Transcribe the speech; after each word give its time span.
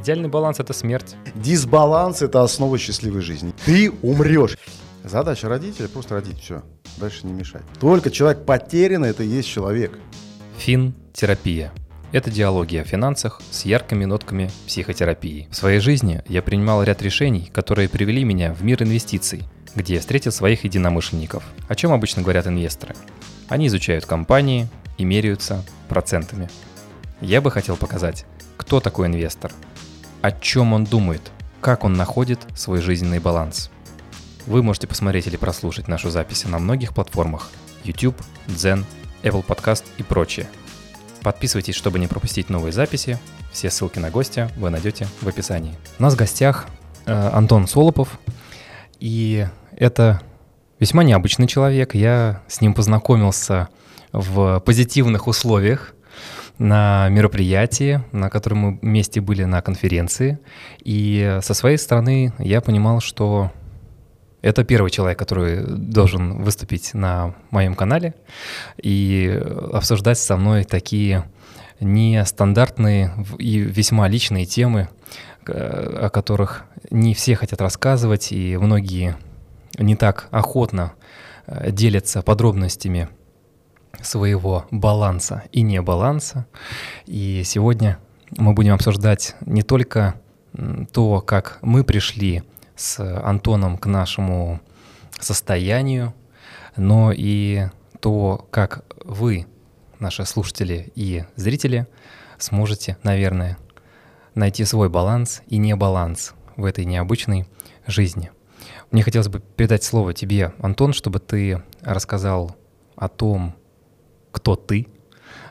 Идеальный 0.00 0.30
баланс– 0.30 0.58
это 0.60 0.72
смерть. 0.72 1.14
Дисбаланс– 1.34 2.22
это 2.22 2.42
основа 2.42 2.78
счастливой 2.78 3.20
жизни. 3.20 3.52
Ты 3.66 3.92
умрешь. 4.00 4.56
Задача 5.04 5.46
родителя– 5.46 5.88
просто 5.92 6.14
родить, 6.14 6.40
все. 6.40 6.62
Дальше 6.96 7.26
не 7.26 7.34
мешать. 7.34 7.60
Только 7.78 8.10
человек 8.10 8.46
потерянный– 8.46 9.08
это 9.10 9.24
и 9.24 9.28
есть 9.28 9.48
человек. 9.50 9.98
Фин-терапия. 10.56 11.70
Это 12.12 12.30
диалоги 12.30 12.78
о 12.78 12.84
финансах 12.84 13.42
с 13.50 13.66
яркими 13.66 14.06
нотками 14.06 14.50
психотерапии. 14.66 15.48
В 15.50 15.56
своей 15.56 15.80
жизни 15.80 16.22
я 16.26 16.40
принимал 16.40 16.82
ряд 16.82 17.02
решений, 17.02 17.50
которые 17.52 17.90
привели 17.90 18.24
меня 18.24 18.54
в 18.54 18.64
мир 18.64 18.82
инвестиций, 18.82 19.42
где 19.74 19.96
я 19.96 20.00
встретил 20.00 20.32
своих 20.32 20.64
единомышленников. 20.64 21.44
О 21.68 21.74
чем 21.74 21.92
обычно 21.92 22.22
говорят 22.22 22.46
инвесторы? 22.46 22.96
Они 23.50 23.66
изучают 23.66 24.06
компании 24.06 24.66
и 24.96 25.04
меряются 25.04 25.62
процентами. 25.90 26.48
Я 27.20 27.42
бы 27.42 27.50
хотел 27.50 27.76
показать, 27.76 28.24
кто 28.56 28.80
такой 28.80 29.08
инвестор, 29.08 29.52
о 30.22 30.32
чем 30.32 30.72
он 30.72 30.84
думает, 30.84 31.30
как 31.60 31.84
он 31.84 31.94
находит 31.94 32.40
свой 32.54 32.80
жизненный 32.80 33.18
баланс. 33.18 33.70
Вы 34.46 34.62
можете 34.62 34.86
посмотреть 34.86 35.26
или 35.26 35.36
прослушать 35.36 35.88
нашу 35.88 36.10
запись 36.10 36.44
на 36.44 36.58
многих 36.58 36.94
платформах 36.94 37.50
YouTube, 37.84 38.16
Zen, 38.48 38.84
Apple 39.22 39.44
Podcast 39.44 39.84
и 39.98 40.02
прочее. 40.02 40.48
Подписывайтесь, 41.22 41.74
чтобы 41.74 41.98
не 41.98 42.06
пропустить 42.06 42.48
новые 42.48 42.72
записи. 42.72 43.18
Все 43.52 43.70
ссылки 43.70 43.98
на 43.98 44.10
гостя 44.10 44.50
вы 44.56 44.70
найдете 44.70 45.06
в 45.20 45.28
описании. 45.28 45.76
У 45.98 46.02
нас 46.02 46.14
в 46.14 46.16
гостях 46.16 46.66
э, 47.06 47.30
Антон 47.32 47.66
Солопов, 47.66 48.18
и 48.98 49.46
это 49.76 50.20
весьма 50.78 51.04
необычный 51.04 51.46
человек. 51.46 51.94
Я 51.94 52.42
с 52.48 52.60
ним 52.60 52.74
познакомился 52.74 53.68
в 54.12 54.60
позитивных 54.60 55.26
условиях 55.26 55.94
на 56.60 57.08
мероприятии, 57.08 58.02
на 58.12 58.28
котором 58.28 58.58
мы 58.58 58.78
вместе 58.82 59.22
были 59.22 59.44
на 59.44 59.62
конференции. 59.62 60.38
И 60.84 61.38
со 61.40 61.54
своей 61.54 61.78
стороны 61.78 62.34
я 62.38 62.60
понимал, 62.60 63.00
что 63.00 63.50
это 64.42 64.62
первый 64.62 64.90
человек, 64.90 65.18
который 65.18 65.64
должен 65.66 66.42
выступить 66.42 66.92
на 66.92 67.34
моем 67.50 67.74
канале 67.74 68.14
и 68.76 69.42
обсуждать 69.72 70.18
со 70.18 70.36
мной 70.36 70.64
такие 70.64 71.24
нестандартные 71.80 73.14
и 73.38 73.56
весьма 73.56 74.06
личные 74.06 74.44
темы, 74.44 74.90
о 75.46 76.10
которых 76.10 76.66
не 76.90 77.14
все 77.14 77.36
хотят 77.36 77.62
рассказывать, 77.62 78.32
и 78.32 78.58
многие 78.58 79.16
не 79.78 79.96
так 79.96 80.28
охотно 80.30 80.92
э, 81.46 81.70
делятся 81.70 82.20
подробностями 82.20 83.08
своего 84.02 84.66
баланса 84.70 85.44
и 85.52 85.62
небаланса. 85.62 86.46
И 87.06 87.42
сегодня 87.44 87.98
мы 88.36 88.52
будем 88.54 88.74
обсуждать 88.74 89.34
не 89.40 89.62
только 89.62 90.20
то, 90.92 91.20
как 91.20 91.58
мы 91.62 91.84
пришли 91.84 92.42
с 92.76 92.98
Антоном 93.22 93.78
к 93.78 93.86
нашему 93.86 94.60
состоянию, 95.18 96.14
но 96.76 97.12
и 97.14 97.68
то, 98.00 98.46
как 98.50 98.84
вы, 99.04 99.46
наши 99.98 100.24
слушатели 100.24 100.90
и 100.94 101.24
зрители, 101.36 101.86
сможете, 102.38 102.96
наверное, 103.02 103.58
найти 104.34 104.64
свой 104.64 104.88
баланс 104.88 105.42
и 105.48 105.58
небаланс 105.58 106.34
в 106.56 106.64
этой 106.64 106.84
необычной 106.84 107.46
жизни. 107.86 108.30
Мне 108.90 109.02
хотелось 109.02 109.28
бы 109.28 109.40
передать 109.40 109.84
слово 109.84 110.14
тебе, 110.14 110.52
Антон, 110.58 110.92
чтобы 110.92 111.20
ты 111.20 111.62
рассказал 111.82 112.56
о 112.96 113.08
том, 113.08 113.54
кто 114.32 114.56
ты, 114.56 114.86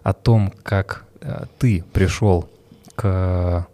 о 0.04 0.14
том, 0.14 0.54
как 0.64 1.06
э, 1.22 1.46
ты 1.58 1.84
пришел 1.94 2.50
к 2.96 3.68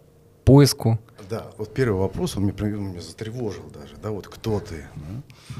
поиску 0.44 0.98
да, 1.28 1.46
вот 1.58 1.74
первый 1.74 1.98
вопрос, 1.98 2.36
он 2.36 2.44
меня, 2.44 2.54
он 2.60 2.90
меня 2.90 3.00
затревожил 3.00 3.64
даже, 3.70 3.96
да, 3.96 4.10
вот 4.10 4.28
кто 4.28 4.60
ты? 4.60 4.86
Да? 4.94 5.56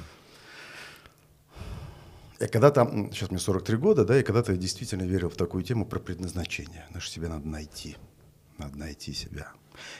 Я 2.38 2.48
когда-то, 2.48 2.84
сейчас 3.12 3.30
мне 3.30 3.38
43 3.38 3.76
года, 3.76 4.04
да, 4.04 4.20
и 4.20 4.22
когда-то 4.22 4.52
я 4.52 4.58
действительно 4.58 5.02
верил 5.02 5.30
в 5.30 5.36
такую 5.36 5.64
тему 5.64 5.86
про 5.86 5.98
предназначение. 5.98 6.84
Знаешь, 6.90 7.10
себе 7.10 7.28
надо 7.28 7.48
найти, 7.48 7.96
надо 8.58 8.76
найти 8.76 9.12
себя. 9.12 9.48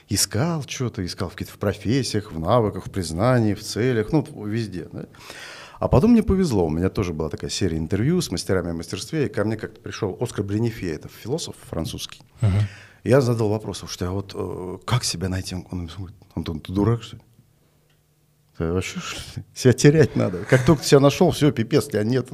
Искал 0.08 0.62
что-то, 0.62 1.04
искал 1.04 1.30
в 1.30 1.32
каких-то 1.32 1.58
профессиях, 1.58 2.32
в 2.32 2.38
навыках, 2.38 2.86
в 2.86 2.90
признании, 2.90 3.54
в 3.54 3.62
целях, 3.62 4.12
ну, 4.12 4.22
везде. 4.44 4.88
Да? 4.92 5.06
А 5.78 5.88
потом 5.88 6.12
мне 6.12 6.22
повезло, 6.22 6.66
у 6.66 6.70
меня 6.70 6.88
тоже 6.88 7.12
была 7.12 7.28
такая 7.28 7.50
серия 7.50 7.78
интервью 7.78 8.20
с 8.20 8.30
мастерами 8.30 8.72
в 8.72 8.76
мастерстве, 8.76 9.26
и 9.26 9.28
ко 9.28 9.44
мне 9.44 9.56
как-то 9.56 9.80
пришел 9.80 10.16
Оскар 10.20 10.44
Бренефе, 10.44 10.92
это 10.92 11.08
философ 11.08 11.54
французский. 11.68 12.22
Uh-huh. 12.40 12.62
Я 13.04 13.20
задал 13.20 13.48
вопрос, 13.48 13.84
что 13.86 14.08
а 14.08 14.10
вот 14.10 14.32
э, 14.34 14.78
как 14.84 15.04
себя 15.04 15.28
найти? 15.28 15.54
Он 15.54 15.86
говорит, 15.86 16.16
Антон, 16.34 16.60
ты 16.60 16.72
дурак, 16.72 17.02
что 17.02 17.16
ли? 17.16 17.22
Ты 18.58 18.72
вообще 18.72 18.98
что 19.00 19.40
ли? 19.40 19.46
Себя 19.54 19.72
терять 19.74 20.16
надо. 20.16 20.44
Как 20.44 20.64
только 20.64 20.82
ты 20.82 20.88
себя 20.88 21.00
нашел, 21.00 21.30
все, 21.30 21.52
пипец, 21.52 21.86
тебя 21.86 22.04
нет. 22.04 22.28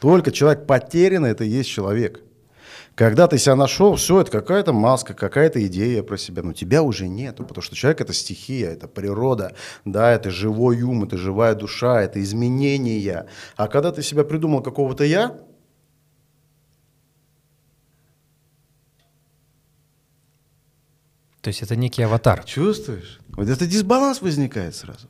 Только 0.00 0.32
человек 0.32 0.66
потерянный, 0.66 1.30
это 1.30 1.44
и 1.44 1.48
есть 1.48 1.68
человек. 1.68 2.22
Когда 2.96 3.28
ты 3.28 3.36
себя 3.36 3.56
нашел, 3.56 3.94
все, 3.96 4.22
это 4.22 4.30
какая-то 4.30 4.72
маска, 4.72 5.12
какая-то 5.12 5.64
идея 5.66 6.02
про 6.02 6.16
себя, 6.16 6.42
но 6.42 6.54
тебя 6.54 6.82
уже 6.82 7.08
нету, 7.08 7.44
потому 7.44 7.62
что 7.62 7.76
человек 7.76 8.00
это 8.00 8.14
стихия, 8.14 8.70
это 8.70 8.88
природа, 8.88 9.54
да, 9.84 10.10
это 10.12 10.30
живой 10.30 10.80
ум, 10.80 11.04
это 11.04 11.18
живая 11.18 11.54
душа, 11.54 12.00
это 12.00 12.22
изменения. 12.22 13.26
А 13.56 13.68
когда 13.68 13.92
ты 13.92 14.02
себя 14.02 14.24
придумал 14.24 14.62
какого-то 14.62 15.04
я, 15.04 15.38
То 21.42 21.50
есть 21.50 21.62
это 21.62 21.76
некий 21.76 22.02
аватар. 22.02 22.42
Чувствуешь? 22.42 23.20
Вот 23.28 23.48
это 23.48 23.68
дисбаланс 23.68 24.20
возникает 24.20 24.74
сразу. 24.74 25.06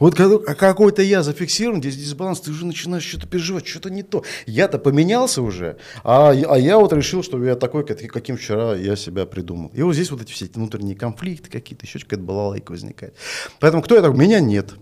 Вот 0.00 0.18
а 0.18 0.54
какой-то 0.54 1.02
я 1.02 1.22
зафиксирован, 1.22 1.80
здесь 1.80 1.96
дисбаланс, 1.96 2.40
ты 2.40 2.50
уже 2.50 2.66
начинаешь 2.66 3.04
что-то 3.04 3.26
переживать, 3.26 3.66
что-то 3.66 3.90
не 3.90 4.02
то. 4.02 4.24
Я-то 4.46 4.78
поменялся 4.78 5.42
уже, 5.42 5.76
а, 6.02 6.30
а 6.30 6.58
я 6.58 6.78
вот 6.78 6.92
решил, 6.92 7.22
что 7.22 7.42
я 7.44 7.54
такой, 7.54 7.84
каким 7.84 8.38
вчера 8.38 8.74
я 8.74 8.96
себя 8.96 9.26
придумал. 9.26 9.70
И 9.74 9.82
вот 9.82 9.92
здесь 9.92 10.10
вот 10.10 10.22
эти 10.22 10.32
все 10.32 10.46
внутренние 10.46 10.96
конфликты 10.96 11.50
какие-то, 11.50 11.84
еще 11.84 11.98
какая-то 11.98 12.22
балалайка 12.22 12.72
возникает. 12.72 13.14
Поэтому 13.60 13.82
кто 13.82 13.94
я 13.94 14.00
такой? 14.00 14.18
Меня 14.18 14.40
нет. 14.40 14.72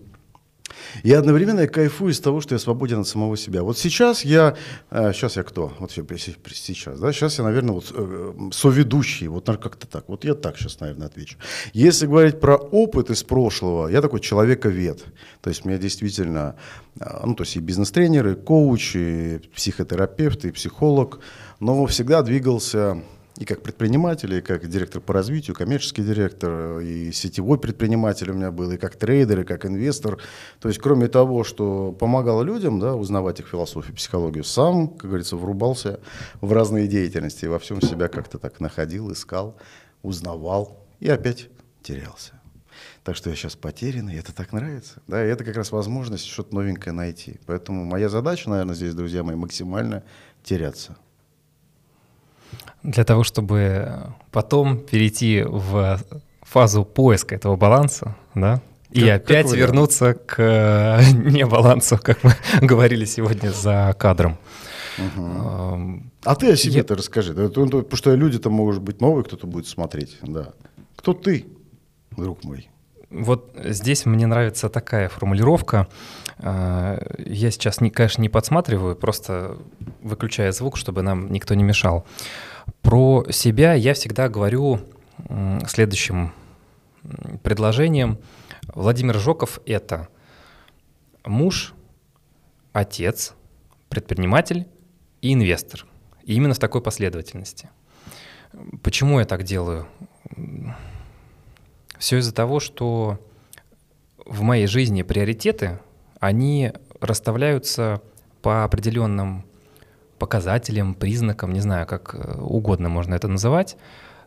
И 1.03 1.13
одновременно 1.13 1.61
я 1.61 1.67
кайфую 1.67 2.11
из 2.11 2.19
того, 2.19 2.41
что 2.41 2.55
я 2.55 2.59
свободен 2.59 2.99
от 2.99 3.07
самого 3.07 3.37
себя. 3.37 3.63
Вот 3.63 3.77
сейчас 3.77 4.25
я, 4.25 4.55
сейчас 4.91 5.37
э, 5.37 5.39
я 5.39 5.43
кто? 5.43 5.73
Вот 5.79 5.91
сейчас, 5.91 6.99
да, 6.99 7.11
сейчас 7.11 7.37
я, 7.37 7.43
наверное, 7.43 7.73
вот 7.73 7.91
э, 7.93 8.33
соведущий, 8.51 9.27
вот 9.27 9.45
как-то 9.45 9.87
так. 9.87 10.05
Вот 10.07 10.25
я 10.25 10.33
так 10.33 10.57
сейчас, 10.57 10.79
наверное, 10.79 11.07
отвечу. 11.07 11.37
Если 11.73 12.05
говорить 12.05 12.39
про 12.39 12.55
опыт 12.55 13.09
из 13.09 13.23
прошлого, 13.23 13.87
я 13.87 14.01
такой 14.01 14.19
человековед. 14.19 15.03
То 15.41 15.49
есть 15.49 15.65
меня 15.65 15.77
действительно, 15.77 16.55
э, 16.99 17.05
ну, 17.25 17.35
то 17.35 17.43
есть 17.43 17.55
и 17.55 17.59
бизнес-тренер, 17.59 18.27
и 18.27 18.35
коуч, 18.35 18.95
и 18.95 19.39
психотерапевт, 19.55 20.45
и 20.45 20.51
психолог, 20.51 21.19
но 21.59 21.85
всегда 21.85 22.21
двигался 22.21 23.03
и 23.39 23.45
как 23.45 23.63
предприниматель, 23.63 24.33
и 24.33 24.41
как 24.41 24.67
директор 24.67 25.01
по 25.01 25.13
развитию, 25.13 25.55
коммерческий 25.55 26.03
директор, 26.03 26.79
и 26.79 27.11
сетевой 27.13 27.57
предприниматель 27.57 28.29
у 28.29 28.33
меня 28.33 28.51
был, 28.51 28.69
и 28.71 28.77
как 28.77 28.97
трейдер, 28.97 29.41
и 29.41 29.43
как 29.45 29.65
инвестор. 29.65 30.19
То 30.59 30.67
есть 30.67 30.79
кроме 30.81 31.07
того, 31.07 31.45
что 31.45 31.93
помогал 31.93 32.43
людям 32.43 32.81
да, 32.81 32.95
узнавать 32.95 33.39
их 33.39 33.47
философию, 33.47 33.95
психологию, 33.95 34.43
сам, 34.43 34.89
как 34.89 35.09
говорится, 35.09 35.37
врубался 35.37 36.01
в 36.41 36.51
разные 36.51 36.89
деятельности, 36.89 37.45
и 37.45 37.47
во 37.47 37.59
всем 37.59 37.81
себя 37.81 38.09
как-то 38.09 38.39
так 38.39 38.59
находил, 38.59 39.09
искал, 39.13 39.55
узнавал 40.03 40.85
и 40.99 41.09
опять 41.09 41.47
терялся. 41.81 42.33
Так 43.05 43.15
что 43.15 43.29
я 43.29 43.37
сейчас 43.37 43.55
потерянный, 43.55 44.15
и 44.15 44.19
это 44.19 44.35
так 44.35 44.51
нравится. 44.51 45.01
Да, 45.07 45.25
и 45.25 45.29
это 45.29 45.45
как 45.45 45.55
раз 45.55 45.71
возможность 45.71 46.25
что-то 46.25 46.53
новенькое 46.55 46.93
найти. 46.93 47.39
Поэтому 47.45 47.85
моя 47.85 48.09
задача, 48.09 48.49
наверное, 48.49 48.75
здесь, 48.75 48.93
друзья 48.93 49.23
мои, 49.23 49.37
максимально 49.37 50.03
теряться 50.43 50.97
для 52.83 53.03
того, 53.03 53.23
чтобы 53.23 54.13
потом 54.31 54.77
перейти 54.77 55.43
в 55.43 55.99
фазу 56.41 56.85
поиска 56.85 57.35
этого 57.35 57.55
баланса, 57.55 58.15
да, 58.35 58.61
и 58.91 59.01
как, 59.01 59.23
опять 59.23 59.47
как 59.47 59.55
вернуться 59.55 60.13
к 60.15 60.35
э, 60.39 61.11
небалансу, 61.13 61.99
как 62.01 62.23
мы 62.23 62.33
говорили 62.61 63.05
сегодня 63.05 63.51
за 63.51 63.95
кадром. 63.97 64.37
Угу. 64.97 66.03
А 66.23 66.35
ты 66.35 66.51
о 66.51 66.55
себе-то 66.55 66.93
я... 66.93 66.97
расскажи. 66.97 67.33
Потому 67.33 67.95
что 67.95 68.15
люди-то 68.15 68.49
могут 68.49 68.79
быть 68.79 68.99
новые, 68.99 69.23
кто-то 69.23 69.47
будет 69.47 69.67
смотреть. 69.67 70.17
Да. 70.23 70.53
Кто 70.95 71.13
ты, 71.13 71.45
друг 72.17 72.43
мой? 72.43 72.67
Вот 73.09 73.55
здесь 73.63 74.05
мне 74.05 74.27
нравится 74.27 74.69
такая 74.69 75.07
формулировка. 75.07 75.87
А, 76.39 76.99
я 77.19 77.51
сейчас, 77.51 77.77
конечно, 77.77 78.21
не 78.21 78.29
подсматриваю, 78.29 78.95
просто 78.95 79.57
выключая 80.01 80.51
звук, 80.51 80.77
чтобы 80.77 81.01
нам 81.01 81.31
никто 81.31 81.53
не 81.53 81.63
мешал. 81.63 82.05
Про 82.81 83.25
себя 83.31 83.73
я 83.73 83.93
всегда 83.93 84.29
говорю 84.29 84.79
следующим 85.67 86.33
предложением. 87.43 88.19
Владимир 88.73 89.17
Жоков— 89.19 89.59
это 89.65 90.07
муж, 91.25 91.73
отец, 92.73 93.33
предприниматель 93.89 94.67
и 95.21 95.33
инвестор. 95.33 95.85
И 96.23 96.35
именно 96.35 96.53
в 96.53 96.59
такой 96.59 96.81
последовательности. 96.81 97.69
Почему 98.83 99.19
я 99.19 99.25
так 99.25 99.43
делаю? 99.43 99.87
Все 101.97 102.17
из-за 102.17 102.33
того, 102.33 102.59
что 102.59 103.19
в 104.25 104.41
моей 104.41 104.67
жизни 104.67 105.01
приоритеты, 105.01 105.79
они 106.19 106.71
расставляются 107.01 108.01
по 108.41 108.63
определенным 108.63 109.45
показателям, 110.19 110.93
признакам, 110.93 111.53
не 111.53 111.61
знаю, 111.61 111.87
как 111.87 112.13
э, 112.13 112.39
угодно 112.39 112.89
можно 112.89 113.15
это 113.15 113.27
называть, 113.27 113.77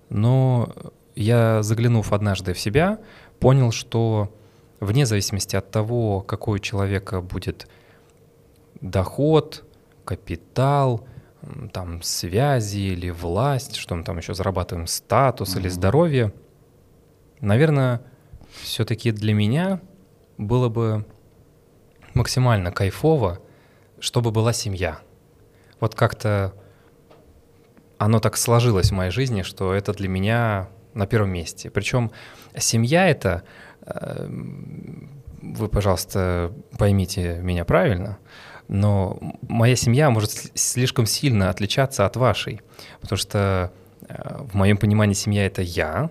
но 0.09 0.73
я, 1.15 1.63
заглянув 1.63 2.13
однажды 2.13 2.55
в 2.55 2.59
себя, 2.59 2.99
понял, 3.39 3.71
что 3.71 4.35
вне 4.81 5.07
зависимости 5.07 5.57
от 5.57 5.71
того, 5.71 6.21
какой 6.21 6.57
у 6.57 6.59
человека 6.59 7.21
будет 7.21 7.69
доход, 8.81 9.65
капитал, 10.05 11.07
там 11.73 12.03
связи 12.03 12.79
или 12.79 13.11
власть, 13.11 13.77
что 13.77 13.95
мы 13.95 14.05
там 14.05 14.19
еще 14.19 14.35
зарабатываем, 14.35 14.87
статус 14.87 15.55
mm-hmm. 15.55 15.61
или 15.61 15.69
здоровье, 15.69 16.33
наверное, 17.41 18.03
все-таки 18.63 19.11
для 19.13 19.35
меня 19.35 19.81
было 20.39 20.69
бы 20.69 21.05
максимально 22.15 22.71
кайфово, 22.73 23.39
чтобы 23.99 24.31
была 24.31 24.53
семья. 24.53 25.01
Вот 25.83 25.97
как-то 25.97 26.55
оно 27.99 28.21
так 28.21 28.37
сложилось 28.37 28.93
в 28.93 28.95
моей 28.95 29.11
жизни, 29.11 29.43
что 29.43 29.75
это 29.75 29.93
для 29.93 30.09
меня 30.09 30.69
на 30.95 31.09
первом 31.09 31.31
месте. 31.31 31.71
Причем 31.71 32.13
семья 32.57 33.09
это, 33.09 33.43
э, 33.85 34.29
вы, 35.43 35.69
пожалуйста, 35.69 36.53
поймите 36.79 37.41
меня 37.43 37.65
правильно, 37.65 38.19
но 38.69 39.19
моя 39.49 39.75
семья 39.75 40.09
может 40.11 40.53
слишком 40.55 41.05
сильно 41.05 41.51
отличаться 41.51 42.07
от 42.07 42.15
вашей, 42.15 42.61
потому 43.01 43.19
что 43.19 43.73
э, 44.03 44.39
в 44.53 44.55
моем 44.55 44.77
понимании 44.77 45.15
семья 45.15 45.47
это 45.47 45.63
я, 45.63 46.11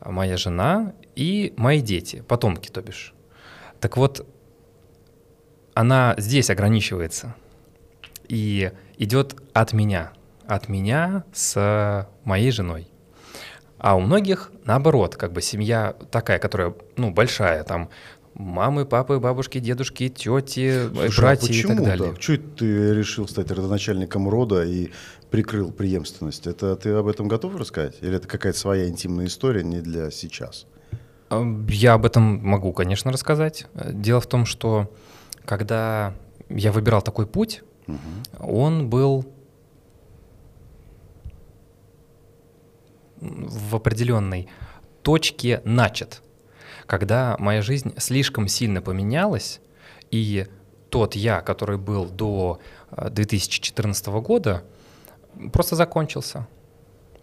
моя 0.00 0.36
жена 0.36 0.92
и 1.16 1.54
мои 1.56 1.80
дети, 1.80 2.22
потомки, 2.28 2.68
то 2.68 2.82
бишь. 2.82 3.14
Так 3.80 3.96
вот, 3.96 4.24
она 5.74 6.14
здесь 6.18 6.50
ограничивается 6.50 7.34
и 8.28 8.72
идет 8.96 9.36
от 9.52 9.72
меня, 9.72 10.12
от 10.46 10.68
меня 10.68 11.24
с 11.32 12.06
моей 12.24 12.50
женой. 12.50 12.88
А 13.78 13.96
у 13.96 14.00
многих 14.00 14.50
наоборот, 14.64 15.16
как 15.16 15.32
бы 15.32 15.40
семья 15.40 15.94
такая, 16.10 16.38
которая, 16.38 16.74
ну, 16.96 17.12
большая, 17.12 17.62
там 17.64 17.90
мамы, 18.34 18.86
папы, 18.86 19.18
бабушки, 19.18 19.58
дедушки, 19.58 20.08
тети, 20.08 20.88
Слушай, 20.88 21.08
а 21.08 21.20
братья 21.20 21.52
а 21.52 21.56
и 21.56 21.62
так 21.62 21.84
далее. 21.84 22.10
Так? 22.10 22.18
Чего 22.18 22.36
ты 22.56 22.94
решил 22.94 23.28
стать 23.28 23.50
родоначальником 23.50 24.28
рода 24.28 24.64
и 24.64 24.90
прикрыл 25.30 25.70
преемственность? 25.72 26.46
Это 26.46 26.76
ты 26.76 26.90
об 26.90 27.08
этом 27.08 27.28
готов 27.28 27.56
рассказать? 27.56 27.96
Или 28.00 28.16
это 28.16 28.28
какая-то 28.28 28.58
своя 28.58 28.88
интимная 28.88 29.26
история, 29.26 29.62
не 29.62 29.80
для 29.80 30.10
сейчас? 30.10 30.66
Я 31.68 31.94
об 31.94 32.06
этом 32.06 32.22
могу, 32.22 32.72
конечно, 32.72 33.12
рассказать. 33.12 33.66
Дело 33.74 34.20
в 34.20 34.26
том, 34.26 34.46
что 34.46 34.90
когда 35.44 36.14
я 36.48 36.72
выбирал 36.72 37.02
такой 37.02 37.26
путь, 37.26 37.62
угу. 37.88 37.98
он 38.38 38.88
был 38.88 39.26
в 43.20 43.74
определенной 43.74 44.48
точке 45.02 45.60
начат, 45.64 46.22
когда 46.86 47.36
моя 47.38 47.62
жизнь 47.62 47.92
слишком 47.98 48.48
сильно 48.48 48.80
поменялась, 48.80 49.60
и 50.10 50.46
тот 50.90 51.16
я, 51.16 51.40
который 51.40 51.78
был 51.78 52.06
до 52.06 52.60
2014 52.90 54.06
э, 54.06 54.20
года, 54.20 54.64
просто 55.52 55.76
закончился. 55.76 56.46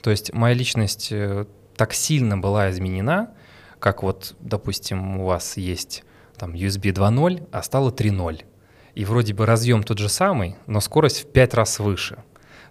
То 0.02 0.12
есть 0.12 0.34
моя 0.34 0.54
личность 0.54 1.12
э, 1.12 1.46
так 1.76 1.94
сильно 1.94 2.38
была 2.38 2.70
изменена, 2.70 3.34
как 3.80 4.04
вот, 4.04 4.36
допустим, 4.40 5.20
у 5.20 5.26
вас 5.26 5.58
есть 5.58 6.04
там 6.38 6.54
USB 6.54 6.92
2.0, 6.94 7.48
а 7.52 7.64
стало 7.64 7.92
3.0. 7.92 8.46
И 8.96 9.06
вроде 9.06 9.34
бы 9.34 9.46
разъем 9.46 9.84
тот 9.84 10.00
же 10.00 10.10
самый, 10.10 10.56
но 10.68 10.80
скорость 10.80 11.24
в 11.24 11.32
5 11.32 11.54
раз 11.54 11.80
выше. 11.80 12.18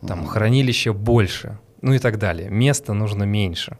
Там 0.06 0.22
mm-hmm. 0.22 0.28
хранилище 0.28 0.92
больше, 0.92 1.58
ну 1.82 1.92
и 1.92 1.98
так 1.98 2.18
далее. 2.18 2.48
Места 2.50 2.94
нужно 2.94 3.24
меньше. 3.24 3.78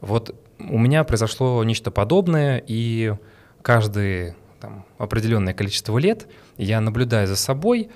Вот 0.00 0.34
у 0.58 0.78
меня 0.78 1.04
произошло 1.04 1.62
нечто 1.64 1.90
подобное, 1.90 2.62
и 2.64 3.14
каждое 3.62 4.36
там, 4.60 4.84
определенное 4.98 5.54
количество 5.54 5.98
лет 5.98 6.28
я 6.56 6.80
наблюдаю 6.80 7.26
за 7.26 7.36
собой, 7.36 7.90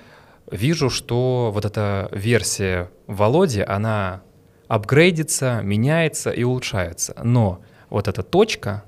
вижу, 0.51 0.89
что 0.89 1.51
вот 1.53 1.65
эта 1.65 2.09
версия 2.11 2.89
Володи, 3.07 3.61
она 3.61 4.21
апгрейдится, 4.67 5.61
меняется 5.63 6.29
и 6.31 6.43
улучшается. 6.43 7.15
Но 7.23 7.61
вот 7.89 8.07
эта 8.09 8.21
точка, 8.21 8.83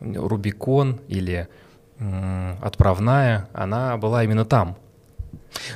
Рубикон 0.00 1.00
или 1.06 1.48
отправная, 1.98 3.48
она 3.52 3.96
была 3.96 4.24
именно 4.24 4.44
там. 4.44 4.76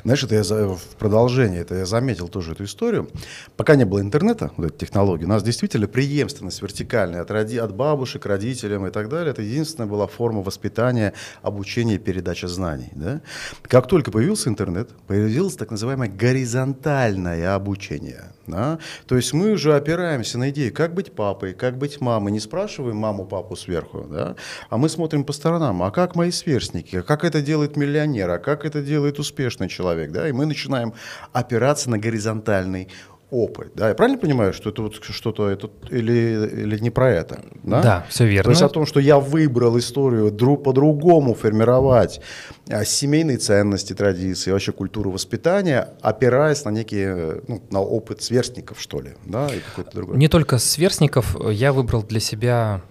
Знаешь, 0.05 0.23
это 0.25 0.35
я 0.35 0.43
в 0.43 0.81
продолжение, 0.99 1.61
это 1.61 1.75
я 1.75 1.87
заметил 1.87 2.29
тоже 2.29 2.53
эту 2.53 2.65
историю. 2.65 3.09
Пока 3.57 3.77
не 3.77 3.85
было 3.85 4.01
интернета, 4.01 4.51
вот 4.57 4.67
этой 4.67 4.79
технологии, 4.79 5.25
у 5.25 5.29
нас 5.29 5.43
действительно 5.43 5.87
преемственность 5.87 6.63
вертикальная 6.63 7.23
от, 7.23 7.31
роди, 7.31 7.59
от 7.59 7.75
бабушек, 7.75 8.27
родителям 8.27 8.87
и 8.87 8.91
так 8.91 9.09
далее. 9.09 9.31
Это 9.31 9.43
единственная 9.43 9.89
была 9.89 10.07
форма 10.07 10.43
воспитания, 10.43 11.15
обучения 11.43 11.95
и 11.95 11.99
передачи 11.99 12.47
знаний. 12.47 12.91
Да? 12.93 13.21
Как 13.63 13.87
только 13.87 14.11
появился 14.11 14.49
интернет, 14.49 14.91
появилось 15.07 15.57
так 15.57 15.71
называемое 15.71 16.09
горизонтальное 16.09 17.55
обучение. 17.55 18.25
Да? 18.51 18.79
То 19.07 19.17
есть 19.17 19.33
мы 19.33 19.53
уже 19.53 19.75
опираемся 19.75 20.39
на 20.39 20.51
идею, 20.51 20.73
как 20.73 20.95
быть 20.95 21.13
папой, 21.13 21.55
как 21.55 21.79
быть 21.79 22.01
мамой. 22.01 22.33
Не 22.33 22.41
спрашиваем 22.41 22.97
маму, 22.97 23.27
папу 23.27 23.57
сверху, 23.57 24.07
да? 24.11 24.37
а 24.69 24.77
мы 24.77 24.89
смотрим 24.89 25.25
по 25.25 25.33
сторонам. 25.33 25.83
А 25.83 25.91
как 25.91 26.17
мои 26.17 26.31
сверстники? 26.31 26.97
А 26.97 27.03
как 27.03 27.25
это 27.25 27.41
делает 27.41 27.77
миллионер? 27.77 28.31
А 28.31 28.39
как 28.39 28.65
это 28.65 28.83
делает 28.83 29.19
успешный 29.19 29.69
человек? 29.69 30.11
Да? 30.13 30.29
И 30.29 30.33
мы 30.33 30.47
начинаем 30.47 30.95
опираться 31.33 31.91
на 31.91 31.99
горизонтальный 31.99 32.89
опыт. 33.31 33.73
Да, 33.75 33.89
я 33.89 33.95
правильно 33.95 34.19
понимаю, 34.19 34.53
что 34.53 34.71
это 34.71 34.83
вот 34.83 35.03
что-то 35.03 35.49
это, 35.49 35.71
или, 35.91 36.49
или 36.63 36.79
не 36.79 36.91
про 36.91 37.11
это? 37.11 37.41
Да? 37.63 37.83
да, 37.83 38.07
все 38.09 38.27
верно. 38.27 38.45
То 38.45 38.51
есть 38.51 38.63
о 38.63 38.69
том, 38.69 38.87
что 38.87 39.01
я 39.01 39.19
выбрал 39.19 39.79
историю 39.79 40.31
друг 40.31 40.65
по-другому 40.65 41.35
формировать 41.35 42.21
а, 42.69 42.85
семейные 42.85 43.39
ценности, 43.39 43.93
традиции, 43.93 44.51
вообще 44.51 44.73
культуру 44.73 45.11
воспитания, 45.11 45.95
опираясь 46.01 46.65
на 46.65 46.71
некие, 46.71 47.43
ну, 47.47 47.63
на 47.71 47.81
опыт 47.81 48.23
сверстников, 48.23 48.81
что 48.81 49.01
ли, 49.01 49.11
да, 49.25 49.47
и 49.49 49.61
какой-то 49.61 49.91
другой. 49.93 50.17
Не 50.17 50.29
только 50.29 50.59
сверстников, 50.59 51.37
я 51.51 51.73
выбрал 51.73 52.03
для 52.03 52.21
себя 52.21 52.83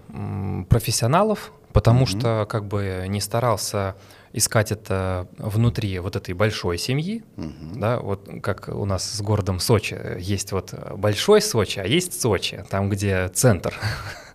профессионалов, 0.68 1.52
потому 1.72 2.04
mm-hmm. 2.04 2.18
что 2.18 2.46
как 2.48 2.66
бы 2.66 3.04
не 3.08 3.20
старался 3.20 3.96
искать 4.32 4.70
это 4.72 5.28
внутри 5.38 5.98
вот 5.98 6.16
этой 6.16 6.34
большой 6.34 6.78
семьи, 6.78 7.24
угу. 7.36 7.52
да, 7.74 7.98
вот 7.98 8.28
как 8.42 8.68
у 8.68 8.84
нас 8.84 9.10
с 9.10 9.20
городом 9.20 9.58
Сочи 9.58 9.98
есть 10.18 10.52
вот 10.52 10.72
большой 10.96 11.42
Сочи, 11.42 11.80
а 11.80 11.84
есть 11.84 12.20
Сочи, 12.20 12.64
там 12.70 12.88
где 12.88 13.28
центр, 13.28 13.74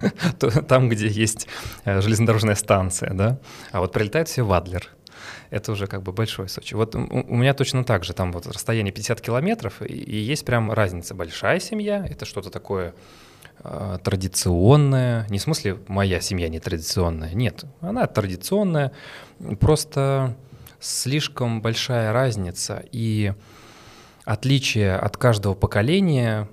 там 0.68 0.90
где 0.90 1.08
есть 1.08 1.48
э, 1.86 2.02
железнодорожная 2.02 2.56
станция, 2.56 3.14
да, 3.14 3.40
а 3.72 3.80
вот 3.80 3.94
прилетают 3.94 4.28
все 4.28 4.44
в 4.44 4.52
Адлер, 4.52 4.90
это 5.50 5.72
уже 5.72 5.88
как 5.88 6.04
бы 6.04 6.12
большой 6.12 6.50
Сочи. 6.50 6.74
Вот 6.74 6.96
у, 6.96 7.00
меня 7.00 7.54
точно 7.54 7.84
так 7.86 8.04
же, 8.04 8.14
там 8.14 8.34
вот 8.34 8.48
расстояние 8.48 8.92
50 8.92 9.22
километров, 9.22 9.82
и, 9.82 9.86
и 9.86 10.18
есть 10.18 10.46
прям 10.46 10.72
разница. 10.72 11.16
Большая 11.16 11.60
семья— 11.60 12.06
это 12.10 12.26
что-то 12.26 12.50
такое 12.50 12.94
э, 13.64 13.98
традиционное, 14.04 15.28
не 15.30 15.40
в 15.40 15.42
смысле 15.42 15.78
моя 15.88 16.20
семья 16.22 16.50
не 16.50 16.60
традиционная, 16.60 17.34
нет, 17.34 17.66
она 17.82 18.08
традиционная, 18.08 18.92
Просто 19.60 20.36
слишком 20.80 21.62
большая 21.62 22.14
разница 22.14 22.84
и 22.92 23.34
отличия 24.24 24.98
от 24.98 25.18
каждого 25.18 25.54
поколения 25.54 26.48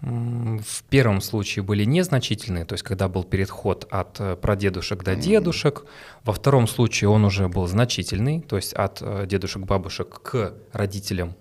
в 0.00 0.82
первом 0.90 1.20
случае 1.20 1.62
были 1.62 1.84
незначительные, 1.84 2.64
то 2.64 2.72
есть 2.72 2.82
когда 2.82 3.08
был 3.08 3.22
переход 3.22 3.86
от 3.88 4.18
э, 4.18 4.34
прадедушек 4.34 5.04
до 5.04 5.14
дедушек. 5.14 5.84
Во 6.24 6.32
втором 6.32 6.66
случае 6.66 7.08
он 7.08 7.24
уже 7.24 7.46
был 7.46 7.68
значительный, 7.68 8.40
то 8.40 8.56
есть 8.56 8.72
от 8.72 8.98
э, 9.00 9.26
дедушек, 9.28 9.62
бабушек 9.62 10.20
к 10.20 10.54
родителям. 10.72 11.36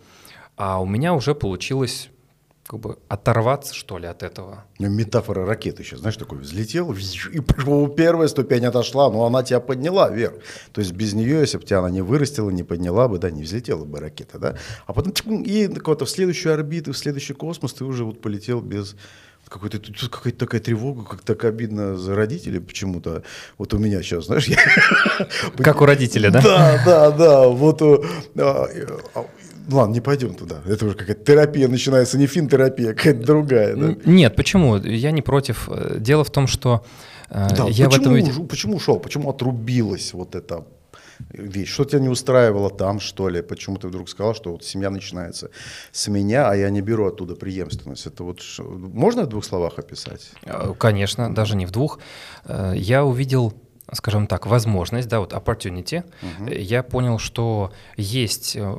А 0.57 0.79
у 0.79 0.85
меня 0.85 1.15
уже 1.15 1.33
получилось 1.33 2.09
как 2.71 2.79
бы 2.79 2.97
оторваться, 3.09 3.73
что 3.73 3.97
ли, 3.97 4.07
от 4.07 4.23
этого. 4.23 4.63
Ну, 4.79 4.89
метафора 4.89 5.45
ракеты 5.45 5.83
сейчас, 5.83 5.99
знаешь, 5.99 6.15
такой 6.15 6.37
взлетел, 6.37 6.93
и 6.93 7.41
первая 7.97 8.29
ступень 8.29 8.65
отошла, 8.65 9.11
но 9.11 9.25
она 9.25 9.43
тебя 9.43 9.59
подняла 9.59 10.09
вверх. 10.09 10.35
То 10.71 10.79
есть 10.79 10.93
без 10.93 11.11
нее, 11.11 11.41
если 11.41 11.57
бы 11.57 11.65
тебя 11.65 11.79
она 11.79 11.89
не 11.89 12.01
вырастила, 12.01 12.49
не 12.49 12.63
подняла 12.63 13.09
бы, 13.09 13.17
да, 13.17 13.29
не 13.29 13.43
взлетела 13.43 13.83
бы 13.83 13.99
ракета, 13.99 14.39
да. 14.39 14.55
А 14.87 14.93
потом 14.93 15.41
и 15.43 15.67
куда-то 15.67 16.05
в 16.05 16.09
следующую 16.09 16.53
орбиту, 16.53 16.93
в 16.93 16.97
следующий 16.97 17.33
космос 17.33 17.73
ты 17.73 17.83
уже 17.83 18.05
вот 18.05 18.21
полетел 18.21 18.61
без 18.61 18.95
какой-то 19.49 19.79
тут 19.79 20.09
какая-то 20.09 20.39
такая 20.39 20.61
тревога, 20.61 21.03
как 21.03 21.23
так 21.23 21.43
обидно 21.43 21.97
за 21.97 22.15
родителей 22.15 22.61
почему-то. 22.61 23.23
Вот 23.57 23.73
у 23.73 23.79
меня 23.79 24.01
сейчас, 24.01 24.27
знаешь, 24.27 24.47
я... 24.47 24.57
Как 25.57 25.81
у 25.81 25.85
родителя, 25.85 26.31
да? 26.31 26.41
Да, 26.41 26.83
да, 26.85 27.11
да. 27.11 27.47
Вот 27.49 27.81
э, 27.81 27.97
а, 28.37 29.25
ладно, 29.70 29.94
не 29.94 30.01
пойдем 30.01 30.34
туда. 30.34 30.62
Это 30.68 30.86
уже 30.86 30.96
какая-то 30.96 31.24
терапия 31.24 31.68
начинается, 31.68 32.18
не 32.18 32.27
фин-терапия, 32.27 32.94
какая-то 32.94 33.25
другая. 33.25 33.75
Да? 33.75 33.96
Нет, 34.06 34.36
почему? 34.36 34.77
Я 34.77 35.12
не 35.12 35.22
против. 35.22 35.70
Дело 35.98 36.24
в 36.24 36.30
том, 36.30 36.48
что 36.48 36.86
да, 37.30 37.68
я 37.70 37.89
почему, 37.89 38.13
в 38.13 38.18
этом... 38.18 38.48
почему 38.48 38.75
ушел? 38.75 39.00
Почему 39.00 39.30
отрубилась 39.30 40.13
вот 40.13 40.36
эта 40.36 40.65
вещь? 41.30 41.72
Что 41.72 41.86
тебя 41.86 42.00
не 42.00 42.10
устраивало 42.10 42.70
там, 42.70 43.00
что 43.00 43.30
ли? 43.30 43.41
Почему 43.41 43.77
ты 43.77 43.88
вдруг 43.88 44.10
сказал, 44.10 44.36
что 44.36 44.51
вот 44.51 44.63
семья 44.65 44.89
начинается 44.89 45.50
с 45.91 46.08
меня, 46.08 46.50
а 46.50 46.56
я 46.56 46.70
не 46.70 46.82
беру 46.82 47.08
оттуда 47.08 47.36
преемственность? 47.36 48.06
Это 48.08 48.24
вот 48.24 48.41
можно 48.60 49.24
в 49.24 49.27
двух 49.27 49.46
словах 49.46 49.80
описать? 49.80 50.32
Конечно, 50.77 51.34
даже 51.34 51.56
не 51.56 51.65
в 51.65 51.72
двух. 51.72 52.00
Я 52.74 53.06
увидел 53.06 53.53
скажем 53.93 54.27
так, 54.27 54.45
возможность, 54.45 55.07
да, 55.07 55.19
вот 55.19 55.33
opportunity, 55.33 56.03
угу. 56.21 56.50
я 56.51 56.83
понял, 56.83 57.19
что 57.19 57.74
есть 57.98 58.55
э, 58.55 58.77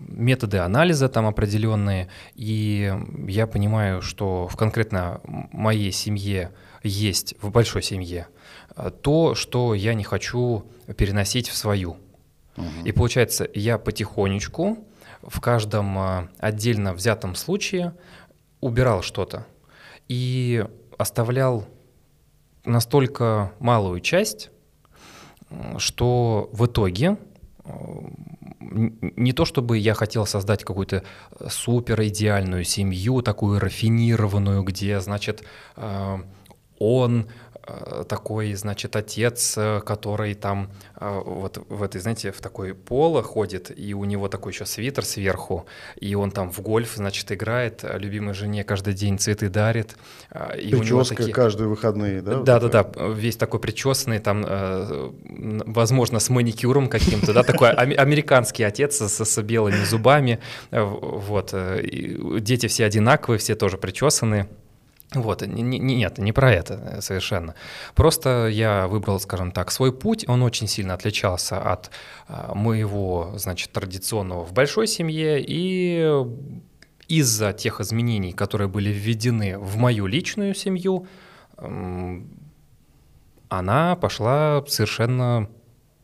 методы 0.00 0.58
анализа 0.58 1.08
там 1.08 1.26
определенные, 1.26 2.08
и 2.34 2.92
я 3.26 3.46
понимаю, 3.46 4.02
что 4.02 4.48
в 4.48 4.56
конкретно 4.56 5.20
моей 5.24 5.92
семье 5.92 6.50
есть, 6.82 7.34
в 7.40 7.50
большой 7.50 7.82
семье, 7.82 8.28
э, 8.76 8.90
то, 9.02 9.34
что 9.34 9.74
я 9.74 9.94
не 9.94 10.04
хочу 10.04 10.66
переносить 10.96 11.48
в 11.48 11.56
свою. 11.56 11.96
Угу. 12.56 12.66
И 12.84 12.92
получается, 12.92 13.48
я 13.54 13.78
потихонечку 13.78 14.78
в 15.22 15.40
каждом 15.40 16.28
отдельно 16.38 16.92
взятом 16.92 17.34
случае 17.34 17.94
убирал 18.60 19.02
что-то 19.02 19.46
и 20.08 20.66
оставлял 20.98 21.66
настолько 22.64 23.52
малую 23.58 24.00
часть, 24.00 24.50
что 25.78 26.48
в 26.52 26.66
итоге 26.66 27.16
не 28.60 29.32
то 29.32 29.44
чтобы 29.44 29.78
я 29.78 29.94
хотел 29.94 30.24
создать 30.24 30.64
какую-то 30.64 31.04
супер 31.48 32.02
идеальную 32.02 32.64
семью, 32.64 33.22
такую 33.22 33.60
рафинированную, 33.60 34.62
где, 34.62 35.00
значит, 35.00 35.44
э, 35.76 36.18
он 36.78 37.26
Э, 37.51 37.51
такой, 38.08 38.54
значит, 38.54 38.96
отец, 38.96 39.54
э, 39.56 39.80
который 39.86 40.34
там 40.34 40.70
э, 40.96 41.22
вот 41.24 41.64
в 41.68 41.82
этой, 41.82 42.00
знаете, 42.00 42.32
в 42.32 42.40
такой 42.40 42.74
поло 42.74 43.22
ходит, 43.22 43.70
и 43.76 43.94
у 43.94 44.04
него 44.04 44.28
такой 44.28 44.52
еще 44.52 44.66
свитер 44.66 45.04
сверху, 45.04 45.66
и 46.00 46.14
он 46.16 46.32
там 46.32 46.50
в 46.50 46.60
гольф, 46.60 46.94
значит, 46.96 47.30
играет, 47.30 47.84
любимой 47.84 48.34
жене 48.34 48.64
каждый 48.64 48.94
день 48.94 49.18
цветы 49.18 49.48
дарит. 49.48 49.96
И 50.56 50.70
Прическа 50.70 50.76
у 50.76 50.82
него 50.84 51.04
такие... 51.04 51.32
каждые 51.32 51.68
выходные, 51.68 52.20
да? 52.20 52.40
Да-да-да, 52.40 52.90
весь 53.12 53.36
такой 53.36 53.60
причесанный, 53.60 54.18
там, 54.18 54.44
возможно, 55.66 56.18
с 56.18 56.30
маникюром 56.30 56.88
каким-то, 56.88 57.32
да, 57.32 57.42
такой 57.42 57.70
американский 57.70 58.64
отец 58.64 59.00
с 59.00 59.42
белыми 59.42 59.84
зубами, 59.84 60.40
вот. 60.70 61.54
Дети 62.40 62.66
все 62.66 62.86
одинаковые, 62.86 63.38
все 63.38 63.54
тоже 63.54 63.78
причесанные. 63.78 64.48
Вот, 65.14 65.42
нет, 65.42 66.18
не 66.18 66.32
про 66.32 66.52
это 66.52 66.74
э, 66.74 67.00
совершенно. 67.00 67.54
Просто 67.94 68.48
я 68.48 68.86
выбрал, 68.88 69.20
скажем 69.20 69.52
так, 69.52 69.70
свой 69.70 69.92
путь. 69.92 70.24
Он 70.28 70.42
очень 70.42 70.66
сильно 70.66 70.94
отличался 70.94 71.60
от 71.60 71.90
а, 72.28 72.54
моего, 72.54 73.32
значит, 73.36 73.72
традиционного 73.72 74.44
в 74.44 74.52
большой 74.52 74.86
семье. 74.86 75.42
И 75.46 76.10
из-за 77.08 77.52
тех 77.52 77.80
изменений, 77.80 78.32
которые 78.32 78.68
были 78.68 78.90
введены 78.90 79.58
в 79.58 79.76
мою 79.76 80.06
личную 80.06 80.54
семью, 80.54 81.06
она 83.48 83.96
пошла 83.96 84.64
совершенно 84.66 85.48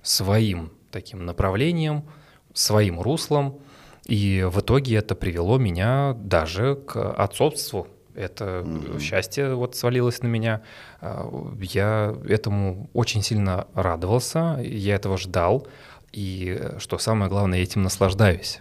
своим 0.03 0.71
таким 0.91 1.25
направлением, 1.25 2.05
своим 2.53 3.01
руслом. 3.01 3.61
И 4.07 4.47
в 4.47 4.61
итоге 4.61 4.97
это 4.97 5.15
привело 5.15 5.59
меня 5.59 6.15
даже 6.15 6.77
к 6.77 7.13
отцовству 7.13 7.89
это 8.19 8.63
mm-hmm. 8.65 9.01
счастье 9.01 9.55
вот 9.55 9.77
свалилось 9.77 10.23
на 10.23 10.27
меня. 10.27 10.63
А, 11.01 11.29
я 11.61 12.15
этому 12.29 12.91
очень 12.93 13.23
сильно 13.23 13.67
радовался, 13.75 14.61
я 14.63 14.97
этого 14.97 15.17
ждал. 15.19 15.67
И 16.13 16.61
что 16.79 16.99
самое 16.99 17.31
главное, 17.31 17.59
я 17.59 17.65
этим 17.65 17.83
наслаждаюсь. 17.83 18.61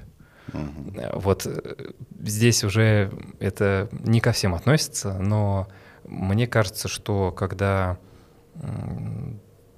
Mm-hmm. 0.50 1.20
Вот 1.20 1.46
э, 1.46 1.92
здесь 2.22 2.64
уже 2.64 3.12
это 3.40 3.90
не 3.92 4.20
ко 4.20 4.32
всем 4.32 4.54
относится, 4.54 5.18
но 5.20 5.68
мне 6.06 6.48
кажется, 6.48 6.88
что 6.88 7.32
когда 7.32 7.98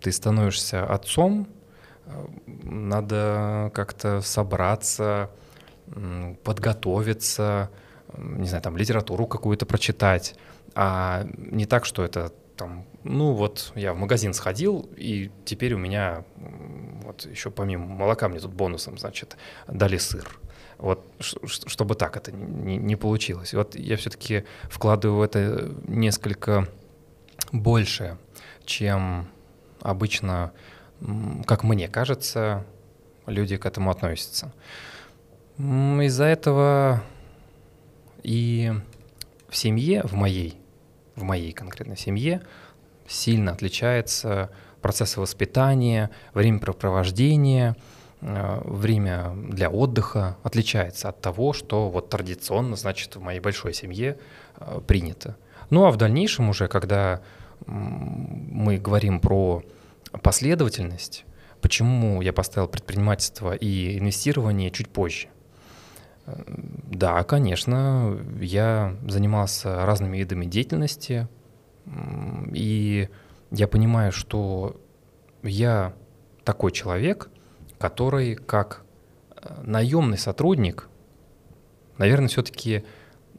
ты 0.02 0.12
становишься 0.12 0.86
отцом, 0.86 1.48
э, 2.06 2.26
надо 2.46 3.72
как-то 3.74 4.22
собраться, 4.22 5.30
подготовиться, 6.44 7.70
не 8.18 8.48
знаю, 8.48 8.64
там 8.64 8.78
литературу 8.78 9.28
какую-то 9.28 9.66
прочитать, 9.66 10.36
а 10.76 11.26
не 11.38 11.66
так, 11.66 11.86
что 11.86 12.04
это 12.04 12.32
там, 12.56 12.86
ну 13.04 13.34
вот 13.34 13.72
я 13.76 13.94
в 13.94 13.98
магазин 13.98 14.34
сходил, 14.34 14.90
и 14.98 15.32
теперь 15.46 15.74
у 15.74 15.78
меня 15.78 16.26
вот 17.04 17.26
еще 17.26 17.52
помимо 17.52 17.86
молока 17.86 18.28
мне 18.28 18.40
тут 18.40 18.54
бонусом, 18.54 18.98
значит, 18.98 19.38
дали 19.68 19.98
сыр. 19.98 20.40
Вот 20.78 21.06
чтобы 21.20 21.96
так 21.96 22.16
это 22.16 22.32
не, 22.32 22.78
не 22.78 22.96
получилось. 22.96 23.54
Вот 23.54 23.76
я 23.76 23.98
все-таки 23.98 24.46
вкладываю 24.70 25.20
в 25.20 25.22
это 25.22 25.74
несколько 25.88 26.70
больше, 27.52 28.18
чем 28.66 29.28
обычно, 29.82 30.52
как 31.46 31.64
мне 31.64 31.88
кажется, 31.88 32.66
люди 33.26 33.58
к 33.58 33.66
этому 33.66 33.92
относятся. 33.92 34.54
Из-за 35.58 36.26
этого 36.26 37.04
и 38.24 38.74
в 39.50 39.56
семье, 39.56 40.04
в 40.04 40.14
моей, 40.14 40.60
в 41.16 41.24
моей 41.24 41.52
конкретной 41.52 41.98
семье, 41.98 42.42
сильно 43.08 43.52
отличается 43.52 44.52
процесс 44.82 45.18
воспитания, 45.18 46.12
времяпрепровождения, 46.34 47.76
э, 48.22 48.62
время 48.64 49.34
для 49.50 49.70
отдыха 49.70 50.38
отличается 50.44 51.10
от 51.10 51.22
того, 51.22 51.54
что 51.54 51.90
вот 51.90 52.10
традиционно, 52.10 52.76
значит, 52.76 53.16
в 53.16 53.22
моей 53.22 53.40
большой 53.40 53.74
семье 53.74 54.18
э, 54.58 54.82
принято. 54.86 55.36
Ну 55.70 55.86
а 55.86 55.92
в 55.92 55.98
дальнейшем 55.98 56.50
уже, 56.50 56.68
когда 56.68 57.22
мы 57.66 58.78
говорим 58.78 59.20
про 59.20 59.64
последовательность, 60.24 61.26
почему 61.62 62.22
я 62.22 62.32
поставил 62.32 62.68
предпринимательство 62.68 63.54
и 63.54 63.98
инвестирование 63.98 64.72
чуть 64.72 64.90
позже– 64.90 65.28
да, 66.46 67.24
конечно, 67.24 68.18
я 68.40 68.96
занимался 69.08 69.86
разными 69.86 70.18
видами 70.18 70.46
деятельности, 70.46 71.28
и 72.54 73.10
я 73.52 73.68
понимаю, 73.68 74.12
что 74.12 74.80
я 75.44 75.94
такой 76.44 76.72
человек, 76.72 77.30
который 77.78 78.36
как 78.36 78.84
э, 79.32 79.62
наемный 79.64 80.18
сотрудник, 80.18 80.90
наверное, 81.98 82.28
все-таки 82.28 82.84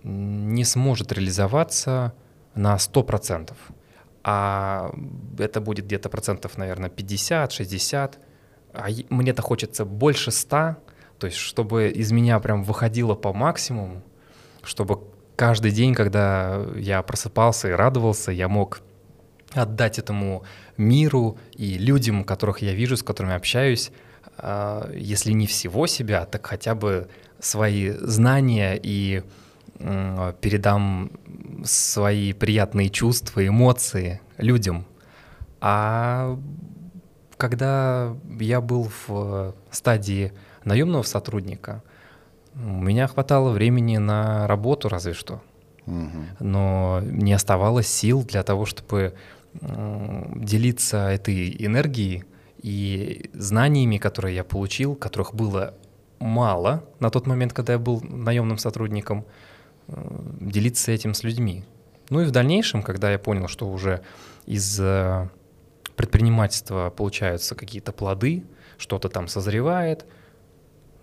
не 0.02 0.64
сможет 0.64 1.12
реализоваться 1.12 2.14
на 2.54 2.76
100%, 2.76 3.52
а 4.22 4.92
это 5.38 5.60
будет 5.60 5.86
где-то 5.86 6.08
процентов, 6.08 6.56
наверное, 6.58 6.90
50-60, 6.90 8.14
а 8.72 8.88
мне-то 9.08 9.42
хочется 9.42 9.84
больше 9.84 10.30
100, 10.30 10.76
то 11.20 11.26
есть, 11.26 11.36
чтобы 11.36 11.90
из 11.90 12.12
меня 12.12 12.40
прям 12.40 12.64
выходило 12.64 13.14
по 13.14 13.34
максимуму, 13.34 14.02
чтобы 14.62 15.00
каждый 15.36 15.70
день, 15.70 15.94
когда 15.94 16.64
я 16.74 17.02
просыпался 17.02 17.68
и 17.68 17.72
радовался, 17.72 18.32
я 18.32 18.48
мог 18.48 18.80
отдать 19.52 19.98
этому 19.98 20.44
миру 20.78 21.38
и 21.52 21.76
людям, 21.76 22.24
которых 22.24 22.62
я 22.62 22.72
вижу, 22.72 22.96
с 22.96 23.02
которыми 23.02 23.34
общаюсь, 23.34 23.92
а, 24.38 24.90
если 24.94 25.32
не 25.32 25.46
всего 25.46 25.86
себя, 25.86 26.24
так 26.24 26.46
хотя 26.46 26.74
бы 26.74 27.08
свои 27.38 27.90
знания 27.90 28.80
и 28.82 29.22
передам 30.40 31.10
свои 31.64 32.34
приятные 32.34 32.90
чувства, 32.90 33.46
эмоции 33.46 34.20
людям. 34.36 34.86
А 35.62 36.38
когда 37.38 38.14
я 38.38 38.60
был 38.60 38.90
в 39.06 39.54
стадии 39.70 40.32
наемного 40.70 41.02
сотрудника 41.02 41.82
у 42.54 42.58
меня 42.58 43.06
хватало 43.08 43.50
времени 43.50 43.98
на 43.98 44.46
работу 44.46 44.88
разве 44.88 45.12
что. 45.12 45.42
Но 46.38 47.00
не 47.02 47.32
оставалось 47.32 47.88
сил 47.88 48.22
для 48.22 48.42
того, 48.42 48.64
чтобы 48.66 49.14
делиться 49.52 51.08
этой 51.08 51.56
энергией 51.66 52.24
и 52.62 53.30
знаниями, 53.34 53.98
которые 53.98 54.36
я 54.36 54.44
получил, 54.44 54.94
которых 54.94 55.34
было 55.34 55.74
мало 56.20 56.84
на 57.00 57.10
тот 57.10 57.26
момент, 57.26 57.52
когда 57.52 57.72
я 57.72 57.78
был 57.78 58.00
наемным 58.02 58.58
сотрудником, 58.58 59.24
э, 59.88 59.94
делиться 60.40 60.92
этим 60.92 61.14
с 61.14 61.24
людьми. 61.24 61.64
Ну 62.10 62.20
и 62.20 62.26
в 62.26 62.30
дальнейшем, 62.30 62.82
когда 62.82 63.10
я 63.10 63.18
понял, 63.18 63.48
что 63.48 63.68
уже 63.68 64.02
из 64.46 64.80
предпринимательства 65.96 66.90
получаются 66.90 67.54
какие-то 67.54 67.92
плоды, 67.92 68.44
что-то 68.78 69.08
там 69.08 69.26
созревает– 69.26 70.04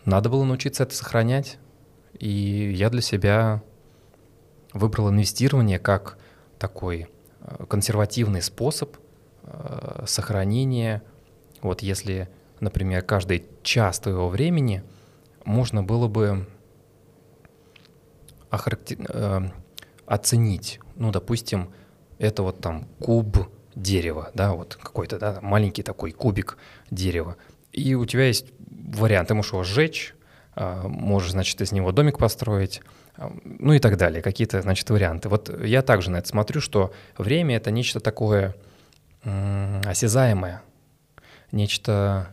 надо 0.07 0.29
было 0.29 0.43
научиться 0.43 0.83
это 0.83 0.95
сохранять. 0.95 1.59
И 2.17 2.71
я 2.73 2.89
для 2.89 3.01
себя 3.01 3.61
выбрал 4.73 5.09
инвестирование 5.09 5.79
как 5.79 6.17
такой 6.57 7.07
э, 7.41 7.65
консервативный 7.65 8.41
способ 8.41 8.97
э, 9.43 10.05
сохранения. 10.07 11.03
Вот 11.61 11.81
если, 11.81 12.29
например, 12.59 13.03
каждый 13.03 13.45
час 13.61 13.99
твоего 13.99 14.29
времени 14.29 14.83
можно 15.45 15.83
было 15.83 16.07
бы 16.07 16.47
охарактер... 18.49 18.97
Э, 19.09 19.41
оценить, 20.07 20.79
ну, 20.95 21.11
допустим, 21.11 21.69
это 22.17 22.41
вот 22.41 22.61
там 22.61 22.87
куб 22.99 23.49
дерева, 23.75 24.31
да, 24.33 24.53
вот 24.53 24.75
какой-то, 24.81 25.19
да, 25.19 25.39
маленький 25.41 25.83
такой 25.83 26.11
кубик 26.11 26.57
дерева. 26.89 27.35
И 27.77 27.93
у 27.93 28.05
тебя 28.05 28.25
есть 28.25 28.47
вариант, 28.59 29.27
ты 29.27 29.35
можешь 29.35 29.51
его 29.51 29.63
сжечь, 29.63 30.15
а, 30.55 30.87
можешь, 30.87 31.31
значит, 31.31 31.61
из 31.61 31.71
него 31.71 31.91
домик 31.91 32.17
построить, 32.17 32.81
а, 33.15 33.31
ну 33.43 33.73
и 33.73 33.79
так 33.79 33.97
далее, 33.97 34.23
какие-то, 34.23 34.63
значит, 34.63 34.89
варианты. 34.89 35.29
Вот 35.29 35.63
я 35.63 35.83
также 35.83 36.09
на 36.09 36.17
это 36.17 36.27
смотрю, 36.27 36.59
что 36.59 36.91
время— 37.19 37.55
это 37.57 37.69
нечто 37.69 37.99
такое 37.99 38.55
осязаемое, 39.23 40.63
нечто 41.51 42.29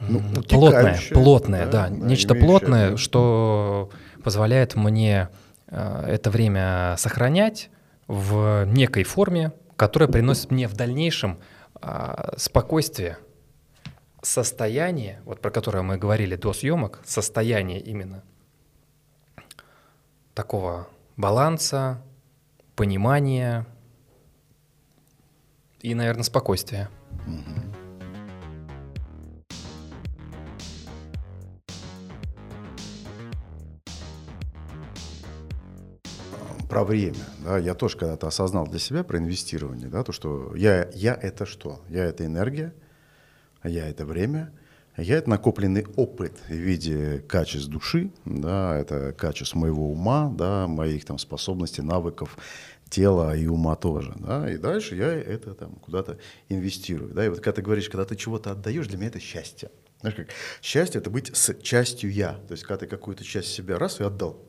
ну, 0.00 0.20
плотное, 0.48 0.98
плотное, 1.12 1.66
да, 1.66 1.88
да, 1.88 1.90
нечто 1.90 2.34
плотное, 2.34 2.88
это. 2.88 2.96
что 2.96 3.90
позволяет 4.24 4.74
мне 4.74 5.28
э, 5.68 6.04
это 6.08 6.30
время 6.30 6.96
сохранять 6.98 7.70
в 8.08 8.64
некой 8.64 9.04
форме, 9.04 9.52
которая 9.76 10.08
приносит 10.08 10.50
мне 10.50 10.66
в 10.66 10.74
дальнейшем 10.74 11.38
э, 11.84 12.36
спокойствие, 12.36 13.18
состояние, 14.22 15.20
вот 15.24 15.40
про 15.40 15.50
которое 15.50 15.82
мы 15.82 15.98
говорили 15.98 16.36
до 16.36 16.52
съемок, 16.52 17.00
состояние 17.04 17.80
именно 17.80 18.22
такого 20.34 20.88
баланса, 21.16 22.02
понимания 22.74 23.66
и, 25.80 25.94
наверное, 25.94 26.24
спокойствия. 26.24 26.88
Mm-hmm. 27.26 27.83
Про 36.74 36.84
время. 36.84 37.18
Да, 37.44 37.56
я 37.56 37.74
тоже 37.74 37.96
когда-то 37.96 38.26
осознал 38.26 38.66
для 38.66 38.80
себя 38.80 39.04
про 39.04 39.18
инвестирование, 39.18 39.88
да, 39.88 40.02
то, 40.02 40.10
что 40.10 40.54
я, 40.56 40.90
я 40.92 41.14
это 41.14 41.46
что? 41.46 41.80
Я 41.88 42.04
это 42.04 42.26
энергия, 42.26 42.74
я 43.62 43.88
это 43.88 44.04
время, 44.04 44.52
я 44.96 45.18
это 45.18 45.30
накопленный 45.30 45.86
опыт 45.96 46.32
в 46.48 46.52
виде 46.52 47.20
качеств 47.28 47.68
души, 47.68 48.10
да, 48.24 48.76
это 48.76 49.12
качеств 49.12 49.54
моего 49.54 49.88
ума, 49.88 50.32
да, 50.34 50.66
моих 50.66 51.04
там 51.04 51.18
способностей, 51.18 51.82
навыков, 51.82 52.36
тела 52.90 53.36
и 53.36 53.46
ума 53.46 53.76
тоже, 53.76 54.12
да, 54.16 54.50
и 54.50 54.56
дальше 54.56 54.96
я 54.96 55.14
это 55.14 55.54
там 55.54 55.76
куда-то 55.76 56.18
инвестирую, 56.48 57.14
да, 57.14 57.24
и 57.24 57.28
вот 57.28 57.38
когда 57.38 57.52
ты 57.52 57.62
говоришь, 57.62 57.88
когда 57.88 58.04
ты 58.04 58.16
чего-то 58.16 58.50
отдаешь, 58.50 58.88
для 58.88 58.98
меня 58.98 59.08
это 59.08 59.20
счастье. 59.20 59.70
Знаешь, 60.00 60.16
как 60.16 60.26
счастье— 60.60 61.00
это 61.00 61.08
быть 61.08 61.34
с 61.34 61.54
частью 61.62 62.12
я, 62.12 62.32
то 62.32 62.52
есть 62.52 62.64
когда 62.64 62.78
ты 62.78 62.86
какую-то 62.88 63.22
часть 63.22 63.48
себя 63.48 63.78
раз 63.78 64.00
и 64.00 64.04
отдал, 64.04 64.44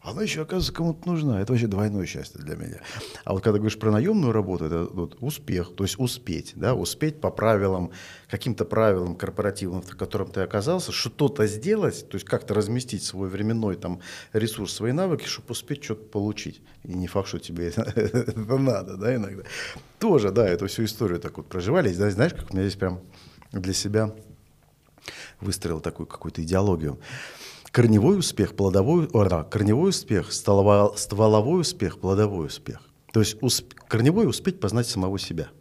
она 0.00 0.22
еще, 0.22 0.42
оказывается, 0.42 0.72
кому-то 0.72 1.08
нужна. 1.08 1.40
Это 1.40 1.52
вообще 1.52 1.66
двойное 1.66 2.06
счастье 2.06 2.40
для 2.40 2.54
меня. 2.54 2.80
А 3.24 3.32
вот 3.32 3.42
когда 3.42 3.58
говоришь 3.58 3.78
про 3.78 3.90
наемную 3.90 4.32
работу, 4.32 4.66
это 4.66 4.84
вот 4.84 5.16
успех, 5.20 5.74
то 5.74 5.82
есть 5.82 5.98
успеть, 5.98 6.52
да, 6.54 6.74
успеть 6.74 7.20
по 7.20 7.30
правилам, 7.30 7.90
каким-то 8.28 8.64
правилам 8.64 9.16
корпоративным, 9.16 9.82
в 9.82 9.96
котором 9.96 10.30
ты 10.30 10.40
оказался, 10.40 10.92
что-то 10.92 11.46
сделать, 11.46 12.08
то 12.08 12.14
есть 12.14 12.26
как-то 12.26 12.54
разместить 12.54 13.02
свой 13.02 13.28
временной 13.28 13.76
там 13.76 14.00
ресурс, 14.32 14.72
свои 14.72 14.92
навыки, 14.92 15.26
чтобы 15.26 15.50
успеть 15.50 15.82
что-то 15.82 16.04
получить. 16.04 16.62
И 16.84 16.94
не 16.94 17.08
факт, 17.08 17.28
что 17.28 17.40
тебе 17.40 17.68
это, 17.76 18.58
надо, 18.58 18.96
да, 18.96 19.16
иногда. 19.16 19.42
Тоже, 19.98 20.30
да, 20.30 20.48
эту 20.48 20.68
всю 20.68 20.84
историю 20.84 21.18
так 21.18 21.36
вот 21.38 21.48
проживали. 21.48 21.92
Знаешь, 21.92 22.34
как 22.34 22.50
у 22.50 22.54
меня 22.54 22.66
здесь 22.68 22.78
прям 22.78 23.00
для 23.50 23.72
себя 23.72 24.14
выстроил 25.40 25.80
такую 25.80 26.06
какую-то 26.06 26.42
идеологию. 26.42 27.00
Корневой 27.70 28.18
успех, 28.18 28.56
плодовой, 28.56 29.08
о, 29.12 29.44
корневой 29.44 29.90
успех, 29.90 30.32
стволовой 30.32 31.60
успех, 31.60 32.00
плодовой 32.00 32.46
успех. 32.46 32.80
То 33.12 33.20
есть 33.20 33.36
усп, 33.42 33.74
корневой 33.88 34.28
успеть 34.28 34.60
познать 34.60 34.86
самого 34.86 35.18
себя– 35.18 35.48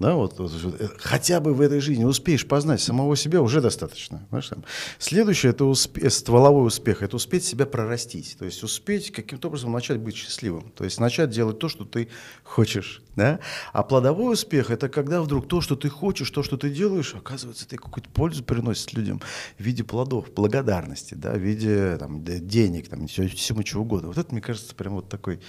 да, 0.00 0.14
вот, 0.14 0.34
э, 0.40 0.88
хотя 0.98 1.40
бы 1.40 1.52
в 1.52 1.60
этой 1.60 1.80
жизни 1.80 2.04
успеешь 2.04 2.48
познать 2.48 2.80
самого 2.80 3.14
себя, 3.16 3.42
уже 3.42 3.60
достаточно. 3.60 4.26
Знаешь, 4.30 4.48
там. 4.48 4.64
Следующее– 4.98 5.50
это 5.52 5.64
успе- 5.64 6.08
стволовой 6.08 6.66
успех, 6.66 7.02
это 7.02 7.16
успеть 7.16 7.44
себя 7.44 7.66
прорастить, 7.66 8.36
то 8.38 8.46
есть 8.46 8.62
успеть 8.62 9.12
каким-то 9.12 9.48
образом 9.48 9.72
начать 9.72 9.98
быть 9.98 10.16
счастливым, 10.16 10.70
то 10.70 10.84
есть 10.84 10.98
начать 10.98 11.28
делать 11.28 11.58
то, 11.58 11.68
что 11.68 11.84
ты 11.84 12.08
хочешь. 12.44 13.02
Да? 13.14 13.40
А 13.74 13.82
плодовой 13.82 14.32
успех– 14.32 14.70
это 14.72 14.88
когда 14.88 15.20
вдруг 15.20 15.46
то, 15.46 15.60
что 15.60 15.76
ты 15.76 15.90
хочешь, 15.90 16.30
то, 16.30 16.42
что 16.42 16.56
ты 16.56 16.70
делаешь, 16.70 17.14
оказывается, 17.14 17.68
ты 17.68 17.76
какую-то 17.76 18.08
пользу 18.08 18.42
приносит 18.42 18.94
людям 18.94 19.20
в 19.58 19.62
виде 19.62 19.84
плодов, 19.84 20.32
благодарности, 20.32 21.12
да, 21.12 21.32
в 21.34 21.40
виде 21.40 21.98
там, 21.98 22.24
денег, 22.24 22.88
там, 22.88 23.06
всему 23.06 23.62
чего 23.64 23.82
угодно. 23.82 24.08
Вот 24.08 24.16
это, 24.16 24.32
мне 24.32 24.40
кажется, 24.40 24.74
прям 24.74 24.94
вот 24.94 25.10
такой 25.10 25.40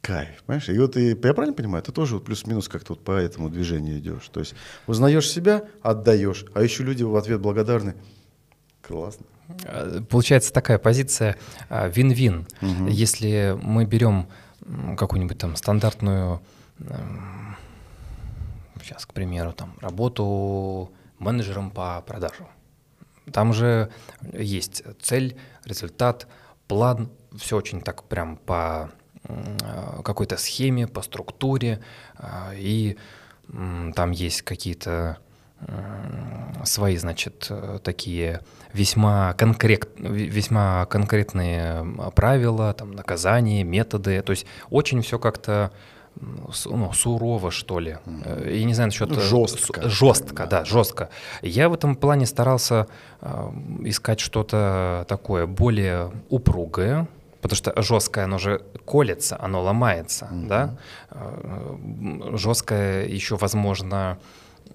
Кайф, 0.00 0.42
понимаешь? 0.44 0.68
И 0.68 0.78
вот 0.78 0.96
и, 0.96 1.10
я 1.10 1.16
правильно 1.16 1.52
понимаю, 1.52 1.82
ты 1.82 1.92
тоже 1.92 2.14
вот 2.14 2.24
плюс-минус 2.24 2.68
как-то 2.68 2.94
вот 2.94 3.04
по 3.04 3.12
этому 3.12 3.50
движению 3.50 3.98
идешь. 3.98 4.28
То 4.32 4.40
есть 4.40 4.54
узнаешь 4.86 5.28
себя, 5.28 5.64
отдаешь, 5.82 6.46
а 6.54 6.62
еще 6.62 6.82
люди 6.82 7.02
в 7.02 7.14
ответ 7.16 7.40
благодарны. 7.40 7.94
Классно. 8.80 9.26
А, 9.64 10.02
получается 10.02 10.52
такая 10.52 10.78
позиция 10.78 11.36
а, 11.68 11.88
вин-вин. 11.88 12.46
Угу. 12.62 12.86
Если 12.88 13.58
мы 13.62 13.84
берем 13.84 14.28
какую-нибудь 14.96 15.38
там 15.38 15.56
стандартную, 15.56 16.40
сейчас, 18.82 19.04
к 19.04 19.12
примеру, 19.12 19.52
там 19.52 19.74
работу 19.80 20.92
менеджером 21.18 21.70
по 21.70 22.00
продажам. 22.02 22.48
Там 23.32 23.52
же 23.52 23.90
есть 24.32 24.82
цель, 25.00 25.36
результат, 25.64 26.26
план, 26.68 27.10
все 27.36 27.56
очень 27.56 27.80
так 27.80 28.04
прям 28.04 28.36
по 28.36 28.90
какой-то 30.02 30.36
схеме, 30.36 30.86
по 30.86 31.02
структуре, 31.02 31.80
э, 32.18 32.24
и 32.56 32.96
там 33.94 34.12
есть 34.12 34.42
какие-то 34.42 35.18
свои, 36.64 36.96
значит, 36.96 37.48
э, 37.50 37.78
такие 37.82 38.40
весьма, 38.72 39.34
конкрет, 39.34 39.88
весьма 39.98 40.86
конкретные 40.86 41.84
правила, 42.14 42.72
там, 42.72 42.92
наказания, 42.92 43.62
методы. 43.64 44.22
То 44.22 44.30
есть 44.30 44.46
очень 44.70 45.02
все 45.02 45.18
как-то 45.18 45.70
ну, 46.16 46.92
сурово, 46.92 47.50
что 47.50 47.78
ли. 47.78 47.98
Я 48.44 48.64
не 48.64 48.74
знаю 48.74 48.88
насчет... 48.88 49.10
Ну, 49.10 49.20
жестко. 49.20 49.88
Жестко, 49.88 50.46
да, 50.46 50.60
да, 50.60 50.64
жестко. 50.64 51.10
Я 51.42 51.68
в 51.68 51.74
этом 51.74 51.94
плане 51.94 52.26
старался 52.26 52.86
искать 53.84 54.20
что-то 54.20 55.04
такое 55.08 55.46
более 55.46 56.10
упругое, 56.28 57.06
Потому 57.40 57.56
что 57.56 57.82
жесткое, 57.82 58.24
оно 58.24 58.38
же 58.38 58.62
колется, 58.84 59.36
оно 59.40 59.62
ломается, 59.62 60.28
mm-hmm. 60.30 60.46
да. 60.46 60.76
Э, 61.10 62.36
жесткое 62.36 63.06
еще, 63.06 63.36
возможно, 63.36 64.18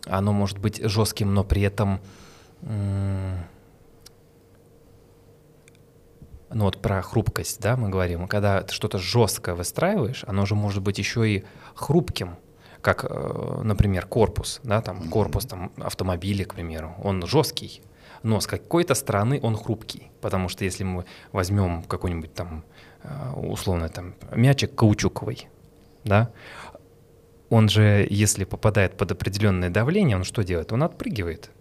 оно 0.08 0.34
может 0.34 0.58
быть 0.58 0.82
жестким, 0.84 1.34
но 1.34 1.44
при 1.44 1.62
этом, 1.62 2.00
ну 2.62 3.38
вот 6.50 6.82
про 6.82 7.02
хрупкость, 7.02 7.60
да, 7.62 7.76
мы 7.76 7.90
говорим, 7.90 8.28
когда 8.28 8.62
ты 8.62 8.74
что-то 8.74 8.98
жесткое 8.98 9.56
выстраиваешь, 9.56 10.24
оно 10.28 10.46
же 10.46 10.56
может 10.56 10.82
быть 10.82 10.98
еще 10.98 11.30
и 11.30 11.44
хрупким, 11.76 12.38
как, 12.82 13.06
э, 13.08 13.62
например, 13.64 14.06
корпус, 14.06 14.60
да, 14.64 14.82
там 14.82 15.02
mm-hmm. 15.02 15.10
корпус 15.10 15.46
там 15.46 15.72
автомобиля, 15.78 16.46
к 16.46 16.54
примеру, 16.54 16.96
он 17.04 17.26
жесткий, 17.26 17.82
но 18.26 18.42
с 18.42 18.48
какой-то 18.48 18.96
стороны 18.96 19.40
он 19.44 19.56
хрупкий, 19.56 20.12
потому 20.20 20.50
что 20.50 20.66
если 20.66 20.84
мы 20.84 21.06
возьмем 21.32 21.84
какой-нибудь 21.84 22.34
там 22.34 22.64
э, 23.04 23.34
условно 23.36 23.88
там 23.90 24.16
мячик 24.36 24.74
каучуковый, 24.74 25.48
да, 26.04 26.32
он 27.50 27.70
же, 27.70 28.08
если 28.10 28.44
попадает 28.44 28.98
под 28.98 29.12
определенное 29.12 29.70
давление, 29.70 30.18
он 30.18 30.24
что 30.24 30.44
делает? 30.44 30.74
Он 30.74 30.82
отпрыгивает, 30.82 31.52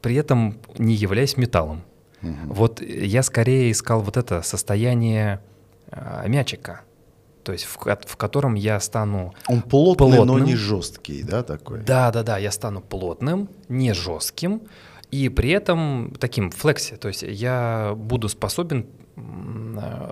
при 0.00 0.14
этом 0.14 0.58
не 0.78 0.94
являясь 0.94 1.36
металлом. 1.36 1.82
Угу. 2.22 2.54
Вот 2.54 2.80
я 2.80 3.22
скорее 3.22 3.70
искал 3.70 4.00
вот 4.00 4.16
это 4.16 4.40
состояние 4.40 5.40
э, 5.90 6.28
мячика, 6.28 6.80
то 7.42 7.52
есть 7.52 7.66
в, 7.66 7.76
в 7.76 8.16
котором 8.16 8.54
я 8.54 8.80
стану 8.80 9.34
Он 9.48 9.60
плотный, 9.60 10.16
плотным. 10.16 10.38
но 10.38 10.38
не 10.38 10.56
жесткий, 10.56 11.22
да, 11.22 11.42
такой? 11.42 11.80
Да, 11.80 12.10
да, 12.10 12.22
да, 12.22 12.38
я 12.38 12.50
стану 12.50 12.80
плотным, 12.80 13.50
не 13.68 13.92
жестким, 13.92 14.62
и 15.10 15.28
при 15.28 15.50
этом 15.50 16.14
таким 16.18 16.50
флексе, 16.50 16.96
то 16.96 17.08
есть 17.08 17.22
я 17.22 17.94
буду 17.96 18.28
способен 18.28 18.86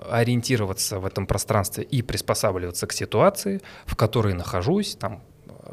ориентироваться 0.09 0.99
в 0.99 1.05
этом 1.05 1.27
пространстве 1.27 1.83
и 1.83 2.01
приспосабливаться 2.01 2.87
к 2.87 2.93
ситуации, 2.93 3.61
в 3.85 3.95
которой 3.95 4.33
нахожусь, 4.33 4.95
там, 4.95 5.21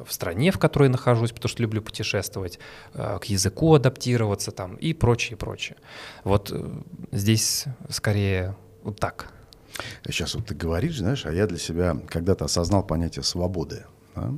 в 0.04 0.12
стране, 0.12 0.50
в 0.50 0.58
которой 0.58 0.88
нахожусь, 0.88 1.32
потому 1.32 1.48
что 1.48 1.62
люблю 1.62 1.82
путешествовать, 1.82 2.58
э, 2.94 3.18
к 3.20 3.24
языку 3.24 3.74
адаптироваться 3.74 4.50
там 4.50 4.76
и 4.76 4.92
прочее, 4.94 5.36
прочее. 5.36 5.76
Вот 6.24 6.50
э, 6.52 6.70
здесь 7.10 7.66
скорее 7.88 8.56
вот 8.82 8.98
так. 8.98 9.32
Сейчас 10.04 10.34
вот 10.34 10.46
ты 10.46 10.54
говоришь, 10.54 10.98
знаешь, 10.98 11.24
а 11.26 11.32
я 11.32 11.46
для 11.46 11.58
себя 11.58 11.96
когда-то 12.08 12.44
осознал 12.44 12.82
понятие 12.82 13.22
свободы. 13.22 13.84
Да? 14.14 14.32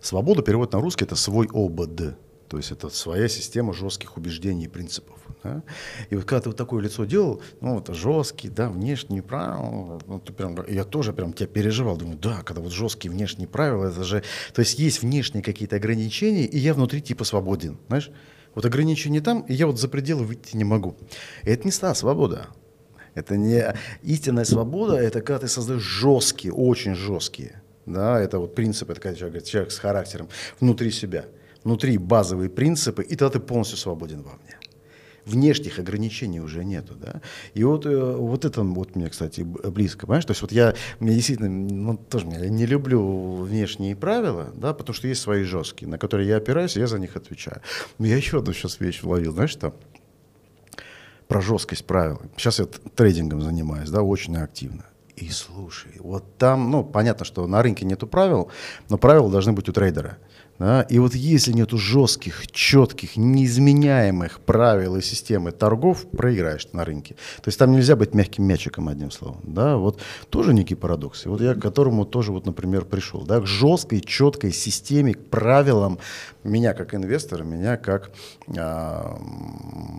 Свобода, 0.00 0.42
перевод 0.42 0.72
на 0.72 0.80
русский, 0.80 1.04
это 1.04 1.16
свой 1.16 1.48
ОБД. 1.52 2.16
То 2.48 2.56
есть 2.56 2.72
это 2.72 2.88
своя 2.88 3.28
система 3.28 3.74
жестких 3.74 4.16
убеждений 4.16 4.64
и 4.64 4.68
принципов. 4.68 5.18
Да? 5.44 5.62
И 6.08 6.16
вот 6.16 6.24
когда 6.24 6.42
ты 6.42 6.48
вот 6.48 6.56
такое 6.56 6.82
лицо 6.82 7.04
делал, 7.04 7.42
ну, 7.60 7.74
вот 7.74 7.94
жесткий, 7.94 8.48
да, 8.48 8.70
внешние 8.70 9.22
правила, 9.22 10.00
ну, 10.06 10.18
ты 10.18 10.32
прям, 10.32 10.56
я 10.66 10.84
тоже 10.84 11.12
прям 11.12 11.34
тебя 11.34 11.46
переживал, 11.46 11.98
думаю, 11.98 12.18
да, 12.18 12.42
когда 12.44 12.62
вот 12.62 12.72
жесткие 12.72 13.12
внешние 13.12 13.48
правила, 13.48 13.86
это 13.86 14.02
же, 14.02 14.22
то 14.54 14.60
есть 14.60 14.78
есть 14.78 15.02
внешние 15.02 15.42
какие-то 15.42 15.76
ограничения, 15.76 16.46
и 16.46 16.58
я 16.58 16.72
внутри 16.72 17.02
типа 17.02 17.24
свободен, 17.24 17.78
знаешь? 17.88 18.10
Вот 18.54 18.64
ограничения 18.64 19.20
там, 19.20 19.42
и 19.42 19.52
я 19.52 19.66
вот 19.66 19.78
за 19.78 19.88
пределы 19.88 20.24
выйти 20.24 20.56
не 20.56 20.64
могу. 20.64 20.96
И 21.44 21.50
это 21.50 21.66
не 21.66 21.70
та 21.70 21.94
свобода. 21.94 22.48
Это 23.14 23.36
не 23.36 23.74
истинная 24.02 24.44
свобода, 24.44 24.94
это 24.94 25.20
когда 25.20 25.40
ты 25.40 25.48
создаешь 25.48 25.82
жесткие, 25.82 26.54
очень 26.54 26.94
жесткие, 26.94 27.62
да, 27.84 28.18
это 28.18 28.38
вот 28.38 28.54
принцип, 28.54 28.88
это 28.90 29.00
когда 29.00 29.18
человек, 29.18 29.44
человек 29.44 29.70
с 29.70 29.78
характером 29.78 30.28
внутри 30.60 30.90
себя– 30.90 31.26
внутри 31.64 31.98
базовые 31.98 32.50
принципы, 32.50 33.02
и 33.02 33.16
тогда 33.16 33.30
ты 33.30 33.40
полностью 33.40 33.78
свободен 33.78 34.22
во 34.22 34.32
мне. 34.32 34.58
Внешних 35.24 35.78
ограничений 35.78 36.40
уже 36.40 36.64
нету, 36.64 36.94
да. 36.94 37.20
И 37.52 37.62
вот, 37.62 37.84
э, 37.84 38.16
вот 38.16 38.46
это 38.46 38.62
вот 38.62 38.96
мне, 38.96 39.10
кстати, 39.10 39.42
близко, 39.42 40.06
понимаешь? 40.06 40.24
То 40.24 40.30
есть 40.30 40.40
вот 40.40 40.52
я, 40.52 40.74
мне 41.00 41.14
действительно, 41.14 41.50
ну, 41.50 41.98
тоже 41.98 42.26
я 42.28 42.48
не 42.48 42.64
люблю 42.64 43.34
внешние 43.34 43.94
правила, 43.94 44.50
да, 44.54 44.72
потому 44.72 44.94
что 44.94 45.06
есть 45.06 45.20
свои 45.20 45.42
жесткие, 45.42 45.88
на 45.88 45.98
которые 45.98 46.28
я 46.28 46.36
опираюсь, 46.38 46.76
я 46.76 46.86
за 46.86 46.98
них 46.98 47.14
отвечаю. 47.14 47.60
Но 47.98 48.06
я 48.06 48.16
еще 48.16 48.38
одну 48.38 48.54
сейчас 48.54 48.80
вещь 48.80 49.02
уловил, 49.02 49.32
знаешь 49.32 49.50
что? 49.50 49.74
Про 51.26 51.42
жесткость 51.42 51.84
правил. 51.84 52.22
Сейчас 52.38 52.58
я 52.58 52.64
трейдингом 52.64 53.42
занимаюсь, 53.42 53.90
да, 53.90 54.00
очень 54.02 54.34
активно. 54.38 54.86
И 55.20 55.30
слушай, 55.30 55.92
вот 55.98 56.38
там, 56.38 56.70
ну, 56.70 56.84
понятно, 56.84 57.24
что 57.24 57.46
на 57.46 57.60
рынке 57.60 57.84
нету 57.84 58.06
правил, 58.06 58.50
но 58.88 58.98
правила 58.98 59.28
должны 59.28 59.52
быть 59.52 59.68
у 59.68 59.72
трейдера. 59.72 60.16
Да? 60.58 60.82
И 60.82 60.98
вот 60.98 61.14
если 61.14 61.52
нету 61.52 61.78
жестких, 61.78 62.50
четких, 62.50 63.16
неизменяемых 63.16 64.40
правил 64.40 64.96
и 64.96 65.02
системы 65.02 65.52
торгов, 65.52 66.06
проиграешь 66.10 66.68
на 66.72 66.84
рынке. 66.84 67.14
То 67.42 67.48
есть 67.48 67.58
там 67.58 67.72
нельзя 67.72 67.94
быть 67.96 68.14
мягким 68.14 68.44
мячиком, 68.44 68.88
одним 68.88 69.10
словом. 69.10 69.40
Да? 69.44 69.76
Вот 69.76 70.00
тоже 70.30 70.52
некий 70.54 70.74
парадокс. 70.74 71.26
И 71.26 71.28
вот 71.28 71.40
я 71.40 71.54
к 71.54 71.62
которому 71.62 72.04
тоже, 72.04 72.32
вот, 72.32 72.46
например, 72.46 72.84
пришел. 72.84 73.22
Да? 73.22 73.40
К 73.40 73.46
жесткой, 73.46 74.00
четкой 74.00 74.52
системе, 74.52 75.14
к 75.14 75.30
правилам 75.30 75.98
меня 76.42 76.74
как 76.74 76.94
инвестора, 76.94 77.44
меня 77.44 77.76
как 77.76 78.10
а, 78.56 79.18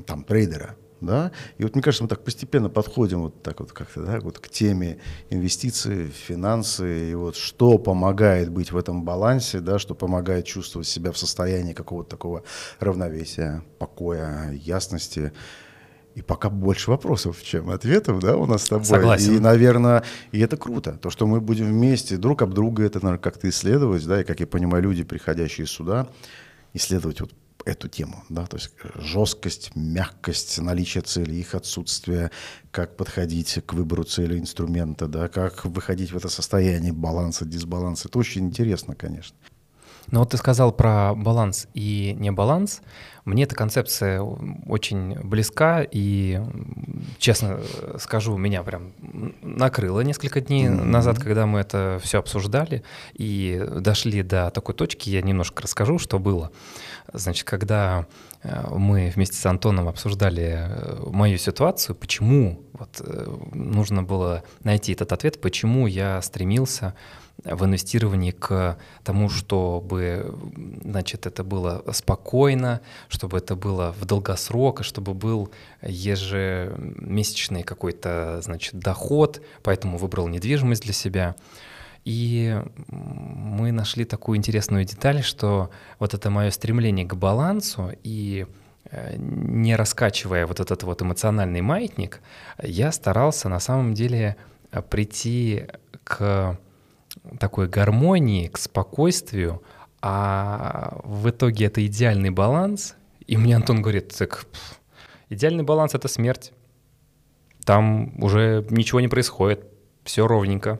там, 0.05 0.23
трейдера 0.23 0.75
да, 1.01 1.31
и 1.57 1.63
вот 1.63 1.75
мне 1.75 1.81
кажется, 1.81 2.03
мы 2.03 2.09
так 2.09 2.23
постепенно 2.23 2.69
подходим 2.69 3.21
вот 3.21 3.41
так 3.41 3.59
вот 3.59 3.71
как-то, 3.71 4.03
да, 4.03 4.19
вот 4.19 4.39
к 4.39 4.49
теме 4.49 4.99
инвестиций, 5.29 6.07
финансы, 6.07 7.11
и 7.11 7.15
вот 7.15 7.35
что 7.35 7.77
помогает 7.77 8.49
быть 8.49 8.71
в 8.71 8.77
этом 8.77 9.03
балансе, 9.03 9.59
да, 9.59 9.79
что 9.79 9.95
помогает 9.95 10.45
чувствовать 10.45 10.87
себя 10.87 11.11
в 11.11 11.17
состоянии 11.17 11.73
какого-то 11.73 12.09
такого 12.09 12.43
равновесия, 12.79 13.63
покоя, 13.77 14.51
ясности, 14.51 15.31
и 16.15 16.21
пока 16.21 16.49
больше 16.49 16.91
вопросов, 16.91 17.41
чем 17.43 17.69
ответов, 17.69 18.19
да, 18.19 18.35
у 18.35 18.45
нас 18.45 18.63
с 18.63 18.69
тобой. 18.69 18.85
Согласен. 18.85 19.35
И, 19.35 19.39
наверное, 19.39 20.03
и 20.31 20.39
это 20.39 20.57
круто. 20.57 20.93
То, 20.93 21.09
что 21.09 21.27
мы 21.27 21.39
будем 21.39 21.67
вместе 21.67 22.17
друг 22.17 22.41
об 22.41 22.53
друга 22.53 22.83
это, 22.83 22.99
наверное, 22.99 23.21
как-то 23.21 23.47
исследовать, 23.47 24.05
да, 24.05 24.21
и, 24.21 24.23
как 24.23 24.39
я 24.39 24.47
понимаю, 24.47 24.83
люди, 24.83 25.03
приходящие 25.03 25.67
сюда, 25.67 26.07
исследовать 26.73 27.21
вот 27.21 27.31
эту 27.65 27.87
тему, 27.87 28.23
да, 28.29 28.45
то 28.45 28.57
есть 28.57 28.71
э, 28.83 28.89
жесткость, 28.95 29.75
мягкость, 29.75 30.59
наличие 30.59 31.01
цели, 31.01 31.35
их 31.35 31.55
отсутствие, 31.55 32.31
как 32.71 32.97
подходить 32.97 33.59
к 33.65 33.73
выбору 33.73 34.03
цели 34.03 34.39
инструмента, 34.39 35.07
да, 35.07 35.27
как 35.27 35.65
выходить 35.65 36.11
в 36.11 36.17
это 36.17 36.29
состояние 36.29 36.93
баланса, 36.93 37.45
дисбаланса. 37.45 38.07
Это 38.07 38.19
очень 38.19 38.45
интересно, 38.45 38.95
конечно. 38.95 39.35
Но 40.11 40.21
вот 40.21 40.31
ты 40.31 40.37
сказал 40.37 40.71
про 40.71 41.13
баланс 41.13 41.67
и 41.73 42.15
не 42.17 42.31
баланс. 42.31 42.81
Мне 43.25 43.43
эта 43.43 43.53
концепция 43.53 44.21
очень 44.21 45.19
близка 45.19 45.83
и, 45.83 46.41
честно 47.19 47.59
скажу, 47.99 48.35
меня 48.37 48.63
прям 48.63 48.93
накрыло 49.41 50.01
несколько 50.01 50.41
дней 50.41 50.65
mm-hmm. 50.65 50.83
назад, 50.83 51.19
когда 51.19 51.45
мы 51.45 51.59
это 51.59 51.99
все 52.01 52.19
обсуждали 52.19 52.83
и 53.13 53.63
дошли 53.81 54.23
до 54.23 54.49
такой 54.49 54.73
точки. 54.73 55.09
Я 55.09 55.21
немножко 55.21 55.63
расскажу, 55.63 55.99
что 55.99 56.17
было. 56.17 56.51
Значит, 57.13 57.47
когда 57.47 58.05
э, 58.43 58.67
мы 58.75 59.11
вместе 59.15 59.35
с 59.35 59.45
Антоном 59.45 59.87
обсуждали 59.87 60.67
э, 60.69 61.09
мою 61.09 61.37
ситуацию, 61.37 61.95
почему 61.95 62.61
вот 62.73 63.01
э, 63.01 63.37
нужно 63.51 64.03
было 64.03 64.43
найти 64.63 64.93
этот 64.93 65.11
ответ, 65.11 65.41
почему 65.41 65.87
я 65.87 66.21
стремился 66.21 66.93
в 67.43 67.63
инвестировании 67.65 68.31
к 68.31 68.77
тому, 69.03 69.29
чтобы 69.29 70.35
значит, 70.83 71.25
это 71.25 71.43
было 71.43 71.83
спокойно, 71.93 72.81
чтобы 73.07 73.37
это 73.37 73.55
было 73.55 73.95
в 73.97 74.05
долгосрок, 74.05 74.83
чтобы 74.83 75.13
был 75.13 75.49
ежемесячный 75.81 77.63
какой-то 77.63 78.41
значит, 78.43 78.75
доход, 78.75 79.41
поэтому 79.63 79.97
выбрал 79.97 80.27
недвижимость 80.27 80.83
для 80.83 80.93
себя. 80.93 81.35
И 82.05 82.59
мы 82.87 83.71
нашли 83.71 84.05
такую 84.05 84.37
интересную 84.37 84.85
деталь, 84.85 85.21
что 85.23 85.69
вот 85.99 86.13
это 86.13 86.29
мое 86.29 86.49
стремление 86.49 87.05
к 87.05 87.15
балансу 87.15 87.91
и 88.03 88.47
э, 88.85 89.15
не 89.17 89.75
раскачивая 89.75 90.45
вот 90.47 90.59
этот 90.59 90.83
вот 90.83 91.01
эмоциональный 91.01 91.61
маятник, 91.61 92.21
я 92.61 92.91
старался 92.91 93.49
на 93.49 93.59
самом 93.59 93.93
деле 93.93 94.37
прийти 94.89 95.67
к 96.03 96.57
такой 97.39 97.67
гармонии, 97.67 98.47
к 98.47 98.57
спокойствию, 98.57 99.61
а 100.01 100.99
в 101.03 101.29
итоге 101.29 101.65
это 101.65 101.85
идеальный 101.85 102.29
баланс. 102.29 102.95
И 103.27 103.37
мне 103.37 103.55
Антон 103.55 103.81
говорит, 103.81 104.15
так 104.17 104.45
идеальный 105.29 105.63
баланс— 105.63 105.93
это 105.95 106.07
смерть. 106.07 106.53
Там 107.65 108.13
уже 108.23 108.65
ничего 108.69 108.99
не 108.99 109.07
происходит, 109.07 109.65
все 110.03 110.25
ровненько. 110.25 110.79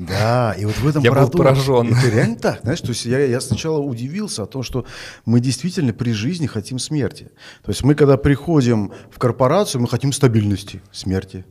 Да, 0.00 0.56
и 0.58 0.64
вот 0.64 0.78
в 0.78 0.88
этом 0.88 1.02
я 1.02 1.12
был 1.12 1.28
поражен. 1.28 1.92
Это 1.92 2.08
реально 2.08 2.36
так, 2.36 2.60
знаешь, 2.62 2.80
то 2.80 2.88
есть 2.88 3.04
я, 3.04 3.18
я 3.18 3.38
сначала 3.38 3.80
удивился 3.80 4.42
о 4.44 4.46
том, 4.46 4.62
что 4.62 4.86
мы 5.26 5.40
действительно 5.40 5.92
при 5.92 6.12
жизни 6.12 6.46
хотим 6.46 6.78
смерти. 6.78 7.30
То 7.62 7.70
есть 7.70 7.84
мы, 7.84 7.94
когда 7.94 8.16
приходим 8.16 8.92
в 9.10 9.18
корпорацию, 9.18 9.82
мы 9.82 9.88
хотим 9.88 10.12
стабильности, 10.12 10.80
смерти. 10.90 11.44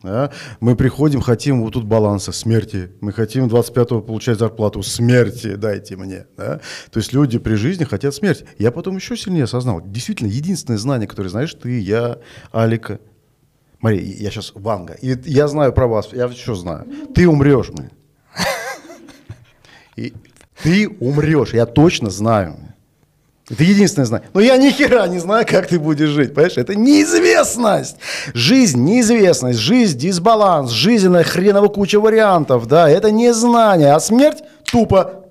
Да? 0.00 0.30
Мы 0.60 0.76
приходим, 0.76 1.20
хотим 1.20 1.60
вот 1.60 1.72
тут 1.72 1.84
баланса, 1.84 2.30
смерти. 2.30 2.92
Мы 3.00 3.12
хотим 3.12 3.46
25-го 3.46 4.00
получать 4.00 4.38
зарплату, 4.38 4.84
смерти 4.84 5.56
дайте 5.56 5.96
мне. 5.96 6.26
Да? 6.36 6.60
То 6.92 6.98
есть 7.00 7.12
люди 7.12 7.40
при 7.40 7.54
жизни 7.54 7.82
хотят 7.82 8.14
смерти. 8.14 8.46
Я 8.58 8.70
потом 8.70 8.94
еще 8.94 9.16
сильнее 9.16 9.44
осознал. 9.44 9.82
Действительно, 9.84 10.28
единственное 10.28 10.78
знание, 10.78 11.08
которое 11.08 11.30
знаешь 11.30 11.52
ты, 11.54 11.80
я, 11.80 12.18
Алика. 12.52 13.00
Мария, 13.82 14.16
я 14.18 14.30
сейчас 14.30 14.52
Ванга. 14.54 14.94
И 14.94 15.14
я 15.28 15.48
знаю 15.48 15.72
про 15.72 15.86
вас, 15.86 16.08
я 16.12 16.30
что 16.30 16.54
знаю. 16.54 16.86
Ты 17.14 17.28
умрешь, 17.28 17.70
мы. 17.70 17.90
И 19.96 20.14
ты 20.62 20.88
умрешь, 20.88 21.52
я 21.52 21.66
точно 21.66 22.08
знаю. 22.08 22.56
Это 23.50 23.64
единственное 23.64 24.06
знание. 24.06 24.28
Но 24.32 24.40
я 24.40 24.56
ни 24.56 24.70
хера 24.70 25.06
не 25.08 25.18
знаю, 25.18 25.44
как 25.46 25.66
ты 25.66 25.80
будешь 25.80 26.08
жить. 26.08 26.32
Понимаешь? 26.32 26.56
Это 26.56 26.76
неизвестность. 26.76 27.96
Жизнь, 28.32 28.80
неизвестность, 28.82 29.58
жизнь, 29.58 29.98
дисбаланс, 29.98 30.70
жизненная 30.70 31.24
хреново 31.24 31.66
куча 31.66 32.00
вариантов. 32.00 32.66
Да, 32.66 32.88
это 32.88 33.10
не 33.10 33.34
знание, 33.34 33.92
а 33.92 34.00
смерть 34.00 34.42
тупо 34.70 35.24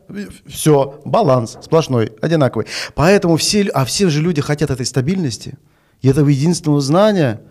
все, 0.46 1.02
баланс 1.06 1.58
сплошной, 1.62 2.12
одинаковый. 2.22 2.68
Поэтому 2.96 3.38
все, 3.38 3.70
а 3.74 3.86
все 3.86 4.10
же 4.10 4.22
люди 4.22 4.42
хотят 4.42 4.70
этой 4.70 4.86
стабильности 4.86 5.58
и 6.02 6.10
этого 6.10 6.28
единственного 6.28 6.82
знания. 6.82 7.42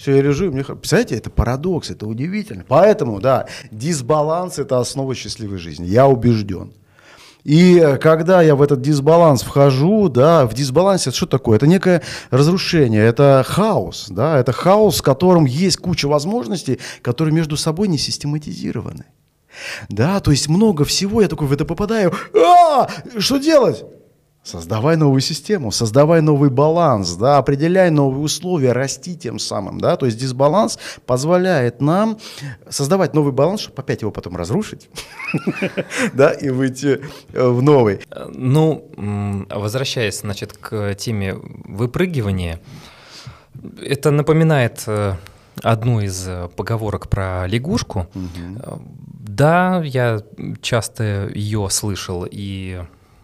Все, 0.00 0.16
я 0.16 0.22
лежу, 0.22 0.46
и 0.46 0.48
мне... 0.48 0.64
Представляете, 0.64 1.16
это 1.16 1.28
парадокс, 1.28 1.90
это 1.90 2.06
удивительно. 2.06 2.64
Поэтому, 2.66 3.20
да, 3.20 3.46
дисбаланс– 3.70 4.58
это 4.58 4.78
основа 4.78 5.14
счастливой 5.14 5.58
жизни. 5.58 5.84
Я 5.84 6.06
убежден. 6.06 6.72
И 7.44 7.98
когда 8.00 8.40
я 8.40 8.54
в 8.54 8.62
этот 8.62 8.80
дисбаланс 8.80 9.42
вхожу, 9.42 10.08
да, 10.08 10.46
в 10.46 10.54
дисбалансе 10.54 11.10
это 11.10 11.16
что 11.18 11.26
такое? 11.26 11.56
Это 11.56 11.66
некое 11.66 12.02
разрушение, 12.30 13.02
это 13.04 13.44
хаос, 13.46 14.06
да, 14.08 14.38
это 14.38 14.52
хаос, 14.52 15.00
в 15.00 15.02
котором 15.02 15.44
есть 15.44 15.76
куча 15.76 16.06
возможностей, 16.06 16.80
которые 17.02 17.34
между 17.34 17.58
собой 17.58 17.88
не 17.88 17.98
систематизированы. 17.98 19.04
Да, 19.90 20.20
то 20.20 20.30
есть 20.30 20.48
много 20.48 20.86
всего, 20.86 21.20
я 21.20 21.28
такой 21.28 21.46
в 21.46 21.52
это 21.52 21.66
попадаю, 21.66 22.14
а, 22.34 22.88
что 23.18 23.36
делать? 23.36 23.84
Создавай 24.42 24.96
новую 24.96 25.20
систему, 25.20 25.70
создавай 25.70 26.22
новый 26.22 26.48
баланс, 26.48 27.12
да, 27.14 27.36
определяй 27.36 27.90
новые 27.90 28.22
условия, 28.22 28.72
расти 28.72 29.14
тем 29.14 29.38
самым, 29.38 29.78
да, 29.78 29.96
то 29.96 30.06
есть 30.06 30.18
дисбаланс 30.18 30.78
позволяет 31.04 31.82
нам 31.82 32.16
создавать 32.66 33.12
новый 33.12 33.32
баланс, 33.32 33.60
чтобы 33.60 33.82
опять 33.82 34.00
его 34.00 34.10
потом 34.10 34.36
разрушить, 34.36 34.88
да, 36.14 36.30
и 36.30 36.48
выйти 36.48 37.02
э, 37.34 37.48
в 37.48 37.60
новый. 37.60 38.00
Ну, 38.28 38.90
возвращаясь, 39.50 40.20
значит, 40.20 40.54
к 40.54 40.94
теме 40.94 41.34
выпрыгивания, 41.34 42.60
это 43.82 44.10
напоминает 44.10 44.84
э, 44.86 45.16
одну 45.62 46.00
из 46.00 46.26
э, 46.26 46.48
поговорок 46.56 47.08
про 47.08 47.46
лягушку. 47.46 48.06
Да, 49.04 49.82
я 49.84 50.22
часто 50.62 51.30
ее 51.34 51.68
слышал 51.70 52.26
и 52.30 52.80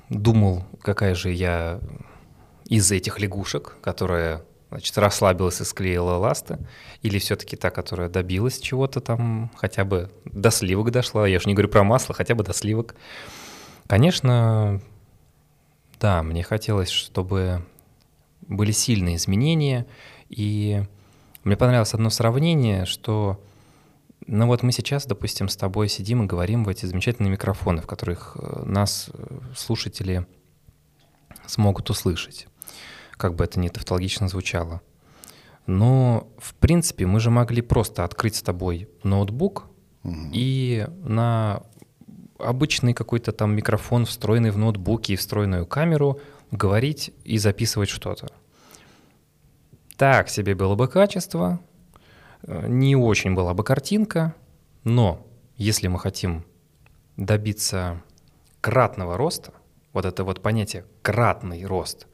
думал, 0.09 0.65
какая 0.83 1.15
же 1.15 1.31
я 1.31 1.81
из 2.69 2.91
этих 2.91 3.19
лягушек, 3.21 3.77
которая 3.81 4.43
значит, 4.71 4.99
расслабилась 4.99 5.61
и 5.61 5.65
склеила 5.65 6.17
ласты, 6.17 6.59
или 7.03 7.19
все-таки 7.19 7.57
та, 7.57 7.71
которая 7.71 8.09
добилась 8.09 8.59
чего-то 8.59 9.01
там, 9.01 9.51
хотя 9.57 9.85
бы 9.85 10.11
до 10.25 10.51
сливок 10.51 10.91
дошла, 10.91 11.27
я 11.27 11.39
же 11.39 11.49
не 11.49 11.55
говорю 11.55 11.69
про 11.69 11.85
масло, 11.85 12.15
хотя 12.15 12.35
бы 12.35 12.43
до 12.43 12.53
сливок. 12.53 12.97
Конечно, 13.87 14.81
да, 16.01 16.23
мне 16.23 16.43
хотелось, 16.43 16.91
чтобы 16.91 17.65
были 18.43 18.73
сильные 18.73 19.17
изменения, 19.17 19.87
и 20.29 20.83
мне 21.45 21.57
понравилось 21.57 21.95
одно 21.95 22.11
сравнение, 22.11 22.85
что 22.87 23.41
ну 24.27 24.47
вот 24.47 24.63
мы 24.63 24.73
сейчас, 24.73 25.07
допустим, 25.07 25.49
с 25.49 25.57
тобой 25.57 25.89
сидим 25.89 26.23
и 26.23 26.27
говорим 26.27 26.65
в 26.65 26.69
эти 26.69 26.87
замечательные 26.87 27.31
микрофоны, 27.31 27.81
в 27.81 27.87
которых 27.87 28.37
э, 28.37 28.63
нас 28.65 29.11
э, 29.13 29.39
слушатели 29.57 30.27
смогут 31.47 31.91
услышать, 31.91 32.49
как 33.13 33.35
бы 33.35 33.45
это 33.45 33.61
ни 33.61 33.69
тавтологично 33.69 34.29
звучало. 34.29 34.81
Но, 35.67 36.29
в 36.39 36.55
принципе, 36.55 37.07
мы 37.07 37.21
же 37.21 37.31
могли 37.31 37.63
просто 37.63 38.05
открыть 38.05 38.37
с 38.37 38.43
тобой 38.43 38.89
ноутбук 39.03 39.67
и 40.33 40.87
на 41.03 41.63
обычный 42.39 42.95
какой-то 42.95 43.33
там 43.33 43.55
микрофон, 43.55 44.07
встроенный 44.07 44.51
в 44.51 44.59
ноутбуке 44.59 45.15
и 45.15 45.17
встроенную 45.17 45.67
камеру, 45.67 46.21
говорить 46.51 47.13
и 47.25 47.39
записывать 47.39 47.89
что-то. 47.89 48.29
Так 49.97 50.29
себе 50.29 50.55
было 50.55 50.75
бы 50.75 50.89
качество, 50.89 51.61
не 52.47 52.97
очень 52.97 53.35
была 53.35 53.55
бы 53.55 53.65
картинка, 53.65 54.35
но 54.85 55.27
если 55.57 55.89
мы 55.89 55.99
хотим 55.99 56.45
добиться 57.17 58.03
кратного 58.61 59.17
роста, 59.17 59.53
вот 59.93 60.05
это 60.05 60.25
вот 60.25 60.43
понятие 60.43 60.85
кратный 61.03 61.65
рост, 61.65 62.07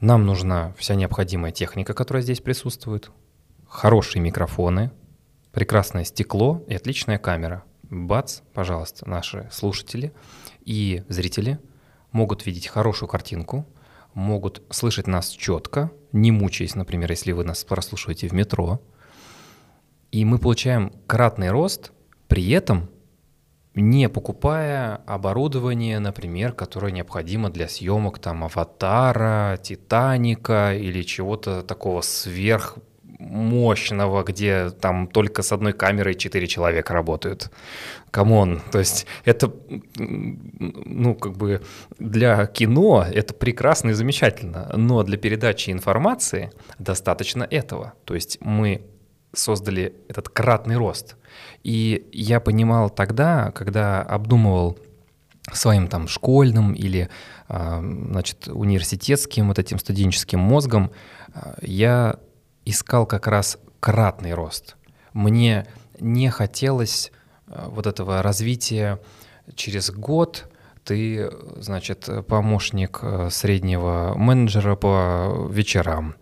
нам 0.00 0.26
нужна 0.26 0.74
вся 0.78 0.94
необходимая 0.94 1.52
техника, 1.52 1.94
которая 1.94 2.22
здесь 2.22 2.40
присутствует, 2.40 3.10
хорошие 3.66 4.22
микрофоны, 4.22 4.90
прекрасное 5.52 6.04
стекло 6.04 6.62
и 6.68 6.74
отличная 6.74 7.18
камера. 7.18 7.64
Бац, 7.82 8.40
пожалуйста, 8.52 9.08
наши 9.08 9.48
слушатели 9.50 10.12
и 10.60 11.04
зрители 11.08 11.58
могут 12.12 12.46
видеть 12.46 12.66
хорошую 12.66 13.08
картинку, 13.08 13.66
могут 14.16 14.62
слышать 14.70 15.06
нас 15.06 15.28
четко, 15.28 15.92
не 16.10 16.32
мучаясь, 16.32 16.74
например, 16.74 17.10
если 17.10 17.32
вы 17.32 17.44
нас 17.44 17.62
прослушиваете 17.64 18.28
в 18.28 18.32
метро. 18.32 18.80
И 20.10 20.24
мы 20.24 20.38
получаем 20.38 20.92
кратный 21.06 21.50
рост, 21.50 21.92
при 22.26 22.50
этом 22.50 22.88
не 23.74 24.08
покупая 24.08 24.96
оборудование, 25.06 25.98
например, 25.98 26.54
которое 26.54 26.92
необходимо 26.92 27.50
для 27.50 27.68
съемок 27.68 28.18
там 28.18 28.42
«Аватара», 28.42 29.58
«Титаника» 29.62 30.74
или 30.74 31.02
чего-то 31.02 31.62
такого 31.62 32.00
сверх 32.00 32.78
мощного, 33.18 34.22
где 34.22 34.70
там 34.70 35.06
только 35.06 35.42
с 35.42 35.52
одной 35.52 35.72
камерой 35.72 36.14
четыре 36.14 36.46
человека 36.46 36.92
работают. 36.94 37.50
Come 38.10 38.40
on, 38.40 38.62
то 38.72 38.78
есть 38.78 39.06
это, 39.24 39.52
ну, 39.96 41.14
как 41.14 41.36
бы 41.36 41.62
для 41.98 42.46
кино 42.46 43.06
это 43.10 43.34
прекрасно 43.34 43.90
и 43.90 43.94
замечательно, 43.94 44.70
но 44.74 45.02
для 45.02 45.18
передачи 45.18 45.70
информации 45.70 46.50
достаточно 46.78 47.46
этого. 47.50 47.94
То 48.04 48.14
есть 48.14 48.38
мы 48.40 48.82
создали 49.32 49.94
этот 50.08 50.28
кратный 50.28 50.76
рост. 50.76 51.16
И 51.62 52.08
я 52.12 52.40
понимал 52.40 52.90
тогда, 52.90 53.50
когда 53.52 54.02
обдумывал 54.02 54.78
своим 55.52 55.88
там 55.88 56.08
школьным 56.08 56.72
или 56.72 57.08
а, 57.48 57.80
значит, 57.80 58.48
университетским 58.48 59.48
вот 59.48 59.58
этим 59.58 59.78
студенческим 59.78 60.40
мозгом, 60.40 60.90
а, 61.34 61.56
я 61.62 62.16
искал 62.66 63.06
как 63.06 63.26
раз 63.26 63.58
кратный 63.80 64.34
рост. 64.34 64.76
Мне 65.14 65.66
не 65.98 66.28
хотелось 66.28 67.10
э, 67.46 67.64
вот 67.68 67.86
этого 67.86 68.22
развития 68.22 69.00
через 69.54 69.90
год, 69.90 70.50
ты, 70.86 71.30
значит, 71.56 72.08
помощник 72.28 73.00
э, 73.02 73.28
среднего 73.30 74.14
менеджера 74.16 74.76
по 74.76 75.48
вечерам. 75.50 76.14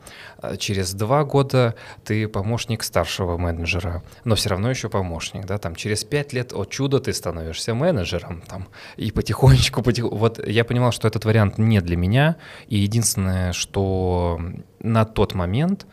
Через 0.58 0.94
два 0.94 1.24
года 1.24 1.74
ты 2.04 2.28
помощник 2.28 2.82
старшего 2.82 3.36
менеджера, 3.36 4.02
но 4.24 4.34
все 4.34 4.50
равно 4.50 4.70
еще 4.70 4.88
помощник, 4.88 5.46
да, 5.46 5.58
там 5.58 5.74
через 5.74 6.04
пять 6.04 6.32
лет, 6.32 6.52
о 6.52 6.64
чудо, 6.64 6.98
ты 6.98 7.12
становишься 7.12 7.74
менеджером, 7.74 8.42
там, 8.42 8.68
и 8.96 9.10
потихонечку, 9.10 9.82
потихонечку, 9.82 10.16
вот 10.16 10.46
я 10.46 10.64
понимал, 10.64 10.92
что 10.92 11.08
этот 11.08 11.24
вариант 11.24 11.58
не 11.58 11.80
для 11.80 11.96
меня, 11.96 12.36
и 12.68 12.76
единственное, 12.76 13.52
что 13.52 14.40
на 14.80 15.04
тот 15.04 15.34
момент 15.34 15.86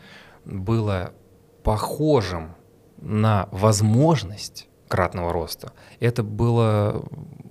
было 0.44 1.12
похожим 1.62 2.54
на 2.98 3.48
возможность 3.52 4.68
кратного 4.88 5.32
роста, 5.32 5.72
это 6.00 6.22
было 6.22 7.04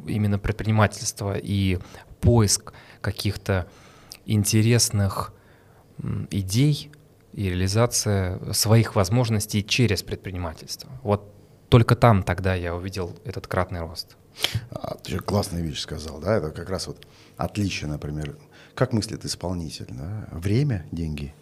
именно 0.08 0.40
предпринимательство 0.40 1.38
и 1.38 1.80
поиск 2.20 2.74
каких-то 3.02 3.68
интересных 4.26 5.34
идей 6.30 6.92
и 7.34 7.50
реализация 7.50 8.54
своих 8.54 8.96
возможностей 8.96 9.66
через 9.66 10.04
предпринимательство. 10.04 10.92
Вот 11.04 11.34
только 11.70 11.96
там 11.96 12.24
тогда 12.24 12.54
я 12.54 12.76
увидел 12.76 13.18
этот 13.24 13.48
кратный 13.48 13.80
рост. 13.80 14.18
А, 14.72 14.96
ты 14.96 15.12
же 15.12 15.20
классную 15.20 15.64
вещь 15.64 15.80
сказал, 15.80 16.20
да? 16.20 16.36
Это 16.36 16.52
как 16.52 16.70
раз 16.70 16.88
вот 16.88 17.06
отличие, 17.38 17.90
например. 17.90 18.38
Как 18.76 18.94
мыслит 18.94 19.26
исполнитель, 19.26 19.88
да? 19.90 20.28
Время, 20.32 20.86
деньги. 20.92 21.34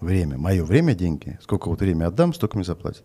Время. 0.00 0.36
Мое 0.36 0.64
время– 0.64 0.94
деньги. 0.96 1.38
Сколько 1.42 1.68
вот 1.68 1.80
время 1.80 2.06
отдам, 2.06 2.34
столько 2.34 2.56
мне 2.56 2.64
заплатят. 2.64 3.04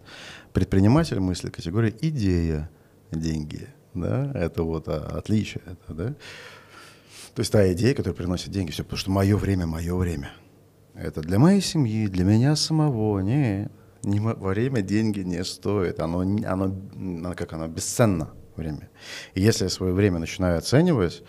Предприниматель 0.51 1.19
мыслит 1.19 1.55
категория 1.55 1.93
идея, 2.01 2.69
деньги. 3.11 3.67
Да? 3.93 4.31
Это 4.35 4.63
вот 4.63 4.87
а, 4.87 5.17
отличие. 5.17 5.63
Это, 5.65 5.93
да? 5.93 6.15
То 7.33 7.39
есть 7.39 7.51
та 7.51 7.71
идея, 7.71 7.93
которая 7.93 8.15
приносит 8.15 8.51
деньги, 8.51 8.71
все, 8.71 8.83
потому 8.83 8.97
что 8.97 9.11
мое 9.11 9.37
время, 9.37 9.65
мое 9.65 9.95
время. 9.95 10.31
Это 10.93 11.21
для 11.21 11.39
моей 11.39 11.61
семьи, 11.61 12.07
для 12.07 12.25
меня 12.25 12.55
самого. 12.57 13.19
Нет, 13.19 13.71
не, 14.03 14.19
время 14.19 14.81
деньги 14.81 15.21
не 15.21 15.43
стоит. 15.45 15.99
Оно, 15.99 16.19
оно, 16.21 17.33
как 17.35 17.53
оно 17.53 17.67
бесценно 17.67 18.31
время. 18.55 18.89
И 19.33 19.41
если 19.41 19.65
я 19.65 19.69
свое 19.69 19.93
время 19.93 20.19
начинаю 20.19 20.57
оценивать, 20.57 21.23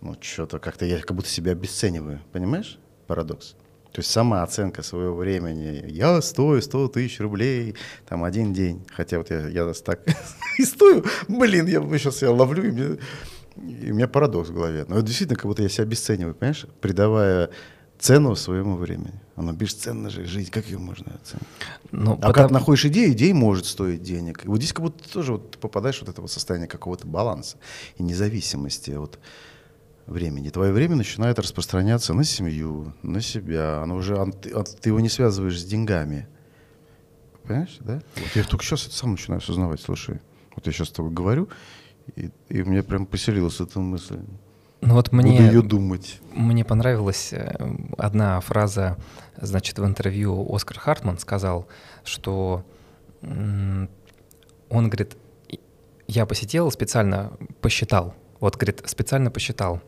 ну, 0.00 0.16
что-то 0.20 0.58
как-то 0.58 0.84
я 0.86 1.00
как 1.00 1.16
будто 1.16 1.28
себя 1.28 1.52
обесцениваю. 1.52 2.20
Понимаешь 2.32 2.78
парадокс? 3.06 3.56
То 3.92 4.00
есть 4.00 4.10
сама 4.10 4.42
оценка 4.42 4.82
своего 4.82 5.16
времени. 5.16 5.84
Я 5.88 6.22
стою 6.22 6.62
100 6.62 6.88
тысяч 6.88 7.20
рублей, 7.20 7.74
там 8.08 8.22
один 8.24 8.52
день. 8.52 8.86
Хотя 8.92 9.18
вот 9.18 9.30
я, 9.30 9.48
я 9.48 9.72
так 9.72 10.00
и 10.58 10.64
стою, 10.64 11.04
блин, 11.28 11.66
я 11.66 11.80
сейчас 11.98 12.22
я 12.22 12.30
ловлю, 12.30 12.68
и, 12.68 12.70
мне, 12.70 12.98
и 13.56 13.90
у 13.90 13.94
меня 13.94 14.06
парадокс 14.06 14.50
в 14.50 14.54
голове. 14.54 14.84
Но 14.88 14.96
это 14.96 15.06
действительно 15.06 15.36
как 15.36 15.46
будто 15.46 15.62
я 15.62 15.68
себя 15.68 15.84
обесцениваю, 15.84 16.34
понимаешь, 16.34 16.66
придавая 16.80 17.50
цену 18.00 18.34
своему 18.34 18.76
времени. 18.76 19.20
Оно 19.36 19.52
бесценно 19.52 20.08
же, 20.08 20.24
жизнь, 20.24 20.50
как 20.50 20.66
ее 20.66 20.78
можно 20.78 21.14
оценить? 21.14 21.46
Ну, 21.90 22.12
а 22.12 22.16
потому... 22.16 22.34
как 22.34 22.50
находишь 22.50 22.86
идею, 22.86 23.12
идея 23.12 23.34
может 23.34 23.66
стоить 23.66 24.02
денег. 24.02 24.44
И 24.44 24.48
вот 24.48 24.58
здесь 24.58 24.72
как 24.72 24.84
будто 24.84 25.08
тоже 25.12 25.32
вот 25.32 25.58
попадаешь 25.58 25.98
в 25.98 26.02
вот 26.02 26.10
это 26.10 26.20
вот 26.20 26.30
состояние 26.30 26.68
какого-то 26.68 27.06
баланса 27.06 27.58
и 27.96 28.02
независимости 28.02 28.92
от 28.92 29.18
времени. 30.10 30.50
Твое 30.50 30.72
время 30.72 30.96
начинает 30.96 31.38
распространяться 31.38 32.14
на 32.14 32.24
семью, 32.24 32.92
на 33.02 33.20
себя. 33.20 33.82
Оно 33.82 33.96
уже, 33.96 34.16
ты, 34.42 34.50
ты 34.62 34.90
его 34.90 35.00
не 35.00 35.08
связываешь 35.08 35.60
с 35.60 35.64
деньгами. 35.64 36.28
Понимаешь, 37.44 37.78
да? 37.80 38.00
Вот 38.16 38.36
я 38.36 38.44
только 38.44 38.64
сейчас 38.64 38.86
это 38.86 38.94
сам 38.94 39.12
начинаю 39.12 39.38
осознавать. 39.38 39.80
Слушай, 39.80 40.20
вот 40.54 40.66
я 40.66 40.72
сейчас 40.72 40.88
с 40.88 40.92
тобой 40.92 41.10
говорю, 41.12 41.48
и, 42.16 42.30
и 42.48 42.62
мне 42.62 42.82
прям 42.82 43.06
поселилась 43.06 43.60
эта 43.60 43.80
мысль. 43.80 44.20
Ну 44.82 44.94
вот 44.94 45.12
мне, 45.12 45.32
Буду 45.32 45.42
ее 45.42 45.62
думать. 45.62 46.20
Мне 46.32 46.64
понравилась 46.64 47.32
э, 47.32 47.54
одна 47.98 48.40
фраза, 48.40 48.96
значит, 49.36 49.78
в 49.78 49.84
интервью 49.84 50.54
Оскар 50.54 50.78
Хартман 50.78 51.18
сказал, 51.18 51.68
что 52.02 52.64
он 53.22 53.88
говорит, 54.68 55.16
я 56.08 56.24
посетил, 56.24 56.70
специально 56.70 57.32
посчитал, 57.60 58.14
вот, 58.40 58.56
говорит, 58.56 58.82
специально 58.86 59.30
посчитал, 59.30 59.82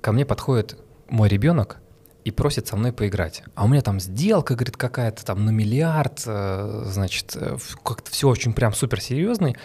ко 0.00 0.12
мне 0.12 0.24
подходит 0.24 0.78
мой 1.08 1.28
ребенок 1.28 1.78
и 2.24 2.30
просит 2.30 2.66
со 2.66 2.76
мной 2.76 2.92
поиграть. 2.92 3.42
А 3.54 3.64
у 3.64 3.68
меня 3.68 3.80
там 3.80 4.00
сделка, 4.00 4.54
говорит, 4.54 4.76
какая-то 4.76 5.24
там 5.24 5.44
на 5.44 5.50
миллиард, 5.50 6.22
э, 6.26 6.82
значит, 6.86 7.36
э, 7.36 7.56
как-то 7.84 8.10
все 8.10 8.28
очень 8.28 8.52
прям 8.52 8.72
супер 8.74 9.00
серьезный. 9.00 9.56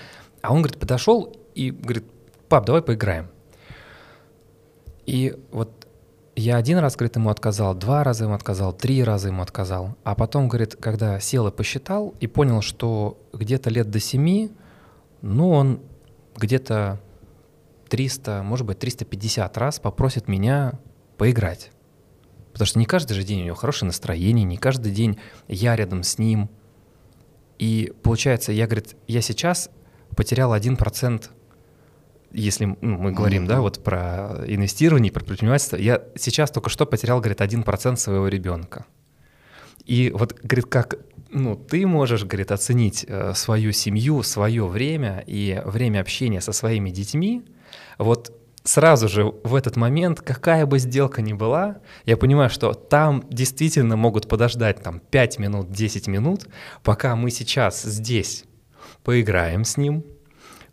А 0.41 0.53
он, 0.53 0.61
говорит, 0.61 0.79
подошел 0.79 1.35
и 1.53 1.71
говорит, 1.71 2.05
пап, 2.47 2.65
давай 2.65 2.81
поиграем. 2.81 3.29
И 5.05 5.35
вот 5.51 5.87
я 6.35 6.57
один 6.57 6.79
раз, 6.79 6.95
говорит, 6.95 7.15
ему 7.15 7.29
отказал, 7.29 7.75
два 7.75 8.03
раза 8.03 8.25
ему 8.25 8.33
отказал, 8.33 8.73
три 8.73 9.03
раза 9.03 9.29
ему 9.29 9.41
отказал. 9.41 9.95
А 10.03 10.15
потом, 10.15 10.47
говорит, 10.47 10.75
когда 10.75 11.19
сел 11.19 11.47
и 11.47 11.51
посчитал 11.51 12.13
и 12.19 12.27
понял, 12.27 12.61
что 12.61 13.17
где-то 13.33 13.69
лет 13.69 13.89
до 13.89 13.99
семи, 13.99 14.51
ну, 15.21 15.49
он 15.49 15.81
где-то 16.35 16.99
300, 17.89 18.43
может 18.43 18.65
быть, 18.65 18.79
350 18.79 19.57
раз 19.57 19.79
попросит 19.79 20.27
меня 20.27 20.79
поиграть. 21.17 21.71
Потому 22.51 22.67
что 22.67 22.79
не 22.79 22.85
каждый 22.85 23.13
же 23.13 23.23
день 23.23 23.41
у 23.41 23.45
него 23.45 23.55
хорошее 23.55 23.87
настроение, 23.87 24.45
не 24.45 24.57
каждый 24.57 24.91
день 24.91 25.19
я 25.47 25.75
рядом 25.75 26.03
с 26.03 26.17
ним. 26.17 26.49
И 27.59 27.93
получается, 28.03 28.51
я, 28.51 28.65
говорит, 28.65 28.95
я 29.07 29.21
сейчас 29.21 29.69
потерял 30.15 30.53
1% 30.53 31.29
если 32.31 32.65
ну, 32.81 32.97
мы 32.97 33.13
говорим, 33.13 33.45
mm-hmm. 33.45 33.47
да, 33.47 33.61
вот 33.61 33.81
про 33.81 34.43
инвестирование, 34.45 35.09
про 35.09 35.23
предпринимательство, 35.23 35.77
я 35.77 36.03
сейчас 36.15 36.51
только 36.51 36.69
что 36.69 36.85
потерял, 36.85 37.19
говорит, 37.19 37.39
один 37.39 37.63
процент 37.63 37.97
своего 37.97 38.27
ребенка. 38.27 38.85
И 39.85 40.11
вот, 40.13 40.37
говорит, 40.43 40.65
как 40.65 40.97
ну, 41.29 41.55
ты 41.55 41.85
можешь, 41.85 42.23
говорит, 42.23 42.51
оценить 42.51 43.05
э, 43.07 43.33
свою 43.35 43.71
семью, 43.71 44.23
свое 44.23 44.65
время 44.67 45.23
и 45.25 45.61
время 45.65 46.01
общения 46.01 46.41
со 46.41 46.51
своими 46.51 46.89
детьми, 46.89 47.45
вот 47.97 48.31
сразу 48.63 49.07
же 49.07 49.25
в 49.43 49.55
этот 49.55 49.75
момент, 49.75 50.21
какая 50.21 50.65
бы 50.65 50.79
сделка 50.79 51.21
ни 51.21 51.33
была, 51.33 51.77
я 52.05 52.17
понимаю, 52.17 52.49
что 52.49 52.73
там 52.73 53.23
действительно 53.29 53.95
могут 53.95 54.27
подождать 54.27 54.81
там 54.81 54.99
5 54.99 55.39
минут, 55.39 55.71
10 55.71 56.07
минут, 56.07 56.47
пока 56.83 57.15
мы 57.15 57.31
сейчас 57.31 57.83
здесь 57.83 58.45
поиграем 59.03 59.63
с 59.63 59.77
ним, 59.77 60.03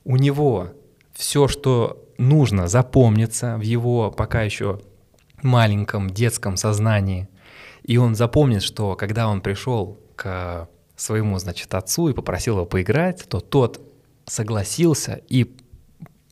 у 0.05 0.17
него 0.17 0.73
все, 1.13 1.49
что 1.49 2.09
нужно, 2.19 2.67
запомнится 2.67 3.57
в 3.57 3.61
его 3.61 4.11
пока 4.11 4.43
еще 4.43 4.81
маленьком 5.43 6.11
детском 6.11 6.57
сознании. 6.57 7.29
И 7.83 7.97
он 7.97 8.15
запомнит, 8.15 8.63
что 8.63 8.95
когда 8.95 9.29
он 9.29 9.41
пришел 9.41 10.01
к 10.17 10.69
своему, 10.97 11.39
значит, 11.39 11.75
отцу 11.75 12.09
и 12.09 12.15
попросил 12.15 12.57
его 12.57 12.67
поиграть, 12.67 13.27
то 13.29 13.41
тот 13.41 13.81
согласился 14.27 15.21
и 15.29 15.57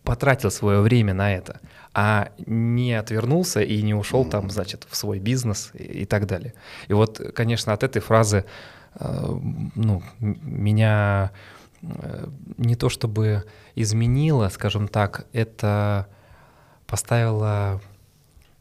потратил 0.04 0.50
свое 0.50 0.80
время 0.80 1.14
на 1.14 1.34
это, 1.34 1.60
а 1.94 2.30
не 2.46 2.94
отвернулся 2.94 3.60
и 3.60 3.82
не 3.82 3.94
ушел 3.94 4.24
там, 4.24 4.50
значит, 4.50 4.86
в 4.88 4.96
свой 4.96 5.18
бизнес 5.18 5.70
и, 5.74 6.02
и 6.02 6.04
так 6.04 6.26
далее. 6.26 6.54
И 6.88 6.92
вот, 6.92 7.20
конечно, 7.34 7.72
от 7.72 7.82
этой 7.82 8.00
фразы 8.00 8.44
э, 8.94 9.38
ну, 9.74 10.02
меня 10.18 11.30
Э, 11.82 12.26
не 12.58 12.76
то 12.76 12.88
чтобы 12.88 13.44
изменило, 13.74 14.48
скажем 14.48 14.88
так, 14.88 15.26
это 15.32 16.06
поставило 16.86 17.80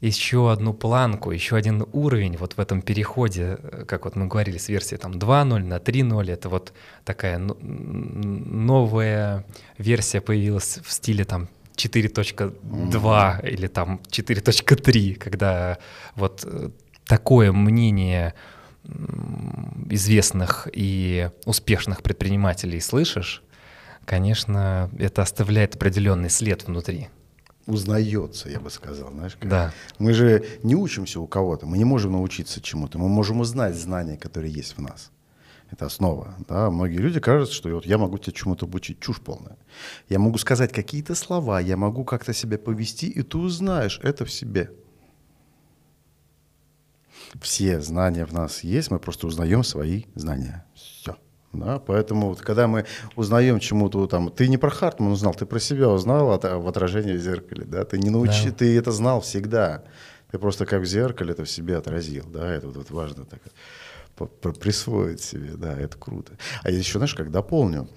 еще 0.01 0.51
одну 0.51 0.73
планку, 0.73 1.31
еще 1.31 1.55
один 1.55 1.85
уровень 1.91 2.37
вот 2.37 2.53
в 2.53 2.59
этом 2.59 2.81
переходе, 2.81 3.57
э, 3.61 3.85
как 3.85 4.05
вот 4.05 4.15
мы 4.15 4.27
говорили, 4.27 4.57
с 4.57 4.69
версии 4.69 4.95
там 4.95 5.13
2.0 5.13 5.63
на 5.63 5.77
3.0, 5.77 6.31
это 6.31 6.49
вот 6.49 6.73
такая 7.03 7.39
новая 7.39 9.45
версия 9.77 10.21
появилась 10.21 10.79
в 10.83 10.91
стиле 10.91 11.25
там 11.25 11.49
4.2 11.75 12.53
mm-hmm. 12.63 13.49
или 13.49 13.67
там 13.67 13.99
4.3, 14.09 15.15
когда 15.15 15.77
вот 16.15 16.43
э, 16.45 16.69
такое 17.05 17.51
мнение 17.51 18.33
известных 19.89 20.67
и 20.73 21.29
успешных 21.45 22.01
предпринимателей 22.01 22.79
слышишь, 22.79 23.43
конечно, 24.05 24.89
это 24.97 25.21
оставляет 25.21 25.75
определенный 25.75 26.29
след 26.29 26.65
внутри. 26.65 27.09
Узнается, 27.69 28.49
я 28.49 28.59
бы 28.59 28.69
сказал, 28.69 29.11
знаешь. 29.11 29.37
Как? 29.39 29.49
Да. 29.49 29.73
Мы 29.99 30.13
же 30.13 30.43
не 30.63 30.75
учимся 30.75 31.19
у 31.19 31.27
кого-то, 31.27 31.65
мы 31.65 31.77
не 31.77 31.85
можем 31.85 32.13
научиться 32.13 32.61
чему-то, 32.61 32.97
мы 32.97 33.07
можем 33.07 33.39
узнать 33.39 33.75
знания, 33.75 34.17
которые 34.17 34.51
есть 34.51 34.75
в 34.75 34.81
нас. 34.81 35.11
Это 35.71 35.85
основа. 35.85 36.33
Да? 36.47 36.71
Многие 36.71 36.97
люди 36.97 37.19
кажутся, 37.19 37.53
что 37.53 37.69
вот 37.69 37.85
я 37.85 37.99
могу 37.99 38.17
тебя 38.17 38.33
чему-то 38.33 38.65
обучить. 38.65 38.99
Чушь 38.99 39.21
полная. 39.21 39.55
Я 40.09 40.17
могу 40.17 40.39
сказать 40.39 40.73
какие-то 40.73 41.13
слова, 41.13 41.59
я 41.59 41.77
могу 41.77 42.03
как-то 42.03 42.33
себя 42.33 42.57
повести, 42.57 43.05
и 43.05 43.21
ты 43.21 43.37
узнаешь 43.37 43.99
это 44.01 44.25
в 44.25 44.31
себе 44.31 44.71
все 47.41 47.81
знания 47.81 48.25
в 48.25 48.33
нас 48.33 48.63
есть, 48.63 48.91
мы 48.91 48.99
просто 48.99 49.27
узнаем 49.27 49.63
свои 49.63 50.05
знания. 50.15 50.65
Да, 51.51 51.79
поэтому 51.79 52.29
вот, 52.29 52.41
когда 52.41 52.67
мы 52.67 52.85
узнаем 53.15 53.59
чему-то 53.59 54.05
там, 54.05 54.29
ты 54.29 54.47
не 54.47 54.57
про 54.57 54.69
Хартман 54.69 55.11
узнал, 55.13 55.33
ты 55.33 55.47
про 55.47 55.59
себя 55.59 55.89
узнал 55.89 56.31
от, 56.31 56.43
в 56.43 56.67
отражении 56.67 57.13
в 57.13 57.21
зеркале, 57.21 57.65
да, 57.65 57.85
ты 57.85 57.97
не 57.97 58.11
научи, 58.11 58.49
да. 58.49 58.55
ты 58.57 58.77
это 58.77 58.91
знал 58.91 59.21
всегда, 59.21 59.83
ты 60.29 60.37
просто 60.37 60.67
как 60.67 60.81
в 60.81 60.85
зеркале 60.85 61.31
это 61.31 61.45
в 61.45 61.49
себе 61.49 61.77
отразил, 61.77 62.25
да, 62.27 62.53
это 62.53 62.67
вот, 62.67 62.77
вот 62.77 62.91
важно 62.91 63.25
так 63.25 63.39
присвоить 64.59 65.21
себе, 65.21 65.53
да, 65.55 65.75
это 65.75 65.97
круто. 65.97 66.33
А 66.61 66.69
я 66.69 66.77
еще, 66.77 66.99
знаешь, 66.99 67.15
как 67.15 67.31
дополню, 67.31 67.89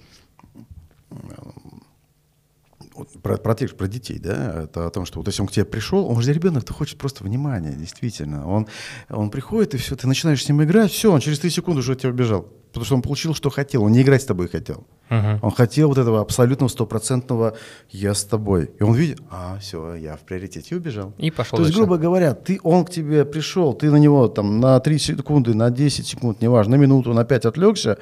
про, 3.21 3.37
про, 3.37 3.55
про 3.55 3.87
детей, 3.87 4.19
да, 4.19 4.63
это 4.63 4.87
о 4.87 4.89
том, 4.89 5.05
что 5.05 5.19
вот 5.19 5.27
если 5.27 5.41
он 5.41 5.47
к 5.47 5.51
тебе 5.51 5.65
пришел, 5.65 6.07
он 6.07 6.21
же 6.21 6.33
ребенок-то 6.33 6.73
хочет 6.73 6.97
просто 6.97 7.23
внимания, 7.23 7.73
действительно. 7.73 8.47
Он, 8.47 8.67
он 9.09 9.29
приходит, 9.29 9.73
и 9.73 9.77
все, 9.77 9.95
ты 9.95 10.07
начинаешь 10.07 10.43
с 10.43 10.47
ним 10.47 10.63
играть, 10.63 10.91
все, 10.91 11.11
он 11.11 11.19
через 11.19 11.39
три 11.39 11.49
секунды 11.49 11.79
уже 11.79 11.93
от 11.93 11.99
тебя 11.99 12.09
убежал. 12.09 12.47
Потому 12.73 12.85
что 12.85 12.95
он 12.95 13.01
получил, 13.03 13.35
что 13.35 13.51
хотел. 13.51 13.83
Он 13.83 13.91
не 13.91 14.01
играть 14.01 14.23
с 14.23 14.25
тобой 14.25 14.47
хотел. 14.47 14.87
Uh-huh. 15.07 15.37
Он 15.43 15.51
хотел 15.51 15.89
вот 15.89 15.99
этого 15.99 16.21
абсолютного 16.21 16.69
стопроцентного 16.69 17.55
«я 17.91 18.15
с 18.15 18.23
тобой». 18.23 18.71
И 18.79 18.83
он 18.83 18.95
видит, 18.95 19.19
а, 19.29 19.59
все, 19.59 19.93
я 19.93 20.15
в 20.15 20.21
приоритете, 20.21 20.73
и 20.73 20.77
убежал. 20.79 21.13
И 21.19 21.29
пошел 21.29 21.57
То 21.57 21.65
есть, 21.65 21.75
грубо 21.75 21.97
говоря, 21.97 22.33
ты, 22.33 22.59
он 22.63 22.83
к 22.85 22.89
тебе 22.89 23.25
пришел, 23.25 23.75
ты 23.75 23.91
на 23.91 23.97
него 23.97 24.27
там 24.27 24.59
на 24.59 24.79
3 24.79 24.97
секунды, 24.97 25.53
на 25.53 25.69
10 25.69 26.07
секунд, 26.07 26.41
неважно, 26.41 26.75
на 26.75 26.81
минуту, 26.81 27.13
на 27.13 27.25
5 27.25 27.45
отвлекся, 27.45 27.99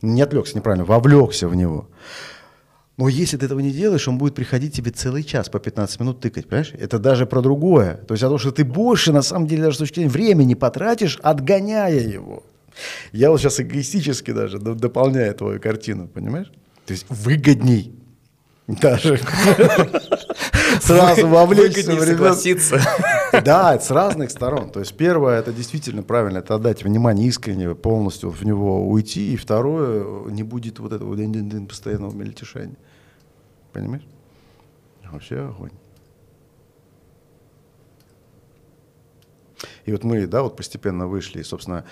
не 0.00 0.22
отвлекся, 0.22 0.56
неправильно, 0.56 0.86
вовлекся 0.86 1.46
в 1.46 1.54
него. 1.54 1.90
Но 2.96 3.08
если 3.08 3.36
ты 3.36 3.44
этого 3.44 3.60
не 3.60 3.72
делаешь, 3.72 4.08
он 4.08 4.16
будет 4.16 4.34
приходить 4.34 4.72
тебе 4.72 4.90
целый 4.90 5.22
час 5.22 5.50
по 5.50 5.58
15 5.58 6.00
минут 6.00 6.20
тыкать, 6.20 6.48
понимаешь? 6.48 6.72
Это 6.78 6.98
даже 6.98 7.26
про 7.26 7.42
другое. 7.42 7.96
То 8.08 8.14
есть 8.14 8.24
о 8.24 8.30
том, 8.30 8.38
что 8.38 8.52
ты 8.52 8.64
больше, 8.64 9.12
на 9.12 9.20
самом 9.20 9.46
деле, 9.46 9.64
даже 9.64 9.76
с 9.76 9.80
точки 9.80 9.96
зрения 9.96 10.10
времени 10.10 10.54
потратишь, 10.54 11.18
отгоняя 11.22 12.00
его. 12.00 12.42
Я 13.12 13.30
вот 13.30 13.40
сейчас 13.40 13.60
эгоистически 13.60 14.32
даже 14.32 14.58
дополняю 14.58 15.34
твою 15.34 15.60
картину, 15.60 16.08
понимаешь? 16.08 16.50
То 16.86 16.92
есть 16.92 17.06
выгодней 17.08 17.94
даже 18.66 19.18
сразу 20.80 21.28
вовлечься 21.28 21.92
в 21.92 22.00
согласиться. 22.04 22.80
Да, 23.44 23.80
с 23.80 23.90
разных 23.90 24.30
сторон. 24.30 24.70
То 24.70 24.78
есть 24.78 24.96
первое, 24.96 25.40
это 25.40 25.52
действительно 25.52 26.04
правильно, 26.04 26.38
это 26.38 26.54
отдать 26.54 26.84
внимание 26.84 27.26
искренне, 27.26 27.74
полностью 27.74 28.30
в 28.30 28.44
него 28.44 28.88
уйти. 28.88 29.34
И 29.34 29.36
второе, 29.36 30.30
не 30.30 30.44
будет 30.44 30.78
вот 30.78 30.92
этого 30.92 31.16
постоянного 31.66 32.14
мельтешения. 32.14 32.76
Понимаешь? 33.72 34.06
Вообще 35.10 35.40
огонь. 35.40 35.72
И 39.84 39.92
вот 39.92 40.04
мы, 40.04 40.26
да, 40.26 40.42
вот 40.42 40.56
постепенно 40.56 41.06
вышли, 41.06 41.40
и, 41.40 41.42
собственно, 41.42 41.84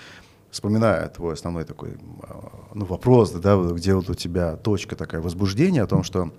вспоминая 0.53 1.09
твой 1.09 1.33
основной 1.33 1.65
такой 1.65 1.97
а, 2.21 2.69
ну, 2.75 2.85
вопрос, 2.85 3.31
да, 3.31 3.57
где 3.57 3.95
вот 3.95 4.09
у 4.09 4.13
тебя 4.13 4.55
точка 4.55 4.95
такая 4.95 5.19
возбуждения 5.19 5.81
о 5.81 5.87
том, 5.87 6.03
что 6.03 6.31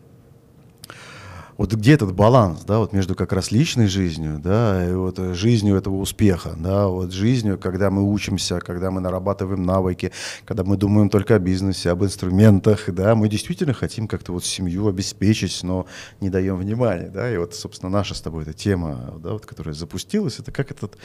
вот 1.56 1.72
где 1.72 1.94
этот 1.94 2.14
баланс, 2.14 2.64
да, 2.64 2.78
вот 2.78 2.92
между 2.92 3.14
как 3.16 3.32
раз 3.32 3.50
личной 3.50 3.88
жизнью, 3.88 4.40
да, 4.42 4.88
и 4.88 4.92
вот 4.92 5.18
жизнью 5.18 5.76
этого 5.76 5.96
успеха, 5.96 6.54
да, 6.56 6.86
вот 6.86 7.12
жизнью, 7.12 7.58
когда 7.58 7.90
мы 7.90 8.08
учимся, 8.08 8.60
когда 8.60 8.92
мы 8.92 9.00
нарабатываем 9.00 9.64
навыки, 9.64 10.12
когда 10.44 10.62
мы 10.62 10.76
думаем 10.76 11.10
только 11.10 11.34
о 11.34 11.38
бизнесе, 11.40 11.90
об 11.90 12.04
инструментах, 12.04 12.84
да, 12.88 13.16
мы 13.16 13.28
действительно 13.28 13.74
хотим 13.74 14.06
как-то 14.06 14.32
вот 14.32 14.44
семью 14.44 14.86
обеспечить, 14.88 15.60
но 15.62 15.86
не 16.20 16.30
даем 16.30 16.56
внимания, 16.56 17.08
да, 17.08 17.32
и 17.32 17.36
вот, 17.36 17.54
собственно, 17.54 17.90
наша 17.90 18.14
с 18.14 18.20
тобой 18.20 18.42
эта 18.42 18.52
тема, 18.52 19.14
да, 19.18 19.32
вот, 19.32 19.44
которая 19.44 19.74
запустилась, 19.74 20.38
это 20.38 20.52
как 20.52 20.70
этот 20.70 20.96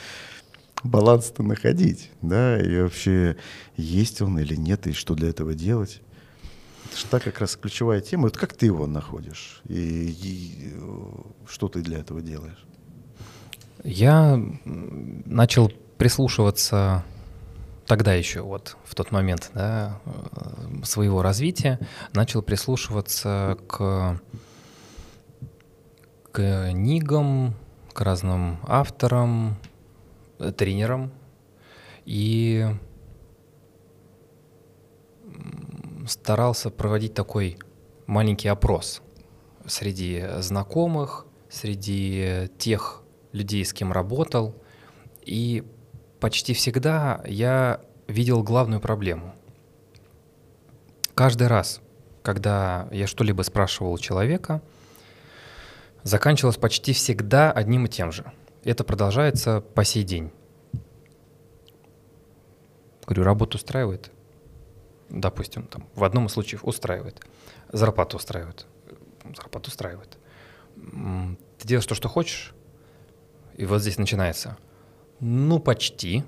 баланс-то 0.84 1.44
находить, 1.44 2.12
да, 2.22 2.60
и 2.60 2.82
вообще 2.82 3.38
есть 3.76 4.22
он 4.22 4.40
или 4.40 4.56
нет, 4.56 4.88
и 4.88 4.94
что 4.94 5.16
для 5.16 5.30
этого 5.30 5.54
делать. 5.54 6.02
Это 6.86 6.98
же 6.98 7.06
так 7.06 7.24
как 7.24 7.40
раз 7.40 7.56
ключевая 7.56 8.02
тема. 8.02 8.24
Вот 8.24 8.38
как 8.38 8.54
ты 8.54 8.66
его 8.68 8.88
находишь? 8.88 9.62
И, 9.68 10.16
и 10.24 10.74
что 11.48 11.68
ты 11.68 11.82
для 11.82 12.00
этого 12.00 12.22
делаешь? 12.22 12.66
Я 13.84 14.42
начал 14.66 15.72
прислушиваться 15.98 17.04
тогда 17.86 18.14
еще, 18.14 18.42
вот 18.42 18.78
в 18.86 18.94
тот 18.94 19.12
момент 19.12 19.50
да, 19.56 20.00
э, 20.06 20.84
своего 20.84 21.22
развития, 21.22 21.80
начал 22.14 22.42
прислушиваться 22.44 23.58
к 23.68 24.22
книгам, 26.32 27.56
к 27.92 28.02
разным 28.02 28.60
авторам, 28.68 29.58
тренерам 30.58 31.12
и 32.06 32.66
старался 36.08 36.70
проводить 36.70 37.14
такой 37.14 37.60
маленький 38.08 38.48
опрос 38.48 39.02
среди 39.66 40.26
знакомых, 40.40 41.26
среди 41.50 42.50
тех 42.58 43.04
людей, 43.32 43.64
с 43.64 43.74
кем 43.74 43.92
работал. 43.92 44.56
И 45.24 45.64
почти 46.20 46.54
всегда 46.54 47.22
я 47.26 47.82
видел 48.08 48.42
главную 48.44 48.82
проблему. 48.82 49.36
Каждый 51.14 51.48
раз, 51.48 51.82
когда 52.24 52.88
я 52.92 53.06
что-либо 53.06 53.42
спрашивал 53.44 53.98
человека, 53.98 54.62
заканчивалось 56.04 56.58
почти 56.58 56.94
всегда 56.94 57.52
одним 57.52 57.86
и 57.86 57.90
тем 57.90 58.12
же. 58.12 58.32
Это 58.70 58.84
продолжается 58.84 59.62
по 59.62 59.84
сей 59.84 60.04
день. 60.04 60.32
Говорю, 63.08 63.24
работу 63.24 63.58
устраивает? 63.58 64.12
Допустим, 65.10 65.64
там, 65.64 65.88
в 65.96 66.04
одном 66.04 66.28
из 66.28 66.34
случаев 66.34 66.64
устраивает. 66.64 67.20
Зарплату 67.72 68.18
устраивает. 68.18 68.68
Зарплату 69.36 69.70
устраивает. 69.70 70.20
Ты 70.76 71.68
делаешь 71.68 71.88
то, 71.88 71.96
что 71.96 72.10
хочешь? 72.10 72.54
И 73.58 73.66
вот 73.66 73.82
здесь 73.82 73.98
начинается. 73.98 74.56
Ну, 75.20 75.58
почти. 75.58 76.24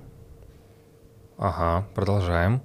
Ага, 1.37 1.87
продолжаем. 1.93 2.63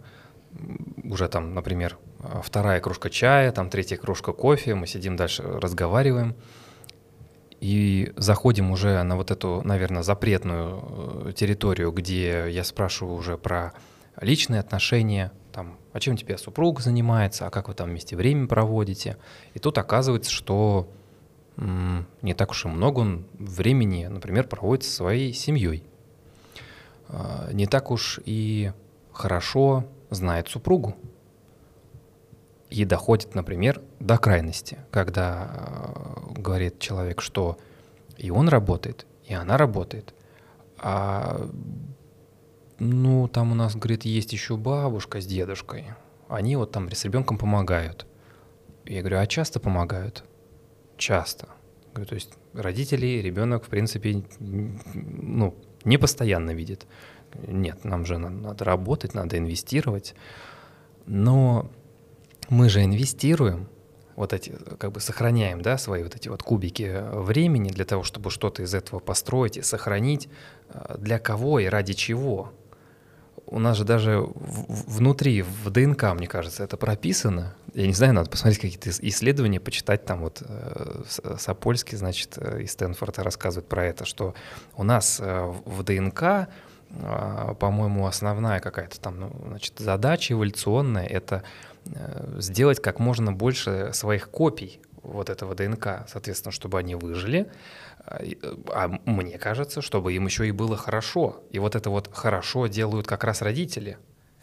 Уже 1.04 1.28
там, 1.28 1.52
например, 1.52 1.98
вторая 2.42 2.80
кружка 2.80 3.10
чая, 3.10 3.52
там 3.52 3.68
третья 3.68 3.98
кружка 3.98 4.32
кофе, 4.32 4.74
мы 4.74 4.86
сидим 4.86 5.16
дальше, 5.16 5.42
разговариваем. 5.42 6.34
И 7.66 8.12
заходим 8.14 8.70
уже 8.70 9.02
на 9.02 9.16
вот 9.16 9.32
эту, 9.32 9.60
наверное, 9.64 10.04
запретную 10.04 10.84
э, 11.26 11.32
территорию, 11.34 11.90
где 11.90 12.48
я 12.48 12.62
спрашиваю 12.62 13.16
уже 13.16 13.36
про 13.36 13.72
личные 14.20 14.60
отношения, 14.60 15.32
там, 15.50 15.76
а 15.92 15.98
чем 15.98 16.16
тебе 16.16 16.38
супруг 16.38 16.80
занимается, 16.80 17.44
а 17.44 17.50
как 17.50 17.66
вы 17.66 17.74
там 17.74 17.90
вместе 17.90 18.14
время 18.14 18.46
проводите. 18.46 19.16
И 19.54 19.58
тут 19.58 19.78
оказывается, 19.78 20.30
что 20.30 20.88
не 21.56 22.34
так 22.34 22.52
уж 22.52 22.66
и 22.66 22.68
много 22.68 23.00
он 23.00 23.26
времени, 23.32 24.06
например, 24.06 24.46
проводит 24.46 24.84
со 24.84 24.92
своей 24.92 25.32
семьей. 25.32 25.82
А, 27.08 27.50
не 27.52 27.66
так 27.66 27.90
уж 27.90 28.20
и 28.24 28.70
хорошо 29.10 29.86
знает 30.10 30.46
супругу. 30.46 30.94
И 32.70 32.84
доходит, 32.84 33.34
например, 33.34 33.80
до 34.00 34.18
крайности, 34.18 34.78
когда 34.90 35.50
э, 35.50 36.32
говорит 36.40 36.78
человек, 36.78 37.20
что 37.20 37.58
и 38.16 38.30
он 38.30 38.48
работает, 38.48 39.06
и 39.24 39.34
она 39.34 39.56
работает, 39.56 40.14
а 40.78 41.48
ну, 42.78 43.28
там 43.28 43.52
у 43.52 43.54
нас, 43.54 43.74
говорит, 43.74 44.04
есть 44.04 44.32
еще 44.32 44.56
бабушка 44.56 45.20
с 45.20 45.26
дедушкой. 45.26 45.86
Они 46.28 46.56
вот 46.56 46.72
там 46.72 46.90
с 46.90 47.04
ребенком 47.04 47.38
помогают. 47.38 48.06
Я 48.84 49.00
говорю, 49.00 49.18
а 49.18 49.26
часто 49.26 49.60
помогают? 49.60 50.24
Часто. 50.96 51.48
Говорю, 51.92 52.08
то 52.08 52.14
есть 52.14 52.34
родители, 52.52 53.22
ребенок, 53.22 53.64
в 53.64 53.68
принципе, 53.68 54.24
ну, 54.38 55.54
не 55.84 55.98
постоянно 55.98 56.50
видит. 56.50 56.86
Нет, 57.46 57.84
нам 57.84 58.04
же 58.04 58.18
надо 58.18 58.64
работать, 58.64 59.14
надо 59.14 59.38
инвестировать. 59.38 60.14
Но 61.06 61.70
мы 62.48 62.68
же 62.68 62.84
инвестируем, 62.84 63.68
вот 64.14 64.32
эти, 64.32 64.54
как 64.78 64.92
бы 64.92 65.00
сохраняем, 65.00 65.60
да, 65.60 65.76
свои 65.76 66.02
вот 66.02 66.16
эти 66.16 66.28
вот 66.28 66.42
кубики 66.42 67.02
времени 67.12 67.68
для 67.70 67.84
того, 67.84 68.02
чтобы 68.02 68.30
что-то 68.30 68.62
из 68.62 68.74
этого 68.74 68.98
построить 68.98 69.58
и 69.58 69.62
сохранить. 69.62 70.28
Э, 70.70 70.96
для 70.98 71.18
кого 71.18 71.58
и 71.58 71.66
ради 71.66 71.92
чего? 71.92 72.52
у 73.46 73.58
нас 73.58 73.76
же 73.76 73.84
даже 73.84 74.26
внутри, 74.38 75.42
в 75.42 75.70
ДНК, 75.70 76.14
мне 76.14 76.26
кажется, 76.26 76.64
это 76.64 76.76
прописано. 76.76 77.54
Я 77.74 77.86
не 77.86 77.92
знаю, 77.92 78.12
надо 78.14 78.30
посмотреть 78.30 78.60
какие-то 78.60 78.90
исследования, 79.06 79.60
почитать 79.60 80.04
там 80.04 80.20
вот 80.20 80.42
э, 80.44 81.02
Сапольский, 81.38 81.96
значит, 81.96 82.38
э, 82.38 82.62
из 82.62 82.72
Стэнфорда 82.72 83.22
рассказывает 83.22 83.68
про 83.68 83.84
это, 83.86 84.04
что 84.04 84.34
у 84.76 84.82
нас 84.82 85.18
э, 85.20 85.52
в 85.64 85.82
ДНК, 85.82 86.48
по-моему, 87.58 88.06
основная 88.06 88.60
какая-то 88.60 89.00
там, 89.00 89.18
ну, 89.18 89.32
значит, 89.48 89.74
задача 89.78 90.34
эволюционная— 90.34 91.04
это 91.06 91.42
сделать 92.38 92.80
как 92.80 92.98
можно 92.98 93.32
больше 93.32 93.90
своих 93.92 94.30
копий 94.30 94.80
вот 95.02 95.30
этого 95.30 95.54
ДНК, 95.54 96.06
соответственно, 96.08 96.52
чтобы 96.52 96.78
они 96.78 96.94
выжили, 96.94 97.50
а, 97.98 98.20
а 98.72 98.88
мне 99.04 99.38
кажется, 99.38 99.82
чтобы 99.82 100.12
им 100.12 100.26
еще 100.26 100.46
и 100.48 100.52
было 100.52 100.76
хорошо. 100.76 101.44
И 101.50 101.58
вот 101.58 101.74
это 101.74 101.90
вот 101.90 102.10
хорошо 102.12 102.66
делают 102.66 103.06
как 103.06 103.24
раз 103.24 103.42
родители. 103.42 103.98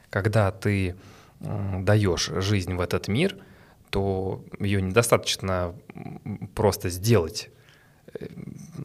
Когда 0.09 0.51
ты 0.51 0.95
даешь 1.39 2.31
жизнь 2.37 2.73
в 2.75 2.81
этот 2.81 3.07
мир, 3.07 3.37
то 3.89 4.43
ее 4.59 4.81
недостаточно 4.81 5.75
просто 6.55 6.89
сделать. 6.89 7.49
Э, 8.13 8.25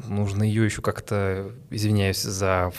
нужно 0.07 0.43
ее 0.43 0.65
еще 0.65 0.83
как-то, 0.83 1.53
извиняюсь 1.71 2.21
за 2.21 2.73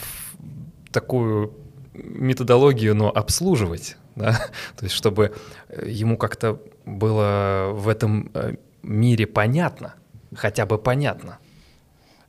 такую 0.91 1.53
методологию, 1.93 2.95
но 2.95 3.09
обслуживать, 3.09 3.97
да? 4.19 4.33
то 4.75 4.83
есть 4.83 4.95
чтобы 4.95 5.35
ему 5.83 6.17
как-то 6.17 6.61
было 6.85 7.71
в 7.73 7.87
этом 7.87 8.29
э, 8.33 8.55
мире 8.83 9.25
понятно, 9.25 9.95
хотя 10.35 10.65
бы 10.65 10.77
понятно– 10.77 11.39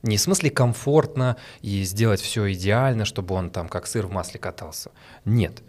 не 0.03 0.17
в 0.17 0.21
смысле 0.21 0.49
комфортно 0.49 1.37
и 1.61 1.83
сделать 1.83 2.21
все 2.21 2.51
идеально, 2.53 3.05
чтобы 3.05 3.35
он 3.35 3.51
там 3.51 3.69
как 3.69 3.85
сыр 3.85 4.07
в 4.07 4.11
масле 4.11 4.39
катался. 4.39 4.91
Нет, 5.25 5.61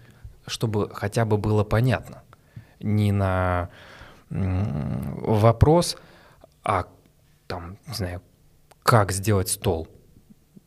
чтобы 0.47 0.91
хотя 0.95 1.25
бы 1.25 1.37
было 1.37 1.65
понятно. 1.65 2.23
Не 2.81 3.13
на 3.13 3.69
вопрос, 4.31 5.97
а 6.65 6.87
там, 7.47 7.77
не 7.87 7.95
знаю, 7.95 8.23
как 8.83 9.13
сделать 9.13 9.51
стол. 9.51 9.89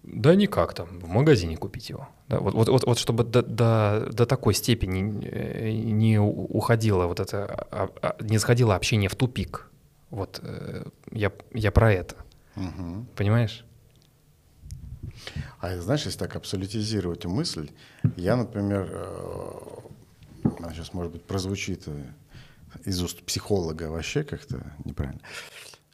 Да 0.07 0.35
никак 0.35 0.73
там, 0.73 0.99
в 0.99 1.07
магазине 1.09 1.57
купить 1.57 1.89
его. 1.89 2.07
Да, 2.27 2.39
вот, 2.39 2.53
вот, 2.53 2.69
вот, 2.69 2.85
вот 2.85 2.99
чтобы 2.99 3.23
до, 3.23 3.41
до, 3.41 4.09
до 4.11 4.25
такой 4.25 4.53
степени 4.53 4.99
не 4.99 6.19
уходило 6.19 7.07
вот 7.07 7.19
это, 7.19 7.67
а, 7.71 7.89
а, 8.01 8.15
не 8.21 8.37
сходило 8.37 8.75
общение 8.75 9.09
в 9.09 9.15
тупик. 9.15 9.69
Вот 10.11 10.39
э, 10.43 10.85
я, 11.11 11.31
я 11.53 11.71
про 11.71 11.91
это. 11.91 12.15
Угу. 12.55 13.07
Понимаешь? 13.15 13.65
А 15.59 15.75
знаешь, 15.77 16.05
если 16.05 16.19
так 16.19 16.35
абсолютизировать 16.35 17.25
мысль, 17.25 17.71
я, 18.15 18.35
например, 18.35 18.89
она 20.59 20.73
сейчас, 20.73 20.93
может 20.93 21.11
быть, 21.11 21.23
прозвучит 21.23 21.83
э, 21.87 22.05
из 22.85 23.01
уст 23.01 23.23
психолога 23.23 23.89
вообще 23.89 24.23
как-то 24.23 24.73
неправильно. 24.83 25.21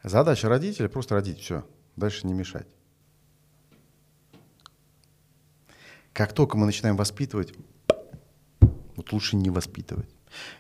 Задача 0.04 0.50
родителя 0.50 0.90
просто 0.90 1.16
родить, 1.16 1.40
все, 1.40 1.66
дальше 1.96 2.28
не 2.28 2.34
мешать. 2.34 2.68
Как 6.14 6.34
только 6.34 6.58
мы 6.58 6.66
начинаем 6.66 6.98
воспитывать, 6.98 7.54
вот 8.96 9.12
лучше 9.12 9.36
не 9.36 9.50
воспитывать. 9.50 10.10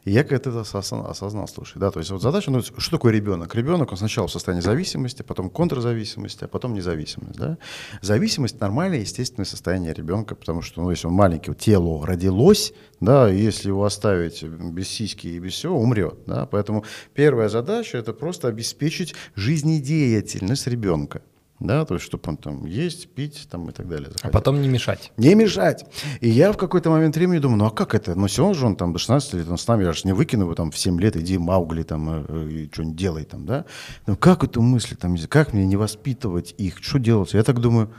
И 0.04 0.12
я 0.12 0.24
как-то 0.24 0.50
это 0.50 0.62
осознал, 0.62 1.48
слушай, 1.48 1.80
да, 1.80 1.92
то 1.92 2.00
есть 2.00 2.12
вот 2.12 2.22
задача, 2.22 2.52
ну, 2.52 2.62
что 2.62 2.92
такое 2.92 3.14
ребенок? 3.14 3.56
Ребенок, 3.56 3.92
он 3.92 3.98
сначала 3.98 4.28
в 4.28 4.32
состоянии 4.32 4.62
зависимости, 4.62 5.22
потом 5.22 5.50
контрзависимости, 5.50 6.44
а 6.44 6.48
потом 6.48 6.74
независимость, 6.74 7.38
да. 7.38 7.58
Зависимость– 8.02 8.60
нормальное, 8.62 9.00
естественное 9.00 9.46
состояние 9.46 9.94
ребенка, 9.94 10.36
потому 10.36 10.62
что, 10.62 10.82
ну, 10.82 10.92
если 10.92 11.08
он 11.08 11.14
маленький, 11.14 11.54
тело 11.54 12.06
родилось, 12.06 12.74
да, 13.00 13.30
если 13.30 13.70
его 13.70 13.86
оставить 13.86 14.44
без 14.44 14.90
сиськи 14.90 15.28
и 15.28 15.40
без 15.40 15.54
всего, 15.54 15.80
умрет, 15.80 16.20
да, 16.26 16.46
поэтому 16.46 16.84
первая 17.14 17.50
задача– 17.50 17.98
это 18.00 18.14
просто 18.14 18.48
обеспечить 18.48 19.16
жизнедеятельность 19.36 20.68
ребенка 20.68 21.22
да, 21.62 21.86
то 21.86 21.94
есть, 21.94 22.06
чтобы 22.06 22.24
он 22.28 22.38
там 22.38 22.66
есть, 22.66 23.08
пить 23.10 23.48
там 23.50 23.70
и 23.70 23.72
так 23.72 23.88
далее. 23.88 24.10
Захотел. 24.10 24.30
А 24.30 24.34
потом 24.34 24.62
не 24.62 24.68
мешать. 24.68 25.12
Не 25.18 25.36
мешать. 25.36 25.86
И 26.20 26.28
я 26.28 26.52
в 26.52 26.58
какой-то 26.58 26.90
момент 26.90 27.16
времени 27.16 27.38
думаю, 27.38 27.60
ну 27.60 27.66
а 27.66 27.72
как 27.72 27.94
это? 27.94 28.16
Ну 28.16 28.28
все, 28.28 28.46
он 28.46 28.56
же 28.56 28.66
он 28.66 28.76
там 28.76 28.94
до 28.94 29.00
16 29.00 29.34
лет, 29.36 29.48
он 29.48 29.58
с 29.58 29.68
нами, 29.68 29.84
я 29.84 29.94
же 29.94 30.02
не 30.06 30.14
выкину 30.14 30.46
его 30.46 30.56
там 30.56 30.72
в 30.72 30.78
7 30.78 31.00
лет, 31.00 31.16
иди 31.16 31.38
Маугли 31.38 31.84
там 31.84 32.10
э, 32.10 32.26
э, 32.28 32.50
и 32.50 32.70
что-нибудь 32.72 32.96
делай 32.96 33.24
там, 33.26 33.46
да. 33.46 33.66
Ну 34.08 34.18
как 34.18 34.44
эту 34.44 34.62
мысль 34.62 34.96
там, 34.96 35.16
как 35.30 35.54
мне 35.54 35.66
не 35.66 35.76
воспитывать 35.76 36.56
их, 36.58 36.80
что 36.82 37.00
делать? 37.00 37.34
Я 37.34 37.44
так 37.44 37.60
думаю, 37.60 37.94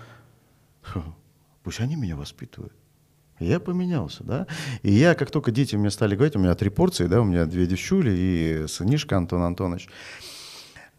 пусть 1.63 1.81
они 1.81 1.97
меня 1.97 2.17
воспитывают. 2.17 2.73
Я 3.39 3.61
поменялся, 3.61 4.25
да. 4.25 4.47
И 4.83 4.93
я, 4.93 5.15
как 5.15 5.31
только 5.31 5.51
дети 5.51 5.75
мне 5.77 5.91
стали 5.91 6.15
говорить, 6.15 6.37
у 6.37 6.39
меня 6.39 6.55
три 6.55 6.71
порции, 6.71 7.07
да, 7.07 7.21
у 7.21 7.25
меня 7.25 7.47
две 7.47 7.67
девчули 7.67 8.13
и 8.13 8.67
сынишка 8.69 9.17
Антон 9.17 9.43
Антонович. 9.43 9.89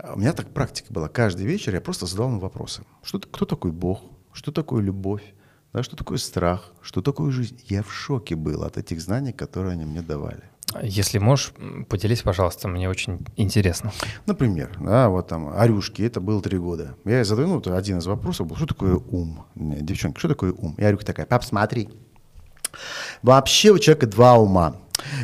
У 0.01 0.19
меня 0.19 0.33
так 0.33 0.49
практика 0.49 0.91
была. 0.91 1.07
Каждый 1.07 1.45
вечер 1.45 1.73
я 1.73 1.81
просто 1.81 2.05
задал 2.05 2.29
им 2.29 2.39
вопросы. 2.39 2.83
Что, 3.03 3.19
кто 3.19 3.45
такой 3.45 3.71
Бог? 3.71 4.01
Что 4.31 4.51
такое 4.51 4.81
любовь? 4.81 5.23
Да, 5.71 5.83
что 5.83 5.95
такое 5.95 6.17
страх? 6.17 6.71
Что 6.81 7.01
такое 7.01 7.31
жизнь? 7.31 7.59
Я 7.67 7.83
в 7.83 7.91
шоке 7.91 8.35
был 8.35 8.63
от 8.63 8.77
этих 8.77 9.01
знаний, 9.01 9.33
которые 9.33 9.73
они 9.73 9.85
мне 9.85 10.01
давали. 10.01 10.43
Если 10.81 11.19
можешь, 11.19 11.53
поделись, 11.87 12.21
пожалуйста, 12.21 12.67
мне 12.67 12.89
очень 12.89 13.25
интересно. 13.35 13.91
Например, 14.25 14.75
да, 14.79 15.09
вот 15.09 15.27
там 15.27 15.49
Арюшки, 15.55 16.01
это 16.01 16.19
было 16.19 16.41
три 16.41 16.57
года. 16.57 16.95
Я 17.05 17.23
задаю, 17.23 17.47
ну, 17.47 17.75
один 17.75 17.99
из 17.99 18.07
вопросов 18.07 18.47
был, 18.47 18.55
что 18.55 18.65
такое 18.65 18.95
ум? 18.95 19.45
Девчонка, 19.55 20.19
что 20.19 20.29
такое 20.29 20.51
ум? 20.51 20.73
И 20.77 20.83
Арюшка 20.83 21.05
такая, 21.05 21.25
пап, 21.27 21.43
смотри, 21.43 21.89
вообще 23.21 23.71
у 23.71 23.77
человека 23.77 24.07
два 24.07 24.37
ума. 24.37 24.77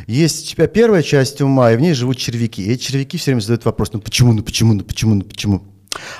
Есть 0.07 0.45
у 0.45 0.49
тебя 0.51 0.67
первая 0.67 1.03
часть 1.03 1.41
ума, 1.41 1.71
и 1.71 1.77
в 1.77 1.81
ней 1.81 1.93
живут 1.93 2.17
червяки. 2.17 2.63
И 2.63 2.71
эти 2.71 2.83
червяки 2.83 3.17
все 3.17 3.31
время 3.31 3.41
задают 3.41 3.65
вопрос, 3.65 3.93
ну 3.93 3.99
почему, 3.99 4.33
ну 4.33 4.43
почему, 4.43 4.73
ну 4.73 4.83
почему, 4.83 5.15
ну 5.15 5.21
почему? 5.21 5.63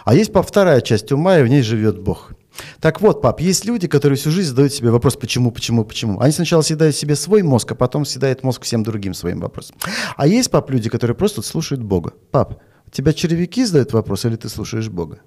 А 0.06 0.14
есть 0.14 0.32
вторая 0.34 0.82
часть 0.82 1.12
ума, 1.12 1.40
и 1.40 1.44
в 1.44 1.48
ней 1.48 1.62
живет 1.62 2.00
Бог. 2.00 2.32
Так 2.80 3.02
вот, 3.02 3.22
пап, 3.22 3.40
есть 3.40 3.66
люди, 3.66 3.88
которые 3.88 4.18
всю 4.18 4.32
жизнь 4.32 4.50
задают 4.50 4.74
себе 4.74 4.92
вопрос, 4.92 5.16
почему, 5.16 5.52
почему, 5.52 5.86
почему. 5.86 6.20
Они 6.20 6.32
сначала 6.32 6.62
съедают 6.62 6.96
себе 6.96 7.16
свой 7.16 7.42
мозг, 7.42 7.72
а 7.72 7.76
потом 7.76 8.06
съедают 8.06 8.44
мозг 8.44 8.64
всем 8.64 8.84
другим 8.84 9.14
своим 9.14 9.40
вопросом. 9.40 9.78
А 10.18 10.28
есть, 10.28 10.52
пап, 10.52 10.70
люди, 10.70 10.90
которые 10.90 11.16
просто 11.16 11.42
слушают 11.42 11.82
Бога. 11.82 12.14
Пап, 12.32 12.62
тебя 12.92 13.14
червяки 13.14 13.66
задают 13.66 13.94
вопрос, 13.94 14.26
или 14.26 14.36
ты 14.36 14.50
слушаешь 14.50 14.90
Бога? 14.90 15.22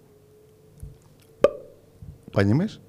Понимаешь? 2.33 2.81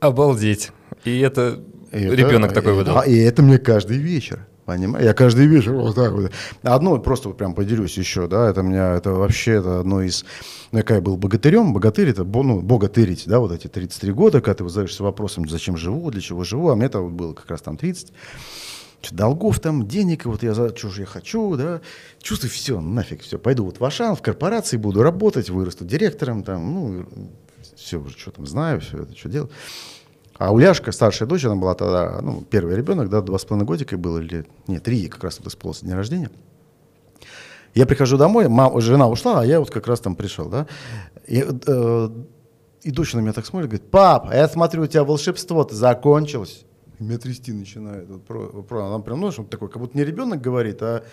Обалдеть. 0.00 0.70
И 1.04 1.20
это, 1.20 1.60
это 1.90 2.14
ребенок 2.14 2.52
такой 2.52 2.74
выдал. 2.74 2.98
А, 2.98 3.02
и 3.02 3.16
это 3.16 3.42
мне 3.42 3.58
каждый 3.58 3.98
вечер. 3.98 4.46
Понимаешь? 4.64 5.04
Я 5.04 5.12
каждый 5.12 5.46
вечер 5.46 5.72
вот 5.72 5.96
так 5.96 6.12
вот. 6.12 6.30
Одно, 6.62 6.96
просто 6.98 7.28
вот 7.28 7.38
прям 7.38 7.54
поделюсь 7.54 7.98
еще, 7.98 8.28
да, 8.28 8.48
это 8.48 8.62
меня, 8.62 8.94
это 8.94 9.10
вообще 9.10 9.52
это 9.52 9.80
одно 9.80 10.02
из, 10.02 10.24
ну, 10.70 10.80
я 10.86 11.00
был 11.00 11.16
богатырем, 11.16 11.72
богатырь 11.72 12.10
это, 12.10 12.24
ну, 12.24 12.60
богатырить, 12.60 13.24
да, 13.26 13.40
вот 13.40 13.50
эти 13.50 13.66
33 13.66 14.12
года, 14.12 14.40
когда 14.40 14.54
ты 14.54 14.68
задаешься 14.68 15.02
вопросом, 15.02 15.48
зачем 15.48 15.76
живу, 15.76 16.10
для 16.12 16.20
чего 16.20 16.44
живу, 16.44 16.70
а 16.70 16.76
мне 16.76 16.86
это 16.86 17.00
вот 17.00 17.12
было 17.12 17.32
как 17.32 17.50
раз 17.50 17.60
там 17.60 17.76
30 17.76 18.12
долгов 19.10 19.58
там, 19.58 19.88
денег, 19.88 20.26
и 20.26 20.28
вот 20.28 20.44
я 20.44 20.54
за 20.54 20.74
что 20.76 20.90
же 20.90 21.00
я 21.00 21.06
хочу, 21.06 21.56
да, 21.56 21.80
чувствую, 22.22 22.52
все, 22.52 22.80
нафиг, 22.80 23.22
все, 23.22 23.38
пойду 23.38 23.64
вот 23.64 23.80
в 23.80 23.84
Ашан, 23.84 24.14
в 24.14 24.22
корпорации 24.22 24.76
буду 24.76 25.02
работать, 25.02 25.50
вырасту 25.50 25.84
директором, 25.84 26.44
там, 26.44 26.72
ну, 26.72 27.06
все, 27.74 28.04
что 28.16 28.30
там 28.30 28.46
знаю, 28.46 28.80
все 28.80 29.02
это, 29.02 29.16
что 29.16 29.28
делать. 29.28 29.50
А 30.44 30.50
Уляшка, 30.50 30.90
старшая 30.90 31.28
дочь, 31.28 31.44
она 31.44 31.54
была 31.54 31.74
тогда, 31.74 32.18
ну, 32.20 32.42
первый 32.42 32.74
ребенок, 32.74 33.08
да, 33.08 33.20
два 33.20 33.38
с 33.38 33.44
половиной 33.44 33.64
годика 33.64 33.96
было, 33.96 34.18
или, 34.18 34.44
нет, 34.66 34.82
три 34.82 35.06
как 35.06 35.22
раз 35.22 35.38
вот 35.38 35.46
исполнилось 35.46 35.82
день 35.82 35.94
рождения. 35.94 36.30
Я 37.74 37.86
прихожу 37.86 38.16
домой, 38.16 38.48
мама, 38.48 38.80
жена 38.80 39.08
ушла, 39.08 39.40
а 39.40 39.46
я 39.46 39.60
вот 39.60 39.70
как 39.70 39.86
раз 39.86 40.00
там 40.00 40.16
пришел, 40.16 40.48
да. 40.48 40.66
И, 41.28 41.46
э, 41.46 42.08
и 42.82 42.90
дочь 42.90 43.14
на 43.14 43.20
меня 43.20 43.32
так 43.32 43.46
смотрит, 43.46 43.70
говорит, 43.70 43.88
пап, 43.88 44.34
я 44.34 44.48
смотрю, 44.48 44.82
у 44.82 44.86
тебя 44.88 45.04
волшебство-то 45.04 45.76
закончилось. 45.76 46.64
И 46.98 47.04
меня 47.04 47.18
трясти 47.18 47.52
начинает. 47.52 48.08
Вот, 48.08 48.24
про, 48.24 48.48
про, 48.64 48.86
она 48.86 48.98
прям, 48.98 49.20
ну, 49.20 49.30
такой, 49.30 49.68
как 49.68 49.80
будто 49.80 49.96
не 49.96 50.04
ребенок 50.04 50.40
говорит, 50.40 50.82
а 50.82 51.04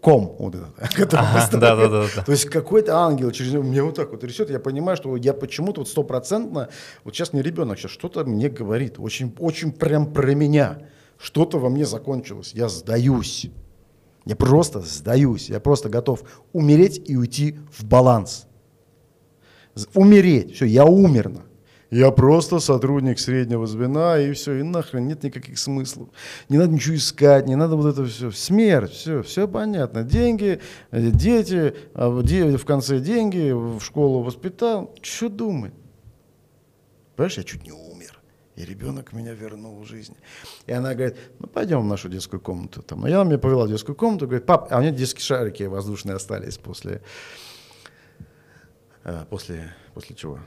ком 0.00 0.36
вот 0.38 0.54
этот, 0.54 1.14
ага, 1.14 1.48
да, 1.52 1.76
да, 1.76 1.88
да, 1.88 2.06
да. 2.14 2.22
То 2.24 2.32
есть 2.32 2.46
какой-то 2.46 2.98
ангел 2.98 3.30
через 3.30 3.52
него 3.52 3.62
меня 3.62 3.84
вот 3.84 3.94
так 3.94 4.10
вот 4.10 4.24
рисует, 4.24 4.50
я 4.50 4.60
понимаю, 4.60 4.96
что 4.96 5.16
я 5.16 5.32
почему-то 5.32 5.80
вот 5.80 5.88
стопроцентно, 5.88 6.68
вот 7.04 7.14
сейчас 7.14 7.32
не 7.32 7.42
ребенок, 7.42 7.78
сейчас 7.78 7.92
что-то 7.92 8.24
мне 8.24 8.48
говорит, 8.48 8.96
очень, 8.98 9.34
очень 9.38 9.72
прям 9.72 10.12
про 10.12 10.34
меня, 10.34 10.82
что-то 11.18 11.58
во 11.58 11.68
мне 11.68 11.86
закончилось, 11.86 12.52
я 12.54 12.68
сдаюсь, 12.68 13.46
я 14.24 14.36
просто 14.36 14.80
сдаюсь, 14.80 15.48
я 15.48 15.60
просто 15.60 15.88
готов 15.88 16.22
умереть 16.52 17.02
и 17.08 17.16
уйти 17.16 17.58
в 17.70 17.84
баланс, 17.84 18.46
умереть, 19.94 20.54
все, 20.54 20.64
я 20.64 20.84
умерно. 20.84 21.42
Я 21.90 22.10
просто 22.10 22.58
сотрудник 22.58 23.20
среднего 23.20 23.66
звена, 23.66 24.18
и 24.18 24.32
все, 24.32 24.54
и 24.54 24.62
нахрен 24.62 25.06
нет 25.06 25.22
никаких 25.22 25.58
смыслов. 25.58 26.08
Не 26.48 26.58
надо 26.58 26.72
ничего 26.72 26.96
искать, 26.96 27.46
не 27.46 27.54
надо 27.54 27.76
вот 27.76 27.86
это 27.86 28.04
все. 28.06 28.32
Смерть, 28.32 28.92
все, 28.92 29.22
все 29.22 29.46
понятно. 29.46 30.02
Деньги, 30.02 30.60
э, 30.90 31.10
дети, 31.10 31.74
а 31.94 32.08
в 32.08 32.64
конце 32.64 32.98
деньги, 32.98 33.52
в 33.52 33.80
школу 33.80 34.22
воспитал. 34.22 34.94
Что 35.00 35.28
думать? 35.28 35.74
Понимаешь, 37.14 37.38
я 37.38 37.44
чуть 37.44 37.62
не 37.62 37.72
умер. 37.72 38.18
И 38.56 38.64
ребенок 38.64 39.12
меня 39.12 39.32
вернул 39.32 39.78
в 39.78 39.84
жизнь. 39.84 40.16
И 40.66 40.72
она 40.72 40.94
говорит, 40.94 41.16
ну 41.38 41.46
пойдем 41.46 41.82
в 41.82 41.84
нашу 41.84 42.08
детскую 42.08 42.40
комнату. 42.40 42.82
Там. 42.82 43.06
И 43.06 43.12
она 43.12 43.24
меня 43.24 43.38
повела 43.38 43.64
в 43.64 43.68
детскую 43.68 43.94
комнату, 43.94 44.26
говорит, 44.26 44.46
пап, 44.46 44.68
а 44.72 44.78
у 44.78 44.80
меня 44.80 44.90
детские 44.90 45.22
шарики 45.22 45.62
воздушные 45.64 46.16
остались 46.16 46.58
после, 46.58 47.00
э, 49.04 49.24
после, 49.30 49.74
после 49.94 50.16
чего? 50.16 50.40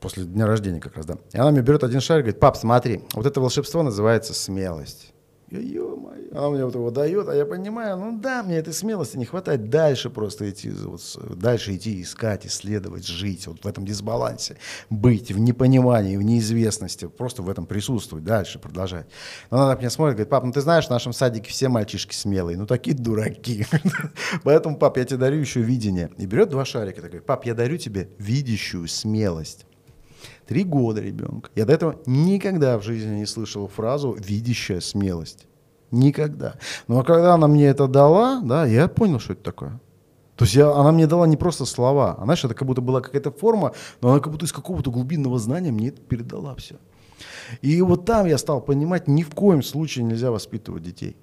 После 0.00 0.24
дня 0.24 0.46
рождения 0.46 0.80
как 0.80 0.96
раз, 0.96 1.06
да. 1.06 1.18
И 1.32 1.38
она 1.38 1.50
мне 1.50 1.62
берет 1.62 1.84
один 1.84 2.00
шарик 2.00 2.22
и 2.22 2.26
говорит, 2.26 2.40
пап, 2.40 2.56
смотри, 2.56 3.02
вот 3.12 3.26
это 3.26 3.40
волшебство 3.40 3.82
называется 3.82 4.34
смелость. 4.34 5.12
Ё-моё, 5.50 6.30
она 6.30 6.50
мне 6.50 6.64
вот 6.64 6.76
его 6.76 6.92
дает, 6.92 7.28
а 7.28 7.34
я 7.34 7.44
понимаю, 7.44 7.96
ну 7.96 8.20
да, 8.20 8.44
мне 8.44 8.56
этой 8.56 8.72
смелости 8.72 9.16
не 9.16 9.24
хватает 9.24 9.68
дальше 9.68 10.08
просто 10.08 10.48
идти, 10.48 10.70
вот, 10.70 11.02
дальше 11.36 11.74
идти, 11.74 12.00
искать, 12.02 12.46
исследовать, 12.46 13.04
жить 13.04 13.48
вот 13.48 13.64
в 13.64 13.66
этом 13.66 13.84
дисбалансе, 13.84 14.58
быть 14.90 15.32
в 15.32 15.40
непонимании, 15.40 16.16
в 16.16 16.22
неизвестности, 16.22 17.08
просто 17.08 17.42
в 17.42 17.50
этом 17.50 17.66
присутствовать, 17.66 18.24
дальше 18.24 18.60
продолжать. 18.60 19.06
Но 19.50 19.58
она 19.58 19.72
так 19.72 19.80
меня 19.80 19.90
смотрит, 19.90 20.14
говорит, 20.14 20.30
пап, 20.30 20.44
ну 20.44 20.52
ты 20.52 20.60
знаешь, 20.60 20.86
в 20.86 20.90
нашем 20.90 21.12
садике 21.12 21.50
все 21.50 21.68
мальчишки 21.68 22.14
смелые, 22.14 22.56
ну 22.56 22.66
такие 22.66 22.96
дураки. 22.96 23.66
Поэтому, 24.44 24.76
пап, 24.78 24.98
я 24.98 25.04
тебе 25.04 25.16
дарю 25.16 25.40
еще 25.40 25.62
видение. 25.62 26.10
И 26.16 26.26
берет 26.26 26.50
два 26.50 26.64
шарика, 26.64 27.00
говорит, 27.00 27.26
пап, 27.26 27.44
я 27.44 27.54
дарю 27.54 27.76
тебе 27.76 28.08
видящую 28.18 28.86
смелость. 28.86 29.66
Три 30.50 30.64
года 30.64 31.00
ребенка. 31.00 31.48
Я 31.54 31.64
до 31.64 31.74
этого 31.74 32.00
никогда 32.06 32.76
в 32.76 32.82
жизни 32.82 33.18
не 33.18 33.26
слышал 33.26 33.68
фразу 33.68 34.16
«видящая 34.18 34.80
смелость». 34.80 35.46
Никогда. 35.92 36.56
Но 36.88 37.04
когда 37.04 37.34
она 37.34 37.46
мне 37.46 37.68
это 37.68 37.86
дала, 37.86 38.40
да, 38.42 38.66
я 38.66 38.88
понял, 38.88 39.20
что 39.20 39.34
это 39.34 39.44
такое. 39.44 39.80
То 40.34 40.44
есть 40.44 40.56
я, 40.56 40.72
она 40.72 40.90
мне 40.90 41.06
дала 41.06 41.28
не 41.28 41.36
просто 41.36 41.66
слова, 41.66 42.16
а 42.18 42.24
знаешь, 42.24 42.44
это 42.44 42.54
как 42.54 42.66
будто 42.66 42.80
была 42.80 43.00
какая-то 43.00 43.30
форма, 43.30 43.74
но 44.00 44.10
она 44.10 44.18
как 44.18 44.32
будто 44.32 44.44
из 44.44 44.52
какого-то 44.52 44.90
глубинного 44.90 45.38
знания 45.38 45.70
мне 45.70 45.90
это 45.90 46.00
передала 46.00 46.56
все. 46.56 46.74
И 47.62 47.80
вот 47.80 48.04
там 48.04 48.26
я 48.26 48.36
стал 48.36 48.60
понимать, 48.60 49.06
ни 49.06 49.22
в 49.22 49.30
коем 49.30 49.62
случае 49.62 50.04
нельзя 50.04 50.32
воспитывать 50.32 50.82
детей. 50.82 51.16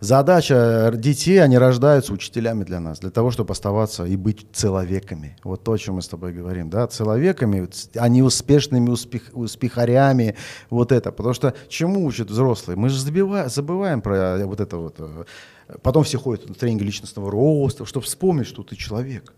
Задача 0.00 0.92
детей, 0.94 1.42
они 1.42 1.58
рождаются 1.58 2.12
учителями 2.12 2.64
для 2.64 2.80
нас, 2.80 3.00
для 3.00 3.10
того, 3.10 3.30
чтобы 3.30 3.52
оставаться 3.52 4.04
и 4.04 4.16
быть 4.16 4.46
человеками. 4.52 5.36
Вот 5.44 5.64
то, 5.64 5.72
о 5.72 5.78
чем 5.78 5.96
мы 5.96 6.02
с 6.02 6.08
тобой 6.08 6.32
говорим, 6.32 6.70
да, 6.70 6.88
человеками, 6.88 7.68
а 7.96 8.24
успешными 8.24 8.90
успех, 8.90 9.30
успехарями, 9.32 10.36
вот 10.70 10.92
это. 10.92 11.12
Потому 11.12 11.34
что 11.34 11.54
чему 11.68 12.04
учат 12.04 12.30
взрослые? 12.30 12.76
Мы 12.76 12.88
же 12.88 12.98
забиваем, 12.98 13.48
забываем 13.48 14.00
про 14.00 14.38
вот 14.46 14.60
это 14.60 14.76
вот. 14.76 14.96
Э, 14.98 15.24
потом 15.82 16.04
все 16.04 16.18
ходят 16.18 16.48
на 16.48 16.54
тренинги 16.54 16.82
личностного 16.82 17.30
роста, 17.30 17.84
чтобы 17.84 18.06
вспомнить, 18.06 18.46
что 18.46 18.62
ты 18.62 18.76
человек. 18.76 19.34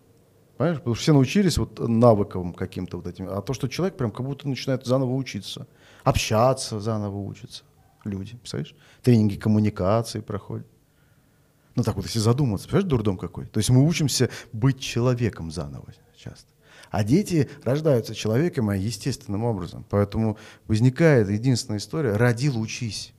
Понимаешь? 0.57 0.78
Потому 0.78 0.94
что 0.94 1.03
все 1.03 1.12
научились 1.12 1.59
вот 1.59 1.78
навыкам 1.78 2.55
каким-то 2.55 2.99
вот 2.99 3.07
этим. 3.07 3.28
А 3.28 3.42
то, 3.42 3.53
что 3.53 3.68
человек 3.68 3.97
прям 3.97 4.11
как 4.11 4.24
будто 4.24 4.49
начинает 4.49 4.86
заново 4.86 5.14
учиться, 5.14 5.66
общаться 6.05 6.80
заново 6.80 7.18
учится 7.18 7.64
люди, 8.07 8.36
представляешь? 8.36 8.74
Тренинги 9.02 9.36
коммуникации 9.36 10.20
проходят. 10.20 10.66
Ну 11.74 11.82
так 11.82 11.96
вот, 11.96 12.07
если 12.07 12.18
задуматься, 12.18 12.68
понимаешь, 12.68 12.88
дурдом 12.88 13.18
какой? 13.18 13.46
То 13.46 13.59
есть 13.59 13.70
мы 13.70 13.86
учимся 13.86 14.30
быть 14.52 14.80
человеком 14.80 15.50
заново 15.50 15.92
часто. 16.16 16.50
А 16.90 17.04
дети 17.04 17.50
рождаются 17.64 18.14
человеком 18.14 18.70
а 18.70 18.76
естественным 18.76 19.44
образом. 19.44 19.84
Поэтому 19.90 20.38
возникает 20.66 21.28
единственная 21.28 21.78
история 21.78 22.16
«родил, 22.16 22.59
учись». 22.59 23.12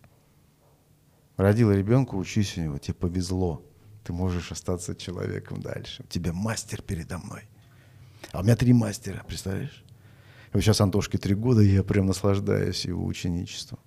Родила 1.35 1.75
ребенка, 1.75 2.15
учись 2.15 2.57
у 2.57 2.61
него, 2.61 2.77
тебе 2.79 2.95
повезло. 2.95 3.63
Ты 4.03 4.11
можешь 4.13 4.51
остаться 4.51 4.95
человеком 4.95 5.61
дальше. 5.61 6.03
У 6.03 6.07
тебя 6.07 6.33
мастер 6.33 6.81
передо 6.81 7.19
мной. 7.19 7.43
А 8.31 8.39
у 8.39 8.43
меня 8.43 8.55
три 8.55 8.73
мастера, 8.73 9.23
представляешь? 9.27 9.83
Сейчас 10.53 10.81
Антошке 10.81 11.19
три 11.19 11.35
года, 11.35 11.61
и 11.61 11.67
я 11.67 11.83
прям 11.83 12.07
наслаждаюсь 12.07 12.85
его 12.85 13.05
ученичеством. 13.05 13.77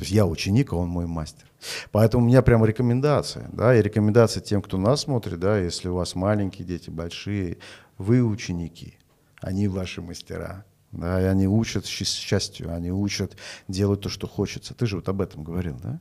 То 0.00 0.04
есть 0.04 0.12
я 0.12 0.24
ученик, 0.24 0.72
а 0.72 0.76
он 0.76 0.88
мой 0.88 1.06
мастер. 1.06 1.44
Поэтому 1.92 2.24
у 2.24 2.26
меня 2.26 2.40
прямо 2.40 2.64
рекомендация, 2.64 3.50
да, 3.52 3.76
и 3.76 3.82
рекомендация 3.82 4.40
тем, 4.40 4.62
кто 4.62 4.78
нас 4.78 5.02
смотрит, 5.02 5.38
да, 5.38 5.58
если 5.58 5.88
у 5.88 5.94
вас 5.94 6.14
маленькие 6.14 6.66
дети, 6.66 6.88
большие, 6.88 7.58
вы 7.98 8.22
ученики, 8.22 8.94
они 9.42 9.68
ваши 9.68 10.00
мастера. 10.00 10.64
Да, 10.90 11.20
и 11.20 11.24
они 11.24 11.46
учат 11.46 11.84
счастью, 11.84 12.74
они 12.74 12.90
учат 12.90 13.36
делать 13.68 14.00
то, 14.00 14.08
что 14.08 14.26
хочется. 14.26 14.72
Ты 14.72 14.86
же 14.86 14.96
вот 14.96 15.08
об 15.10 15.20
этом 15.20 15.44
говорил, 15.44 15.76
да? 15.82 16.00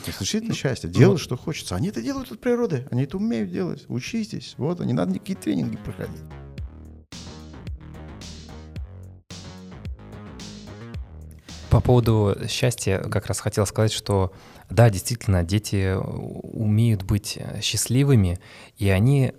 Это 0.00 0.12
исключительно 0.12 0.54
счастье. 0.54 0.88
Делать, 0.88 1.20
что 1.20 1.36
хочется. 1.36 1.74
Они 1.74 1.88
это 1.88 2.00
делают 2.00 2.30
от 2.30 2.38
природы. 2.40 2.86
Они 2.92 3.02
это 3.02 3.16
умеют 3.16 3.50
делать. 3.50 3.86
Учитесь. 3.88 4.54
Вот, 4.56 4.78
не 4.78 4.92
надо 4.92 5.12
никакие 5.12 5.36
тренинги 5.36 5.76
проходить. 5.76 6.22
По 11.70 11.80
поводу 11.80 12.36
счастья 12.48 12.98
как 12.98 13.26
раз 13.26 13.38
хотел 13.40 13.64
сказать, 13.64 13.92
что 13.92 14.32
да, 14.68 14.90
действительно, 14.90 15.44
дети 15.44 15.94
умеют 15.96 17.02
быть 17.04 17.38
счастливыми, 17.62 18.40
и 18.76 18.88
они 18.88 19.32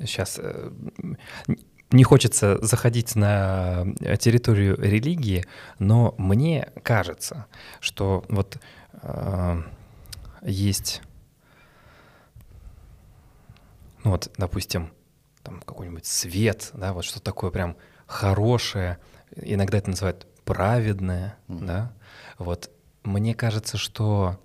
сейчас 0.00 0.38
не 1.90 2.04
хочется 2.04 2.58
заходить 2.64 3.16
на 3.16 3.86
территорию 4.20 4.76
религии, 4.78 5.46
но 5.78 6.14
мне 6.18 6.70
кажется, 6.82 7.46
что 7.80 8.24
вот 8.28 8.58
э, 9.02 9.62
есть, 10.42 11.00
ну 14.04 14.10
вот, 14.10 14.30
допустим, 14.36 14.92
там 15.42 15.60
какой-нибудь 15.60 16.04
свет, 16.04 16.70
да, 16.74 16.92
вот 16.92 17.06
что 17.06 17.20
такое 17.20 17.50
прям 17.50 17.76
хорошее, 18.06 18.98
иногда 19.34 19.78
это 19.78 19.88
называют 19.90 20.26
праведное, 20.54 21.36
mm. 21.48 21.66
да, 21.66 21.92
вот 22.38 22.70
мне 23.04 23.34
кажется, 23.34 23.76
что 23.76 24.38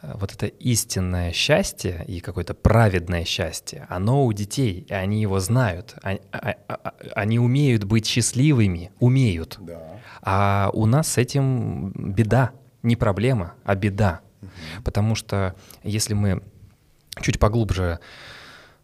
Э, 0.00 0.14
вот 0.18 0.32
это 0.32 0.46
истинное 0.46 1.32
счастье 1.32 2.04
и 2.06 2.20
какое-то 2.20 2.54
праведное 2.54 3.24
счастье, 3.24 3.86
оно 3.88 4.24
у 4.24 4.32
детей, 4.32 4.86
и 4.88 4.94
они 4.94 5.20
его 5.20 5.40
знают. 5.40 5.96
Они, 6.02 6.20
а, 6.32 6.54
а, 6.68 6.74
а, 6.84 6.94
они 7.14 7.38
умеют 7.38 7.84
быть 7.84 8.06
счастливыми, 8.06 8.92
умеют. 9.00 9.58
Да. 9.60 9.80
А 10.22 10.70
у 10.72 10.86
нас 10.86 11.08
с 11.08 11.18
этим 11.18 11.92
беда, 11.92 12.52
не 12.82 12.96
проблема, 12.96 13.54
а 13.64 13.74
беда. 13.74 14.20
Угу. 14.42 14.50
Потому 14.84 15.14
что 15.14 15.54
если 15.82 16.14
мы 16.14 16.42
чуть 17.20 17.40
поглубже 17.40 17.98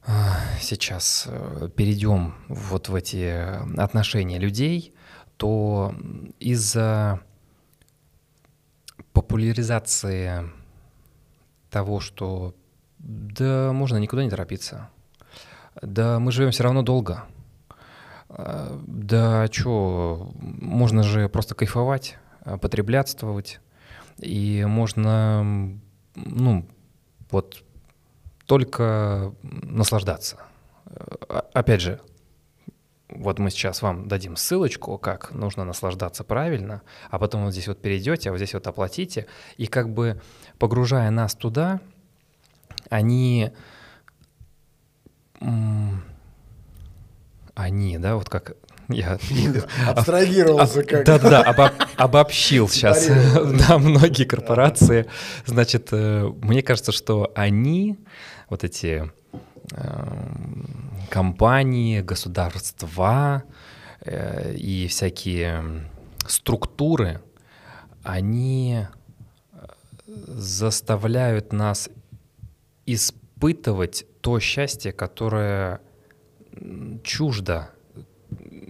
э, 0.07 0.11
сейчас 0.61 1.27
э, 1.29 1.69
перейдем 1.77 2.35
вот 2.49 2.89
в 2.89 2.95
эти 2.95 3.79
отношения 3.79 4.39
людей, 4.39 4.95
то 5.45 5.95
из-за 6.41 7.21
популяризации 9.13 10.51
того, 11.69 12.01
что 12.01 12.55
да 12.99 13.71
можно 13.75 13.99
никуда 13.99 14.25
не 14.25 14.31
торопиться, 14.31 14.89
да 15.83 16.19
мы 16.19 16.33
живем 16.33 16.51
все 16.51 16.63
равно 16.63 16.81
долго, 16.81 17.25
да 18.31 19.47
что, 19.53 20.33
можно 20.41 21.03
же 21.03 21.29
просто 21.29 21.55
кайфовать, 21.55 22.17
потреблятствовать, 22.63 23.61
и 24.17 24.65
можно, 24.67 25.79
ну, 26.15 26.67
вот 27.31 27.63
только 28.47 29.35
наслаждаться. 29.43 30.39
Опять 31.53 31.83
же, 31.83 32.01
вот 33.15 33.39
мы 33.39 33.51
сейчас 33.51 33.83
вам 33.83 34.09
дадим 34.09 34.37
ссылочку, 34.37 34.99
как 34.99 35.33
нужно 35.33 35.65
наслаждаться 35.65 36.25
правильно, 36.25 36.83
а 37.11 37.19
потом 37.19 37.45
вот 37.45 37.53
здесь 37.53 37.69
вот 37.69 37.81
перейдете, 37.81 38.29
а 38.29 38.33
вот 38.33 38.39
здесь 38.39 38.55
вот 38.55 38.67
оплатите, 38.67 39.27
и 39.57 39.67
как 39.67 39.91
бы 39.91 40.21
погружая 40.59 41.11
нас 41.11 41.35
туда, 41.35 41.81
они, 42.91 43.53
они, 47.55 47.99
да, 47.99 48.17
вот 48.17 48.29
как 48.29 48.57
я 48.89 49.19
абстрагировался 49.87 50.83
как. 50.83 51.05
Да-да, 51.07 51.43
обо, 51.43 51.73
обобщил 51.97 52.69
сейчас 52.71 53.07
да, 53.69 53.79
многие 53.79 54.25
корпорации. 54.25 55.07
Значит, 55.47 55.89
э, 55.93 56.31
мне 56.43 56.63
кажется, 56.63 56.93
что 56.93 57.33
они, 57.35 57.99
вот 58.51 58.65
эти 58.65 59.11
эм, 59.73 60.74
компании, 61.15 62.01
государства 62.01 63.45
э, 64.01 64.53
и 64.57 64.89
всякие 64.89 65.89
структуры, 66.27 67.21
они 68.03 68.81
э, 69.53 69.67
заставляют 70.27 71.53
нас 71.53 71.89
испытывать 72.85 74.07
то 74.23 74.41
счастье, 74.41 74.91
которое 74.91 75.81
чуждо, 77.05 77.71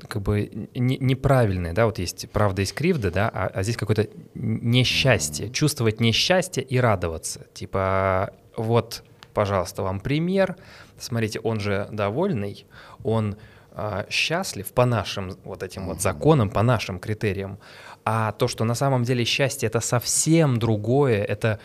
как 0.09 0.21
бы 0.21 0.69
не, 0.75 0.99
неправильное, 0.99 1.73
да, 1.73 1.87
вот 1.87 1.99
есть 1.99 2.29
правда 2.31 2.61
и 2.61 2.67
кривда, 2.67 3.11
да, 3.11 3.31
а, 3.33 3.47
а 3.47 3.63
здесь 3.63 3.79
какое-то 3.79 4.07
несчастье, 4.35 5.49
чувствовать 5.49 5.99
несчастье 5.99 6.63
и 6.63 6.77
радоваться, 6.79 7.47
типа 7.55 8.35
вот, 8.55 9.03
пожалуйста, 9.33 9.83
вам 9.83 10.01
пример, 10.01 10.57
смотрите, 10.99 11.41
он 11.41 11.61
же 11.61 11.89
довольный, 11.93 12.67
он 13.03 13.37
э, 13.73 14.05
счастлив 14.11 14.73
по 14.73 14.85
нашим 14.87 15.37
вот 15.45 15.63
этим 15.63 15.87
вот 15.87 16.01
законам, 16.01 16.51
по 16.51 16.63
нашим 16.63 16.99
критериям. 16.99 17.59
А 18.05 18.33
то, 18.33 18.49
что 18.49 18.65
на 18.65 18.75
самом 18.75 19.05
деле 19.05 19.25
счастье 19.25 19.67
это 19.67 19.81
совсем 19.81 20.59
другое, 20.59 21.23
это 21.23 21.59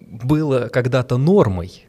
было 0.00 0.68
когда-то 0.68 1.16
нормой, 1.16 1.86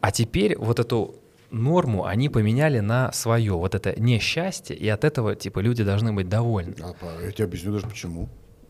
а 0.00 0.10
теперь 0.10 0.58
вот 0.58 0.80
эту 0.80 1.16
норму 1.50 2.04
они 2.06 2.28
поменяли 2.28 2.80
на 2.80 3.12
свое, 3.12 3.52
вот 3.52 3.74
это 3.74 3.98
несчастье, 4.00 4.74
и 4.74 4.88
от 4.88 5.04
этого 5.04 5.34
типа 5.34 5.60
люди 5.60 5.84
должны 5.84 6.12
быть 6.12 6.28
довольны. 6.28 6.74
А, 6.80 6.94
я 7.22 7.30
тебе 7.30 7.44
объясню 7.44 7.72
даже 7.72 7.86
почему. 7.86 8.28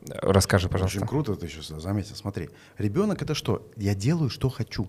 Расскажи, 0.09 0.69
пожалуйста. 0.69 0.99
Очень 0.99 1.07
круто 1.07 1.35
ты 1.37 1.49
сейчас 1.49 1.69
заметил. 1.69 2.17
Смотри, 2.17 2.51
ребенок 2.77 3.23
это 3.23 3.35
что? 3.35 3.71
Я 3.77 3.95
делаю, 3.95 4.31
что 4.31 4.49
хочу. 4.49 4.89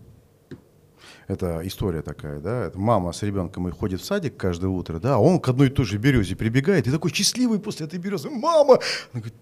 Это 1.28 1.62
история 1.64 2.02
такая, 2.02 2.40
да. 2.40 2.66
Это 2.66 2.80
мама 2.80 3.12
с 3.12 3.24
ребенком 3.24 3.68
и 3.68 3.72
ходит 3.72 4.02
в 4.02 4.06
садик 4.06 4.38
каждое 4.38 4.68
утро, 4.68 5.00
да, 5.00 5.16
а 5.16 5.18
он 5.20 5.40
к 5.40 5.50
одной 5.50 5.68
и 5.68 5.70
той 5.70 5.86
же 5.86 5.98
березе 5.98 6.36
прибегает 6.36 6.88
и 6.88 6.92
такой 6.92 7.12
счастливый 7.12 7.60
после 7.60 7.86
этой 7.86 8.00
березы. 8.00 8.30
Мама! 8.30 8.80
Она 9.12 9.22
говорит, 9.22 9.36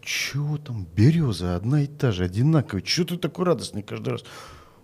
чего 0.00 0.56
там, 0.56 0.86
береза 0.96 1.56
одна 1.56 1.82
и 1.82 1.86
та 1.86 2.12
же, 2.12 2.24
одинаковая, 2.24 2.82
чего 2.82 3.06
ты 3.06 3.16
такой 3.18 3.44
радостный 3.44 3.82
каждый 3.82 4.10
раз? 4.10 4.24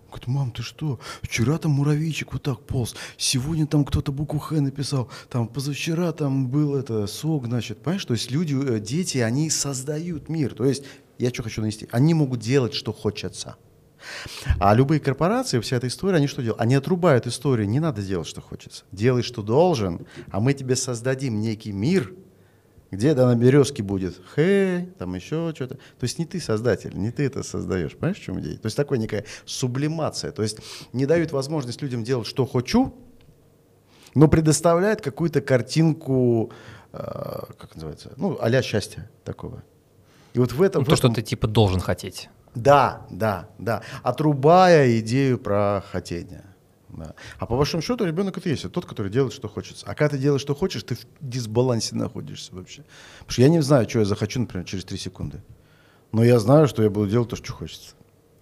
Говорит, 0.07 0.27
мам, 0.27 0.51
ты 0.51 0.61
что? 0.61 0.99
Вчера 1.21 1.57
там 1.57 1.71
муравейчик 1.71 2.31
вот 2.33 2.43
так 2.43 2.61
полз, 2.61 2.95
сегодня 3.17 3.65
там 3.65 3.83
кто-то 3.83 4.11
букву 4.11 4.39
Х 4.39 4.61
написал, 4.61 5.09
там 5.29 5.47
позавчера 5.47 6.11
там 6.11 6.47
был 6.47 6.75
это 6.75 7.07
сок, 7.07 7.47
значит, 7.47 7.81
понимаешь? 7.81 8.05
То 8.05 8.13
есть 8.13 8.31
люди, 8.31 8.55
э, 8.55 8.79
дети, 8.79 9.17
они 9.17 9.49
создают 9.49 10.29
мир. 10.29 10.53
То 10.53 10.65
есть 10.65 10.83
я 11.17 11.29
что 11.29 11.43
хочу 11.43 11.61
нанести? 11.61 11.87
Они 11.91 12.13
могут 12.13 12.39
делать, 12.39 12.73
что 12.73 12.93
хочется. 12.93 13.55
А 14.59 14.73
любые 14.73 14.99
корпорации, 14.99 15.59
вся 15.59 15.77
эта 15.77 15.87
история, 15.87 16.17
они 16.17 16.27
что 16.27 16.41
делают? 16.41 16.61
Они 16.61 16.75
отрубают 16.75 17.27
историю, 17.27 17.67
не 17.67 17.79
надо 17.79 18.01
делать, 18.01 18.27
что 18.27 18.41
хочется. 18.41 18.83
Делай, 18.91 19.23
что 19.23 19.41
должен, 19.41 20.05
а 20.31 20.39
мы 20.39 20.53
тебе 20.53 20.75
создадим 20.75 21.39
некий 21.41 21.71
мир, 21.71 22.13
где 22.91 23.13
да, 23.13 23.27
на 23.27 23.35
березке 23.35 23.83
будет 23.83 24.21
хэ, 24.35 24.87
там 24.97 25.15
еще 25.15 25.51
что-то. 25.55 25.75
То 25.75 26.03
есть 26.03 26.19
не 26.19 26.25
ты 26.25 26.39
создатель, 26.39 26.95
не 26.95 27.11
ты 27.11 27.23
это 27.23 27.43
создаешь. 27.43 27.93
Понимаешь, 27.93 28.17
в 28.17 28.23
чем 28.23 28.39
идея? 28.39 28.57
То 28.57 28.65
есть 28.67 28.77
такая 28.77 28.99
некая 28.99 29.25
сублимация. 29.45 30.31
То 30.31 30.43
есть 30.43 30.59
не 30.93 31.05
дают 31.05 31.31
возможность 31.31 31.81
людям 31.81 32.03
делать, 32.03 32.27
что 32.27 32.45
хочу, 32.45 32.95
но 34.13 34.27
предоставляет 34.27 35.01
какую-то 35.01 35.41
картинку, 35.41 36.51
э, 36.93 36.97
как 37.57 37.75
называется, 37.75 38.13
ну, 38.17 38.37
а 38.39 38.61
счастья 38.61 39.09
такого. 39.23 39.63
И 40.33 40.39
вот 40.39 40.51
в 40.51 40.61
этом... 40.61 40.81
Ну, 40.81 40.85
то, 40.85 40.91
в 40.95 40.99
этом... 40.99 41.11
что 41.11 41.21
ты 41.21 41.21
типа 41.21 41.47
должен 41.47 41.79
хотеть. 41.79 42.29
Да, 42.55 43.05
да, 43.09 43.49
да. 43.59 43.83
Отрубая 44.03 44.99
идею 44.99 45.37
про 45.37 45.83
хотение. 45.91 46.45
Да. 46.89 47.13
А 47.39 47.45
по 47.45 47.57
большому 47.57 47.83
счету 47.83 48.05
ребенок 48.05 48.37
это 48.37 48.47
есть, 48.49 48.71
тот, 48.71 48.85
который 48.85 49.11
делает, 49.11 49.33
что 49.33 49.49
хочется. 49.49 49.85
А 49.85 49.95
когда 49.95 50.15
ты 50.15 50.17
делаешь, 50.17 50.41
что 50.41 50.55
хочешь, 50.55 50.83
ты 50.83 50.95
в 50.95 51.05
дисбалансе 51.19 51.95
находишься 51.95 52.55
вообще. 52.55 52.83
Потому 53.19 53.31
что 53.31 53.41
я 53.41 53.49
не 53.49 53.61
знаю, 53.61 53.89
что 53.89 53.99
я 53.99 54.05
захочу, 54.05 54.39
например, 54.39 54.65
через 54.65 54.85
три 54.85 54.97
секунды. 54.97 55.41
Но 56.13 56.23
я 56.23 56.39
знаю, 56.39 56.67
что 56.67 56.81
я 56.83 56.89
буду 56.89 57.09
делать 57.09 57.29
то, 57.29 57.35
что 57.35 57.51
хочется. 57.51 57.95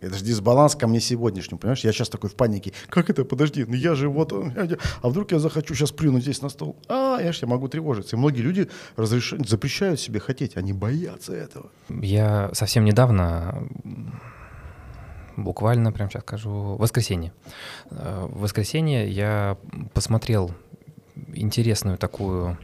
Это 0.04 0.18
же 0.18 0.24
дисбаланс 0.24 0.76
ко 0.76 0.88
мне 0.88 1.00
сегодняшнему, 1.00 1.60
понимаешь? 1.60 1.84
Я 1.84 1.92
сейчас 1.92 2.10
такой 2.10 2.30
в 2.30 2.36
панике. 2.36 2.74
Как 2.90 3.10
это? 3.10 3.26
Подожди, 3.26 3.66
ну 3.66 3.74
я 3.74 3.96
же 3.96 4.10
вот... 4.10 4.34
А 4.34 5.10
вдруг 5.10 5.32
я 5.32 5.40
захочу 5.40 5.76
сейчас 5.76 5.92
плюнуть 5.92 6.24
здесь 6.24 6.42
на 6.42 6.50
стол? 6.50 6.76
А, 6.88 7.20
я 7.22 7.32
же 7.32 7.40
я 7.42 7.48
могу 7.48 7.68
тревожиться. 7.68 8.16
И 8.16 8.20
многие 8.20 8.42
люди 8.42 8.70
разрешают, 8.96 9.50
запрещают 9.50 10.00
себе 10.00 10.20
хотеть, 10.20 10.58
они 10.58 10.74
боятся 10.74 11.34
этого. 11.34 11.70
Я 11.90 12.50
совсем 12.54 12.86
недавно 12.86 13.68
буквально, 15.38 15.92
прям 15.92 16.10
сейчас 16.10 16.24
скажу, 16.24 16.76
воскресенье. 16.78 17.34
Э, 17.90 18.28
в 18.30 18.42
воскресенье 18.42 19.10
я 19.10 19.58
посмотрел 19.94 20.52
интересную 21.34 21.98
такую 21.98 22.58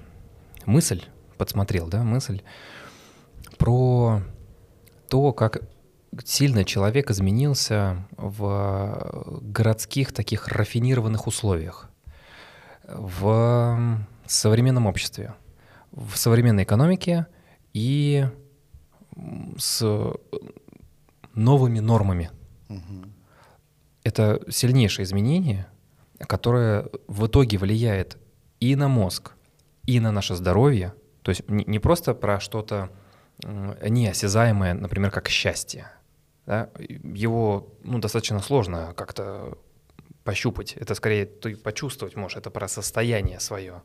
мысль, 0.65 1.03
подсмотрел, 1.37 1.87
да, 1.87 2.03
мысль 2.03 2.41
про 3.57 4.21
то, 5.09 5.33
как 5.33 5.61
сильно 6.23 6.63
человек 6.63 7.11
изменился 7.11 8.07
в 8.17 9.39
городских 9.41 10.11
таких 10.11 10.47
рафинированных 10.47 11.27
условиях, 11.27 11.89
в 12.87 13.99
современном 14.25 14.87
обществе, 14.87 15.35
в 15.91 16.15
современной 16.15 16.63
экономике 16.63 17.27
и 17.73 18.27
с 19.57 19.85
новыми 21.33 21.79
нормами. 21.79 22.31
Угу. 22.69 23.05
Это 24.03 24.41
сильнейшее 24.49 25.03
изменение, 25.03 25.67
которое 26.19 26.87
в 27.07 27.27
итоге 27.27 27.57
влияет 27.57 28.17
и 28.59 28.75
на 28.75 28.87
мозг, 28.87 29.33
и 29.85 29.99
на 29.99 30.11
наше 30.11 30.35
здоровье. 30.35 30.93
То 31.21 31.29
есть 31.29 31.47
не 31.47 31.79
просто 31.79 32.13
про 32.13 32.39
что-то 32.39 32.89
неосязаемое, 33.43 34.73
например, 34.73 35.11
как 35.11 35.29
счастье, 35.29 35.87
да, 36.49 36.71
его 36.79 37.75
ну, 37.83 37.99
достаточно 37.99 38.39
сложно 38.39 38.95
как-то 38.97 39.59
пощупать, 40.23 40.73
это 40.73 40.95
скорее 40.95 41.27
ты 41.27 41.55
почувствовать 41.55 42.15
можешь, 42.15 42.37
это 42.37 42.49
про 42.49 42.67
состояние 42.67 43.39
свое. 43.39 43.83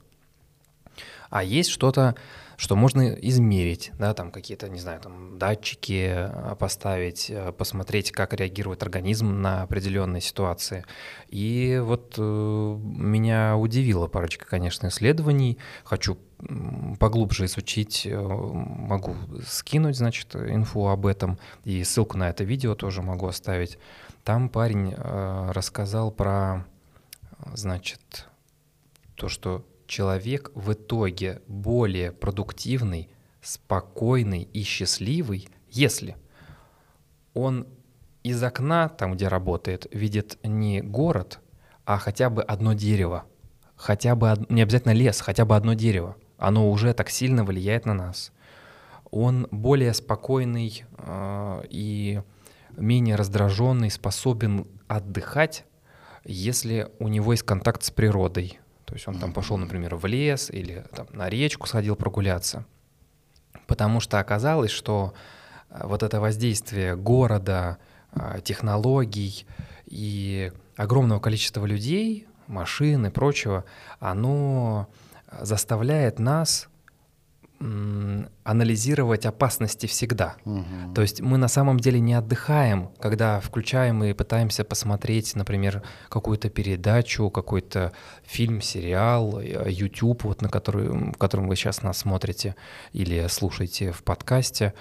А 1.28 1.44
есть 1.44 1.68
что-то, 1.68 2.14
что 2.56 2.74
можно 2.74 3.12
измерить, 3.12 3.92
да, 3.98 4.14
там 4.14 4.30
какие-то, 4.30 4.70
не 4.70 4.78
знаю, 4.78 4.98
там 5.02 5.36
датчики 5.38 6.10
э, 6.14 6.56
поставить, 6.58 7.28
э, 7.28 7.52
посмотреть, 7.52 8.12
как 8.12 8.32
реагирует 8.32 8.82
организм 8.82 9.42
на 9.42 9.62
определенные 9.64 10.22
ситуации. 10.22 10.86
И 11.28 11.78
вот 11.82 12.14
э, 12.16 12.22
меня 12.22 13.58
удивила 13.58 14.06
парочка, 14.06 14.46
конечно, 14.46 14.86
исследований. 14.86 15.58
Хочу 15.84 16.16
поглубже 16.98 17.46
изучить, 17.46 18.06
э, 18.06 18.18
могу 18.18 19.14
скинуть, 19.46 19.96
значит, 19.96 20.34
инфу 20.36 20.88
об 20.88 21.06
этом, 21.06 21.38
и 21.64 21.82
ссылку 21.84 22.16
на 22.16 22.28
это 22.28 22.44
видео 22.44 22.74
тоже 22.74 23.02
могу 23.02 23.26
оставить. 23.26 23.78
Там 24.24 24.48
парень 24.48 24.94
э, 24.96 25.50
рассказал 25.52 26.10
про, 26.10 26.64
значит, 27.52 28.28
то, 29.14 29.28
что 29.28 29.64
человек 29.86 30.50
в 30.54 30.72
итоге 30.72 31.42
более 31.46 32.12
продуктивный, 32.12 33.08
спокойный 33.42 34.42
и 34.42 34.62
счастливый, 34.62 35.48
если 35.70 36.16
он 37.34 37.66
из 38.22 38.42
окна, 38.42 38.88
там, 38.88 39.14
где 39.14 39.28
работает, 39.28 39.86
видит 39.92 40.38
не 40.42 40.80
город, 40.80 41.40
а 41.84 41.98
хотя 41.98 42.30
бы 42.30 42.42
одно 42.42 42.72
дерево. 42.72 43.24
Хотя 43.76 44.14
бы, 44.14 44.34
не 44.48 44.62
обязательно 44.62 44.92
лес, 44.92 45.20
хотя 45.20 45.44
бы 45.44 45.56
одно 45.56 45.74
дерево. 45.74 46.16
Оно 46.38 46.70
уже 46.70 46.92
так 46.94 47.10
сильно 47.10 47.44
влияет 47.44 47.86
на 47.86 47.94
нас. 47.94 48.32
Он 49.10 49.46
более 49.50 49.94
спокойный 49.94 50.84
э, 50.98 51.62
и 51.70 52.20
менее 52.76 53.16
раздраженный, 53.16 53.90
способен 53.90 54.66
отдыхать, 54.88 55.64
если 56.24 56.88
у 56.98 57.08
него 57.08 57.32
есть 57.32 57.44
контакт 57.44 57.82
с 57.82 57.90
природой, 57.90 58.58
то 58.84 58.94
есть 58.94 59.06
он 59.08 59.18
там 59.18 59.32
пошел, 59.32 59.56
например, 59.56 59.96
в 59.96 60.06
лес 60.06 60.50
или 60.50 60.84
там, 60.94 61.06
на 61.10 61.28
речку 61.28 61.66
сходил 61.66 61.96
прогуляться. 61.96 62.64
Потому 63.66 64.00
что 64.00 64.18
оказалось, 64.18 64.70
что 64.70 65.14
э, 65.70 65.86
вот 65.86 66.02
это 66.02 66.20
воздействие 66.20 66.96
города, 66.96 67.78
э, 68.12 68.40
технологий 68.42 69.46
и 69.86 70.52
огромного 70.76 71.20
количества 71.20 71.64
людей, 71.64 72.26
машин 72.46 73.06
и 73.06 73.10
прочего, 73.10 73.64
оно 74.00 74.88
заставляет 75.40 76.18
нас 76.18 76.68
анализировать 78.42 79.24
опасности 79.24 79.86
всегда. 79.86 80.36
Угу. 80.44 80.94
То 80.94 81.02
есть 81.02 81.20
мы 81.22 81.38
на 81.38 81.48
самом 81.48 81.80
деле 81.80 82.00
не 82.00 82.12
отдыхаем, 82.12 82.90
когда 82.98 83.40
включаем 83.40 84.04
и 84.04 84.12
пытаемся 84.12 84.64
посмотреть, 84.64 85.34
например, 85.34 85.82
какую-то 86.08 86.50
передачу, 86.50 87.30
какой-то 87.30 87.92
фильм, 88.22 88.60
сериал, 88.60 89.38
э, 89.38 89.70
YouTube, 89.70 90.24
вот 90.24 90.42
на 90.42 90.48
который, 90.48 90.88
в 90.88 91.16
котором 91.16 91.48
вы 91.48 91.56
сейчас 91.56 91.82
нас 91.82 91.98
смотрите 91.98 92.54
или 92.92 93.26
слушаете 93.28 93.92
в 93.92 94.02
подкасте 94.02 94.74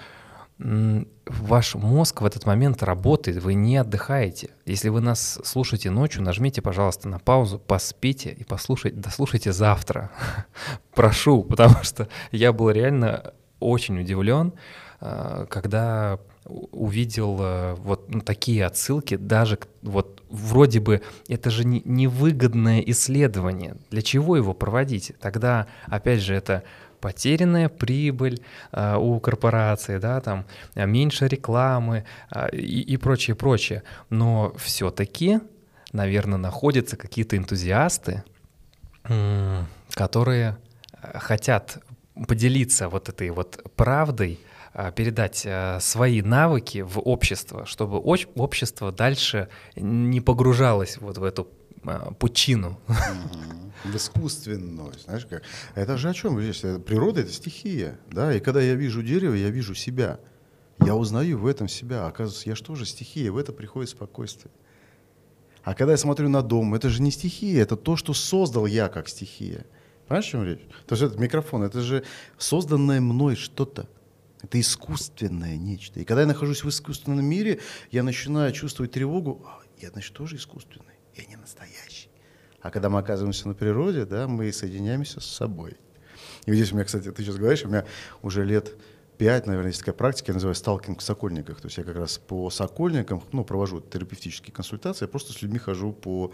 ваш 0.58 1.74
мозг 1.74 2.20
в 2.20 2.24
этот 2.24 2.46
момент 2.46 2.82
работает, 2.82 3.42
вы 3.42 3.54
не 3.54 3.76
отдыхаете. 3.76 4.50
Если 4.66 4.88
вы 4.88 5.00
нас 5.00 5.40
слушаете 5.44 5.90
ночью, 5.90 6.22
нажмите, 6.22 6.62
пожалуйста, 6.62 7.08
на 7.08 7.18
паузу, 7.18 7.58
поспите 7.58 8.30
и 8.30 8.44
послушайте, 8.44 8.98
дослушайте 8.98 9.52
завтра. 9.52 10.10
Прошу, 10.94 11.42
потому 11.42 11.82
что 11.82 12.08
я 12.30 12.52
был 12.52 12.70
реально 12.70 13.34
очень 13.58 13.98
удивлен, 13.98 14.52
а, 15.00 15.46
когда 15.46 16.18
увидел 16.46 17.38
э, 17.40 17.74
вот 17.74 18.12
ну, 18.12 18.20
такие 18.20 18.66
отсылки, 18.66 19.16
даже 19.16 19.58
вот 19.82 20.22
вроде 20.28 20.80
бы 20.80 21.00
это 21.28 21.50
же 21.50 21.64
невыгодное 21.64 22.80
исследование. 22.80 23.76
Для 23.90 24.02
чего 24.02 24.36
его 24.36 24.52
проводить? 24.52 25.12
Тогда, 25.20 25.66
опять 25.86 26.20
же, 26.20 26.34
это 26.34 26.64
потерянная 27.04 27.68
прибыль 27.68 28.40
э, 28.72 28.96
у 28.96 29.20
корпорации, 29.20 29.98
да, 29.98 30.22
там 30.22 30.46
э, 30.74 30.86
меньше 30.86 31.28
рекламы 31.28 32.06
э, 32.34 32.48
и, 32.56 32.94
и 32.94 32.96
прочее, 32.96 33.36
прочее. 33.36 33.82
Но 34.08 34.54
все-таки, 34.56 35.40
наверное, 35.92 36.38
находятся 36.38 36.96
какие-то 36.96 37.36
энтузиасты, 37.36 38.24
э, 39.04 39.62
которые 39.92 40.56
хотят 41.14 41.78
поделиться 42.26 42.88
вот 42.88 43.10
этой 43.10 43.28
вот 43.30 43.62
правдой, 43.76 44.40
передать 44.96 45.46
свои 45.80 46.20
навыки 46.22 46.80
в 46.80 46.98
общество, 46.98 47.64
чтобы 47.64 47.98
общество 47.98 48.90
дальше 48.90 49.48
не 49.76 50.20
погружалось 50.20 50.96
вот 50.98 51.18
в 51.18 51.22
эту 51.22 51.46
пучину. 52.18 52.80
В 53.84 53.96
искусственную, 53.96 54.94
знаешь 55.04 55.26
как. 55.26 55.42
Это 55.74 55.98
же 55.98 56.08
о 56.08 56.14
чем 56.14 56.40
здесь? 56.40 56.60
Природа— 56.84 57.20
это 57.22 57.30
стихия, 57.30 57.98
да, 58.10 58.34
и 58.34 58.40
когда 58.40 58.62
я 58.62 58.74
вижу 58.74 59.02
дерево, 59.02 59.34
я 59.34 59.50
вижу 59.50 59.74
себя. 59.74 60.20
Я 60.80 60.96
узнаю 60.96 61.38
в 61.38 61.46
этом 61.46 61.68
себя. 61.68 62.06
Оказывается, 62.06 62.48
я 62.48 62.56
же 62.56 62.62
тоже 62.62 62.86
стихия, 62.86 63.30
в 63.30 63.36
это 63.36 63.52
приходит 63.52 63.90
спокойствие. 63.90 64.50
А 65.62 65.74
когда 65.74 65.92
я 65.92 65.98
смотрю 65.98 66.28
на 66.28 66.42
дом, 66.42 66.74
это 66.74 66.88
же 66.88 67.02
не 67.02 67.10
стихия, 67.10 67.62
это 67.62 67.76
то, 67.76 67.96
что 67.96 68.14
создал 68.14 68.66
я 68.66 68.88
как 68.88 69.08
стихия. 69.08 69.66
Понимаешь, 70.06 70.28
о 70.28 70.30
чем 70.30 70.44
речь? 70.44 70.60
То 70.86 70.94
есть 70.94 71.02
этот 71.02 71.18
микрофон, 71.18 71.62
это 71.62 71.80
же 71.80 72.04
созданное 72.36 73.00
мной 73.00 73.36
что-то. 73.36 73.88
Это 74.42 74.60
искусственное 74.60 75.56
нечто. 75.56 76.00
И 76.00 76.04
когда 76.04 76.22
я 76.22 76.26
нахожусь 76.26 76.64
в 76.64 76.68
искусственном 76.68 77.24
мире, 77.24 77.60
я 77.90 78.02
начинаю 78.02 78.52
чувствовать 78.52 78.92
тревогу. 78.92 79.42
А, 79.46 79.60
я, 79.80 79.90
значит, 79.90 80.12
тоже 80.14 80.36
искусственный 80.36 80.93
я 81.16 81.24
не 81.26 81.36
настоящий. 81.36 82.08
А 82.60 82.70
когда 82.70 82.88
мы 82.88 82.98
оказываемся 82.98 83.48
на 83.48 83.54
природе, 83.54 84.04
да, 84.04 84.26
мы 84.26 84.52
соединяемся 84.52 85.20
с 85.20 85.26
собой. 85.26 85.76
И 86.46 86.50
вот 86.50 86.56
здесь 86.56 86.72
у 86.72 86.74
меня, 86.74 86.84
кстати, 86.84 87.10
ты 87.10 87.22
сейчас 87.22 87.36
говоришь, 87.36 87.64
у 87.64 87.68
меня 87.68 87.84
уже 88.22 88.44
лет 88.44 88.74
пять, 89.18 89.46
наверное, 89.46 89.68
есть 89.68 89.80
такая 89.80 89.94
практика, 89.94 90.30
я 90.30 90.34
называю 90.34 90.54
сталкинг 90.54 91.00
в 91.00 91.02
сокольниках. 91.02 91.60
То 91.60 91.66
есть 91.66 91.78
я 91.78 91.84
как 91.84 91.96
раз 91.96 92.18
по 92.18 92.50
сокольникам, 92.50 93.22
ну, 93.32 93.44
провожу 93.44 93.80
терапевтические 93.80 94.52
консультации, 94.52 95.04
я 95.04 95.08
просто 95.08 95.32
с 95.32 95.42
людьми 95.42 95.58
хожу 95.58 95.92
по 95.92 96.32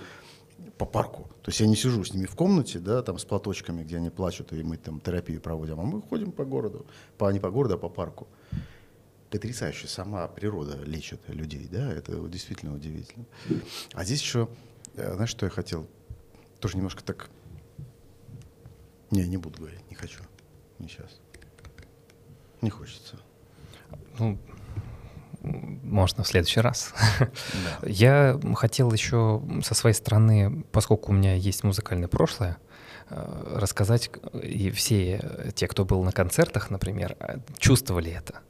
по 0.77 0.85
парку. 0.85 1.23
То 1.43 1.49
есть 1.49 1.61
я 1.61 1.67
не 1.67 1.75
сижу 1.75 2.05
с 2.05 2.13
ними 2.13 2.27
в 2.27 2.35
комнате, 2.35 2.79
да, 2.79 3.03
там 3.03 3.19
с 3.19 3.25
платочками, 3.25 3.83
где 3.83 3.97
они 3.97 4.11
плачут, 4.11 4.53
и 4.53 4.63
мы 4.63 4.77
там 4.77 5.01
терапию 5.01 5.41
проводим, 5.41 5.81
а 5.81 5.85
мы 5.85 6.03
ходим 6.03 6.33
по 6.33 6.45
городу, 6.45 6.87
по, 7.17 7.31
не 7.33 7.41
по 7.41 7.51
городу, 7.51 7.75
а 7.77 7.79
по 7.79 7.89
парку 7.89 8.29
потрясающе 9.31 9.87
сама 9.87 10.27
природа 10.29 10.77
лечит 10.85 11.21
людей, 11.29 11.69
да, 11.71 11.93
это 11.93 12.17
действительно 12.29 12.75
удивительно. 12.75 13.25
А 13.95 14.05
здесь 14.05 14.21
еще, 14.21 14.49
знаешь, 14.95 15.31
что 15.31 15.47
я 15.47 15.51
хотел? 15.51 15.89
Тоже 16.59 16.77
немножко 16.77 17.03
так... 17.03 17.31
Не, 19.11 19.27
не 19.27 19.37
буду 19.37 19.59
говорить, 19.59 19.89
не 19.91 19.97
хочу. 19.97 20.21
Не 20.79 20.89
сейчас. 20.89 21.21
Не 22.61 22.71
хочется. 22.71 23.19
Ну, 24.19 24.39
можно 25.43 26.23
в 26.23 26.29
следующий 26.29 26.61
раз. 26.61 26.93
Да. 27.19 27.29
Я 27.83 28.39
хотел 28.55 28.93
еще 28.93 29.43
со 29.65 29.75
своей 29.75 29.95
стороны, 29.95 30.65
поскольку 30.71 31.13
у 31.13 31.15
меня 31.15 31.35
есть 31.35 31.65
музыкальное 31.65 32.09
прошлое, 32.09 32.59
э, 33.09 33.57
рассказать, 33.57 34.11
и 34.43 34.71
все 34.71 35.53
те, 35.55 35.67
кто 35.67 35.85
был 35.85 36.03
на 36.05 36.13
концертах, 36.13 36.71
например, 36.71 37.17
э, 37.19 37.39
чувствовали 37.59 38.11
это. 38.11 38.41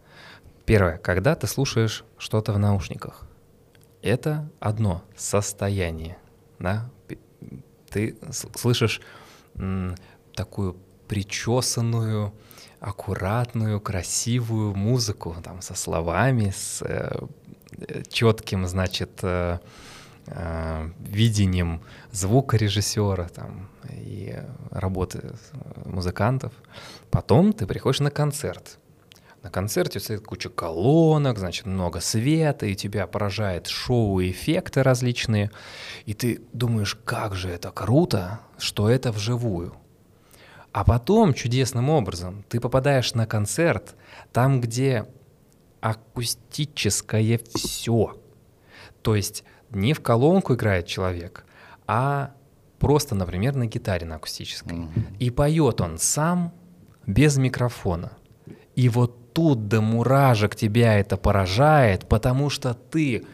Первое, 0.66 0.98
когда 0.98 1.34
ты 1.36 1.46
слушаешь 1.46 2.04
что-то 2.18 2.52
в 2.52 2.58
наушниках, 2.58 3.26
это 4.02 4.50
одно 4.58 5.04
состояние, 5.16 6.18
да? 6.60 6.88
Ты 7.90 8.16
слышишь 8.54 9.00
такую 10.34 10.76
причесанную, 11.08 12.32
аккуратную, 12.80 13.80
красивую 13.80 14.74
музыку, 14.74 15.36
там, 15.42 15.60
со 15.60 15.74
словами, 15.74 16.52
с 16.56 16.82
э, 16.82 17.10
четким, 18.08 18.66
значит, 18.66 19.10
э, 19.22 19.58
э, 20.26 20.90
видением 21.00 21.82
звукорежиссера 22.12 23.28
там, 23.28 23.68
и 23.90 24.34
работы 24.70 25.34
музыкантов. 25.84 26.52
Потом 27.10 27.52
ты 27.52 27.66
приходишь 27.66 28.00
на 28.00 28.10
концерт, 28.10 28.78
на 29.42 29.50
концерте 29.50 30.00
стоит 30.00 30.24
куча 30.26 30.50
колонок, 30.50 31.38
значит, 31.38 31.66
много 31.66 32.00
света, 32.00 32.66
и 32.66 32.74
тебя 32.74 33.06
поражает 33.06 33.66
шоу 33.68 34.20
эффекты 34.20 34.82
различные. 34.82 35.50
И 36.04 36.12
ты 36.12 36.42
думаешь, 36.52 36.94
как 37.04 37.34
же 37.34 37.48
это 37.48 37.70
круто, 37.70 38.40
что 38.58 38.90
это 38.90 39.12
вживую. 39.12 39.74
А 40.72 40.84
потом 40.84 41.34
чудесным 41.34 41.88
образом 41.88 42.44
ты 42.48 42.60
попадаешь 42.60 43.14
на 43.14 43.26
концерт, 43.26 43.96
там, 44.32 44.60
где 44.60 45.06
акустическое 45.80 47.40
все. 47.54 48.20
То 49.02 49.16
есть 49.16 49.44
не 49.70 49.94
в 49.94 50.00
колонку 50.00 50.54
играет 50.54 50.86
человек, 50.86 51.46
а 51.86 52.34
просто, 52.78 53.14
например, 53.14 53.54
на 53.56 53.66
гитаре 53.66 54.06
на 54.06 54.16
акустической. 54.16 54.78
Mm-hmm. 54.78 55.16
И 55.18 55.30
поет 55.30 55.80
он 55.80 55.98
сам 55.98 56.52
без 57.06 57.36
микрофона. 57.38 58.12
И 58.76 58.88
вот 58.88 59.19
тут 59.32 59.68
до 59.68 59.80
муражек 59.80 60.54
тебя 60.56 60.98
это 60.98 61.16
поражает, 61.16 62.08
потому 62.08 62.50
что 62.50 62.74
ты 62.74 63.24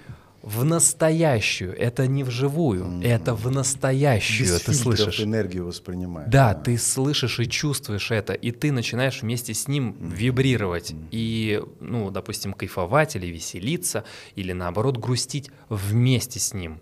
в 0.46 0.64
настоящую. 0.64 1.76
Это 1.76 2.06
не 2.06 2.22
вживую, 2.22 2.84
mm-hmm. 2.84 3.04
это 3.04 3.34
в 3.34 3.50
настоящую. 3.50 4.48
Без 4.48 4.62
ты 4.62 4.74
слышишь 4.74 5.20
энергию 5.20 5.66
воспринимаешь. 5.66 6.30
Да, 6.30 6.54
да, 6.54 6.60
ты 6.60 6.78
слышишь 6.78 7.40
и 7.40 7.48
чувствуешь 7.48 8.12
это, 8.12 8.32
и 8.32 8.52
ты 8.52 8.70
начинаешь 8.70 9.22
вместе 9.22 9.54
с 9.54 9.66
ним 9.66 9.90
mm-hmm. 9.90 10.14
вибрировать 10.14 10.90
mm-hmm. 10.92 11.08
и, 11.10 11.62
ну, 11.80 12.12
допустим, 12.12 12.52
кайфовать 12.52 13.16
или 13.16 13.26
веселиться, 13.26 14.04
или 14.36 14.52
наоборот 14.52 14.98
грустить 14.98 15.50
вместе 15.68 16.38
с 16.38 16.54
ним. 16.54 16.80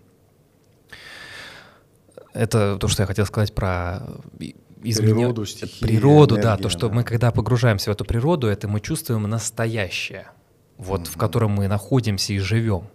Это 2.33 2.77
то, 2.77 2.87
что 2.87 3.01
я 3.01 3.07
хотел 3.07 3.25
сказать 3.25 3.55
про 3.55 4.01
изменю... 4.83 5.15
природу, 5.15 5.45
стихии, 5.45 5.85
природу, 5.85 6.35
энергия, 6.35 6.57
да, 6.57 6.57
то, 6.57 6.69
что 6.69 6.89
да. 6.89 6.95
мы 6.95 7.03
когда 7.03 7.31
погружаемся 7.31 7.91
в 7.91 7.93
эту 7.93 8.05
природу, 8.05 8.47
это 8.47 8.67
мы 8.67 8.79
чувствуем 8.79 9.23
настоящее, 9.23 10.27
вот 10.77 11.01
mm-hmm. 11.01 11.11
в 11.11 11.17
котором 11.17 11.51
мы 11.51 11.67
находимся 11.67 12.33
и 12.33 12.39
живем. 12.39 12.89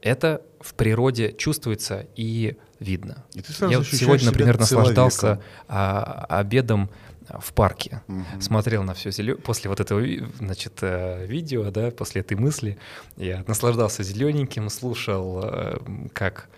Это 0.00 0.42
в 0.60 0.74
природе 0.74 1.32
чувствуется 1.32 2.06
и 2.16 2.56
видно. 2.80 3.24
И 3.34 3.42
ты 3.42 3.52
Я 3.68 3.78
вот 3.78 3.86
сегодня, 3.86 4.26
например, 4.26 4.58
наслаждался 4.58 5.40
а, 5.68 6.26
обедом 6.28 6.90
в 7.28 7.52
парке, 7.52 8.02
угу. 8.08 8.40
смотрел 8.40 8.82
на 8.82 8.94
все 8.94 9.10
зеленое. 9.10 9.40
После 9.40 9.70
вот 9.70 9.80
этого, 9.80 10.02
значит, 10.38 10.78
э, 10.82 11.24
видео, 11.26 11.70
да, 11.70 11.90
после 11.90 12.20
этой 12.20 12.36
мысли, 12.36 12.78
я 13.16 13.44
наслаждался 13.46 14.02
зелененьким, 14.02 14.68
слушал, 14.68 15.40
э, 15.44 15.78
как 16.12 16.48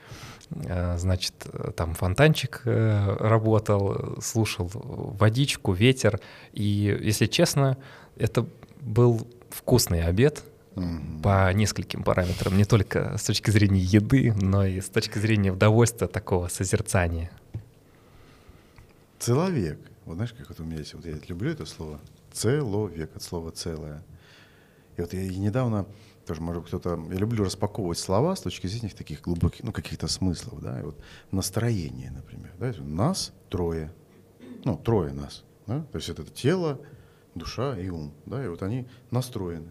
значит, 0.96 1.34
там 1.76 1.94
фонтанчик 1.94 2.62
э, 2.64 3.16
работал, 3.18 4.20
слушал 4.22 4.70
водичку, 4.72 5.72
ветер. 5.72 6.20
И, 6.52 6.98
если 7.02 7.26
честно, 7.26 7.76
это 8.16 8.46
был 8.80 9.26
вкусный 9.50 10.02
обед 10.02 10.44
mm-hmm. 10.74 11.22
по 11.22 11.52
нескольким 11.52 12.02
параметрам, 12.02 12.56
не 12.56 12.64
только 12.64 13.16
с 13.18 13.24
точки 13.24 13.50
зрения 13.50 13.80
еды, 13.80 14.32
но 14.34 14.64
и 14.64 14.80
с 14.80 14.88
точки 14.88 15.18
зрения 15.18 15.50
удовольствия 15.52 16.08
такого 16.08 16.48
созерцания. 16.48 17.30
Человек. 19.18 19.78
Вот 20.04 20.16
знаешь, 20.16 20.34
как 20.34 20.48
вот 20.48 20.60
у 20.60 20.64
меня 20.64 20.78
есть, 20.78 20.94
вот 20.94 21.06
я 21.06 21.14
люблю 21.28 21.50
это 21.50 21.64
слово, 21.64 21.98
целовек, 22.32 23.16
от 23.16 23.22
слова 23.22 23.50
целое. 23.50 24.02
И 24.96 25.00
вот 25.00 25.12
я 25.12 25.26
недавно 25.26 25.86
тоже, 26.24 26.40
может 26.40 26.66
кто-то... 26.66 27.00
Я 27.10 27.18
люблю 27.18 27.44
распаковывать 27.44 27.98
слова 27.98 28.34
с 28.34 28.40
точки 28.40 28.66
зрения 28.66 28.94
таких 28.94 29.22
глубоких, 29.22 29.62
ну, 29.62 29.72
каких-то 29.72 30.08
смыслов, 30.08 30.60
да, 30.60 30.80
и 30.80 30.82
вот 30.82 30.98
настроение, 31.30 32.10
например, 32.10 32.52
да, 32.58 32.72
нас 32.82 33.32
трое, 33.50 33.92
ну, 34.64 34.76
трое 34.76 35.12
нас, 35.12 35.44
да, 35.66 35.82
то 35.92 35.98
есть 35.98 36.08
это 36.08 36.24
тело, 36.24 36.80
душа 37.34 37.78
и 37.78 37.88
ум, 37.88 38.12
да, 38.26 38.44
и 38.44 38.48
вот 38.48 38.62
они 38.62 38.86
настроены 39.10 39.70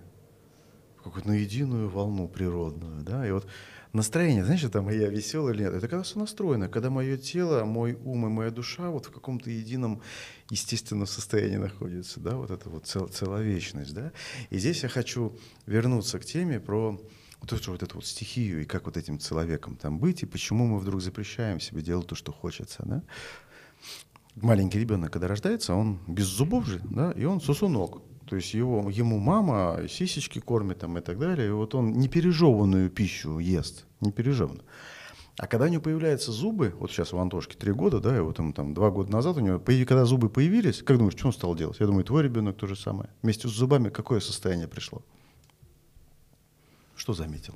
в 0.97 1.03
какую-то 1.03 1.29
на 1.29 1.33
единую 1.33 1.89
волну 1.89 2.27
природную, 2.27 3.03
да, 3.03 3.27
и 3.27 3.31
вот 3.31 3.47
настроение, 3.93 4.43
знаешь, 4.43 4.63
это 4.63 4.81
моя 4.81 5.09
веселая 5.09 5.53
или 5.53 5.63
нет, 5.63 5.73
это 5.73 5.87
когда 5.87 6.03
все 6.03 6.19
настроено, 6.19 6.67
когда 6.67 6.89
мое 6.89 7.17
тело, 7.17 7.63
мой 7.63 7.93
ум 8.03 8.25
и 8.25 8.29
моя 8.29 8.51
душа 8.51 8.89
вот 8.89 9.05
в 9.05 9.11
каком-то 9.11 9.49
едином 9.49 10.01
естественном 10.53 11.07
состоянии 11.07 11.57
находятся, 11.57 12.19
да, 12.19 12.35
вот 12.35 12.51
это 12.51 12.69
вот 12.69 12.85
цел, 12.85 13.07
целовечность, 13.07 13.93
да. 13.93 14.11
И 14.49 14.57
здесь 14.57 14.83
я 14.83 14.89
хочу 14.89 15.37
вернуться 15.65 16.19
к 16.19 16.25
теме 16.25 16.59
про 16.59 16.99
вот 17.41 17.53
эту, 17.53 17.71
вот 17.71 17.83
эту 17.83 17.95
вот 17.95 18.05
стихию 18.05 18.61
и 18.61 18.65
как 18.65 18.85
вот 18.85 18.97
этим 18.97 19.17
человеком 19.17 19.75
там 19.75 19.99
быть, 19.99 20.23
и 20.23 20.25
почему 20.25 20.65
мы 20.67 20.79
вдруг 20.79 21.01
запрещаем 21.01 21.59
себе 21.59 21.81
делать 21.81 22.07
то, 22.07 22.15
что 22.15 22.31
хочется, 22.31 22.83
да. 22.85 23.03
Маленький 24.35 24.79
ребенок, 24.79 25.11
когда 25.11 25.27
рождается, 25.27 25.75
он 25.75 25.99
без 26.07 26.25
зубов 26.25 26.65
же, 26.65 26.81
да, 26.83 27.11
и 27.11 27.25
он 27.25 27.41
сосунок. 27.41 28.01
То 28.25 28.37
есть 28.37 28.53
его, 28.53 28.89
ему 28.89 29.19
мама 29.19 29.81
сисечки 29.89 30.39
кормит 30.39 30.79
там 30.79 30.97
и 30.97 31.01
так 31.01 31.19
далее. 31.19 31.49
И 31.49 31.51
вот 31.51 31.75
он 31.75 31.93
непережеванную 31.93 32.89
пищу 32.89 33.37
ест, 33.39 33.85
непережеванную. 34.01 34.63
А 35.37 35.47
когда 35.47 35.65
у 35.65 35.67
него 35.67 35.81
появляются 35.81 36.31
зубы, 36.31 36.75
вот 36.77 36.91
сейчас 36.91 37.11
у 37.11 37.17
Антошки 37.17 37.55
три 37.55 37.71
года, 37.71 37.99
да, 37.99 38.15
и 38.15 38.19
вот 38.19 38.37
ему 38.37 38.53
там 38.53 38.75
два 38.75 38.91
года 38.91 39.11
назад 39.11 39.37
у 39.37 39.39
него, 39.39 39.59
когда 39.59 40.05
зубы 40.05 40.29
появились, 40.29 40.83
как 40.83 40.97
думаешь, 40.97 41.17
что 41.17 41.27
он 41.27 41.33
стал 41.33 41.55
делать? 41.55 41.79
Я 41.79 41.87
думаю, 41.87 42.03
твой 42.03 42.23
ребенок 42.23 42.55
то 42.55 42.67
же 42.67 42.75
самое. 42.75 43.09
Вместе 43.23 43.47
с 43.47 43.51
зубами 43.51 43.89
какое 43.89 44.19
состояние 44.19 44.67
пришло? 44.67 45.01
Что 46.95 47.13
заметил? 47.13 47.55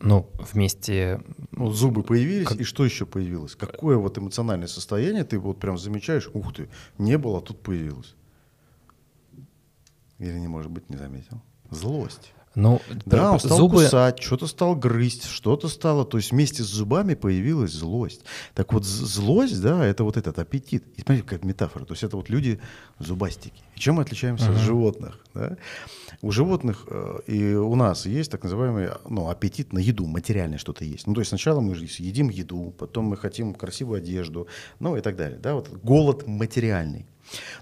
Ну, 0.00 0.28
вместе... 0.52 1.22
Вот 1.52 1.74
зубы 1.74 2.02
появились, 2.02 2.48
как... 2.48 2.60
и 2.60 2.64
что 2.64 2.84
еще 2.84 3.06
появилось? 3.06 3.54
Какое 3.54 3.96
вот 3.96 4.18
эмоциональное 4.18 4.66
состояние 4.66 5.24
ты 5.24 5.38
вот 5.38 5.60
прям 5.60 5.78
замечаешь, 5.78 6.28
ух 6.34 6.52
ты, 6.52 6.68
не 6.98 7.16
было, 7.16 7.38
а 7.38 7.40
тут 7.40 7.62
появилось? 7.62 8.14
Или 10.18 10.38
не 10.38 10.48
может 10.48 10.70
быть, 10.70 10.90
не 10.90 10.96
заметил? 10.96 11.40
Злость. 11.70 12.33
Ну, 12.54 12.80
да, 13.04 13.32
он 13.32 13.40
стал 13.40 13.58
зубы... 13.58 13.82
кусать, 13.82 14.22
что-то 14.22 14.46
стал 14.46 14.76
грызть, 14.76 15.24
что-то 15.24 15.68
стало, 15.68 16.04
то 16.04 16.18
есть 16.18 16.30
вместе 16.30 16.62
с 16.62 16.66
зубами 16.66 17.14
появилась 17.14 17.72
злость. 17.72 18.22
Так 18.54 18.72
вот, 18.72 18.84
злость, 18.84 19.60
да, 19.60 19.84
это 19.84 20.04
вот 20.04 20.16
этот 20.16 20.38
аппетит. 20.38 20.84
И 20.96 21.02
смотрите, 21.02 21.28
какая 21.28 21.46
метафора. 21.46 21.84
То 21.84 21.94
есть 21.94 22.04
это 22.04 22.16
вот 22.16 22.28
люди 22.28 22.60
зубастики. 22.98 23.62
И 23.74 23.80
чем 23.80 23.96
мы 23.96 24.02
отличаемся 24.02 24.46
uh-huh. 24.46 24.56
от 24.56 24.60
животных? 24.60 25.18
Да? 25.34 25.56
У 26.22 26.30
животных 26.30 26.84
э, 26.88 27.18
и 27.26 27.54
у 27.54 27.74
нас 27.74 28.06
есть 28.06 28.30
так 28.30 28.44
называемый 28.44 28.90
ну, 29.08 29.28
аппетит 29.28 29.72
на 29.72 29.78
еду, 29.78 30.06
материальное 30.06 30.58
что-то 30.58 30.84
есть. 30.84 31.06
Ну, 31.06 31.14
то 31.14 31.20
есть 31.20 31.30
сначала 31.30 31.60
мы 31.60 31.74
едим 31.74 32.28
еду, 32.28 32.72
потом 32.78 33.06
мы 33.06 33.16
хотим 33.16 33.54
красивую 33.54 33.98
одежду, 33.98 34.46
ну 34.78 34.96
и 34.96 35.00
так 35.00 35.16
далее. 35.16 35.38
Да? 35.38 35.54
Вот 35.54 35.68
голод 35.82 36.26
материальный. 36.26 37.06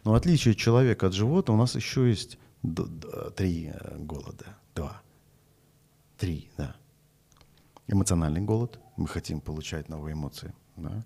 Но 0.05 0.15
отличие 0.15 0.55
человека 0.55 1.07
от 1.07 1.15
животного 1.15 1.57
у 1.57 1.61
нас 1.61 1.75
еще 1.77 2.09
есть 2.09 2.39
три 3.37 3.73
э, 3.75 3.99
голода 3.99 4.57
Два. 4.75 5.03
Три, 6.17 6.49
да. 6.57 6.77
Эмоциональный 7.89 8.41
голод. 8.41 8.79
Мы 8.97 9.07
хотим 9.07 9.41
получать 9.41 9.89
новые 9.89 10.15
эмоции. 10.15 10.55
Да? 10.77 11.05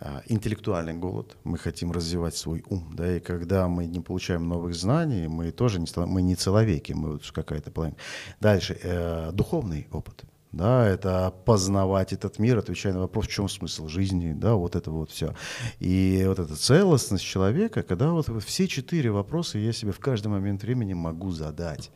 А, 0.00 0.22
интеллектуальный 0.26 0.94
голод. 0.94 1.36
Мы 1.44 1.58
хотим 1.58 1.92
развивать 1.92 2.36
свой 2.36 2.64
ум. 2.70 2.94
Да? 2.96 3.16
И 3.16 3.20
когда 3.20 3.68
мы 3.68 3.86
не 3.86 4.00
получаем 4.00 4.48
новых 4.48 4.74
знаний, 4.74 5.28
мы 5.28 5.50
тоже 5.50 5.80
не, 5.80 6.06
мы 6.06 6.22
не 6.22 6.36
человеки, 6.36 6.92
мы 6.92 7.12
вот 7.12 7.30
какая-то 7.30 7.70
половина. 7.70 7.96
Дальше. 8.40 8.78
Э, 8.82 9.32
духовный 9.32 9.86
опыт. 9.90 10.24
Да, 10.54 10.86
это 10.86 11.34
познавать 11.44 12.12
этот 12.12 12.38
мир, 12.38 12.58
отвечая 12.58 12.92
на 12.92 13.00
вопрос, 13.00 13.26
в 13.26 13.30
чем 13.30 13.48
смысл 13.48 13.88
жизни, 13.88 14.34
да, 14.34 14.54
вот 14.54 14.76
это 14.76 14.92
вот 14.92 15.10
все. 15.10 15.34
И 15.80 16.22
вот 16.28 16.38
эта 16.38 16.54
целостность 16.54 17.24
человека, 17.24 17.82
когда 17.82 18.12
вот 18.12 18.28
все 18.44 18.68
четыре 18.68 19.10
вопроса 19.10 19.58
я 19.58 19.72
себе 19.72 19.90
в 19.90 19.98
каждый 19.98 20.28
момент 20.28 20.62
времени 20.62 20.94
могу 20.94 21.32
задать. 21.32 21.90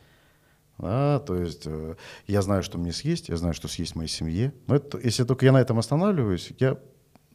Да, 0.77 1.21
то 1.21 1.37
есть 1.37 1.67
э, 1.67 1.95
я 2.27 2.43
знаю, 2.43 2.65
что 2.65 2.79
мне 2.79 2.93
съесть, 2.93 3.29
я 3.29 3.37
знаю, 3.37 3.55
что 3.55 3.69
съесть 3.69 3.95
моей 3.95 4.09
семье. 4.09 4.53
Но 4.67 4.75
это, 4.75 4.99
если 4.99 5.23
только 5.23 5.47
я 5.47 5.53
на 5.53 5.61
этом 5.61 5.79
останавливаюсь, 5.79 6.53
я, 6.59 6.79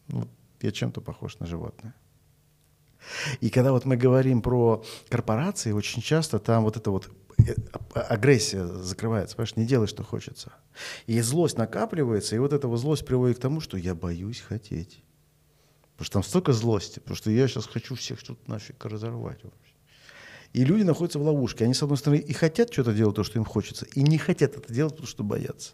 ну, 0.10 0.28
я 0.62 0.72
чем-то 0.74 1.00
похож 1.00 1.40
на 1.40 1.46
животное. 1.46 1.96
И 3.40 3.50
когда 3.50 3.72
вот 3.72 3.86
мы 3.86 3.96
говорим 3.96 4.42
про 4.42 4.84
корпорации, 5.10 5.72
очень 5.72 6.02
часто 6.02 6.40
там 6.40 6.64
вот 6.64 6.76
эта 6.76 6.92
вот 6.92 7.10
агрессия 7.94 8.66
закрывается, 8.66 9.36
понимаешь, 9.36 9.56
не 9.56 9.66
делай, 9.66 9.88
что 9.88 10.04
хочется. 10.04 10.54
И 11.08 11.20
злость 11.22 11.58
накапливается, 11.58 12.36
и 12.36 12.40
вот 12.40 12.54
эта 12.54 12.68
вот 12.68 12.78
злость 12.78 13.06
приводит 13.06 13.38
к 13.38 13.42
тому, 13.42 13.60
что 13.60 13.78
я 13.78 13.96
боюсь 13.96 14.42
хотеть. 14.42 15.04
Потому 15.94 16.06
что 16.06 16.14
там 16.14 16.24
столько 16.24 16.54
злости, 16.54 17.00
потому 17.00 17.16
что 17.16 17.32
я 17.32 17.48
сейчас 17.48 17.68
хочу 17.68 17.96
всех 17.96 18.24
тут 18.24 18.48
нафиг 18.48 18.84
разорвать 18.86 19.44
вообще. 19.44 19.74
И 20.54 20.66
люди 20.66 20.84
находятся 20.84 21.20
в 21.20 21.24
ловушке. 21.24 21.66
Они, 21.66 21.74
с 21.74 21.82
одной 21.82 21.98
стороны, 21.98 22.20
и 22.20 22.34
хотят 22.34 22.72
что-то 22.72 22.94
делать, 22.94 23.16
то, 23.16 23.24
что 23.24 23.40
им 23.40 23.46
хочется, 23.46 23.86
и 23.86 24.04
не 24.04 24.18
хотят 24.18 24.56
это 24.56 24.72
делать, 24.72 24.94
потому 24.94 25.08
что 25.08 25.24
боятся. 25.24 25.74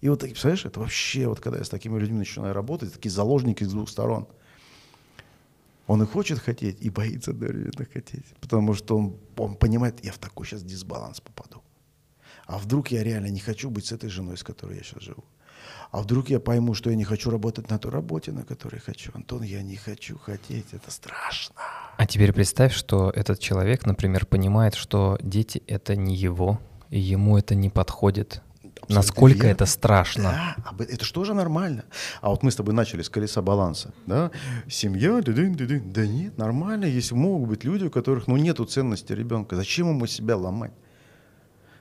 И 0.00 0.08
вот, 0.08 0.20
представляешь, 0.20 0.64
это 0.64 0.80
вообще, 0.80 1.26
вот 1.26 1.40
когда 1.40 1.58
я 1.58 1.64
с 1.64 1.68
такими 1.68 1.98
людьми 1.98 2.18
начинаю 2.18 2.54
работать, 2.54 2.92
такие 2.92 3.10
заложники 3.10 3.64
с 3.64 3.70
двух 3.70 3.88
сторон. 3.88 4.28
Он 5.90 6.02
и 6.02 6.06
хочет 6.06 6.38
хотеть, 6.38 6.86
и 6.86 6.90
боится 6.90 7.32
одновременно 7.32 7.84
хотеть. 7.92 8.24
Потому 8.40 8.74
что 8.74 8.96
он, 8.96 9.16
он 9.36 9.56
понимает, 9.56 10.04
я 10.04 10.12
в 10.12 10.18
такой 10.18 10.46
сейчас 10.46 10.62
дисбаланс 10.62 11.20
попаду. 11.20 11.62
А 12.46 12.58
вдруг 12.58 12.92
я 12.92 13.02
реально 13.02 13.30
не 13.30 13.40
хочу 13.40 13.70
быть 13.70 13.86
с 13.86 13.92
этой 13.92 14.08
женой, 14.08 14.36
с 14.36 14.44
которой 14.44 14.76
я 14.76 14.84
сейчас 14.84 15.02
живу. 15.02 15.24
А 15.90 16.00
вдруг 16.00 16.30
я 16.30 16.38
пойму, 16.38 16.74
что 16.74 16.90
я 16.90 16.96
не 16.96 17.02
хочу 17.02 17.30
работать 17.30 17.70
на 17.70 17.78
той 17.78 17.90
работе, 17.90 18.30
на 18.30 18.44
которой 18.44 18.78
хочу. 18.78 19.10
Антон, 19.14 19.42
я 19.42 19.62
не 19.62 19.74
хочу 19.74 20.16
хотеть, 20.16 20.66
это 20.72 20.92
страшно. 20.92 21.56
А 21.96 22.06
теперь 22.06 22.32
представь, 22.32 22.72
что 22.72 23.10
этот 23.10 23.40
человек, 23.40 23.84
например, 23.84 24.26
понимает, 24.26 24.76
что 24.76 25.18
дети— 25.20 25.60
это 25.66 25.96
не 25.96 26.14
его, 26.14 26.60
и 26.90 27.00
ему 27.00 27.36
это 27.36 27.56
не 27.56 27.68
подходит. 27.68 28.42
Насколько 28.94 29.42
верно. 29.42 29.52
это 29.52 29.66
страшно. 29.66 30.54
Да, 30.76 30.84
это 30.84 31.04
что 31.04 31.24
же 31.24 31.34
нормально? 31.34 31.84
А 32.20 32.30
вот 32.30 32.42
мы 32.42 32.50
с 32.50 32.56
тобой 32.56 32.74
начали 32.74 33.02
с 33.02 33.08
колеса 33.08 33.42
баланса. 33.42 33.92
Да? 34.06 34.30
Семья, 34.68 35.20
дыдын, 35.20 35.54
дыдын. 35.54 35.92
да 35.92 36.06
нет, 36.06 36.38
нормально, 36.38 36.84
если 36.84 37.14
могут 37.14 37.48
быть 37.48 37.64
люди, 37.64 37.84
у 37.84 37.90
которых 37.90 38.26
ну, 38.26 38.36
нету 38.36 38.64
ценности 38.64 39.12
ребенка. 39.12 39.56
Зачем 39.56 39.88
ему 39.88 40.06
себя 40.06 40.36
ломать? 40.36 40.72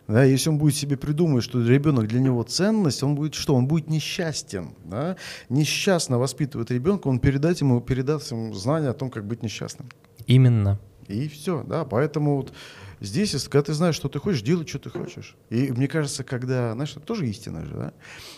Да, 0.07 0.24
если 0.24 0.49
он 0.49 0.57
будет 0.57 0.76
себе 0.76 0.97
придумывать, 0.97 1.43
что 1.43 1.64
ребенок 1.64 2.07
для 2.07 2.20
него 2.20 2.41
ценность, 2.41 3.03
он 3.03 3.14
будет 3.14 3.36
что? 3.36 3.53
Он 3.53 3.68
будет 3.68 3.89
несчастен. 3.89 4.74
Да? 4.86 5.18
Несчастно 5.49 6.18
воспитывает 6.18 6.72
ребенка, 6.72 7.07
он 7.07 7.20
передать 7.20 7.62
ему, 7.62 7.80
передаст 7.80 8.32
ему 8.32 8.53
знания 8.55 8.89
о 8.89 8.93
том, 8.93 9.12
как 9.12 9.26
быть 9.26 9.43
несчастным. 9.43 9.88
Именно. 10.26 10.80
И 11.07 11.28
все, 11.28 11.64
да, 11.64 11.86
поэтому 11.86 12.38
вот 12.38 12.53
здесь, 13.00 13.32
когда 13.47 13.64
ты 13.64 13.74
знаешь, 13.74 13.95
что 13.95 14.10
ты 14.10 14.20
хочешь, 14.20 14.41
делай, 14.41 14.68
что 14.68 14.80
ты 14.80 14.89
хочешь. 14.89 15.36
И 15.50 15.72
мне 15.72 15.88
кажется, 15.88 16.24
когда, 16.24 16.74
знаешь, 16.74 16.91
это 16.91 17.02
тоже 17.02 17.28
истина 17.28 17.66
же, 17.66 17.74
да? 17.74 17.93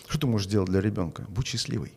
Что 0.08 0.20
ты 0.20 0.26
можешь 0.26 0.46
сделать 0.46 0.70
для 0.70 0.80
ребенка? 0.80 1.24
Будь 1.28 1.46
счастливый. 1.46 1.92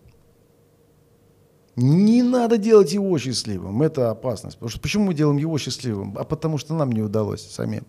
Не 1.76 2.24
надо 2.24 2.58
делать 2.58 2.94
его 2.94 3.18
счастливым, 3.18 3.82
это 3.82 4.10
опасность. 4.10 4.58
Потому 4.58 4.70
что 4.70 4.80
почему 4.80 5.06
мы 5.06 5.14
делаем 5.14 5.38
его 5.38 5.58
счастливым? 5.58 6.18
А 6.18 6.24
потому 6.24 6.58
что 6.58 6.74
нам 6.74 6.92
не 6.92 7.02
удалось 7.02 7.42
самим. 7.42 7.86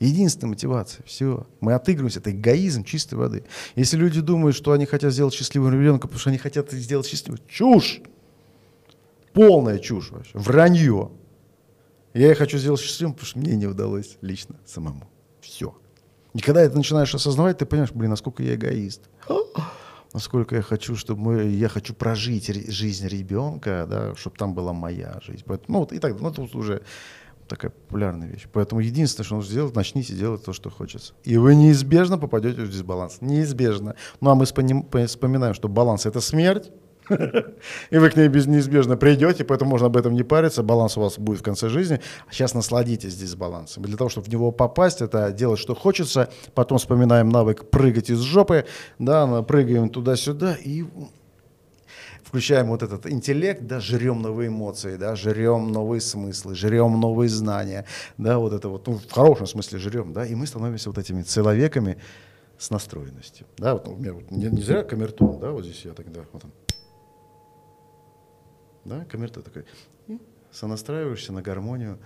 Единственная 0.00 0.50
мотивация. 0.50 1.02
Все. 1.06 1.46
Мы 1.60 1.74
отыгрываемся. 1.74 2.20
Это 2.20 2.30
эгоизм 2.30 2.84
чистой 2.84 3.14
воды. 3.14 3.44
Если 3.76 3.96
люди 3.96 4.20
думают, 4.20 4.56
что 4.56 4.72
они 4.72 4.86
хотят 4.86 5.12
сделать 5.12 5.34
счастливым 5.34 5.72
ребенка, 5.72 6.06
потому 6.06 6.20
что 6.20 6.30
они 6.30 6.38
хотят 6.38 6.70
сделать 6.72 7.06
счастливым. 7.06 7.40
Чушь! 7.48 8.00
Полная 9.32 9.78
чушь 9.78 10.10
вообще. 10.10 10.32
Вранье. 10.34 11.10
Я 12.16 12.30
их 12.30 12.38
хочу 12.38 12.56
сделать 12.56 12.80
счастливым, 12.80 13.12
потому 13.12 13.28
что 13.28 13.38
мне 13.38 13.56
не 13.56 13.66
удалось 13.66 14.16
лично 14.22 14.56
самому. 14.64 15.06
Все. 15.42 15.76
И 16.32 16.40
когда 16.40 16.62
это 16.62 16.74
начинаешь 16.74 17.14
осознавать, 17.14 17.58
ты 17.58 17.66
понимаешь, 17.66 17.92
блин, 17.92 18.10
насколько 18.10 18.42
я 18.42 18.54
эгоист. 18.54 19.02
Насколько 20.14 20.56
я 20.56 20.62
хочу, 20.62 20.96
чтобы 20.96 21.20
мы, 21.20 21.42
я 21.44 21.68
хочу 21.68 21.92
прожить 21.92 22.46
жизнь 22.70 23.06
ребенка, 23.06 23.86
да, 23.86 24.14
чтобы 24.14 24.36
там 24.36 24.54
была 24.54 24.72
моя 24.72 25.20
жизнь. 25.22 25.42
Поэтому, 25.44 25.66
ну, 25.68 25.78
вот 25.80 25.92
и 25.92 25.98
так, 25.98 26.18
ну, 26.18 26.30
это 26.30 26.40
уже 26.40 26.82
такая 27.48 27.70
популярная 27.70 28.28
вещь. 28.28 28.46
Поэтому 28.50 28.80
единственное, 28.80 29.26
что 29.26 29.34
нужно 29.34 29.50
сделать, 29.50 29.74
начните 29.74 30.14
делать 30.14 30.42
то, 30.42 30.54
что 30.54 30.70
хочется. 30.70 31.12
И 31.24 31.36
вы 31.36 31.54
неизбежно 31.54 32.16
попадете 32.16 32.62
в 32.62 32.70
дисбаланс. 32.70 33.18
Неизбежно. 33.20 33.94
Ну 34.22 34.30
а 34.30 34.34
мы 34.34 34.46
вспоминаем, 34.46 35.52
что 35.52 35.68
баланс— 35.68 36.06
это 36.06 36.22
смерть, 36.22 36.70
и 37.90 37.98
вы 37.98 38.10
к 38.10 38.16
ней 38.16 38.28
неизбежно 38.28 38.96
придете, 38.96 39.44
поэтому 39.44 39.70
можно 39.70 39.86
об 39.86 39.96
этом 39.96 40.14
не 40.14 40.22
париться. 40.22 40.62
Баланс 40.62 40.96
у 40.96 41.00
вас 41.00 41.18
будет 41.18 41.40
в 41.40 41.42
конце 41.42 41.68
жизни. 41.68 42.00
А 42.28 42.32
сейчас 42.32 42.54
насладитесь 42.54 43.12
здесь 43.12 43.34
балансом. 43.34 43.82
Для 43.84 43.96
того, 43.96 44.10
чтобы 44.10 44.26
в 44.26 44.30
него 44.30 44.52
попасть, 44.52 45.02
это 45.02 45.30
делать, 45.32 45.60
что 45.60 45.74
хочется. 45.74 46.30
Потом 46.54 46.78
вспоминаем 46.78 47.28
навык 47.28 47.70
прыгать 47.70 48.10
из 48.10 48.20
жопы. 48.20 48.66
Да, 48.98 49.42
прыгаем 49.42 49.88
туда-сюда 49.88 50.56
и 50.62 50.84
включаем 52.26 52.66
вот 52.66 52.82
этот 52.82 53.06
интеллект, 53.06 53.62
да, 53.62 53.80
жрем 53.80 54.20
новые 54.20 54.48
эмоции, 54.48 54.96
да, 54.96 55.14
жрем 55.14 55.70
новые 55.70 56.00
смыслы, 56.00 56.54
жрем 56.54 57.00
новые 57.00 57.28
знания, 57.28 57.86
да, 58.18 58.38
вот 58.38 58.52
это 58.52 58.68
вот, 58.68 58.86
ну, 58.88 58.98
в 58.98 59.10
хорошем 59.10 59.46
смысле 59.46 59.78
жрем, 59.78 60.12
да, 60.12 60.26
и 60.26 60.34
мы 60.34 60.46
становимся 60.46 60.90
вот 60.90 60.98
этими 60.98 61.22
человеками 61.22 61.98
с 62.58 62.70
настроенностью, 62.70 63.46
да, 63.58 63.74
вот, 63.74 63.86
например, 63.86 64.14
вот, 64.14 64.30
не, 64.32 64.46
не 64.46 64.60
зря 64.60 64.82
камертон, 64.82 65.38
да, 65.38 65.52
вот 65.52 65.64
здесь 65.64 65.82
я 65.84 65.92
тогда, 65.92 66.22
вот 66.32 66.44
он, 66.44 66.50
да, 68.88 69.04
камертон 69.04 69.42
такой, 69.42 69.64
и 70.06 70.20
сонастраиваешься 70.50 71.32
на 71.32 71.42
гармонию 71.42 71.98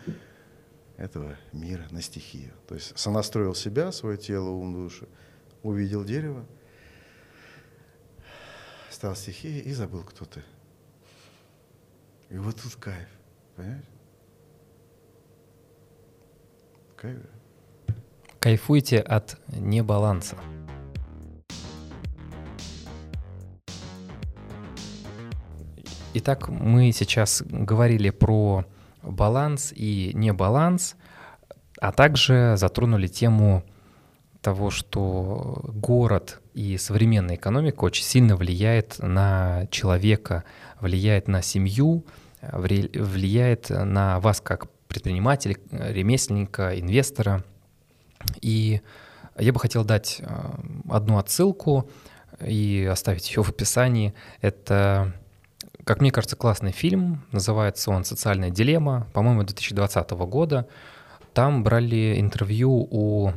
этого 0.97 1.37
мира, 1.53 1.87
на 1.91 2.03
стихию, 2.03 2.53
то 2.69 2.75
есть 2.75 2.97
сонастроил 2.99 3.55
себя, 3.55 3.93
свое 3.93 4.17
тело, 4.17 4.51
ум, 4.51 4.75
душу, 4.75 5.09
увидел 5.63 6.05
дерево, 6.05 6.45
стал 8.91 9.15
стихией 9.15 9.61
и 9.61 9.73
забыл, 9.73 10.03
кто 10.05 10.25
ты. 10.25 10.43
И 12.29 12.37
вот 12.37 12.57
тут 12.63 12.77
кайф, 12.77 13.09
понимаешь? 13.57 13.85
Кайф. 16.97 17.19
Кайфуйте 18.39 19.01
от 19.01 19.39
небаланса. 19.49 20.37
Итак, 26.13 26.49
мы 26.49 26.91
сейчас 26.91 27.41
говорили 27.47 28.11
про 28.11 28.65
баланс 29.01 29.73
и 29.73 30.11
небаланс, 30.15 30.97
а 31.81 31.93
также 31.93 32.55
затронули 32.57 33.07
тему 33.07 33.63
того, 34.41 34.71
что 34.71 35.61
город 35.69 36.41
и 36.53 36.77
современная 36.79 37.37
экономика 37.37 37.85
очень 37.85 38.03
сильно 38.03 38.35
влияет 38.35 38.97
на 38.99 39.69
человека, 39.71 40.43
влияет 40.81 41.29
на 41.29 41.43
семью, 41.43 42.05
влияет 42.43 43.71
на 43.71 44.19
вас 44.19 44.41
как 44.41 44.69
предпринимателя, 44.89 45.57
ремесленника, 45.71 46.77
инвестора. 46.77 47.45
И 48.41 48.81
я 49.39 49.53
бы 49.53 49.61
хотел 49.61 49.85
дать 49.85 50.17
э, 50.19 50.27
одну 50.89 51.19
отсылку 51.19 51.89
и 52.45 52.89
оставить 52.91 53.31
ее 53.31 53.45
в 53.45 53.49
описании. 53.49 54.13
Это, 54.41 55.15
как 55.85 56.01
мне 56.01 56.11
кажется, 56.11 56.37
классный 56.37 56.73
фильм. 56.73 57.25
Называется 57.33 57.91
он 57.91 58.05
«Социальная 58.05 58.51
дилемма», 58.51 59.07
по-моему, 59.13 59.43
2020 59.45 60.11
года. 60.11 60.69
Там 61.33 61.63
брали 61.63 62.19
интервью 62.19 62.87
у 62.91 63.33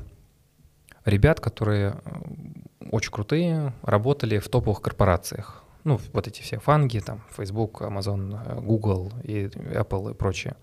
ребят, 1.06 1.40
которые 1.40 1.96
э, 2.06 2.90
очень 2.92 3.12
крутые, 3.12 3.74
работали 3.84 4.40
в 4.40 4.48
топовых 4.50 4.82
корпорациях. 4.82 5.64
Ну, 5.84 6.00
вот 6.14 6.28
эти 6.28 6.42
все 6.42 6.60
фанги, 6.60 7.00
там, 7.00 7.24
Facebook, 7.36 7.82
Amazon, 7.82 8.40
э, 8.46 8.60
Google 8.62 9.12
и 9.24 9.46
Apple 9.46 10.12
и 10.12 10.14
прочее. 10.14 10.56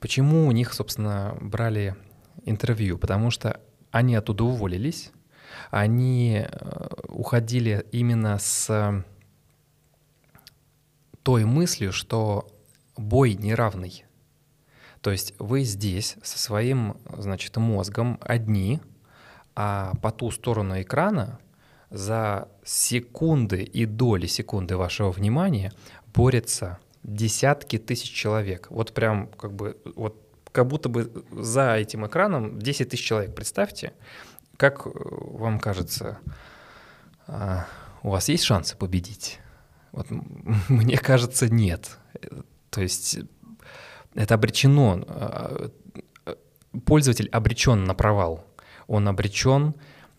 Почему 0.00 0.46
у 0.48 0.52
них, 0.52 0.72
собственно, 0.72 1.36
брали 1.40 1.94
интервью? 2.44 2.98
Потому 2.98 3.30
что 3.30 3.60
они 3.92 4.16
оттуда 4.16 4.44
уволились, 4.44 5.12
они 5.70 6.44
э, 6.44 6.88
уходили 7.08 7.86
именно 7.92 8.38
с 8.38 9.04
той 11.22 11.44
мыслью, 11.44 11.92
что 11.92 12.48
бой 12.96 13.34
неравный. 13.34 14.04
То 15.00 15.10
есть 15.10 15.34
вы 15.38 15.64
здесь 15.64 16.16
со 16.22 16.38
своим, 16.38 16.96
значит, 17.16 17.56
мозгом 17.56 18.18
одни, 18.22 18.80
а 19.54 19.94
по 20.00 20.10
ту 20.10 20.30
сторону 20.30 20.80
экрана 20.80 21.38
за 21.90 22.48
секунды 22.64 23.62
и 23.62 23.84
доли 23.84 24.26
секунды 24.26 24.76
вашего 24.76 25.10
внимания 25.10 25.72
борются 26.14 26.78
десятки 27.02 27.78
тысяч 27.78 28.10
человек. 28.10 28.68
Вот 28.70 28.94
прям 28.94 29.26
как 29.26 29.52
бы, 29.52 29.76
вот 29.96 30.16
как 30.52 30.68
будто 30.68 30.88
бы 30.88 31.24
за 31.32 31.76
этим 31.76 32.06
экраном 32.06 32.58
10 32.58 32.90
тысяч 32.90 33.04
человек. 33.04 33.34
Представьте, 33.34 33.92
как 34.56 34.82
вам 34.84 35.58
кажется, 35.58 36.18
а, 37.26 37.66
у 38.02 38.10
вас 38.10 38.28
есть 38.28 38.44
шансы 38.44 38.76
победить? 38.76 39.40
Вот 39.92 40.08
мне 40.68 40.98
кажется, 40.98 41.48
нет. 41.48 41.98
То 42.70 42.80
есть 42.82 43.18
это 44.14 44.34
обречено, 44.34 45.04
э, 45.06 45.68
пользователь 46.84 47.28
обречен 47.28 47.84
на 47.84 47.94
провал. 47.94 48.46
Он 48.86 49.08
обречен 49.08 49.74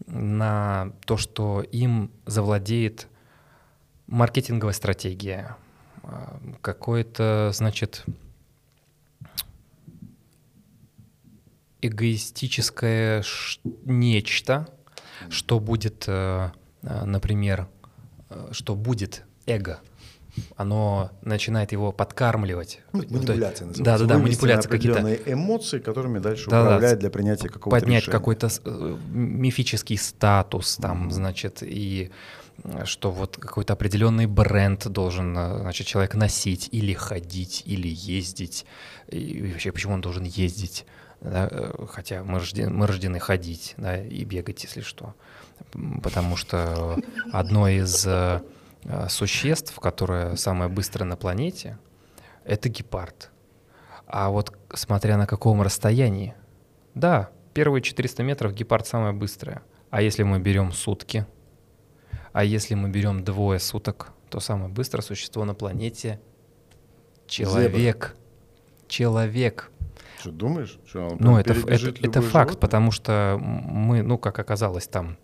на 0.06 0.94
то, 1.06 1.18
что 1.18 1.62
им 1.62 2.12
завладеет 2.26 3.08
маркетинговая 4.08 4.74
стратегия, 4.74 5.58
э, 6.04 6.08
какое-то, 6.62 7.52
значит, 7.54 8.06
эгоистическое 11.82 13.24
нечто, 13.84 14.70
что 15.30 15.60
будет, 15.60 16.06
э, 16.08 16.52
например, 16.82 17.68
что 18.52 18.76
будет 18.76 19.26
эго– 19.46 19.80
оно 20.56 21.12
начинает 21.22 21.72
его 21.72 21.92
подкармливать. 21.92 22.82
Манипуляция 22.92 23.68
называется. 23.68 23.84
Да, 23.84 23.98
да, 23.98 24.06
да, 24.06 24.18
манипуляция 24.18 24.70
какие-то. 24.70 25.32
эмоции, 25.32 25.80
которыми 25.80 26.20
дальше 26.20 26.50
да, 26.50 26.64
управляет 26.64 26.98
да, 26.98 27.02
для 27.02 27.10
принятия 27.10 27.50
какого-то 27.50 27.80
Поднять 27.80 28.06
какой-то 28.06 28.50
э, 28.66 28.98
мифический 29.12 29.98
статус 29.98 30.78
там, 30.78 31.08
mm-hmm. 31.08 31.12
значит, 31.12 31.58
и 31.62 32.12
э, 32.64 32.86
что 32.86 33.12
вот 33.12 33.38
какой-то 33.38 33.74
определенный 33.74 34.26
бренд 34.26 34.88
должен, 34.88 35.38
э, 35.38 35.60
значит, 35.60 35.86
человек 35.86 36.16
носить 36.16 36.68
или 36.72 36.94
ходить, 36.94 37.62
или 37.66 37.88
ездить. 37.88 38.66
И 39.10 39.52
вообще, 39.52 39.72
почему 39.72 39.94
он 39.94 40.02
должен 40.02 40.24
ездить? 40.24 40.86
Да? 41.22 41.50
Хотя 41.92 42.24
мы 42.24 42.40
рождены, 42.40 42.72
мы 42.72 42.88
рождены 42.88 43.20
ходить 43.20 43.76
да, 43.78 44.02
и 44.02 44.24
бегать, 44.26 44.64
если 44.64 44.82
что. 44.82 45.14
Потому 46.02 46.36
что 46.38 46.98
одно 47.32 47.70
из 47.70 48.06
существ, 49.10 49.80
которое 49.80 50.36
самое 50.36 50.70
быстрое 50.70 51.08
на 51.08 51.16
планете, 51.16 51.78
это 52.44 52.70
гепард. 52.70 53.32
А 54.06 54.30
вот 54.30 54.58
смотря 54.74 55.18
на 55.18 55.26
каком 55.28 55.62
расстоянии, 55.62 56.36
да, 56.94 57.30
первые 57.54 57.82
400 57.82 58.24
метров 58.24 58.54
гепард 58.54 58.86
самое 58.88 59.14
быстрое. 59.14 59.62
А 59.90 60.02
если 60.02 60.24
мы 60.24 60.40
берем 60.40 60.72
сутки, 60.72 61.26
а 62.32 62.44
если 62.44 62.76
мы 62.76 62.90
берем 62.90 63.24
двое 63.24 63.60
суток, 63.60 64.12
то 64.30 64.40
самое 64.40 64.70
быстрое 64.70 65.04
существо 65.04 65.46
на 65.46 65.54
планете— 65.54 66.20
человек. 67.28 68.16
Зебра. 68.16 68.88
Человек. 68.88 69.72
Что 70.20 70.32
думаешь? 70.32 70.80
Что 70.88 71.08
он 71.08 71.18
ну, 71.20 71.38
это, 71.38 71.54
это, 71.54 71.94
это 72.02 72.22
факт, 72.22 72.60
потому 72.60 72.92
что 72.92 73.38
мы, 73.40 74.04
ну, 74.04 74.18
как 74.18 74.40
оказалось, 74.40 74.88
там 74.88 75.18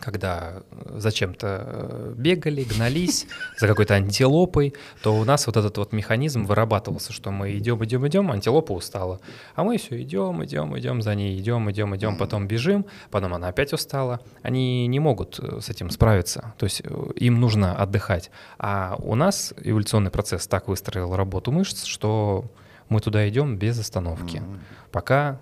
когда 0.00 0.62
зачем-то 0.86 1.64
э, 1.64 2.14
бегали, 2.16 2.64
гнались 2.64 3.26
за 3.58 3.66
какой-то 3.66 3.94
антилопой, 3.94 4.74
то 5.02 5.14
у 5.14 5.24
нас 5.24 5.46
вот 5.46 5.56
этот 5.56 5.76
вот 5.76 5.92
механизм 5.92 6.44
вырабатывался, 6.44 7.12
что 7.12 7.30
мы 7.30 7.56
идем, 7.56 7.84
идем, 7.84 8.06
идем, 8.06 8.30
антилопа 8.32 8.72
устала, 8.72 9.20
а 9.54 9.64
мы 9.64 9.78
все 9.78 10.00
идем, 10.02 10.44
идем, 10.44 10.78
идем 10.78 11.02
за 11.02 11.14
ней, 11.14 11.38
идем, 11.38 11.70
идем, 11.70 11.94
идем, 11.94 12.16
потом 12.16 12.46
бежим, 12.48 12.86
потом 13.10 13.34
она 13.34 13.48
опять 13.48 13.72
устала. 13.72 14.20
Они 14.42 14.86
не 14.86 14.98
могут 14.98 15.38
э, 15.38 15.60
с 15.60 15.68
этим 15.68 15.90
справиться, 15.90 16.54
то 16.58 16.64
есть 16.64 16.82
э, 16.84 17.10
им 17.16 17.40
нужно 17.40 17.76
отдыхать. 17.76 18.30
А 18.58 18.96
у 18.98 19.14
нас 19.14 19.54
эволюционный 19.62 20.10
процесс 20.10 20.46
так 20.46 20.68
выстроил 20.68 21.14
работу 21.14 21.52
мышц, 21.52 21.84
что 21.84 22.50
мы 22.88 23.00
туда 23.00 23.28
идем 23.28 23.56
без 23.56 23.78
остановки, 23.78 24.42
пока 24.90 25.40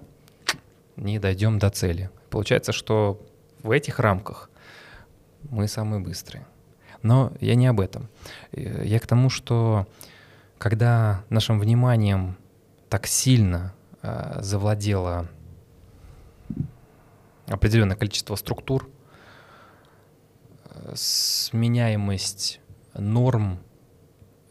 не 0.96 1.18
дойдем 1.18 1.58
до 1.58 1.70
цели. 1.70 2.10
Получается, 2.28 2.72
что 2.72 3.20
в 3.62 3.70
этих 3.70 3.98
рамках 3.98 4.50
мы 5.50 5.68
самые 5.68 6.00
быстрые. 6.00 6.46
Но 7.02 7.32
я 7.40 7.54
не 7.54 7.66
об 7.66 7.80
этом. 7.80 8.08
Э, 8.52 8.82
я 8.84 8.98
к 9.00 9.06
тому, 9.06 9.30
что 9.30 9.86
когда 10.58 11.24
нашим 11.30 11.58
вниманием 11.58 12.36
так 12.88 13.06
сильно 13.06 13.72
э, 14.02 14.40
завладело 14.40 15.28
определенное 17.46 17.96
количество 17.96 18.36
структур, 18.36 18.88
э, 20.66 20.92
сменяемость 20.94 22.60
норм, 22.94 23.60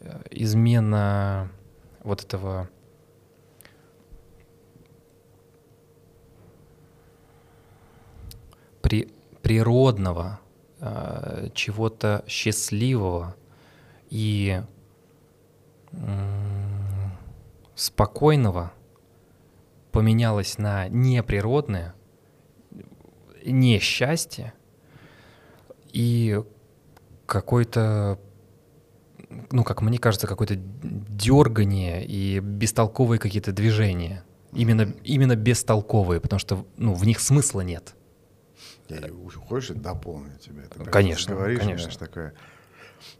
э, 0.00 0.22
измена 0.30 1.50
вот 2.02 2.24
этого 2.24 2.68
при, 8.82 9.12
природного, 9.42 10.40
э, 10.80 11.48
чего-то 11.54 12.24
счастливого 12.26 13.36
и 14.10 14.62
м, 15.92 17.12
спокойного 17.74 18.72
поменялось 19.92 20.58
на 20.58 20.88
неприродное, 20.88 21.94
несчастье 23.44 24.52
и 25.92 26.42
какой-то, 27.26 28.18
ну, 29.50 29.64
как 29.64 29.82
мне 29.82 29.98
кажется, 29.98 30.26
какое-то 30.26 30.56
дергание 30.56 32.04
и 32.04 32.40
бестолковые 32.40 33.18
какие-то 33.18 33.52
движения. 33.52 34.24
Именно, 34.52 34.94
именно 35.04 35.36
бестолковые, 35.36 36.20
потому 36.20 36.40
что 36.40 36.66
ну, 36.76 36.94
в 36.94 37.04
них 37.06 37.20
смысла 37.20 37.60
нет. 37.60 37.94
Я 38.94 39.08
хочешь 39.40 39.76
дополню 39.76 40.36
тебе? 40.38 40.62
Ты 40.62 40.84
Конечно, 40.84 41.34
говоришь, 41.34 41.60
конечно. 41.60 41.90
знаешь, 41.90 41.96
такое. 41.96 42.34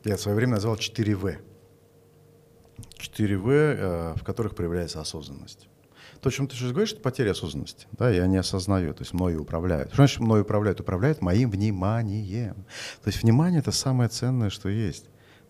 Я 0.04 0.16
в 0.16 0.20
свое 0.20 0.36
время 0.36 0.54
назвал 0.54 0.76
4В. 0.76 1.38
4В, 2.98 3.50
э, 3.50 4.14
в 4.16 4.24
которых 4.24 4.54
проявляется 4.54 5.00
осознанность. 5.00 5.68
То, 6.20 6.28
о 6.28 6.32
чем 6.32 6.48
ты 6.48 6.54
сейчас 6.54 6.72
говоришь, 6.72 6.92
это 6.92 7.00
потеря 7.00 7.30
осознанности. 7.30 7.86
Да, 7.92 8.10
я 8.10 8.26
не 8.26 8.36
осознаю, 8.36 8.92
то 8.92 9.02
есть 9.02 9.14
мною 9.14 9.42
управляют. 9.42 9.88
Что 9.88 9.96
значит 9.96 10.20
мною 10.20 10.42
управляют? 10.42 10.80
Управляют 10.80 11.22
моим 11.22 11.50
вниманием. 11.50 12.54
То 13.02 13.08
есть 13.08 13.22
внимание— 13.22 13.60
это 13.60 13.72
самое 13.72 14.10
ценное, 14.10 14.50
что 14.50 14.68
есть. 14.68 15.06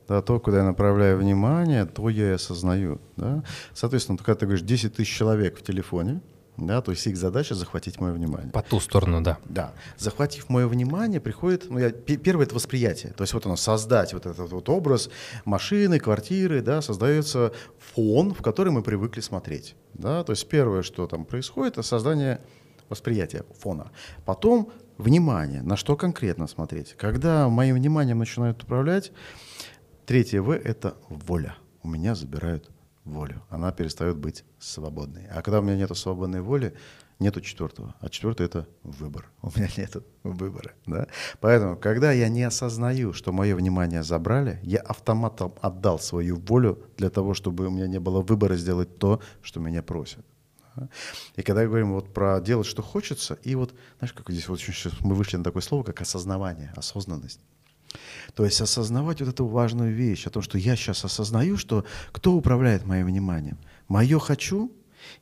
Да, 0.06 0.22
то, 0.22 0.38
куда 0.40 0.58
я 0.58 0.64
направляю 0.64 1.18
внимание, 1.18 1.86
то 1.86 2.08
я 2.08 2.30
и 2.30 2.34
осознаю. 2.34 3.00
Да? 3.16 3.42
Соответственно, 3.74 4.18
когда 4.18 4.34
ты 4.34 4.46
говоришь 4.46 4.64
10 4.64 4.94
тысяч 4.96 5.16
человек 5.16 5.58
в 5.58 5.62
телефоне, 5.62 6.20
да, 6.66 6.80
то 6.82 6.90
есть 6.90 7.06
их 7.06 7.16
задача 7.16 7.54
захватить 7.54 8.00
мое 8.00 8.12
внимание. 8.12 8.50
По 8.52 8.62
ту 8.62 8.80
сторону, 8.80 9.20
да. 9.20 9.38
Да. 9.44 9.72
Захватив 9.96 10.48
мое 10.48 10.66
внимание, 10.66 11.20
приходит, 11.20 11.70
ну, 11.70 11.78
я, 11.78 11.90
пе- 11.90 12.16
первое 12.16 12.46
это 12.46 12.54
восприятие. 12.54 13.12
То 13.12 13.22
есть 13.22 13.34
вот 13.34 13.46
оно, 13.46 13.56
создать 13.56 14.12
вот 14.12 14.26
этот 14.26 14.50
вот 14.50 14.68
образ 14.68 15.10
машины, 15.44 15.98
квартиры, 15.98 16.62
да, 16.62 16.82
создается 16.82 17.52
фон, 17.78 18.34
в 18.34 18.42
который 18.42 18.72
мы 18.72 18.82
привыкли 18.82 19.20
смотреть. 19.20 19.74
Да? 19.94 20.24
То 20.24 20.32
есть 20.32 20.48
первое, 20.48 20.82
что 20.82 21.06
там 21.06 21.24
происходит, 21.24 21.74
это 21.74 21.82
создание 21.82 22.40
восприятия 22.88 23.44
фона. 23.58 23.90
Потом 24.24 24.72
внимание, 24.98 25.62
на 25.62 25.76
что 25.76 25.96
конкретно 25.96 26.46
смотреть. 26.46 26.94
Когда 26.94 27.48
моим 27.48 27.76
вниманием 27.76 28.18
начинают 28.18 28.62
управлять, 28.62 29.12
третье 30.06 30.42
В– 30.42 30.50
это 30.52 30.96
воля. 31.08 31.56
У 31.82 31.88
меня 31.88 32.14
забирают 32.14 32.70
волю. 33.10 33.42
Она 33.50 33.72
перестает 33.72 34.16
быть 34.16 34.44
свободной. 34.58 35.26
А 35.30 35.42
когда 35.42 35.60
у 35.60 35.62
меня 35.62 35.76
нет 35.76 35.96
свободной 35.96 36.40
воли, 36.40 36.74
нету 37.18 37.40
четвертого. 37.40 37.94
А 38.00 38.08
четвертое 38.08 38.44
это 38.46 38.66
выбор. 38.82 39.30
У 39.42 39.48
меня 39.48 39.68
нет 39.76 39.96
выбора. 40.22 40.72
Да? 40.86 41.06
Поэтому, 41.40 41.76
когда 41.76 42.12
я 42.12 42.28
не 42.28 42.42
осознаю, 42.42 43.12
что 43.12 43.32
мое 43.32 43.54
внимание 43.54 44.02
забрали, 44.02 44.58
я 44.62 44.80
автоматом 44.80 45.52
отдал 45.60 45.98
свою 45.98 46.36
волю 46.36 46.82
для 46.96 47.10
того, 47.10 47.34
чтобы 47.34 47.66
у 47.66 47.70
меня 47.70 47.86
не 47.86 48.00
было 48.00 48.22
выбора 48.22 48.56
сделать 48.56 48.98
то, 48.98 49.20
что 49.42 49.60
меня 49.60 49.82
просят. 49.82 50.24
И 51.36 51.42
когда 51.42 51.66
говорим 51.66 51.92
вот 51.92 52.14
про 52.14 52.40
делать, 52.40 52.66
что 52.66 52.82
хочется, 52.82 53.38
и 53.42 53.54
вот, 53.54 53.74
знаешь, 53.98 54.12
как 54.12 54.30
здесь 54.30 54.48
вот 54.48 54.60
мы 55.00 55.14
вышли 55.14 55.36
на 55.36 55.44
такое 55.44 55.62
слово, 55.62 55.82
как 55.82 56.00
осознавание, 56.00 56.72
осознанность. 56.76 57.40
То 58.34 58.44
есть 58.44 58.60
осознавать 58.60 59.20
вот 59.20 59.28
эту 59.28 59.46
важную 59.46 59.92
вещь, 59.94 60.26
о 60.26 60.30
том, 60.30 60.42
что 60.42 60.58
я 60.58 60.76
сейчас 60.76 61.04
осознаю, 61.04 61.56
что 61.56 61.84
кто 62.12 62.34
управляет 62.34 62.86
моим 62.86 63.06
вниманием. 63.06 63.58
Мое 63.88 64.18
хочу, 64.18 64.72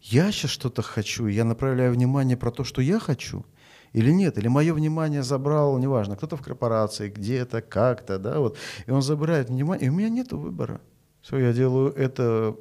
я 0.02 0.30
сейчас 0.32 0.50
что-то 0.50 0.82
хочу, 0.82 1.26
я 1.26 1.44
направляю 1.44 1.92
внимание 1.92 2.36
про 2.36 2.50
то, 2.50 2.64
что 2.64 2.82
я 2.82 2.98
хочу, 2.98 3.46
или 3.92 4.10
нет, 4.10 4.38
или 4.38 4.48
мое 4.48 4.74
внимание 4.74 5.22
забрал, 5.22 5.78
неважно, 5.78 6.16
кто-то 6.16 6.36
в 6.36 6.42
корпорации, 6.42 7.08
где-то, 7.08 7.62
как-то, 7.62 8.18
да, 8.18 8.38
вот, 8.38 8.58
и 8.86 8.90
он 8.90 9.02
забирает 9.02 9.48
внимание, 9.48 9.86
и 9.86 9.88
у 9.88 9.94
меня 9.94 10.08
нет 10.08 10.32
выбора. 10.32 10.80
Все, 11.22 11.38
я 11.38 11.52
делаю 11.52 11.92
это, 11.94 12.56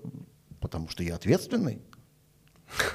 потому 0.60 0.89
что 0.89 1.03
я 1.03 1.16
ответственный. 1.16 1.82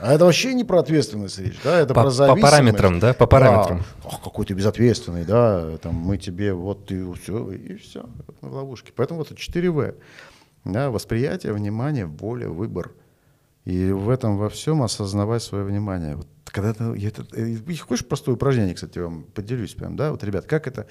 А 0.00 0.12
это 0.14 0.24
вообще 0.24 0.54
не 0.54 0.64
про 0.64 0.80
ответственность 0.80 1.38
речь, 1.38 1.58
да, 1.64 1.78
это 1.80 1.94
По, 1.94 2.02
про 2.02 2.04
по 2.04 2.10
зависимость. 2.10 2.42
параметрам, 2.52 3.00
да, 3.00 3.14
по 3.14 3.26
параметрам. 3.26 3.78
Да. 3.78 4.08
Ах, 4.10 4.22
какой 4.22 4.44
ты 4.46 4.54
безответственный, 4.54 5.24
да, 5.24 5.78
там 5.78 5.94
мы 5.94 6.18
тебе 6.18 6.52
вот 6.52 6.90
и 6.90 7.12
все, 7.14 7.50
и 7.52 7.76
все, 7.76 8.04
в 8.40 8.54
ловушке. 8.54 8.92
Поэтому 8.94 9.20
вот 9.20 9.30
4В, 9.32 9.94
да, 10.64 10.90
восприятие, 10.90 11.52
внимание, 11.52 12.06
воля, 12.06 12.48
выбор. 12.48 12.92
И 13.64 13.92
в 13.92 14.08
этом 14.08 14.38
во 14.38 14.48
всем 14.48 14.82
осознавать 14.82 15.42
свое 15.42 15.64
внимание. 15.64 16.16
Вот 16.16 16.26
когда 16.44 16.74
ты, 16.74 16.84
это, 17.06 17.24
э, 17.32 17.56
хочешь 17.76 18.06
простое 18.06 18.34
упражнение, 18.34 18.74
кстати, 18.74 18.98
вам 18.98 19.22
поделюсь 19.22 19.74
прям, 19.74 19.96
да, 19.96 20.10
вот, 20.10 20.22
ребят, 20.24 20.46
как 20.46 20.66
это 20.66 20.86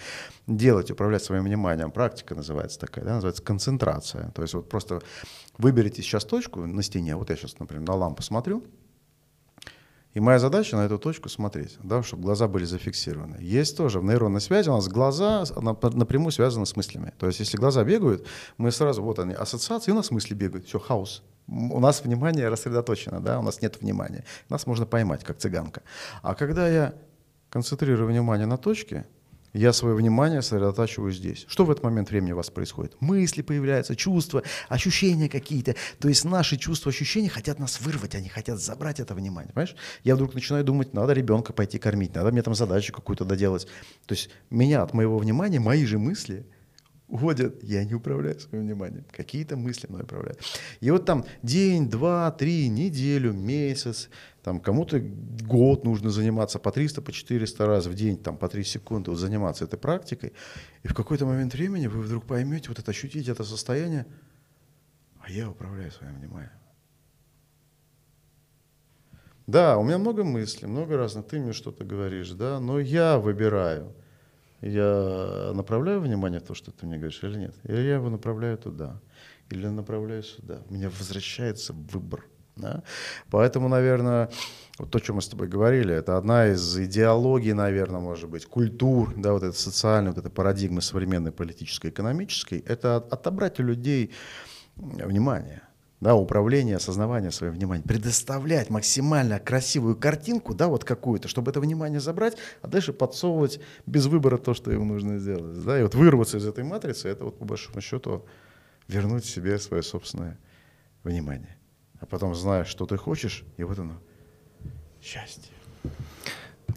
делать, 0.48 0.90
управлять 0.90 1.24
своим 1.24 1.44
вниманием? 1.44 1.92
Практика 1.92 2.34
называется 2.34 2.80
такая, 2.80 3.06
да, 3.06 3.16
называется 3.16 3.44
концентрация. 3.44 4.32
То 4.32 4.42
есть 4.42 4.54
вот 4.54 4.70
просто 4.70 5.02
выберите 5.58 6.02
сейчас 6.02 6.24
точку 6.24 6.66
на 6.66 6.82
стене, 6.82 7.16
вот 7.16 7.30
я 7.30 7.36
сейчас, 7.36 7.60
например, 7.60 7.88
на 7.88 7.96
лампу 7.96 8.24
смотрю, 8.24 8.64
и 10.14 10.20
моя 10.20 10.40
задача 10.40 10.76
на 10.76 10.86
эту 10.86 10.98
точку 10.98 11.30
смотреть, 11.30 11.78
да, 11.84 12.04
чтобы 12.04 12.24
глаза 12.24 12.48
были 12.48 12.66
зафиксированы. 12.66 13.38
Есть 13.40 13.78
тоже 13.78 14.00
в 14.00 14.04
нейронной 14.04 14.42
связи 14.42 14.68
у 14.68 14.74
нас 14.74 14.88
глаза 14.90 15.46
напрямую 15.56 16.32
связаны 16.32 16.66
с 16.66 16.76
мыслями. 16.76 17.14
То 17.18 17.28
есть 17.28 17.40
если 17.40 17.58
глаза 17.58 17.84
бегают, 17.84 18.28
мы 18.58 18.72
сразу, 18.72 19.02
вот 19.04 19.20
они, 19.20 19.34
ассоциации, 19.34 19.92
у 19.92 19.96
нас 19.96 20.12
мысли 20.12 20.34
бегают, 20.34 20.66
все, 20.66 20.80
хаос. 20.80 21.24
У 21.52 21.80
нас 21.82 22.02
внимание 22.02 22.48
рассредоточено, 22.48 23.20
да, 23.20 23.38
у 23.40 23.42
нас 23.42 23.62
нет 23.62 23.82
внимания. 23.82 24.24
Нас 24.48 24.66
можно 24.66 24.86
поймать, 24.86 25.24
как 25.26 25.38
цыганка. 25.38 25.84
А 26.22 26.34
когда 26.34 26.68
я 26.70 26.94
концентрирую 27.50 28.08
внимание 28.08 28.48
на 28.48 28.58
точке, 28.58 29.06
я 29.52 29.74
свое 29.74 29.96
внимание 29.96 30.42
сосредотачиваю 30.42 31.12
здесь. 31.12 31.44
Что 31.50 31.66
в 31.66 31.72
этот 31.72 31.84
момент 31.84 32.10
времени 32.10 32.32
у 32.32 32.38
вас 32.38 32.50
происходит? 32.50 32.96
Мысли 33.02 33.42
появляются, 33.42 33.98
чувства, 33.98 34.44
ощущения 34.70 35.28
какие-то. 35.28 35.76
То 36.00 36.08
есть 36.08 36.24
наши 36.24 36.56
чувства, 36.56 36.90
ощущения 36.90 37.28
хотят 37.28 37.60
нас 37.60 37.82
вырвать, 37.82 38.16
они 38.16 38.30
хотят 38.30 38.62
забрать 38.62 39.02
это 39.02 39.14
внимание. 39.14 39.52
Понимаешь? 39.52 39.76
Я 40.06 40.16
вдруг 40.16 40.34
начинаю 40.34 40.64
думать, 40.64 40.94
надо 40.94 41.12
ребенка 41.12 41.52
пойти 41.52 41.80
кормить, 41.80 42.16
надо 42.16 42.32
мне 42.32 42.44
там 42.44 42.56
задачу 42.56 42.94
какую-то 42.94 43.26
доделать. 43.26 43.68
То 44.06 44.14
есть 44.14 44.30
меня 44.50 44.84
от 44.84 44.94
моего 44.94 45.18
внимания, 45.18 45.60
мои 45.60 45.86
же 45.86 46.00
мысли 46.00 46.46
уводят, 47.12 47.62
я 47.64 47.84
не 47.84 47.94
управляю 47.94 48.40
своим 48.40 48.66
вниманием. 48.66 49.06
Какие-то 49.12 49.58
мысли 49.58 49.88
мной 49.88 50.04
управляют. 50.04 50.40
И 50.80 50.90
вот 50.90 51.06
там 51.06 51.26
день, 51.44 51.90
два, 51.90 52.32
три, 52.32 52.70
неделю, 52.70 53.34
месяц, 53.34 54.10
там 54.44 54.60
кому-то 54.60 55.00
год 55.00 55.84
нужно 55.84 56.10
заниматься 56.10 56.58
по 56.58 56.72
300, 56.72 57.02
по 57.02 57.12
400 57.12 57.66
раз 57.66 57.86
в 57.86 57.94
день, 57.94 58.18
там 58.18 58.38
по 58.38 58.48
3 58.48 58.64
секунды 58.64 59.12
вот 59.12 59.18
заниматься 59.20 59.66
этой 59.66 59.78
практикой. 59.78 60.34
И 60.84 60.88
в 60.88 60.94
какой-то 60.94 61.26
момент 61.26 61.54
времени 61.54 61.88
вы 61.88 62.02
вдруг 62.02 62.26
поймете, 62.26 62.70
вот 62.70 62.80
это 62.80 62.92
ощутите 62.92 63.32
это 63.32 63.44
состояние, 63.44 64.06
а 65.20 65.30
я 65.30 65.50
управляю 65.50 65.92
своим 65.92 66.16
вниманием. 66.16 66.52
Да, 69.48 69.78
у 69.78 69.84
меня 69.84 69.98
много 69.98 70.24
мыслей, 70.24 70.68
много 70.68 70.96
разных, 70.96 71.28
ты 71.28 71.40
мне 71.40 71.52
что-то 71.52 71.84
говоришь, 71.84 72.32
да, 72.32 72.60
но 72.62 72.80
я 72.80 73.18
выбираю. 73.18 73.94
Я 74.62 75.52
направляю 75.56 76.02
внимание 76.02 76.40
в 76.40 76.44
то, 76.44 76.54
что 76.54 76.72
ты 76.72 76.86
мне 76.86 76.98
говоришь, 76.98 77.24
или 77.24 77.38
нет? 77.38 77.56
Или 77.64 77.82
я 77.82 77.96
его 77.96 78.10
направляю 78.10 78.58
туда, 78.58 79.02
или 79.50 79.68
направляю 79.68 80.24
сюда. 80.24 80.62
У 80.70 80.74
меня 80.74 80.90
возвращается 80.90 81.74
выбор. 81.74 82.26
Да? 82.56 82.84
Поэтому, 83.32 83.70
наверное, 83.70 84.30
вот 84.78 84.92
то, 84.92 84.98
о 84.98 85.02
чем 85.02 85.16
мы 85.16 85.22
с 85.22 85.28
тобой 85.28 85.48
говорили, 85.48 85.96
это 85.96 86.18
одна 86.18 86.48
из 86.48 86.78
идеологий, 86.78 87.54
наверное, 87.54 88.02
может 88.02 88.30
быть, 88.30 88.46
культур, 88.46 89.14
да, 89.16 89.34
вот 89.34 89.44
эта 89.44 89.58
социальная, 89.58 90.12
вот 90.12 90.20
эта 90.20 90.30
парадигма 90.30 90.82
современной 90.82 91.32
политической, 91.32 91.90
экономической, 91.90 92.60
это 92.60 92.98
отобрать 92.98 93.60
у 93.60 93.64
людей 93.64 94.12
внимание 94.76 95.64
да, 96.02 96.16
управление, 96.16 96.78
осознавание 96.78 97.32
своего 97.32 97.56
внимания, 97.56 97.84
предоставлять 97.84 98.72
максимально 98.72 99.40
красивую 99.40 99.96
картинку, 99.96 100.56
да, 100.56 100.68
вот 100.68 100.84
какую-то, 100.84 101.28
чтобы 101.28 101.52
это 101.52 101.62
внимание 101.62 102.00
забрать, 102.00 102.38
а 102.64 102.68
дальше 102.68 102.92
подсовывать 102.92 103.60
без 103.86 104.08
выбора 104.08 104.38
то, 104.38 104.56
что 104.56 104.72
ему 104.72 104.84
нужно 104.84 105.20
сделать, 105.20 105.64
да, 105.64 105.80
и 105.80 105.84
вот 105.84 105.94
вырваться 105.94 106.38
из 106.38 106.46
этой 106.46 106.64
матрицы, 106.64 107.08
это 107.08 107.26
вот 107.26 107.38
по 107.38 107.46
большому 107.46 107.80
счету 107.82 108.26
вернуть 108.88 109.26
себе 109.26 109.60
свое 109.60 109.84
собственное 109.84 110.40
внимание, 111.04 111.56
а 112.00 112.08
потом 112.08 112.34
знаешь, 112.34 112.68
что 112.68 112.88
ты 112.88 112.98
хочешь, 112.98 113.46
и 113.58 113.64
вот 113.64 113.78
оно, 113.78 114.02
счастье. 115.02 115.54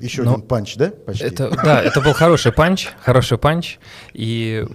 Еще 0.01 0.23
Но 0.23 0.35
один 0.35 0.47
панч, 0.47 0.77
да? 0.77 0.91
Почти. 0.91 1.25
Это, 1.25 1.51
да, 1.51 1.83
это 1.83 2.01
был 2.01 2.13
хороший 2.13 2.53
панч, 2.53 2.89
хороший 3.01 3.39
панч. 3.39 3.79
И 4.13 4.67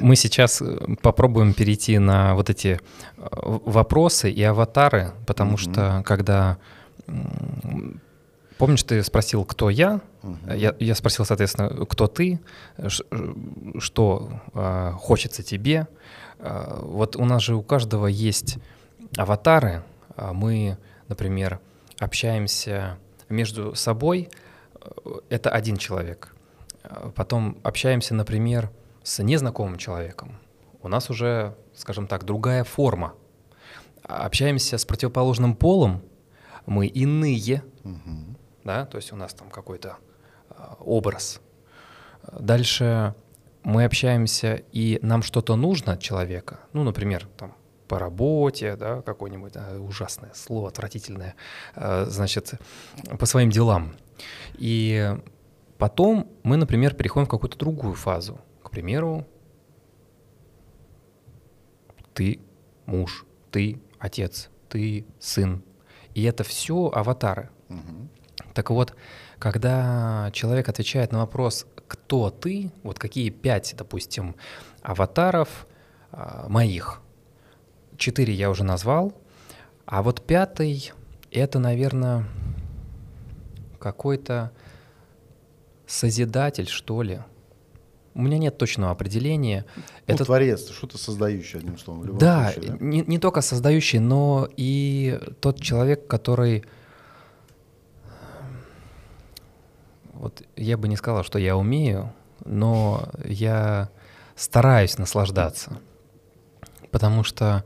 мы 0.00 0.16
сейчас 0.16 0.60
э, 0.62 0.96
попробуем 1.02 1.54
перейти 1.54 1.98
на 1.98 2.34
вот 2.34 2.50
эти 2.50 2.80
э, 3.16 3.26
вопросы 3.64 4.30
и 4.30 4.42
аватары, 4.42 5.12
потому 5.26 5.54
mm-hmm. 5.54 5.72
что 5.72 6.02
когда... 6.04 6.58
Помнишь, 8.58 8.82
ты 8.82 9.02
спросил, 9.04 9.44
кто 9.44 9.70
я? 9.70 10.00
Uh-huh. 10.22 10.56
Я, 10.56 10.74
я 10.80 10.94
спросил, 10.96 11.24
соответственно, 11.24 11.86
кто 11.86 12.08
ты, 12.08 12.40
что 13.78 14.30
э, 14.52 14.92
хочется 14.98 15.44
тебе. 15.44 15.86
Э, 16.40 16.80
вот 16.82 17.14
у 17.16 17.24
нас 17.24 17.42
же 17.42 17.54
у 17.54 17.62
каждого 17.62 18.08
есть 18.08 18.58
аватары. 19.16 19.84
Мы, 20.16 20.76
например, 21.06 21.60
общаемся 22.00 22.98
между 23.28 23.74
собой, 23.74 24.28
это 25.28 25.50
один 25.50 25.76
человек. 25.76 26.34
Потом 27.14 27.58
общаемся, 27.62 28.14
например, 28.14 28.70
с 29.02 29.22
незнакомым 29.22 29.76
человеком. 29.76 30.38
У 30.82 30.88
нас 30.88 31.10
уже, 31.10 31.56
скажем 31.74 32.06
так, 32.06 32.24
другая 32.24 32.64
форма. 32.64 33.14
Общаемся 34.02 34.78
с 34.78 34.84
противоположным 34.84 35.54
полом, 35.54 36.02
мы 36.66 36.86
иные, 36.86 37.62
угу. 37.84 38.36
да, 38.64 38.86
то 38.86 38.96
есть 38.96 39.12
у 39.12 39.16
нас 39.16 39.34
там 39.34 39.50
какой-то 39.50 39.96
а, 40.50 40.76
образ. 40.80 41.40
Дальше 42.38 43.14
мы 43.64 43.84
общаемся, 43.84 44.62
и 44.72 44.98
нам 45.02 45.22
что-то 45.22 45.56
нужно 45.56 45.92
от 45.94 46.00
человека, 46.00 46.60
ну, 46.72 46.84
например, 46.84 47.28
там, 47.36 47.54
по 47.88 47.98
работе, 47.98 48.76
да, 48.76 49.02
какое-нибудь 49.02 49.52
да, 49.52 49.80
ужасное 49.80 50.32
слово, 50.34 50.68
отвратительное, 50.68 51.34
а, 51.74 52.04
значит, 52.06 52.54
по 53.18 53.26
своим 53.26 53.50
делам. 53.50 53.94
И 54.54 55.16
потом 55.78 56.30
мы, 56.42 56.56
например, 56.56 56.94
переходим 56.94 57.26
в 57.26 57.30
какую-то 57.30 57.58
другую 57.58 57.94
фазу. 57.94 58.40
К 58.62 58.70
примеру, 58.70 59.26
ты 62.14 62.40
муж, 62.86 63.24
ты 63.50 63.80
отец, 63.98 64.50
ты 64.68 65.06
сын. 65.18 65.62
И 66.14 66.24
это 66.24 66.44
все 66.44 66.90
аватары. 66.92 67.50
Угу. 67.68 68.08
Так 68.54 68.70
вот, 68.70 68.94
когда 69.38 70.30
человек 70.32 70.68
отвечает 70.68 71.12
на 71.12 71.18
вопрос, 71.18 71.66
кто 71.86 72.30
ты, 72.30 72.72
вот 72.82 72.98
какие 72.98 73.30
пять, 73.30 73.74
допустим, 73.76 74.34
аватаров 74.82 75.66
а, 76.10 76.48
моих, 76.48 77.00
четыре 77.96 78.34
я 78.34 78.50
уже 78.50 78.64
назвал, 78.64 79.12
а 79.86 80.02
вот 80.02 80.26
пятый— 80.26 80.92
это, 81.30 81.58
наверное, 81.58 82.26
какой-то 83.78 84.52
созидатель, 85.86 86.68
что 86.68 87.02
ли. 87.02 87.20
У 88.14 88.22
меня 88.22 88.38
нет 88.38 88.58
точного 88.58 88.90
определения. 88.90 89.64
Ну, 89.76 89.82
это 90.06 90.24
творец, 90.24 90.68
что-то 90.70 90.98
создающий, 90.98 91.60
одним 91.60 91.78
словом. 91.78 92.18
да, 92.18 92.50
случае, 92.50 92.72
да? 92.72 92.84
Не, 92.84 93.02
не 93.02 93.18
только 93.18 93.40
создающий, 93.40 94.00
но 94.00 94.48
и 94.56 95.20
тот 95.40 95.60
человек, 95.60 96.06
который... 96.06 96.64
Вот 100.12 100.42
я 100.56 100.76
бы 100.76 100.88
не 100.88 100.96
сказал, 100.96 101.22
что 101.22 101.38
я 101.38 101.56
умею, 101.56 102.12
но 102.44 103.08
я 103.24 103.88
стараюсь 104.34 104.98
наслаждаться. 104.98 105.78
Потому 106.90 107.22
что 107.22 107.64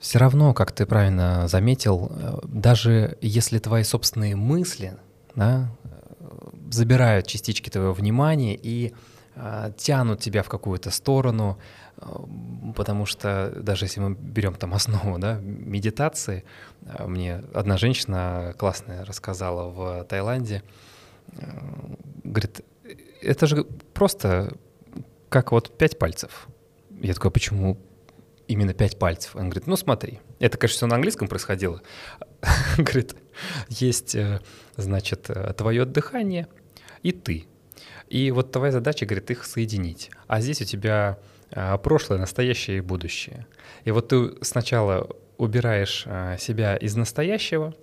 все 0.00 0.18
равно, 0.18 0.52
как 0.52 0.72
ты 0.72 0.84
правильно 0.84 1.46
заметил, 1.46 2.10
э, 2.10 2.38
даже 2.44 3.18
если 3.20 3.58
твои 3.58 3.84
собственные 3.84 4.36
мысли 4.36 4.96
да, 5.34 5.70
забирают 6.70 7.26
частички 7.26 7.70
твоего 7.70 7.92
внимания 7.92 8.58
и 8.60 8.92
э, 9.36 9.72
тянут 9.76 10.20
тебя 10.20 10.42
в 10.42 10.48
какую-то 10.48 10.90
сторону, 10.90 11.58
э, 11.96 12.06
потому 12.76 13.06
что 13.06 13.52
даже 13.56 13.84
если 13.86 14.00
мы 14.00 14.14
берем 14.14 14.54
там 14.54 14.74
основу 14.74 15.18
да, 15.18 15.38
медитации, 15.40 16.44
э, 16.82 17.06
мне 17.06 17.42
одна 17.52 17.76
женщина 17.76 18.54
классная 18.58 19.04
рассказала 19.04 19.70
в 19.70 20.04
Таиланде, 20.04 20.62
э, 21.32 21.36
говорит, 22.24 22.60
это 23.22 23.46
же 23.46 23.64
просто 23.92 24.52
как 25.28 25.52
вот 25.52 25.76
пять 25.76 25.98
пальцев. 25.98 26.48
Я 27.00 27.14
такой, 27.14 27.30
«А 27.30 27.32
почему 27.32 27.78
именно 28.46 28.72
пять 28.72 28.98
пальцев? 28.98 29.34
Он 29.34 29.44
говорит, 29.44 29.66
ну 29.66 29.76
смотри, 29.76 30.20
это, 30.44 30.58
конечно, 30.58 30.76
все 30.76 30.86
на 30.86 30.96
английском 30.96 31.26
происходило. 31.26 31.80
Говорит, 32.76 33.16
есть, 33.70 34.14
э, 34.14 34.40
значит, 34.76 35.30
э, 35.30 35.54
твое 35.54 35.86
дыхание 35.86 36.48
и 37.02 37.12
ты. 37.12 37.46
И 38.10 38.30
вот 38.30 38.52
твоя 38.52 38.70
задача, 38.70 39.06
говорит, 39.06 39.30
их 39.30 39.46
соединить. 39.46 40.10
А 40.26 40.42
здесь 40.42 40.60
у 40.60 40.66
тебя 40.66 41.18
э, 41.50 41.78
прошлое, 41.78 42.18
настоящее 42.18 42.78
и 42.78 42.80
будущее. 42.82 43.46
И 43.84 43.90
вот 43.90 44.08
ты 44.08 44.34
сначала 44.42 45.08
убираешь 45.38 46.06
себя 46.38 46.76
из 46.76 46.94
настоящего, 46.94 47.74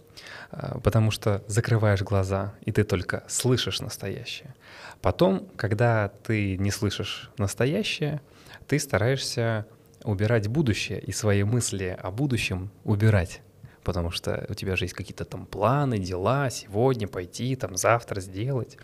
потому 0.84 1.12
что 1.12 1.44
закрываешь 1.48 2.02
глаза, 2.02 2.54
и 2.62 2.72
ты 2.72 2.84
только 2.84 3.24
слышишь 3.28 3.82
настоящее. 3.82 4.56
Потом, 5.02 5.50
когда 5.58 6.10
ты 6.24 6.58
не 6.58 6.72
слышишь 6.72 7.30
настоящее, 7.38 8.22
ты 8.68 8.80
стараешься 8.80 9.66
убирать 10.04 10.48
будущее 10.48 11.00
и 11.00 11.12
свои 11.12 11.44
мысли 11.44 11.98
о 12.02 12.12
будущем 12.12 12.72
убирать. 12.84 13.42
Потому 13.84 14.12
что 14.12 14.46
у 14.50 14.54
тебя 14.54 14.76
же 14.76 14.86
есть 14.86 14.94
какие-то 14.94 15.26
там 15.26 15.46
планы, 15.46 15.98
дела, 15.98 16.50
сегодня 16.50 17.08
пойти, 17.08 17.56
там 17.56 17.76
завтра 17.76 18.22
сделать. 18.22 18.78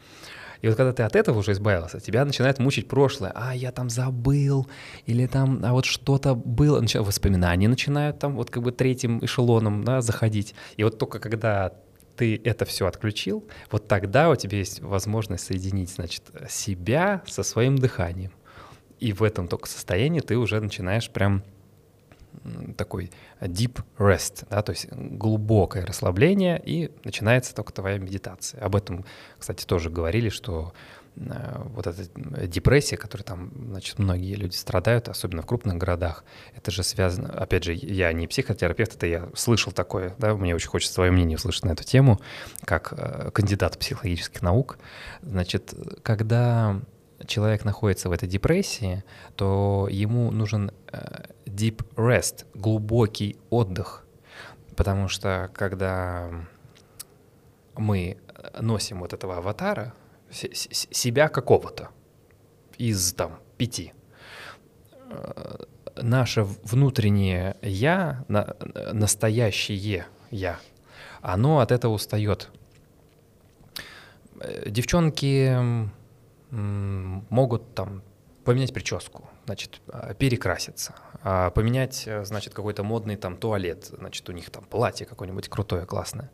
И 0.62 0.68
вот 0.68 0.76
когда 0.76 0.92
ты 0.92 1.04
от 1.04 1.16
этого 1.16 1.40
уже 1.40 1.52
избавился, 1.52 2.00
тебя 2.00 2.26
начинает 2.26 2.60
мучить 2.60 2.88
прошлое. 2.88 3.32
А, 3.36 3.56
я 3.56 3.72
там 3.72 3.90
забыл, 3.90 4.68
или 5.06 5.28
там, 5.28 5.62
а 5.64 5.74
вот 5.74 5.86
что-то 5.86 6.36
было. 6.36 6.84
Воспоминания 6.96 7.68
начинают 7.68 8.20
там 8.20 8.36
вот 8.36 8.50
как 8.50 8.64
бы 8.64 8.72
третьим 8.72 9.24
эшелоном 9.24 9.84
да, 9.84 10.02
заходить. 10.02 10.56
И 10.78 10.84
вот 10.84 10.98
только 10.98 11.20
когда 11.20 11.74
ты 12.16 12.42
это 12.44 12.66
все 12.66 12.88
отключил, 12.88 13.48
вот 13.70 13.88
тогда 13.88 14.30
у 14.30 14.36
тебя 14.36 14.58
есть 14.58 14.82
возможность 14.82 15.46
соединить, 15.46 15.92
значит, 15.92 16.24
себя 16.50 17.22
со 17.28 17.44
своим 17.44 17.78
дыханием. 17.78 18.32
И 19.00 19.14
в 19.14 19.24
этом 19.24 19.48
только 19.48 19.68
состоянии 19.68 20.22
ты 20.22 20.38
уже 20.38 20.60
начинаешь 20.60 21.10
прям 21.10 21.44
такой 22.78 23.12
deep 23.42 23.82
rest, 23.98 24.46
да, 24.50 24.62
то 24.62 24.72
есть 24.72 24.88
глубокое 24.92 25.86
расслабление, 25.86 26.62
и 26.64 26.92
начинается 27.04 27.54
только 27.56 27.74
твоя 27.74 27.98
медитация. 27.98 28.62
Об 28.62 28.76
этом, 28.76 29.06
кстати, 29.38 29.66
тоже 29.66 29.90
говорили, 29.90 30.30
что 30.30 30.74
э, 31.16 31.62
вот 31.74 31.88
эта 31.88 32.04
депрессия, 32.48 32.98
которой 32.98 33.24
там, 33.24 33.52
значит, 33.70 34.00
многие 34.00 34.36
люди 34.36 34.56
страдают, 34.56 35.10
особенно 35.10 35.42
в 35.42 35.46
крупных 35.46 35.78
городах, 35.78 36.24
это 36.56 36.72
же 36.72 36.84
связано, 36.84 37.30
опять 37.30 37.64
же, 37.64 37.74
я 37.74 38.14
не 38.14 38.28
психотерапевт, 38.28 38.96
это 38.96 39.08
я 39.08 39.30
слышал 39.36 39.72
такое, 39.72 40.16
да, 40.20 40.36
мне 40.36 40.56
очень 40.56 40.70
хочется 40.70 40.94
свое 40.94 41.12
мнение 41.12 41.38
услышать 41.38 41.66
на 41.66 41.72
эту 41.72 41.84
тему, 41.84 42.22
как 42.66 42.94
э, 42.96 43.32
кандидат 43.32 43.78
психологических 43.78 44.42
наук. 44.42 44.78
Значит, 45.22 45.74
когда 46.04 46.80
человек 47.26 47.66
находится 47.66 48.10
в 48.10 48.12
этой 48.12 48.28
депрессии, 48.28 49.04
то 49.36 49.88
ему 49.90 50.32
нужен 50.32 50.72
э, 50.92 51.24
deep 51.46 51.86
rest, 51.96 52.46
глубокий 52.54 53.38
отдых. 53.50 54.06
Потому 54.76 55.08
что 55.08 55.50
когда 55.54 56.30
мы 57.76 58.18
носим 58.60 59.00
вот 59.00 59.14
этого 59.14 59.38
аватара, 59.38 59.94
себя 60.30 61.30
какого-то 61.30 61.90
из 62.78 63.14
там 63.14 63.40
пяти, 63.58 63.94
э, 65.10 65.56
наше 65.96 66.44
внутреннее 66.44 67.58
я, 67.62 68.26
настоящее 68.28 70.06
я, 70.30 70.60
оно 71.22 71.60
от 71.60 71.72
этого 71.72 71.94
устает. 71.94 72.50
Э, 74.40 74.70
девчонки 74.70 75.90
могут 76.52 77.76
там 77.76 78.02
поменять 78.48 78.74
прическу, 78.74 79.30
значит, 79.46 79.82
а, 79.90 80.14
перекраситься, 80.14 80.96
а, 81.22 81.50
поменять, 81.50 82.04
э, 82.06 82.24
значит, 82.24 82.54
какой-то 82.54 82.82
модный 82.82 83.18
там 83.18 83.36
туалет, 83.36 83.92
значит, 83.92 84.30
у 84.30 84.32
них 84.32 84.50
там 84.50 84.64
платье 84.64 85.06
какое-нибудь 85.06 85.50
крутое, 85.50 85.86
классное. 85.86 86.32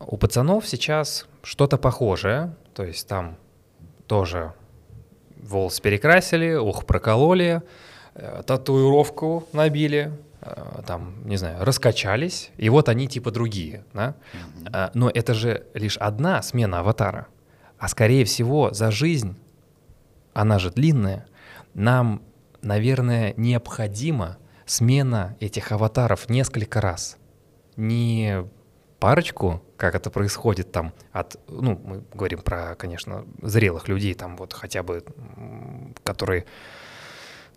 У 0.00 0.16
пацанов 0.16 0.66
сейчас 0.66 1.26
что-то 1.42 1.76
похожее, 1.76 2.56
то 2.72 2.82
есть 2.82 3.06
там 3.06 3.36
тоже 4.06 4.54
волос 5.36 5.80
перекрасили, 5.80 6.54
ух, 6.54 6.86
прокололи, 6.86 7.60
э, 8.14 8.42
татуировку 8.46 9.46
набили, 9.52 10.12
э, 10.40 10.82
там, 10.86 11.28
не 11.28 11.36
знаю, 11.36 11.62
раскачались, 11.62 12.50
и 12.56 12.70
вот 12.70 12.88
они 12.88 13.06
типа 13.06 13.30
другие, 13.30 13.84
да? 13.92 14.14
Mm-hmm. 14.64 14.90
Но 14.94 15.10
это 15.10 15.34
же 15.34 15.66
лишь 15.74 15.98
одна 15.98 16.40
смена 16.40 16.80
аватара, 16.80 17.26
а 17.82 17.88
скорее 17.88 18.24
всего 18.24 18.72
за 18.72 18.92
жизнь, 18.92 19.36
она 20.34 20.60
же 20.60 20.70
длинная, 20.70 21.26
нам, 21.74 22.22
наверное, 22.60 23.34
необходима 23.36 24.38
смена 24.66 25.36
этих 25.40 25.72
аватаров 25.72 26.28
несколько 26.28 26.80
раз. 26.80 27.16
Не 27.74 28.44
парочку, 29.00 29.64
как 29.76 29.96
это 29.96 30.10
происходит 30.10 30.70
там 30.70 30.92
от, 31.10 31.36
ну, 31.48 31.76
мы 31.84 32.04
говорим 32.14 32.42
про, 32.42 32.76
конечно, 32.76 33.26
зрелых 33.42 33.88
людей, 33.88 34.14
там 34.14 34.36
вот 34.36 34.52
хотя 34.52 34.84
бы, 34.84 35.04
которые, 36.04 36.44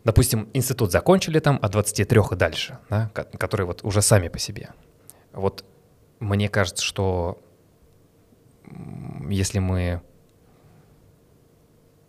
допустим, 0.03 0.49
институт 0.55 0.91
закончили 0.91 1.37
там 1.37 1.59
от 1.61 1.71
23 1.71 2.21
и 2.31 2.35
дальше, 2.35 2.79
да, 2.89 3.09
которые 3.09 3.67
вот 3.67 3.83
уже 3.83 4.01
сами 4.01 4.29
по 4.29 4.39
себе. 4.39 4.71
Вот 5.33 5.65
мне 6.19 6.49
кажется, 6.49 6.83
что 6.83 7.39
если 9.29 9.59
мы 9.59 10.01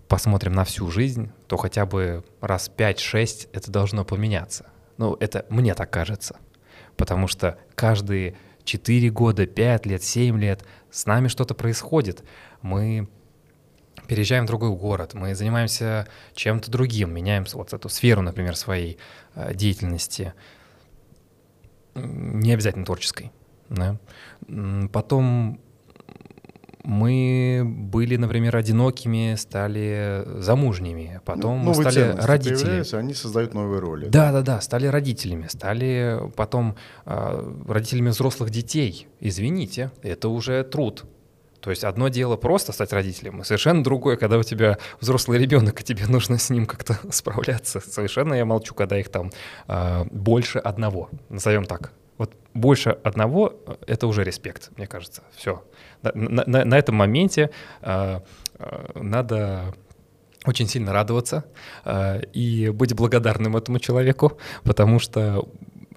посмотрим 0.08 0.52
на 0.52 0.64
всю 0.64 0.90
жизнь, 0.90 1.30
то 1.48 1.56
хотя 1.56 1.86
бы 1.86 2.24
раз 2.40 2.70
5-6 2.74 3.48
это 3.52 3.70
должно 3.70 4.04
поменяться. 4.04 4.66
Ну, 4.98 5.16
это 5.20 5.46
мне 5.48 5.74
так 5.74 5.90
кажется. 5.90 6.36
Потому 6.96 7.28
что 7.28 7.58
каждые 7.74 8.36
4 8.64 9.10
года, 9.10 9.46
5 9.46 9.86
лет, 9.86 10.02
7 10.02 10.38
лет, 10.40 10.64
с 10.90 11.06
нами 11.06 11.28
что-то 11.28 11.54
происходит. 11.54 12.24
Мы 12.62 13.08
переезжаем 14.06 14.44
в 14.44 14.46
другой 14.46 14.70
город, 14.70 15.14
мы 15.14 15.34
занимаемся 15.34 16.06
чем-то 16.34 16.70
другим, 16.70 17.12
меняем 17.12 17.44
вот 17.52 17.72
эту 17.72 17.88
сферу, 17.88 18.22
например, 18.22 18.56
своей 18.56 18.98
э, 19.34 19.54
деятельности, 19.54 20.32
не 21.94 22.52
обязательно 22.52 22.84
творческой. 22.84 23.32
Да? 23.68 23.98
Потом 24.92 25.60
мы 26.86 27.62
были, 27.64 28.16
например, 28.16 28.56
одинокими, 28.56 29.34
стали 29.34 30.22
замужними, 30.38 31.20
потом 31.24 31.64
ну, 31.64 31.74
мы 31.74 31.74
стали 31.74 32.14
родителями. 32.16 32.96
Они 32.96 33.12
создают 33.12 33.54
новые 33.54 33.80
роли. 33.80 34.06
Да, 34.06 34.30
да, 34.30 34.42
да, 34.42 34.60
стали 34.60 34.86
родителями, 34.86 35.48
стали 35.48 36.20
потом 36.36 36.76
э, 37.04 37.54
родителями 37.66 38.10
взрослых 38.10 38.50
детей. 38.50 39.08
Извините, 39.18 39.90
это 40.02 40.28
уже 40.28 40.62
труд. 40.62 41.04
То 41.60 41.70
есть 41.70 41.82
одно 41.82 42.06
дело 42.06 42.36
просто 42.36 42.70
стать 42.70 42.92
родителем, 42.92 43.40
и 43.40 43.44
совершенно 43.44 43.82
другое, 43.82 44.16
когда 44.16 44.38
у 44.38 44.44
тебя 44.44 44.78
взрослый 45.00 45.40
ребенок, 45.40 45.80
и 45.80 45.84
тебе 45.84 46.06
нужно 46.06 46.38
с 46.38 46.50
ним 46.50 46.66
как-то 46.66 46.96
справляться. 47.10 47.80
Совершенно 47.80 48.34
я 48.34 48.44
молчу, 48.44 48.74
когда 48.74 48.96
их 48.96 49.08
там 49.08 49.32
э, 49.66 50.04
больше 50.12 50.60
одного, 50.60 51.10
назовем 51.30 51.64
так. 51.64 51.92
Вот 52.18 52.34
больше 52.54 52.90
одного— 52.90 53.54
это 53.86 54.06
уже 54.06 54.24
респект, 54.24 54.70
мне 54.76 54.86
кажется. 54.86 55.22
Все. 55.36 55.62
На, 56.02 56.44
на, 56.46 56.64
на 56.64 56.78
этом 56.78 56.94
моменте 56.94 57.50
э, 57.82 58.20
э, 58.58 58.90
надо 58.94 59.74
очень 60.44 60.68
сильно 60.68 60.92
радоваться 60.92 61.44
э, 61.84 62.22
и 62.32 62.70
быть 62.70 62.94
благодарным 62.94 63.56
этому 63.56 63.78
человеку, 63.78 64.38
потому 64.62 64.98
что 64.98 65.48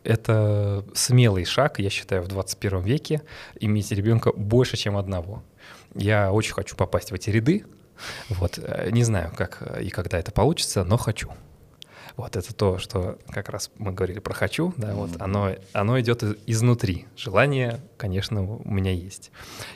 это 0.03 0.83
смелый 0.93 1.45
шаг, 1.45 1.79
я 1.79 1.89
считаю, 1.89 2.23
в 2.23 2.27
21 2.27 2.81
веке 2.81 3.21
иметь 3.59 3.91
ребенка 3.91 4.31
больше, 4.33 4.77
чем 4.77 4.97
одного. 4.97 5.43
Я 5.95 6.31
очень 6.31 6.53
хочу 6.53 6.75
попасть 6.75 7.11
в 7.11 7.13
эти 7.13 7.29
ряды. 7.29 7.65
Вот. 8.29 8.59
Э, 8.61 8.89
не 8.91 9.03
знаю, 9.03 9.31
как 9.35 9.79
и 9.81 9.89
когда 9.89 10.19
это 10.19 10.31
получится, 10.31 10.83
но 10.83 10.97
хочу. 10.97 11.29
Вот 12.19 12.35
это 12.35 12.53
то, 12.53 12.77
что 12.79 13.17
как 13.29 13.47
раз 13.47 13.71
мы 13.77 13.93
говорили 13.93 14.19
про 14.19 14.33
хочу, 14.33 14.73
да, 14.75 14.93
вот 14.93 15.11
оно, 15.21 15.55
оно 15.71 15.97
идет 16.01 16.21
изнутри. 16.47 17.05
Желание, 17.15 17.79
конечно, 17.95 18.43
у 18.43 18.69
меня 18.69 18.91
есть. 18.91 19.31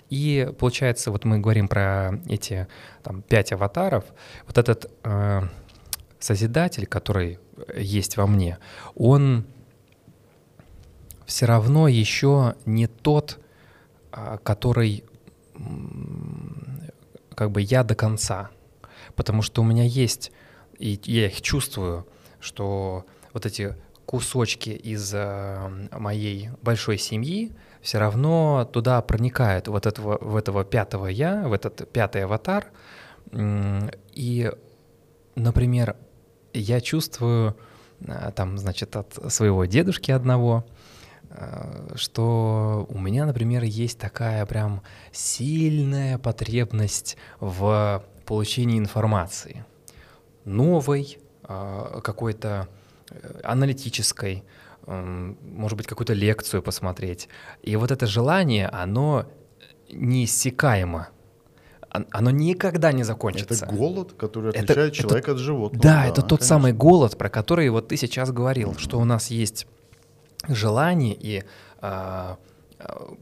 И 0.09 0.51
получается, 0.59 1.09
вот 1.11 1.23
мы 1.23 1.39
говорим 1.39 1.69
про 1.69 2.19
эти 2.27 2.67
там 3.01 3.21
пять 3.21 3.53
аватаров. 3.53 4.03
Вот 4.45 4.57
этот 4.57 4.91
э, 5.05 5.43
созидатель, 6.19 6.85
который 6.85 7.39
есть 7.77 8.17
во 8.17 8.27
мне, 8.27 8.57
он 8.93 9.45
все 11.25 11.45
равно 11.45 11.87
еще 11.87 12.55
не 12.65 12.87
тот, 12.87 13.39
а, 14.11 14.37
который 14.39 15.05
как 17.35 17.51
бы 17.51 17.61
я 17.61 17.85
до 17.85 17.95
конца, 17.95 18.49
потому 19.15 19.43
что 19.43 19.61
у 19.61 19.65
меня 19.65 19.85
есть 19.85 20.33
и 20.77 20.99
я 21.05 21.27
их 21.27 21.41
чувствую 21.41 22.05
что 22.43 23.05
вот 23.31 23.45
эти 23.45 23.75
кусочки 24.05 24.69
из 24.69 25.13
э, 25.13 25.87
моей 25.91 26.49
большой 26.61 26.97
семьи 26.97 27.51
все 27.81 27.99
равно 27.99 28.69
туда 28.71 29.01
проникают 29.01 29.67
вот 29.67 29.85
этого, 29.85 30.17
в 30.21 30.35
этого 30.35 30.63
пятого 30.63 31.07
я, 31.07 31.47
в 31.47 31.53
этот 31.53 31.91
пятый 31.91 32.25
аватар. 32.25 32.67
И, 33.31 34.51
например, 35.35 35.95
я 36.53 36.81
чувствую 36.81 37.57
э, 38.01 38.31
там, 38.35 38.57
значит, 38.57 38.95
от 38.95 39.17
своего 39.31 39.65
дедушки 39.65 40.11
одного, 40.11 40.65
э, 41.29 41.93
что 41.95 42.85
у 42.89 42.99
меня, 42.99 43.25
например, 43.25 43.63
есть 43.63 43.99
такая 43.99 44.45
прям 44.45 44.81
сильная 45.11 46.17
потребность 46.17 47.17
в 47.39 48.03
получении 48.25 48.77
информации 48.77 49.65
новой, 50.45 51.17
какой-то 51.47 52.67
э, 53.09 53.41
аналитической, 53.43 54.43
может 54.85 55.77
быть, 55.77 55.87
какую-то 55.87 56.13
лекцию 56.13 56.61
посмотреть. 56.61 57.29
И 57.61 57.75
вот 57.77 57.91
это 57.91 58.05
желание, 58.05 58.67
оно 58.67 59.25
неиссякаемо. 59.89 61.07
Оно 61.89 62.31
никогда 62.31 62.91
не 62.91 63.03
закончится. 63.03 63.65
Это 63.65 63.65
голод, 63.67 64.13
который 64.13 64.49
отличает 64.49 64.77
это, 64.77 64.91
человека 64.91 65.31
это, 65.31 65.31
от 65.33 65.37
животного. 65.37 65.83
Да, 65.83 65.93
да 65.93 66.05
это 66.07 66.21
тот 66.21 66.39
конечно. 66.39 66.47
самый 66.47 66.73
голод, 66.73 67.17
про 67.17 67.29
который 67.29 67.69
вот 67.69 67.89
ты 67.89 67.97
сейчас 67.97 68.31
говорил, 68.31 68.71
mm-hmm. 68.71 68.79
что 68.79 68.99
у 68.99 69.05
нас 69.05 69.27
есть 69.27 69.67
желание 70.47 71.15
и, 71.17 71.43
а, 71.81 72.37
а, 72.79 73.13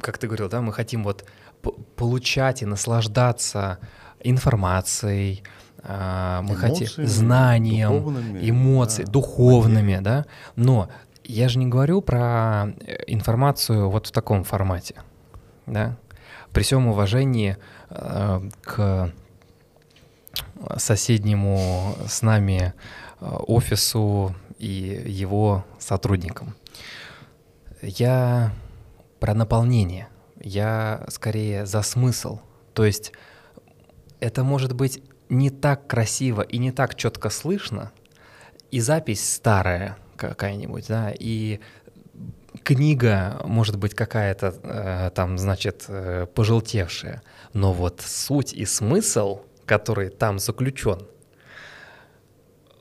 как 0.00 0.18
ты 0.18 0.28
говорил, 0.28 0.48
да, 0.48 0.60
мы 0.60 0.72
хотим 0.72 1.02
вот 1.02 1.24
получать 1.96 2.62
и 2.62 2.66
наслаждаться 2.66 3.78
информацией, 4.20 5.42
а, 5.84 6.42
мы 6.42 6.54
хотим 6.54 6.86
знанием, 7.06 8.38
эмоциями, 8.40 9.06
да, 9.06 9.12
духовными, 9.12 9.98
да. 10.00 10.26
Но 10.54 10.88
я 11.24 11.48
же 11.48 11.58
не 11.58 11.66
говорю 11.66 12.02
про 12.02 12.68
э, 12.86 13.04
информацию 13.06 13.90
вот 13.90 14.06
в 14.06 14.12
таком 14.12 14.44
формате, 14.44 14.96
да. 15.66 15.96
При 16.52 16.62
всем 16.62 16.86
уважении 16.86 17.56
э, 17.90 18.48
к 18.62 19.12
соседнему 20.76 21.96
с 22.06 22.22
нами 22.22 22.74
э, 23.20 23.26
офису 23.26 24.34
и 24.58 25.02
его 25.06 25.64
сотрудникам. 25.78 26.54
Я 27.80 28.52
про 29.18 29.34
наполнение, 29.34 30.08
я 30.40 31.04
скорее 31.08 31.66
за 31.66 31.82
смысл. 31.82 32.40
То 32.74 32.84
есть 32.84 33.12
это 34.20 34.44
может 34.44 34.72
быть 34.72 35.02
не 35.32 35.50
так 35.50 35.86
красиво 35.86 36.42
и 36.42 36.58
не 36.58 36.72
так 36.72 36.94
четко 36.94 37.30
слышно, 37.30 37.90
и 38.70 38.80
запись 38.80 39.34
старая 39.34 39.96
какая-нибудь, 40.16 40.86
да, 40.88 41.12
и 41.18 41.60
книга 42.62 43.40
может 43.44 43.76
быть 43.78 43.94
какая-то 43.94 44.54
э, 44.62 45.10
там, 45.14 45.38
значит, 45.38 45.86
э, 45.88 46.26
пожелтевшая, 46.34 47.22
но 47.54 47.72
вот 47.72 48.02
суть 48.02 48.52
и 48.52 48.66
смысл, 48.66 49.40
который 49.64 50.10
там 50.10 50.38
заключен, 50.38 51.00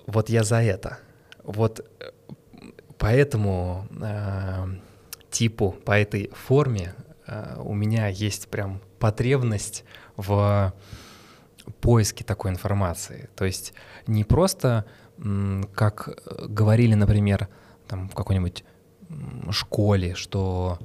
вот 0.06 0.30
я 0.30 0.44
за 0.44 0.61
это. 0.61 0.99
Вот 1.44 1.80
э, 1.80 2.11
по 2.98 3.06
этому 3.06 3.88
э, 4.02 4.65
типу, 5.30 5.72
по 5.86 5.98
этой 5.98 6.30
форме 6.36 6.94
э, 7.28 7.56
у 7.64 7.73
меня 7.73 8.07
есть 8.07 8.49
прям 8.49 8.82
потребность 8.99 9.86
в 10.18 10.73
поиске 11.79 12.23
такой 12.23 12.51
информации. 12.51 13.29
То 13.35 13.45
есть 13.45 13.73
не 14.07 14.23
просто, 14.23 14.85
как 15.73 16.09
говорили, 16.47 16.93
например, 16.93 17.47
там 17.88 18.09
в 18.09 18.15
какой-нибудь 18.15 18.63
школе, 19.51 20.15
что 20.15 20.79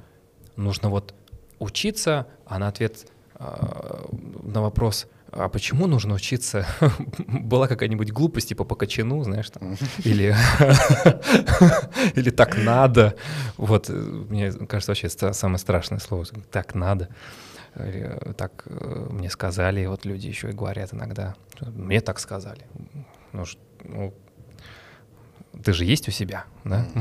нужно 0.55 0.89
вот 0.89 1.13
учиться, 1.59 2.27
а 2.45 2.59
на 2.59 2.67
ответ 2.67 3.07
а, 3.35 4.09
на 4.43 4.61
вопрос, 4.61 5.07
а 5.31 5.49
почему 5.49 5.87
нужно 5.87 6.15
учиться? 6.15 6.65
Была 7.27 7.67
какая-нибудь 7.67 8.11
глупость, 8.11 8.49
типа 8.49 8.63
по 8.63 8.75
кочану, 8.75 9.23
знаешь, 9.23 9.49
там, 9.49 9.77
или, 10.03 10.35
или 12.15 12.29
так 12.29 12.57
надо. 12.57 13.15
Вот, 13.57 13.89
мне 13.89 14.51
кажется, 14.51 14.91
вообще 14.91 15.09
самое 15.09 15.59
страшное 15.59 15.99
слово, 15.99 16.25
так 16.51 16.75
надо. 16.75 17.09
Или, 17.79 18.33
так 18.33 18.63
э, 18.65 19.07
мне 19.09 19.29
сказали, 19.29 19.85
вот 19.85 20.05
люди 20.05 20.27
еще 20.27 20.49
и 20.49 20.53
говорят 20.53 20.93
иногда, 20.93 21.35
мне 21.61 22.01
так 22.01 22.19
сказали. 22.19 22.65
Ну, 23.33 23.43
ну 23.83 24.13
ты 25.63 25.73
же 25.73 25.85
есть 25.85 26.07
у 26.07 26.11
себя, 26.11 26.45
да? 26.63 26.85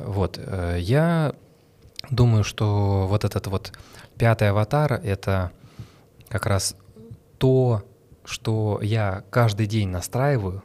Вот, 0.00 0.38
э, 0.42 0.78
я 0.80 1.34
думаю, 2.10 2.42
что 2.42 3.06
вот 3.06 3.24
этот 3.24 3.46
вот 3.46 3.72
пятый 4.16 4.50
аватар— 4.50 4.92
это 5.04 5.52
как 6.28 6.46
раз 6.46 6.76
то, 7.38 7.84
что 8.24 8.80
я 8.82 9.22
каждый 9.30 9.66
день 9.66 9.90
настраиваю, 9.90 10.64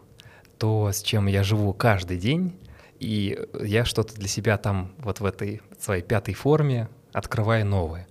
то, 0.58 0.92
с 0.92 1.02
чем 1.02 1.28
я 1.28 1.44
живу 1.44 1.74
каждый 1.74 2.18
день, 2.18 2.58
и 3.00 3.38
я 3.62 3.84
что-то 3.84 4.16
для 4.16 4.28
себя 4.28 4.58
там 4.58 4.94
вот 5.00 5.20
в 5.20 5.26
этой 5.26 5.62
своей 5.80 6.04
пятой 6.04 6.34
форме 6.34 6.88
открываю 7.14 7.66
новое. 7.66 8.08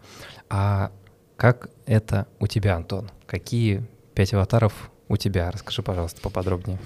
А 0.49 0.93
как 1.37 1.71
это 1.87 2.27
у 2.39 2.47
тебя, 2.47 2.77
Антон? 2.77 3.11
Какие 3.27 3.87
пять 4.15 4.35
аватаров 4.35 4.91
у 5.09 5.17
тебя? 5.17 5.51
Расскажи, 5.51 5.83
пожалуйста, 5.83 6.21
поподробнее. 6.21 6.79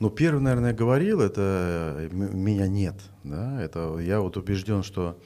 Ну, 0.00 0.10
первый, 0.10 0.40
наверное, 0.40 0.70
я 0.70 0.76
говорил, 0.76 1.20
это 1.20 2.08
меня 2.10 2.66
нет. 2.66 2.96
Да? 3.22 3.60
Это 3.60 3.98
я 3.98 4.20
вот 4.20 4.36
убежден, 4.36 4.82
что 4.82 5.18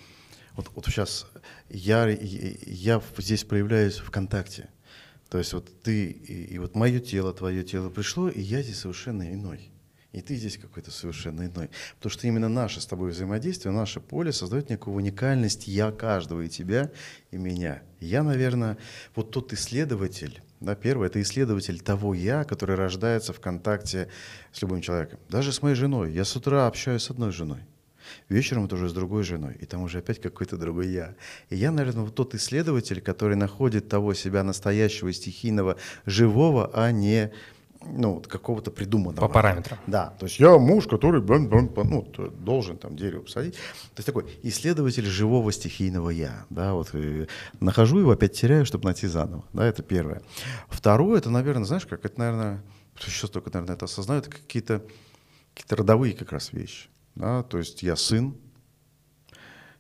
вот, 0.55 0.71
вот 0.75 0.87
сейчас 0.87 1.27
я, 1.69 2.09
я 2.09 3.01
здесь 3.17 3.45
проявляюсь 3.45 3.99
в 3.99 4.11
контакте. 4.11 4.69
То 5.29 5.39
есть 5.39 5.53
вот 5.53 5.83
ты 5.83 6.11
и, 6.11 6.55
и 6.55 6.59
вот 6.59 6.75
мое 6.75 7.01
тело, 7.01 7.33
твое 7.33 7.63
тело 7.63 7.91
пришло, 7.91 8.29
и 8.29 8.41
я 8.41 8.63
здесь 8.63 8.81
совершенно 8.81 9.33
иной. 9.33 9.71
И 10.19 10.21
ты 10.21 10.35
здесь 10.35 10.59
какой-то 10.59 10.91
совершенно 10.91 11.47
иной. 11.47 11.71
Потому 11.97 12.11
что 12.11 12.27
именно 12.27 12.49
наше 12.49 12.81
с 12.81 12.87
тобой 12.87 13.13
взаимодействие, 13.13 13.73
наше 13.73 14.01
поле 14.01 14.33
создает 14.33 14.69
некую 14.69 14.97
уникальность 14.97 15.69
я 15.69 15.93
каждого, 15.93 16.41
и 16.41 16.49
тебя, 16.49 16.91
и 17.31 17.37
меня. 17.37 17.83
Я, 18.01 18.25
наверное, 18.25 18.79
вот 19.15 19.31
тот 19.31 19.53
исследователь, 19.53 20.43
да, 20.59 20.75
первый, 20.75 21.07
это 21.07 21.23
исследователь 21.23 21.79
того 21.79 22.15
я, 22.15 22.43
который 22.43 22.75
рождается 22.75 23.33
в 23.33 23.39
контакте 23.39 24.09
с 24.51 24.61
любым 24.61 24.81
человеком. 24.81 25.21
Даже 25.29 25.53
с 25.53 25.63
моей 25.63 25.77
женой. 25.77 26.13
Я 26.13 26.25
с 26.25 26.35
утра 26.35 26.67
общаюсь 26.67 27.05
с 27.05 27.11
одной 27.11 27.31
женой. 27.31 27.61
Вечером 28.29 28.65
это 28.65 28.75
уже 28.75 28.89
с 28.89 28.93
другой 28.93 29.23
женой, 29.23 29.57
и 29.61 29.67
там 29.67 29.83
уже 29.83 29.99
опять 29.99 30.21
какой-то 30.21 30.57
другой 30.57 30.89
я. 30.89 31.15
И 31.51 31.55
я, 31.55 31.71
наверное, 31.71 32.03
вот 32.03 32.17
тот 32.17 32.35
исследователь, 32.35 33.01
который 33.01 33.37
находит 33.37 33.89
того 33.89 34.15
себя 34.15 34.43
настоящего, 34.43 35.13
стихийного, 35.13 35.77
живого, 36.07 36.73
а 36.75 36.91
не 36.91 37.31
ну, 37.81 38.21
какого-то 38.21 38.71
придуманного. 38.71 39.27
По 39.27 39.33
параметрам. 39.33 39.79
Да, 39.87 40.15
то 40.19 40.27
есть 40.27 40.39
я 40.39 40.59
муж, 40.59 40.87
который 40.87 41.23
ну, 41.23 42.03
должен 42.41 42.77
там 42.77 42.97
дерево 42.97 43.23
посадить. 43.23 43.55
То 43.55 43.99
есть 43.99 44.07
такой 44.07 44.27
исследователь 44.43 45.05
живого 45.05 45.53
стихийного 45.53 46.11
я. 46.11 46.47
Да, 46.51 46.75
вот 46.75 46.93
нахожу 47.61 47.99
его, 48.01 48.11
опять 48.11 48.33
теряю, 48.33 48.67
чтобы 48.67 48.87
найти 48.87 49.07
заново. 49.07 49.45
Да, 49.53 49.67
это 49.67 49.83
первое. 49.83 50.23
Второе, 50.69 51.19
это, 51.19 51.31
наверное, 51.31 51.65
знаешь, 51.65 51.87
как 51.87 52.05
это, 52.05 52.19
наверное, 52.19 52.63
сейчас 52.99 53.31
только, 53.31 53.51
наверное, 53.53 53.77
это 53.77 53.85
осознаю, 53.85 54.21
это 54.21 54.31
какие-то 54.31 54.83
какие 55.55 55.77
родовые 55.77 56.15
как 56.15 56.33
раз 56.33 56.53
вещи. 56.53 56.89
Да? 57.15 57.43
То 57.43 57.59
есть 57.59 57.83
я 57.83 57.97
сын, 57.97 58.37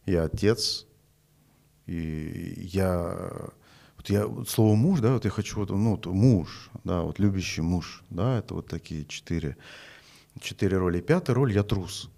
я 0.06 0.24
отец, 0.24 0.86
и 1.86 2.54
я 2.72 3.50
вот 3.98 4.10
я 4.10 4.26
вот 4.26 4.48
слово 4.48 4.76
муж, 4.76 5.00
да, 5.00 5.14
вот 5.14 5.24
я 5.24 5.30
хочу 5.30 5.58
вот, 5.58 5.70
ну, 5.70 5.90
вот 5.90 6.06
муж, 6.06 6.70
да, 6.84 7.02
вот 7.02 7.18
любящий 7.18 7.62
муж, 7.62 8.04
да, 8.10 8.38
это 8.38 8.54
вот 8.54 8.68
такие 8.68 9.04
четыре, 9.04 9.56
четыре 10.40 10.78
роли. 10.78 11.00
Пятая 11.00 11.34
роль 11.34 11.52
я 11.52 11.64
трус. 11.64 12.08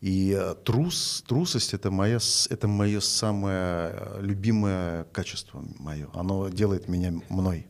И 0.00 0.36
э, 0.38 0.54
трус, 0.64 1.24
трусость 1.26 1.74
это 1.74 1.90
моя, 1.90 2.18
это 2.50 2.68
мое 2.68 3.00
самое 3.00 4.18
любимое 4.20 5.04
качество 5.04 5.64
мое. 5.78 6.08
Оно 6.14 6.48
делает 6.48 6.88
меня 6.88 7.12
мной. 7.28 7.66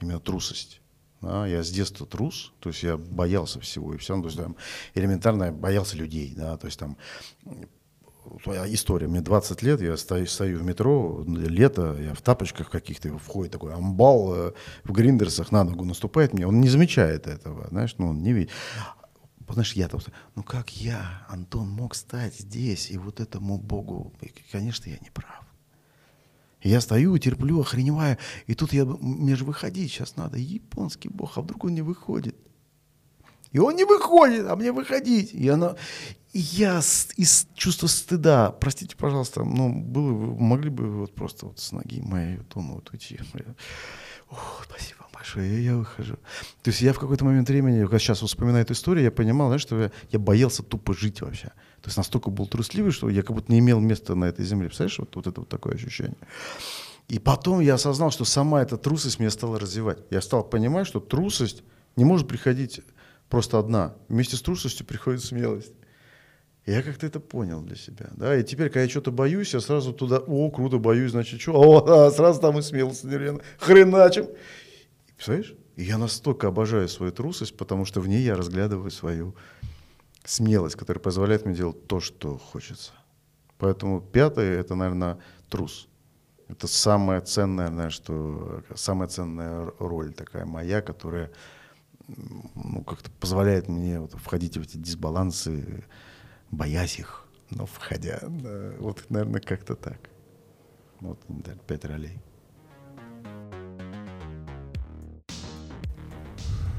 Именно 0.00 0.20
трусость. 0.20 0.80
Да, 1.22 1.46
я 1.46 1.62
с 1.62 1.70
детства 1.70 2.06
трус, 2.06 2.52
то 2.60 2.68
есть 2.68 2.82
я 2.82 2.98
боялся 2.98 3.58
всего 3.60 3.94
и 3.94 3.96
все, 3.96 4.20
то 4.20 4.26
есть 4.26 4.36
там 4.36 4.54
элементарно 4.94 5.50
боялся 5.50 5.96
людей, 5.96 6.34
да, 6.36 6.58
то 6.58 6.66
есть 6.66 6.78
там 6.78 6.98
история, 8.68 9.08
мне 9.08 9.20
20 9.20 9.62
лет, 9.62 9.80
я 9.80 9.96
стою, 9.96 10.26
стою 10.26 10.58
в 10.58 10.64
метро, 10.64 11.24
лето, 11.26 11.96
я 11.98 12.14
в 12.14 12.22
тапочках 12.22 12.70
каких-то, 12.70 13.16
входит 13.18 13.52
такой 13.52 13.74
амбал 13.74 14.34
э, 14.34 14.52
в 14.84 14.92
гриндерсах 14.92 15.52
на 15.52 15.64
ногу 15.64 15.84
наступает 15.84 16.32
мне, 16.32 16.46
он 16.46 16.60
не 16.60 16.68
замечает 16.68 17.26
этого, 17.26 17.68
знаешь, 17.68 17.94
ну 17.98 18.08
он 18.08 18.22
не 18.22 18.32
видит. 18.32 18.50
Знаешь, 19.48 19.74
я 19.74 19.88
там, 19.88 20.00
ну 20.34 20.42
как 20.42 20.70
я, 20.70 21.24
Антон, 21.28 21.68
мог 21.68 21.94
стать 21.94 22.34
здесь, 22.34 22.90
и 22.90 22.98
вот 22.98 23.20
этому 23.20 23.58
Богу, 23.58 24.12
и, 24.20 24.32
конечно, 24.50 24.90
я 24.90 24.96
не 25.00 25.10
прав. 25.10 25.46
Я 26.62 26.80
стою, 26.80 27.16
терплю, 27.18 27.60
охреневаю, 27.60 28.18
и 28.46 28.54
тут 28.54 28.72
я, 28.72 28.84
мне 28.84 29.36
же 29.36 29.44
выходить 29.44 29.92
сейчас 29.92 30.16
надо, 30.16 30.38
японский 30.38 31.08
бог, 31.08 31.38
а 31.38 31.42
вдруг 31.42 31.64
он 31.64 31.74
не 31.74 31.82
выходит? 31.82 32.36
И 33.52 33.58
он 33.58 33.76
не 33.76 33.84
выходит, 33.84 34.46
а 34.46 34.56
мне 34.56 34.72
выходить. 34.72 35.32
И, 35.32 35.48
она, 35.48 35.76
и 36.36 36.38
я 36.38 36.80
из 37.16 37.48
чувства 37.54 37.86
стыда, 37.86 38.50
простите, 38.50 38.94
пожалуйста, 38.94 39.42
ну, 39.42 39.72
было, 39.72 40.12
могли 40.34 40.68
бы 40.68 40.84
вы 40.84 40.98
вот 40.98 41.14
просто 41.14 41.46
вот 41.46 41.58
с 41.58 41.72
ноги 41.72 42.02
моей 42.02 42.36
вот 42.36 42.52
вот 42.56 42.90
уйти. 42.92 43.18
Ох, 44.28 44.66
спасибо 44.68 44.98
вам 45.00 45.10
большое, 45.14 45.50
я, 45.50 45.70
я 45.70 45.76
выхожу. 45.78 46.16
То 46.62 46.68
есть 46.68 46.82
я 46.82 46.92
в 46.92 46.98
какой-то 46.98 47.24
момент 47.24 47.48
времени, 47.48 47.80
когда 47.80 47.98
сейчас 47.98 48.20
вспоминаю 48.20 48.64
эту 48.64 48.74
историю, 48.74 49.04
я 49.04 49.10
понимал, 49.10 49.48
знаешь, 49.48 49.62
что 49.62 49.80
я, 49.80 49.92
я 50.10 50.18
боялся 50.18 50.62
тупо 50.62 50.92
жить 50.92 51.22
вообще. 51.22 51.46
То 51.80 51.86
есть 51.86 51.96
настолько 51.96 52.28
был 52.28 52.46
трусливый, 52.46 52.92
что 52.92 53.08
я 53.08 53.22
как 53.22 53.34
будто 53.34 53.50
не 53.50 53.60
имел 53.60 53.80
места 53.80 54.14
на 54.14 54.26
этой 54.26 54.44
земле. 54.44 54.66
Представляешь, 54.66 54.98
вот, 54.98 55.16
вот 55.16 55.26
это 55.26 55.40
вот 55.40 55.48
такое 55.48 55.76
ощущение. 55.76 56.18
И 57.08 57.18
потом 57.18 57.60
я 57.60 57.74
осознал, 57.76 58.10
что 58.10 58.26
сама 58.26 58.60
эта 58.60 58.76
трусость 58.76 59.20
меня 59.20 59.30
стала 59.30 59.58
развивать. 59.58 60.00
Я 60.10 60.20
стал 60.20 60.44
понимать, 60.44 60.86
что 60.86 61.00
трусость 61.00 61.62
не 61.96 62.04
может 62.04 62.28
приходить 62.28 62.82
просто 63.30 63.58
одна. 63.58 63.94
Вместе 64.10 64.36
с 64.36 64.42
трусостью 64.42 64.84
приходит 64.84 65.24
смелость. 65.24 65.72
И 66.66 66.72
я 66.72 66.82
как-то 66.82 67.06
это 67.06 67.20
понял 67.20 67.62
для 67.62 67.76
себя. 67.76 68.08
Да? 68.16 68.36
И 68.36 68.42
теперь, 68.42 68.68
когда 68.68 68.82
я 68.82 68.88
что-то 68.88 69.12
боюсь, 69.12 69.54
я 69.54 69.60
сразу 69.60 69.92
туда, 69.92 70.18
о, 70.18 70.50
круто, 70.50 70.78
боюсь, 70.78 71.12
значит, 71.12 71.40
что? 71.40 71.52
О, 71.52 71.86
а, 72.06 72.10
сразу 72.10 72.40
там 72.40 72.58
и 72.58 72.62
смелость, 72.62 73.04
наверное, 73.04 73.42
хреначим. 73.58 74.26
Представляешь? 75.14 75.54
И 75.76 75.84
я 75.84 75.96
настолько 75.96 76.48
обожаю 76.48 76.88
свою 76.88 77.12
трусость, 77.12 77.56
потому 77.56 77.84
что 77.84 78.00
в 78.00 78.08
ней 78.08 78.22
я 78.22 78.36
разглядываю 78.36 78.90
свою 78.90 79.36
смелость, 80.24 80.74
которая 80.74 81.00
позволяет 81.00 81.46
мне 81.46 81.54
делать 81.54 81.86
то, 81.86 82.00
что 82.00 82.36
хочется. 82.36 82.92
Поэтому 83.58 84.00
пятое— 84.00 84.58
это, 84.60 84.74
наверное, 84.74 85.18
трус. 85.48 85.88
Это 86.48 86.66
самая 86.66 87.20
ценная, 87.20 87.68
наверное, 87.68 87.90
что, 87.90 88.62
самая 88.74 89.08
ценная 89.08 89.70
роль 89.78 90.12
такая 90.12 90.44
моя, 90.44 90.82
которая 90.82 91.30
ну, 92.08 92.82
как-то 92.84 93.10
позволяет 93.20 93.68
мне 93.68 94.00
вот 94.00 94.12
входить 94.12 94.56
в 94.56 94.62
эти 94.62 94.76
дисбалансы, 94.76 95.84
боясь 96.50 96.98
их, 96.98 97.26
но 97.50 97.66
входя. 97.66 98.20
Да, 98.22 98.72
вот, 98.78 99.04
наверное, 99.08 99.40
как-то 99.40 99.74
так. 99.74 99.98
Вот, 101.00 101.18
пять 101.66 101.84
ролей. 101.84 102.18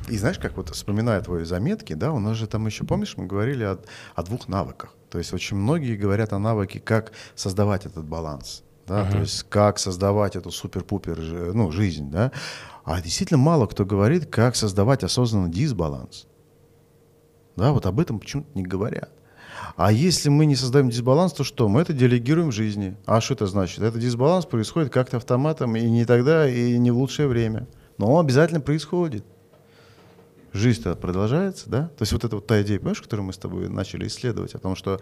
И 0.10 0.18
знаешь, 0.18 0.40
как 0.40 0.56
вот 0.56 0.70
вспоминая 0.70 1.22
твои 1.22 1.44
заметки, 1.44 1.94
да, 1.94 2.14
у 2.14 2.20
нас 2.20 2.38
же 2.38 2.48
там 2.48 2.66
еще, 2.66 2.86
помнишь, 2.86 3.18
мы 3.18 3.26
говорили 3.26 3.64
о, 3.66 3.78
о 4.16 4.24
двух 4.24 4.48
навыках. 4.48 4.96
То 5.10 5.18
есть 5.18 5.34
очень 5.34 5.58
многие 5.58 5.98
говорят 5.98 6.32
о 6.32 6.40
навыке, 6.40 6.80
как 6.80 7.12
создавать 7.36 7.86
этот 7.86 8.06
баланс, 8.06 8.64
да, 8.88 9.02
uh-huh. 9.02 9.12
то 9.12 9.18
есть 9.20 9.44
как 9.44 9.80
создавать 9.80 10.38
эту 10.38 10.50
супер-пупер, 10.50 11.20
ну, 11.54 11.72
жизнь, 11.72 12.10
да. 12.10 12.32
А 12.86 13.02
действительно 13.02 13.38
мало 13.38 13.68
кто 13.68 13.86
говорит, 13.86 14.28
как 14.28 14.56
создавать 14.56 15.04
осознанный 15.04 15.52
дисбаланс. 15.52 16.26
Да, 17.58 17.74
вот 17.74 17.86
об 17.86 18.00
этом 18.00 18.20
почему-то 18.20 18.50
не 18.56 18.64
говорят. 18.64 19.12
А 19.76 19.92
если 19.92 20.30
мы 20.30 20.46
не 20.46 20.56
создаем 20.56 20.90
дисбаланс, 20.90 21.34
то 21.34 21.44
что? 21.44 21.68
Мы 21.68 21.82
это 21.82 21.94
делегируем 21.94 22.52
жизни. 22.52 22.96
А 23.06 23.22
что 23.22 23.34
это 23.34 23.48
значит? 23.48 23.80
Это 23.80 23.98
дисбаланс 24.00 24.46
происходит 24.46 24.92
как-то 24.92 25.18
автоматом 25.18 25.76
и 25.76 25.90
не 25.90 26.06
тогда, 26.06 26.50
и 26.50 26.78
не 26.78 26.92
в 26.92 26.98
лучшее 26.98 27.28
время. 27.28 27.68
Но 27.98 28.14
он 28.14 28.26
обязательно 28.26 28.62
происходит 28.62 29.24
жизнь-то 30.54 30.96
продолжается, 30.96 31.70
да? 31.70 31.88
То 31.98 32.02
есть 32.02 32.12
вот 32.14 32.24
это 32.24 32.36
вот 32.36 32.48
та 32.48 32.62
идея, 32.62 32.80
понимаешь, 32.80 33.02
которую 33.02 33.28
мы 33.28 33.34
с 33.34 33.38
тобой 33.38 33.70
начали 33.70 34.08
исследовать, 34.08 34.56
о 34.56 34.60
том, 34.60 34.76
что 34.76 35.00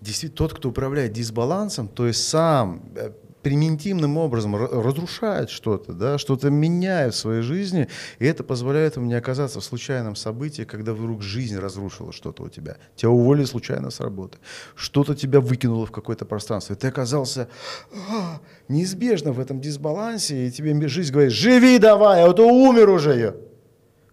действительно 0.00 0.36
тот, 0.36 0.54
кто 0.54 0.70
управляет 0.70 1.12
дисбалансом, 1.12 1.88
то 1.88 2.06
есть 2.06 2.26
сам 2.26 2.82
э, 2.94 3.10
примитивным 3.42 4.18
образом 4.18 4.56
разрушает 4.56 5.50
что-то, 5.50 5.92
да, 5.92 6.18
что-то 6.18 6.50
меняет 6.50 7.14
в 7.14 7.16
своей 7.16 7.42
жизни, 7.42 7.88
и 8.18 8.26
это 8.26 8.44
позволяет 8.44 8.96
ему 8.96 9.06
не 9.06 9.14
оказаться 9.14 9.60
в 9.60 9.64
случайном 9.64 10.16
событии, 10.16 10.62
когда 10.62 10.92
вдруг 10.92 11.22
жизнь 11.22 11.56
разрушила 11.56 12.12
что-то 12.12 12.44
у 12.44 12.48
тебя. 12.48 12.76
Тебя 12.96 13.10
уволили 13.10 13.44
случайно 13.44 13.90
с 13.90 14.00
работы, 14.00 14.38
что-то 14.74 15.14
тебя 15.14 15.40
выкинуло 15.40 15.86
в 15.86 15.90
какое-то 15.90 16.24
пространство, 16.24 16.74
и 16.74 16.76
ты 16.76 16.88
оказался 16.88 17.48
а, 17.92 18.40
неизбежно 18.68 19.32
в 19.32 19.40
этом 19.40 19.60
дисбалансе, 19.60 20.46
и 20.46 20.50
тебе 20.50 20.88
жизнь 20.88 21.12
говорит, 21.12 21.32
живи 21.32 21.78
давай, 21.78 22.22
а 22.22 22.32
то 22.32 22.46
умер 22.46 22.90
уже. 22.90 23.36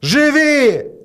Живи! 0.02 0.97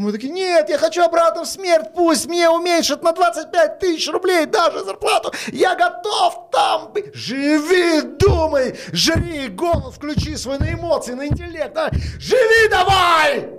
Мы 0.00 0.12
такие, 0.12 0.32
нет, 0.32 0.70
я 0.70 0.78
хочу 0.78 1.02
обратно 1.02 1.44
в 1.44 1.46
смерть, 1.46 1.90
пусть 1.94 2.26
мне 2.26 2.48
уменьшат 2.48 3.02
на 3.02 3.12
25 3.12 3.78
тысяч 3.80 4.08
рублей 4.10 4.46
даже 4.46 4.82
зарплату, 4.82 5.30
я 5.52 5.74
готов 5.74 6.48
там 6.50 6.90
быть. 6.94 7.14
Живи, 7.14 8.00
думай, 8.18 8.76
жри, 8.92 9.48
голос 9.48 9.96
включи 9.96 10.36
свой 10.36 10.58
на 10.58 10.72
эмоции, 10.72 11.12
на 11.12 11.26
интеллект, 11.26 11.74
да? 11.74 11.90
живи 12.18 12.68
давай! 12.70 13.50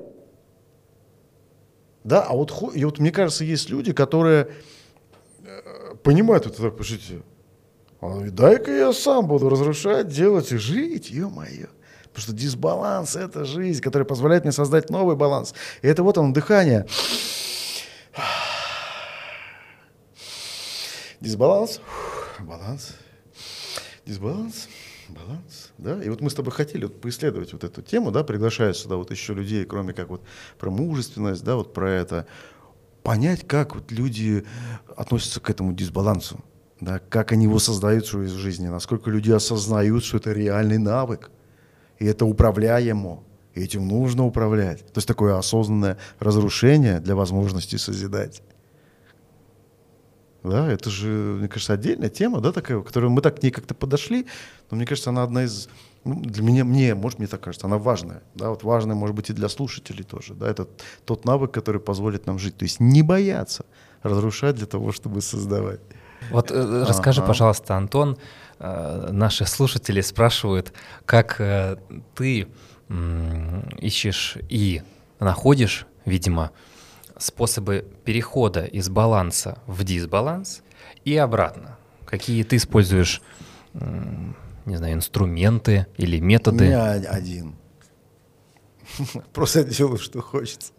Да, 2.03 2.23
а 2.23 2.33
вот, 2.33 2.51
и 2.73 2.85
вот 2.85 2.97
мне 2.97 3.11
кажется, 3.11 3.43
есть 3.43 3.69
люди, 3.69 3.93
которые 3.93 4.49
э, 5.45 5.95
понимают 6.01 6.47
это 6.47 6.59
так, 6.59 6.75
пишите, 6.75 7.21
дай-ка 8.01 8.71
я 8.71 8.93
сам 8.93 9.27
буду 9.27 9.47
разрушать, 9.47 10.07
делать 10.07 10.51
и 10.51 10.57
жить, 10.57 11.11
ё-моё. 11.11 11.67
Потому 12.13 12.23
что 12.23 12.33
дисбаланс– 12.33 13.15
это 13.17 13.45
жизнь, 13.45 13.81
которая 13.81 14.05
позволяет 14.05 14.43
мне 14.43 14.51
создать 14.51 14.89
новый 14.89 15.15
баланс. 15.15 15.53
И 15.81 15.87
это 15.87 16.03
вот 16.03 16.17
он, 16.17 16.33
дыхание. 16.33 16.85
Дисбаланс, 21.21 21.79
баланс, 22.39 22.95
дисбаланс, 24.05 24.67
баланс, 25.07 25.71
да, 25.77 26.03
и 26.03 26.09
вот 26.09 26.19
мы 26.19 26.31
с 26.31 26.33
тобой 26.33 26.51
хотели 26.51 26.85
вот 26.85 26.99
поисследовать 26.99 27.53
вот 27.53 27.63
эту 27.63 27.83
тему, 27.83 28.11
да, 28.11 28.23
приглашая 28.23 28.73
сюда 28.73 28.95
вот 28.95 29.11
еще 29.11 29.35
людей, 29.35 29.63
кроме 29.65 29.93
как 29.93 30.09
вот 30.09 30.23
про 30.57 30.71
мужественность, 30.71 31.43
да, 31.43 31.55
вот 31.55 31.73
про 31.73 31.91
это, 31.91 32.25
понять, 33.03 33.47
как 33.47 33.75
вот 33.75 33.91
люди 33.91 34.45
относятся 34.97 35.39
к 35.39 35.49
этому 35.51 35.73
дисбалансу, 35.73 36.43
да, 36.79 36.97
как 36.97 37.31
они 37.31 37.45
его 37.45 37.59
создают 37.59 38.11
в 38.11 38.27
жизни, 38.27 38.67
насколько 38.67 39.11
люди 39.11 39.29
осознают, 39.31 40.03
что 40.03 40.17
это 40.17 40.31
реальный 40.31 40.79
навык, 40.79 41.29
и 42.01 42.05
это 42.05 42.25
управляемо, 42.25 43.23
и 43.53 43.61
этим 43.61 43.87
нужно 43.87 44.25
управлять. 44.25 44.79
То 44.87 44.97
есть 44.97 45.07
такое 45.07 45.37
осознанное 45.37 45.99
разрушение 46.19 46.99
для 46.99 47.15
возможности 47.15 47.75
созидать. 47.75 48.41
Да, 50.43 50.67
это 50.71 50.89
же, 50.89 51.07
мне 51.07 51.47
кажется, 51.47 51.73
отдельная 51.73 52.09
тема, 52.09 52.41
да, 52.41 52.51
такая, 52.51 52.81
которую 52.81 53.11
мы 53.11 53.21
так 53.21 53.39
к 53.39 53.43
ней 53.43 53.51
как-то 53.51 53.75
подошли, 53.75 54.25
но 54.71 54.77
мне 54.77 54.87
кажется, 54.87 55.11
она 55.11 55.21
одна 55.21 55.43
из, 55.43 55.69
ну, 56.03 56.19
для 56.19 56.41
меня, 56.41 56.65
мне, 56.65 56.95
может, 56.95 57.19
мне 57.19 57.27
так 57.27 57.41
кажется, 57.41 57.67
она 57.67 57.77
важная, 57.77 58.23
да, 58.33 58.49
вот 58.49 58.63
важная, 58.63 58.95
может 58.95 59.15
быть, 59.15 59.29
и 59.29 59.33
для 59.33 59.49
слушателей 59.49 60.03
тоже, 60.03 60.33
да, 60.33 60.49
это 60.49 60.67
тот 61.05 61.25
навык, 61.25 61.51
который 61.51 61.79
позволит 61.79 62.25
нам 62.25 62.39
жить, 62.39 62.57
то 62.57 62.63
есть 62.63 62.79
не 62.79 63.03
бояться 63.03 63.65
разрушать 64.01 64.55
для 64.55 64.65
того, 64.65 64.91
чтобы 64.91 65.21
создавать. 65.21 65.81
Вот 66.31 66.49
э, 66.49 66.85
расскажи, 66.87 67.21
ага. 67.21 67.27
пожалуйста, 67.27 67.77
Антон, 67.77 68.13
Э, 68.13 68.17
наши 68.61 69.45
слушатели 69.45 70.01
спрашивают, 70.01 70.73
как 71.05 71.37
э, 71.39 71.77
ты 72.15 72.47
ищешь 73.79 74.37
и 74.49 74.81
находишь, 75.19 75.87
видимо, 76.05 76.51
способы 77.17 77.85
перехода 78.03 78.65
из 78.65 78.89
баланса 78.89 79.59
в 79.65 79.83
дисбаланс 79.83 80.61
и 81.05 81.15
обратно. 81.15 81.77
Какие 82.05 82.43
ты 82.43 82.57
используешь, 82.57 83.21
не 83.73 84.75
знаю, 84.75 84.95
инструменты 84.95 85.87
или 85.97 86.19
методы? 86.19 86.65
У 86.65 86.67
меня 86.67 86.91
один. 86.91 87.55
Просто 89.33 89.63
делаю, 89.63 89.97
что 89.97 90.21
хочется. 90.21 90.73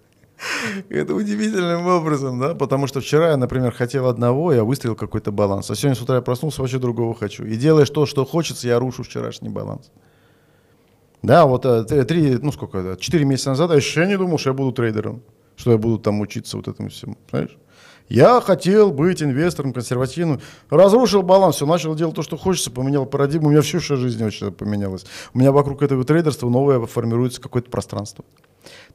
Это 0.88 1.14
удивительным 1.14 1.86
образом, 1.86 2.38
да, 2.40 2.54
потому 2.54 2.86
что 2.86 3.00
вчера 3.00 3.30
я, 3.30 3.36
например, 3.36 3.72
хотел 3.72 4.06
одного, 4.06 4.52
я 4.52 4.64
выставил 4.64 4.96
какой-то 4.96 5.32
баланс, 5.32 5.70
а 5.70 5.74
сегодня 5.74 5.96
с 5.96 6.02
утра 6.02 6.16
я 6.16 6.22
проснулся, 6.22 6.60
вообще 6.60 6.78
другого 6.78 7.14
хочу. 7.14 7.44
И 7.44 7.56
делаешь 7.56 7.90
то, 7.90 8.06
что 8.06 8.24
хочется, 8.24 8.68
я 8.68 8.78
рушу 8.78 9.02
вчерашний 9.02 9.48
баланс. 9.48 9.90
Да, 11.22 11.46
вот 11.46 11.64
э, 11.64 12.04
три, 12.04 12.38
ну 12.42 12.50
сколько, 12.50 12.96
четыре 12.98 13.24
месяца 13.24 13.50
назад 13.50 13.70
я 13.70 13.76
еще 13.76 14.06
не 14.06 14.18
думал, 14.18 14.38
что 14.38 14.50
я 14.50 14.54
буду 14.54 14.72
трейдером, 14.72 15.22
что 15.56 15.70
я 15.70 15.78
буду 15.78 15.98
там 15.98 16.20
учиться 16.20 16.56
вот 16.56 16.66
этому 16.66 16.88
всему, 16.88 17.16
знаешь? 17.30 17.56
Я 18.12 18.42
хотел 18.42 18.92
быть 18.92 19.22
инвестором 19.22 19.72
консервативным, 19.72 20.42
разрушил 20.68 21.22
баланс, 21.22 21.56
все, 21.56 21.64
начал 21.64 21.94
делать 21.94 22.14
то, 22.14 22.22
что 22.22 22.36
хочется, 22.36 22.70
поменял 22.70 23.06
парадигму, 23.06 23.48
у 23.48 23.50
меня 23.52 23.62
все 23.62 23.78
в 23.78 23.82
жизни 23.82 24.22
очень 24.22 24.52
поменялось. 24.52 25.06
У 25.32 25.38
меня 25.38 25.50
вокруг 25.50 25.80
этого 25.80 26.04
трейдерства 26.04 26.50
новое 26.50 26.78
формируется 26.84 27.40
какое-то 27.40 27.70
пространство. 27.70 28.22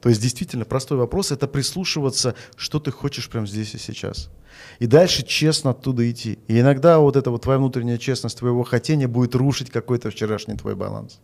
То 0.00 0.08
есть 0.08 0.22
действительно 0.22 0.64
простой 0.64 0.98
вопрос– 0.98 1.30
это 1.32 1.48
прислушиваться, 1.48 2.36
что 2.54 2.78
ты 2.78 2.92
хочешь 2.92 3.28
прямо 3.28 3.48
здесь 3.48 3.74
и 3.74 3.78
сейчас. 3.78 4.30
И 4.78 4.86
дальше 4.86 5.26
честно 5.26 5.70
оттуда 5.70 6.08
идти. 6.08 6.38
И 6.46 6.60
иногда 6.60 7.00
вот 7.00 7.16
эта 7.16 7.32
вот 7.32 7.42
твоя 7.42 7.58
внутренняя 7.58 7.98
честность 7.98 8.38
твоего 8.38 8.62
хотения 8.62 9.08
будет 9.08 9.34
рушить 9.34 9.70
какой-то 9.70 10.10
вчерашний 10.10 10.54
твой 10.54 10.76
баланс. 10.76 11.18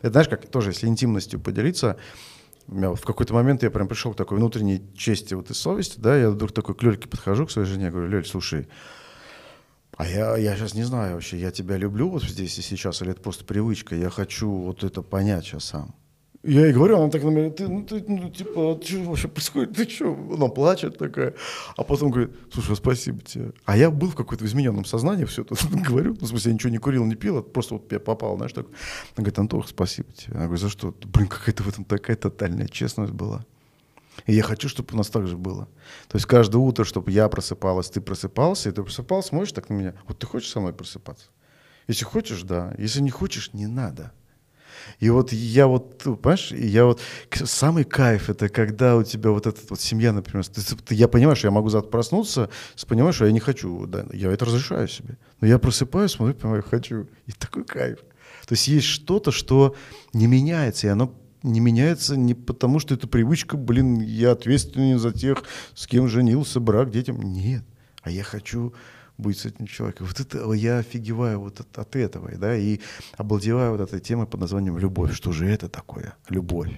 Это 0.00 0.10
знаешь, 0.10 0.28
как 0.28 0.48
тоже, 0.48 0.70
если 0.70 0.88
интимностью 0.88 1.38
поделиться, 1.38 1.98
в 2.68 3.00
какой-то 3.00 3.34
момент 3.34 3.62
я 3.62 3.70
прям 3.70 3.88
пришел 3.88 4.12
к 4.12 4.16
такой 4.16 4.38
внутренней 4.38 4.82
чести 4.94 5.34
вот 5.34 5.50
и 5.50 5.54
совести, 5.54 5.98
да, 5.98 6.16
я 6.16 6.30
вдруг 6.30 6.52
такой 6.52 6.74
к 6.74 6.82
Лёльке 6.82 7.08
подхожу 7.08 7.46
к 7.46 7.50
своей 7.50 7.66
жене, 7.66 7.90
говорю, 7.90 8.08
Лёль, 8.08 8.26
слушай, 8.26 8.68
а 9.96 10.06
я, 10.06 10.36
я 10.36 10.54
сейчас 10.54 10.74
не 10.74 10.84
знаю 10.84 11.14
вообще, 11.14 11.38
я 11.38 11.50
тебя 11.50 11.76
люблю 11.76 12.08
вот 12.10 12.22
здесь 12.22 12.58
и 12.58 12.62
сейчас, 12.62 13.02
или 13.02 13.12
это 13.12 13.22
просто 13.22 13.44
привычка, 13.44 13.96
я 13.96 14.10
хочу 14.10 14.50
вот 14.50 14.84
это 14.84 15.02
понять 15.02 15.44
сейчас 15.44 15.64
сам. 15.64 15.94
Я 16.44 16.66
ей 16.66 16.72
говорю, 16.72 16.98
она 16.98 17.10
так 17.10 17.24
на 17.24 17.30
меня, 17.30 17.50
ты, 17.50 17.66
ну, 17.66 17.82
ты, 17.82 18.04
ну, 18.06 18.30
типа, 18.30 18.80
что 18.84 19.02
вообще 19.02 19.26
происходит, 19.26 19.74
ты 19.74 19.88
что? 19.88 20.16
Она 20.32 20.46
плачет 20.46 20.96
такая, 20.96 21.34
а 21.76 21.82
потом 21.82 22.10
говорит, 22.10 22.30
слушай, 22.52 22.76
спасибо 22.76 23.20
тебе. 23.22 23.52
А 23.64 23.76
я 23.76 23.90
был 23.90 24.10
в 24.10 24.14
какой-то 24.14 24.44
измененном 24.44 24.84
сознании, 24.84 25.24
все 25.24 25.42
тут 25.42 25.58
говорю, 25.88 26.16
ну, 26.20 26.26
в 26.26 26.28
смысле, 26.28 26.50
я 26.50 26.54
ничего 26.54 26.70
не 26.70 26.78
курил, 26.78 27.04
не 27.06 27.16
пил, 27.16 27.42
просто 27.42 27.74
вот 27.74 27.90
я 27.90 27.98
попал, 27.98 28.36
знаешь, 28.36 28.52
так. 28.52 28.66
Она 28.66 29.24
говорит, 29.24 29.38
Антох, 29.40 29.68
спасибо 29.68 30.12
тебе. 30.12 30.34
Я 30.34 30.44
говорю, 30.44 30.58
за 30.58 30.68
что? 30.68 30.94
Блин, 31.12 31.26
какая-то 31.26 31.64
в 31.64 31.68
этом 31.68 31.84
такая 31.84 32.16
тотальная 32.16 32.68
честность 32.68 33.12
была. 33.12 33.44
И 34.26 34.34
я 34.34 34.42
хочу, 34.42 34.68
чтобы 34.68 34.94
у 34.94 34.96
нас 34.96 35.08
так 35.08 35.26
же 35.26 35.36
было. 35.36 35.66
То 36.08 36.16
есть 36.16 36.26
каждое 36.26 36.58
утро, 36.58 36.84
чтобы 36.84 37.10
я 37.10 37.28
просыпалась, 37.28 37.90
ты 37.90 38.00
просыпался, 38.00 38.68
и 38.68 38.72
ты 38.72 38.82
просыпался, 38.82 39.30
смотришь 39.30 39.52
так 39.52 39.68
на 39.70 39.74
меня. 39.74 39.94
Вот 40.06 40.18
ты 40.18 40.26
хочешь 40.26 40.50
со 40.50 40.60
мной 40.60 40.72
просыпаться? 40.72 41.26
Если 41.88 42.04
хочешь, 42.04 42.42
да. 42.42 42.74
Если 42.78 43.00
не 43.00 43.10
хочешь, 43.10 43.52
не 43.52 43.66
надо. 43.66 44.12
И 45.00 45.10
вот 45.10 45.32
я 45.32 45.66
вот, 45.66 45.98
понимаешь, 45.98 46.50
я 46.52 46.84
вот, 46.84 47.00
самый 47.32 47.84
кайф 47.84 48.30
это 48.30 48.48
когда 48.48 48.96
у 48.96 49.02
тебя 49.02 49.30
вот 49.30 49.46
эта 49.46 49.60
вот 49.68 49.80
семья, 49.80 50.12
например, 50.12 50.46
ты, 50.46 50.60
ты, 50.62 50.94
я 50.94 51.08
понимаю, 51.08 51.36
что 51.36 51.48
я 51.48 51.52
могу 51.52 51.68
завтра 51.68 51.90
проснуться, 51.90 52.50
понимаешь, 52.86 53.14
что 53.14 53.26
я 53.26 53.32
не 53.32 53.40
хочу, 53.40 53.86
да, 53.86 54.06
я 54.12 54.30
это 54.30 54.44
разрешаю 54.44 54.88
себе. 54.88 55.16
Но 55.40 55.46
я 55.46 55.58
просыпаюсь, 55.58 56.12
смотрю, 56.12 56.34
понимаю, 56.34 56.64
хочу. 56.68 57.06
И 57.26 57.32
такой 57.32 57.64
кайф. 57.64 57.98
То 58.46 58.54
есть 58.54 58.68
есть 58.68 58.86
что-то, 58.86 59.30
что 59.30 59.74
не 60.12 60.26
меняется, 60.26 60.86
и 60.86 60.90
оно 60.90 61.14
не 61.42 61.60
меняется 61.60 62.16
не 62.16 62.34
потому, 62.34 62.78
что 62.78 62.94
это 62.94 63.06
привычка, 63.06 63.56
блин, 63.56 64.00
я 64.00 64.32
ответственен 64.32 64.98
за 64.98 65.12
тех, 65.12 65.44
с 65.74 65.86
кем 65.86 66.08
женился, 66.08 66.60
брак, 66.60 66.90
детям. 66.90 67.20
Нет. 67.20 67.62
А 68.02 68.10
я 68.10 68.22
хочу 68.22 68.72
быть 69.18 69.38
с 69.38 69.46
этим 69.46 69.66
человеком. 69.66 70.06
Вот 70.06 70.20
это 70.20 70.52
я 70.52 70.78
офигеваю 70.78 71.40
вот 71.40 71.60
от, 71.60 71.78
от 71.78 71.96
этого, 71.96 72.30
да, 72.36 72.56
и 72.56 72.80
обалдеваю 73.16 73.72
вот 73.72 73.80
этой 73.80 74.00
темой 74.00 74.26
под 74.26 74.40
названием 74.40 74.78
любовь. 74.78 75.12
Что 75.12 75.32
же 75.32 75.46
это 75.46 75.68
такое? 75.68 76.14
Любовь. 76.28 76.70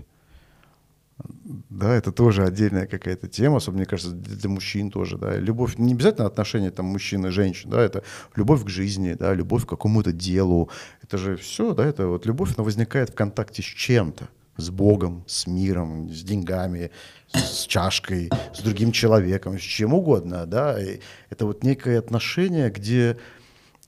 Да, 1.68 1.94
это 1.94 2.12
тоже 2.12 2.44
отдельная 2.44 2.86
какая-то 2.86 3.28
тема, 3.28 3.58
особенно, 3.58 3.78
мне 3.78 3.86
кажется, 3.86 4.12
для, 4.12 4.48
мужчин 4.48 4.90
тоже, 4.90 5.18
да. 5.18 5.36
Любовь, 5.36 5.76
не 5.76 5.92
обязательно 5.92 6.26
отношения 6.26 6.70
там 6.70 6.86
мужчин 6.86 7.26
и 7.26 7.30
женщин, 7.30 7.68
да, 7.68 7.82
это 7.82 8.02
любовь 8.36 8.64
к 8.64 8.68
жизни, 8.68 9.12
да, 9.12 9.34
любовь 9.34 9.66
к 9.66 9.68
какому-то 9.68 10.12
делу. 10.12 10.70
Это 11.02 11.18
же 11.18 11.36
все, 11.36 11.74
да, 11.74 11.84
это 11.84 12.06
вот 12.06 12.24
любовь, 12.24 12.54
она 12.56 12.64
возникает 12.64 13.10
в 13.10 13.14
контакте 13.14 13.60
с 13.60 13.66
чем-то 13.66 14.28
с 14.56 14.70
Богом, 14.70 15.24
с 15.26 15.46
миром, 15.46 16.10
с 16.10 16.22
деньгами, 16.22 16.90
с 17.32 17.66
чашкой, 17.66 18.30
с 18.54 18.60
другим 18.60 18.92
человеком, 18.92 19.58
с 19.58 19.62
чем 19.62 19.94
угодно, 19.94 20.46
да. 20.46 20.80
И 20.80 21.00
это 21.30 21.46
вот 21.46 21.62
некое 21.64 21.98
отношение, 21.98 22.70
где 22.70 23.16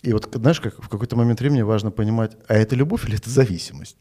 и 0.02 0.12
вот, 0.12 0.28
знаешь, 0.35 0.60
как 0.60 0.82
в 0.82 0.89
какой-то 0.89 1.14
момент 1.14 1.39
времени 1.39 1.62
важно 1.62 1.93
понимать, 1.93 2.32
а 2.48 2.55
это 2.55 2.74
любовь 2.74 3.05
или 3.06 3.19
это 3.19 3.31
зависимость? 3.31 3.97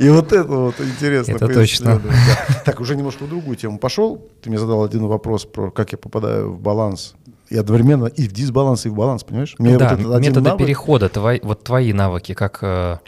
И 0.00 0.08
вот 0.08 0.32
это 0.32 0.44
вот 0.44 0.80
интересно. 0.80 1.32
Это 1.32 1.48
точно. 1.48 2.00
Так, 2.64 2.80
уже 2.80 2.96
немножко 2.96 3.24
в 3.24 3.28
другую 3.28 3.56
тему 3.56 3.78
пошел. 3.78 4.26
Ты 4.40 4.48
мне 4.48 4.58
задал 4.58 4.82
один 4.82 5.06
вопрос 5.06 5.44
про 5.44 5.70
как 5.70 5.92
я 5.92 5.98
попадаю 5.98 6.52
в 6.52 6.60
баланс 6.60 7.14
и 7.50 7.56
одновременно 7.58 8.06
и 8.06 8.26
в 8.26 8.32
дисбаланс, 8.32 8.86
и 8.86 8.88
в 8.88 8.94
баланс, 8.94 9.24
понимаешь? 9.24 9.54
да, 9.76 10.18
методы 10.18 10.56
перехода, 10.56 11.10
вот 11.42 11.62
твои 11.62 11.92
навыки, 11.92 12.32
как 12.32 12.60
э, 12.62 12.98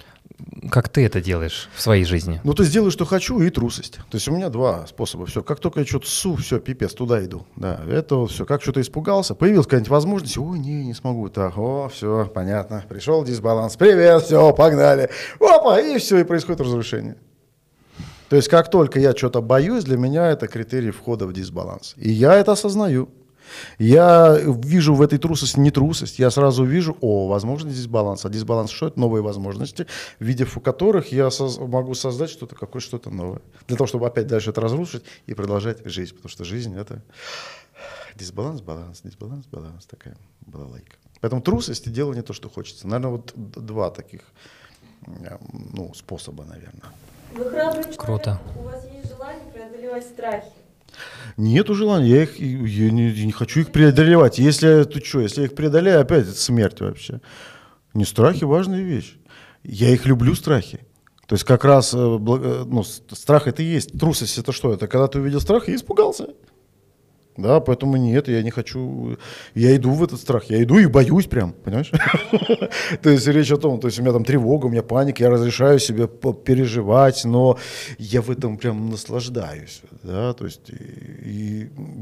как 0.70 0.88
ты 0.88 1.04
это 1.04 1.20
делаешь 1.20 1.68
в 1.74 1.80
своей 1.80 2.04
жизни? 2.04 2.40
Ну, 2.44 2.54
есть 2.58 2.72
делаю, 2.72 2.90
что 2.90 3.04
хочу, 3.04 3.40
и 3.40 3.50
трусость. 3.50 3.94
То 4.10 4.16
есть 4.16 4.28
у 4.28 4.32
меня 4.32 4.48
два 4.48 4.86
способа. 4.86 5.26
Все, 5.26 5.42
как 5.42 5.60
только 5.60 5.80
я 5.80 5.86
что-то 5.86 6.06
су, 6.06 6.36
все, 6.36 6.60
пипец, 6.60 6.92
туда 6.94 7.24
иду. 7.24 7.46
Да, 7.56 7.80
это 7.88 8.16
вот 8.16 8.30
все. 8.30 8.44
Как 8.46 8.62
что-то 8.62 8.80
испугался, 8.80 9.34
появилась 9.34 9.66
какая-нибудь 9.66 9.90
возможность, 9.90 10.38
ой, 10.38 10.58
не, 10.58 10.86
не 10.86 10.94
смогу. 10.94 11.28
Так, 11.28 11.58
о, 11.58 11.88
все, 11.92 12.30
понятно. 12.32 12.84
Пришел 12.88 13.24
дисбаланс. 13.24 13.76
Привет, 13.76 14.22
все, 14.22 14.52
погнали. 14.52 15.10
Опа, 15.40 15.80
и 15.80 15.98
все, 15.98 16.18
и 16.18 16.24
происходит 16.24 16.60
разрушение. 16.60 17.16
То 18.28 18.36
есть 18.36 18.48
как 18.48 18.70
только 18.70 18.98
я 18.98 19.14
что-то 19.14 19.40
боюсь, 19.40 19.84
для 19.84 19.96
меня 19.96 20.30
это 20.30 20.48
критерий 20.48 20.90
входа 20.90 21.26
в 21.26 21.32
дисбаланс. 21.32 21.94
И 21.96 22.10
я 22.10 22.34
это 22.34 22.52
осознаю. 22.52 23.08
Я 23.78 24.38
вижу 24.38 24.94
в 24.94 25.02
этой 25.02 25.18
трусости 25.18 25.58
не 25.58 25.70
трусость, 25.70 26.18
я 26.18 26.30
сразу 26.30 26.64
вижу, 26.64 26.96
о, 27.00 27.28
возможно, 27.28 27.70
дисбаланс. 27.70 28.24
А 28.24 28.28
дисбаланс 28.28 28.70
что 28.70 28.88
это? 28.88 28.98
Новые 28.98 29.22
возможности, 29.22 29.86
в 30.18 30.24
виде 30.24 30.46
которых 30.46 31.12
я 31.12 31.28
соз- 31.28 31.58
могу 31.58 31.94
создать 31.94 32.30
что-то, 32.30 32.54
какое 32.54 32.80
что-то 32.80 33.10
новое. 33.10 33.42
Для 33.68 33.76
того, 33.76 33.86
чтобы 33.86 34.06
опять 34.06 34.26
дальше 34.26 34.50
это 34.50 34.60
разрушить 34.60 35.04
и 35.26 35.34
продолжать 35.34 35.78
жизнь. 35.84 36.14
Потому 36.14 36.30
что 36.30 36.44
жизнь— 36.44 36.76
это 36.78 37.02
дисбаланс, 38.14 38.60
баланс, 38.62 39.00
дисбаланс, 39.02 39.46
баланс. 39.46 39.86
Такая 39.86 40.16
была 40.40 40.66
лайка. 40.66 40.96
Поэтому 41.20 41.42
трусость 41.42 41.86
и 41.86 41.90
дело 41.90 42.12
не 42.14 42.22
то, 42.22 42.32
что 42.32 42.48
хочется. 42.48 42.86
Наверное, 42.86 43.12
вот 43.12 43.32
два 43.34 43.90
таких 43.90 44.22
ну, 45.06 45.92
способа, 45.94 46.44
наверное. 46.44 46.92
Вы 47.34 47.50
храбрый 47.50 47.82
человек. 47.82 48.00
Круто. 48.00 48.40
У 48.56 48.62
вас 48.62 48.84
есть 48.92 49.08
желание 49.08 49.44
преодолевать 49.52 50.04
страхи. 50.04 50.52
Нету 51.36 51.74
желания, 51.74 52.08
я 52.08 52.22
их 52.22 52.38
я 52.38 52.90
не, 52.90 53.08
я 53.10 53.26
не 53.26 53.32
хочу 53.32 53.60
их 53.60 53.72
преодолевать. 53.72 54.38
Если 54.38 54.84
ты 54.84 55.04
что, 55.04 55.20
если 55.20 55.42
я 55.42 55.46
их 55.46 55.54
преодолею, 55.54 56.00
опять 56.00 56.24
это 56.24 56.38
смерть 56.38 56.80
вообще. 56.80 57.20
Не 57.94 58.04
страхи 58.04 58.44
важная 58.44 58.82
вещь. 58.82 59.16
Я 59.62 59.90
их 59.90 60.06
люблю 60.06 60.34
страхи. 60.34 60.86
То 61.26 61.34
есть 61.34 61.44
как 61.44 61.64
раз 61.64 61.92
э, 61.92 62.18
благо- 62.18 62.64
ну, 62.64 62.84
страх 62.84 63.48
это 63.48 63.62
и 63.62 63.66
есть. 63.66 63.98
Трусость 63.98 64.38
это 64.38 64.52
что? 64.52 64.72
Это 64.72 64.86
когда 64.86 65.08
ты 65.08 65.18
увидел 65.18 65.40
страх 65.40 65.68
и 65.68 65.74
испугался. 65.74 66.28
Да, 67.36 67.60
поэтому 67.60 67.96
нет, 67.96 68.28
я 68.28 68.42
не 68.42 68.50
хочу. 68.50 69.18
Я 69.54 69.76
иду 69.76 69.90
в 69.90 70.02
этот 70.02 70.20
страх, 70.20 70.44
я 70.44 70.62
иду 70.62 70.78
и 70.78 70.86
боюсь 70.86 71.26
прям, 71.26 71.52
понимаешь? 71.52 71.90
То 73.02 73.10
есть 73.10 73.26
речь 73.26 73.52
о 73.52 73.56
том, 73.56 73.78
то 73.80 73.88
есть 73.88 73.98
у 73.98 74.02
меня 74.02 74.12
там 74.12 74.24
тревога, 74.24 74.66
у 74.66 74.68
меня 74.68 74.82
паника, 74.82 75.22
я 75.22 75.30
разрешаю 75.30 75.78
себе 75.78 76.08
переживать, 76.08 77.24
но 77.24 77.58
я 77.98 78.22
в 78.22 78.30
этом 78.30 78.56
прям 78.56 78.90
наслаждаюсь, 78.90 79.82
да, 80.02 80.32
то 80.32 80.44
есть 80.44 80.70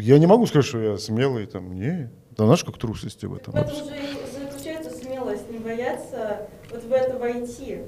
я 0.01 0.19
не 0.19 0.27
могу 0.27 0.47
сказать, 0.47 0.67
что 0.67 0.79
я 0.79 0.99
смелый, 0.99 1.47
там, 1.47 1.75
не, 1.75 2.11
да 2.37 2.45
знаешь, 2.45 2.65
как 2.65 2.79
трусости 2.79 3.27
в 3.27 3.35
этом. 3.35 3.55
В 3.55 3.57
этом 3.57 3.77
же 3.77 3.95
и 3.97 4.33
заключается 4.33 4.91
смелость, 5.25 5.51
не 5.51 5.59
бояться 5.59 6.49
вот 6.71 6.85
в 6.85 6.93
это 6.93 7.19
войти. 7.19 7.79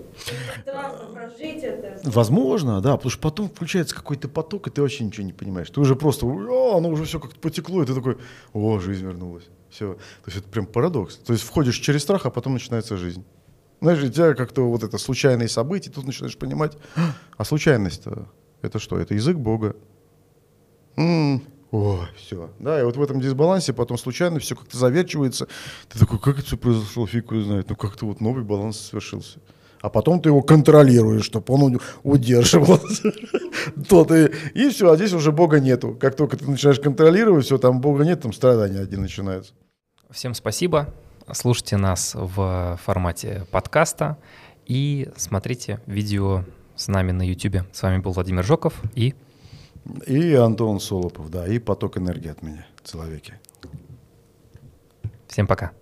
Прожить 1.12 1.62
это. 1.62 2.00
Возможно, 2.08 2.80
да, 2.80 2.96
потому 2.96 3.10
что 3.10 3.20
потом 3.20 3.48
включается 3.48 3.94
какой-то 3.94 4.28
поток, 4.28 4.66
и 4.68 4.70
ты 4.70 4.82
вообще 4.82 5.04
ничего 5.04 5.26
не 5.26 5.32
понимаешь. 5.32 5.70
Ты 5.70 5.80
уже 5.80 5.96
просто, 5.96 6.26
о, 6.26 6.76
оно 6.76 6.88
уже 6.88 7.04
все 7.04 7.20
как-то 7.20 7.38
потекло, 7.40 7.82
и 7.82 7.86
ты 7.86 7.94
такой, 7.94 8.18
о, 8.52 8.78
жизнь 8.78 9.04
вернулась. 9.04 9.44
Все. 9.70 9.94
То 9.94 10.26
есть 10.26 10.38
это 10.38 10.48
прям 10.48 10.66
парадокс. 10.66 11.16
То 11.16 11.32
есть 11.32 11.44
входишь 11.44 11.76
через 11.78 12.02
страх, 12.02 12.26
а 12.26 12.30
потом 12.30 12.54
начинается 12.54 12.96
жизнь. 12.96 13.24
Знаешь, 13.80 14.02
у 14.02 14.08
тебя 14.08 14.34
как-то 14.34 14.62
вот 14.68 14.82
это 14.82 14.96
случайные 14.98 15.48
события, 15.48 15.90
тут 15.90 16.06
начинаешь 16.06 16.36
понимать, 16.38 16.76
а 17.36 17.44
случайность 17.44 18.04
это 18.62 18.78
что? 18.78 18.98
Это 18.98 19.14
язык 19.14 19.36
Бога. 19.36 19.76
М, 20.96 21.42
О, 21.72 22.01
все. 22.16 22.51
Да, 22.59 22.80
и 22.80 22.84
вот 22.84 22.97
в 22.97 23.02
этом 23.02 23.20
дисбалансе 23.20 23.72
потом 23.72 23.98
случайно 23.98 24.38
все 24.38 24.55
как-то 24.55 24.78
заверчивается. 24.78 25.48
Ты 25.88 25.98
такой, 25.98 26.18
как 26.18 26.38
это 26.38 26.47
все 26.47 26.56
произошло, 26.56 27.06
фиг 27.06 27.32
его 27.32 27.43
знает. 27.43 27.68
Ну 27.68 27.76
как-то 27.76 28.06
вот 28.06 28.20
новый 28.20 28.44
баланс 28.44 28.78
совершился. 28.78 29.40
А 29.82 29.90
потом 29.90 30.20
ты 30.20 30.30
его 30.30 30.43
контролируешь, 30.43 31.24
чтобы 31.24 31.52
он 31.55 31.76
у- 31.76 31.80
удерживал 32.02 32.80
тот 33.88 34.10
и, 34.10 34.68
все, 34.70 34.90
а 34.90 34.97
здесь 34.97 35.12
уже 35.12 35.32
Бога 35.32 35.60
нету. 35.60 35.97
Как 36.01 36.16
только 36.16 36.36
ты 36.36 36.48
начинаешь 36.51 36.80
контролировать, 36.80 37.44
все, 37.44 37.59
там 37.59 37.80
Бога 37.80 38.05
нет, 38.05 38.20
там 38.22 38.32
страдания 38.32 38.80
одни 38.80 38.97
начинаются. 38.97 39.52
Всем 40.10 40.34
спасибо. 40.34 40.94
Слушайте 41.32 41.76
нас 41.76 42.12
в 42.14 42.78
формате 42.82 43.47
подкаста 43.51 44.16
и 44.66 45.09
смотрите 45.16 45.80
видео 45.86 46.44
с 46.76 46.88
нами 46.88 47.10
на 47.12 47.26
YouTube. 47.28 47.66
С 47.72 47.82
вами 47.82 47.98
был 47.98 48.12
Владимир 48.12 48.44
Жоков 48.44 48.74
и 48.94 49.14
И 50.06 50.34
Антон 50.34 50.80
Солопов, 50.80 51.30
да, 51.30 51.46
и 51.46 51.58
поток 51.58 51.98
энергии 51.98 52.30
от 52.30 52.42
меня, 52.42 52.66
человеки. 52.84 53.34
всем 55.28 55.46
пока. 55.46 55.72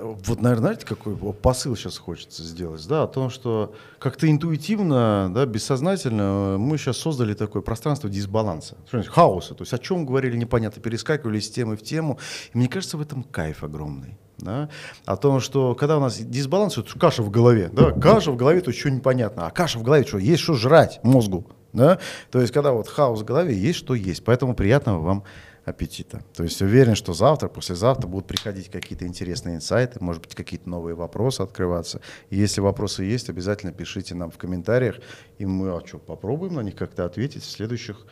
Вот, 0.00 0.40
наверное, 0.40 0.74
знаете, 0.74 0.86
какой 0.86 1.14
посыл 1.34 1.76
сейчас 1.76 1.98
хочется 1.98 2.42
сделать, 2.42 2.86
да, 2.88 3.04
о 3.04 3.06
том, 3.06 3.30
что 3.30 3.74
как-то 3.98 4.30
интуитивно, 4.30 5.30
да, 5.32 5.46
бессознательно 5.46 6.56
мы 6.58 6.78
сейчас 6.78 6.98
создали 6.98 7.34
такое 7.34 7.62
пространство 7.62 8.10
дисбаланса, 8.10 8.76
хаоса, 9.08 9.54
то 9.54 9.62
есть 9.62 9.72
о 9.72 9.78
чем 9.78 10.04
говорили 10.06 10.36
непонятно, 10.36 10.82
перескакивали 10.82 11.38
с 11.38 11.50
темы 11.50 11.76
в 11.76 11.82
тему, 11.82 12.18
и 12.52 12.58
мне 12.58 12.68
кажется, 12.68 12.96
в 12.96 13.02
этом 13.02 13.22
кайф 13.22 13.62
огромный. 13.64 14.18
Да? 14.38 14.68
О 15.04 15.16
том, 15.16 15.38
что 15.38 15.74
когда 15.76 15.98
у 15.98 16.00
нас 16.00 16.18
дисбаланс, 16.18 16.76
это 16.76 16.98
каша 16.98 17.22
в 17.22 17.30
голове, 17.30 17.70
да? 17.72 17.92
каша 17.92 18.32
в 18.32 18.36
голове, 18.36 18.60
то 18.60 18.72
что 18.72 18.90
непонятно, 18.90 19.46
а 19.46 19.50
каша 19.50 19.78
в 19.78 19.82
голове, 19.82 20.04
что 20.04 20.18
есть 20.18 20.42
что 20.42 20.54
жрать 20.54 20.98
мозгу, 21.04 21.46
да? 21.72 21.98
то 22.30 22.40
есть 22.40 22.52
когда 22.52 22.72
вот 22.72 22.88
хаос 22.88 23.20
в 23.20 23.24
голове, 23.24 23.56
есть 23.56 23.78
что 23.78 23.94
есть, 23.94 24.24
поэтому 24.24 24.54
приятного 24.54 25.00
вам 25.00 25.24
аппетита. 25.64 26.22
То 26.34 26.42
есть 26.42 26.60
уверен, 26.60 26.94
что 26.94 27.12
завтра, 27.12 27.48
послезавтра 27.48 28.08
будут 28.08 28.26
приходить 28.26 28.70
какие-то 28.70 29.06
интересные 29.06 29.56
инсайты, 29.56 29.98
может 30.00 30.22
быть, 30.22 30.34
какие-то 30.34 30.68
новые 30.68 30.94
вопросы 30.94 31.40
открываться. 31.42 32.00
И 32.30 32.36
если 32.36 32.60
вопросы 32.60 33.04
есть, 33.04 33.28
обязательно 33.28 33.72
пишите 33.72 34.14
нам 34.14 34.30
в 34.30 34.38
комментариях, 34.38 34.96
и 35.38 35.46
мы, 35.46 35.70
а 35.70 35.86
что, 35.86 35.98
попробуем 35.98 36.54
на 36.54 36.60
них 36.60 36.74
как-то 36.74 37.04
ответить 37.04 37.44
в 37.44 37.50
следующих, 37.50 38.06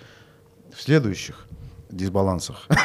в 0.72 0.80
следующих 0.80 1.46
дисбалансах. 1.90 2.68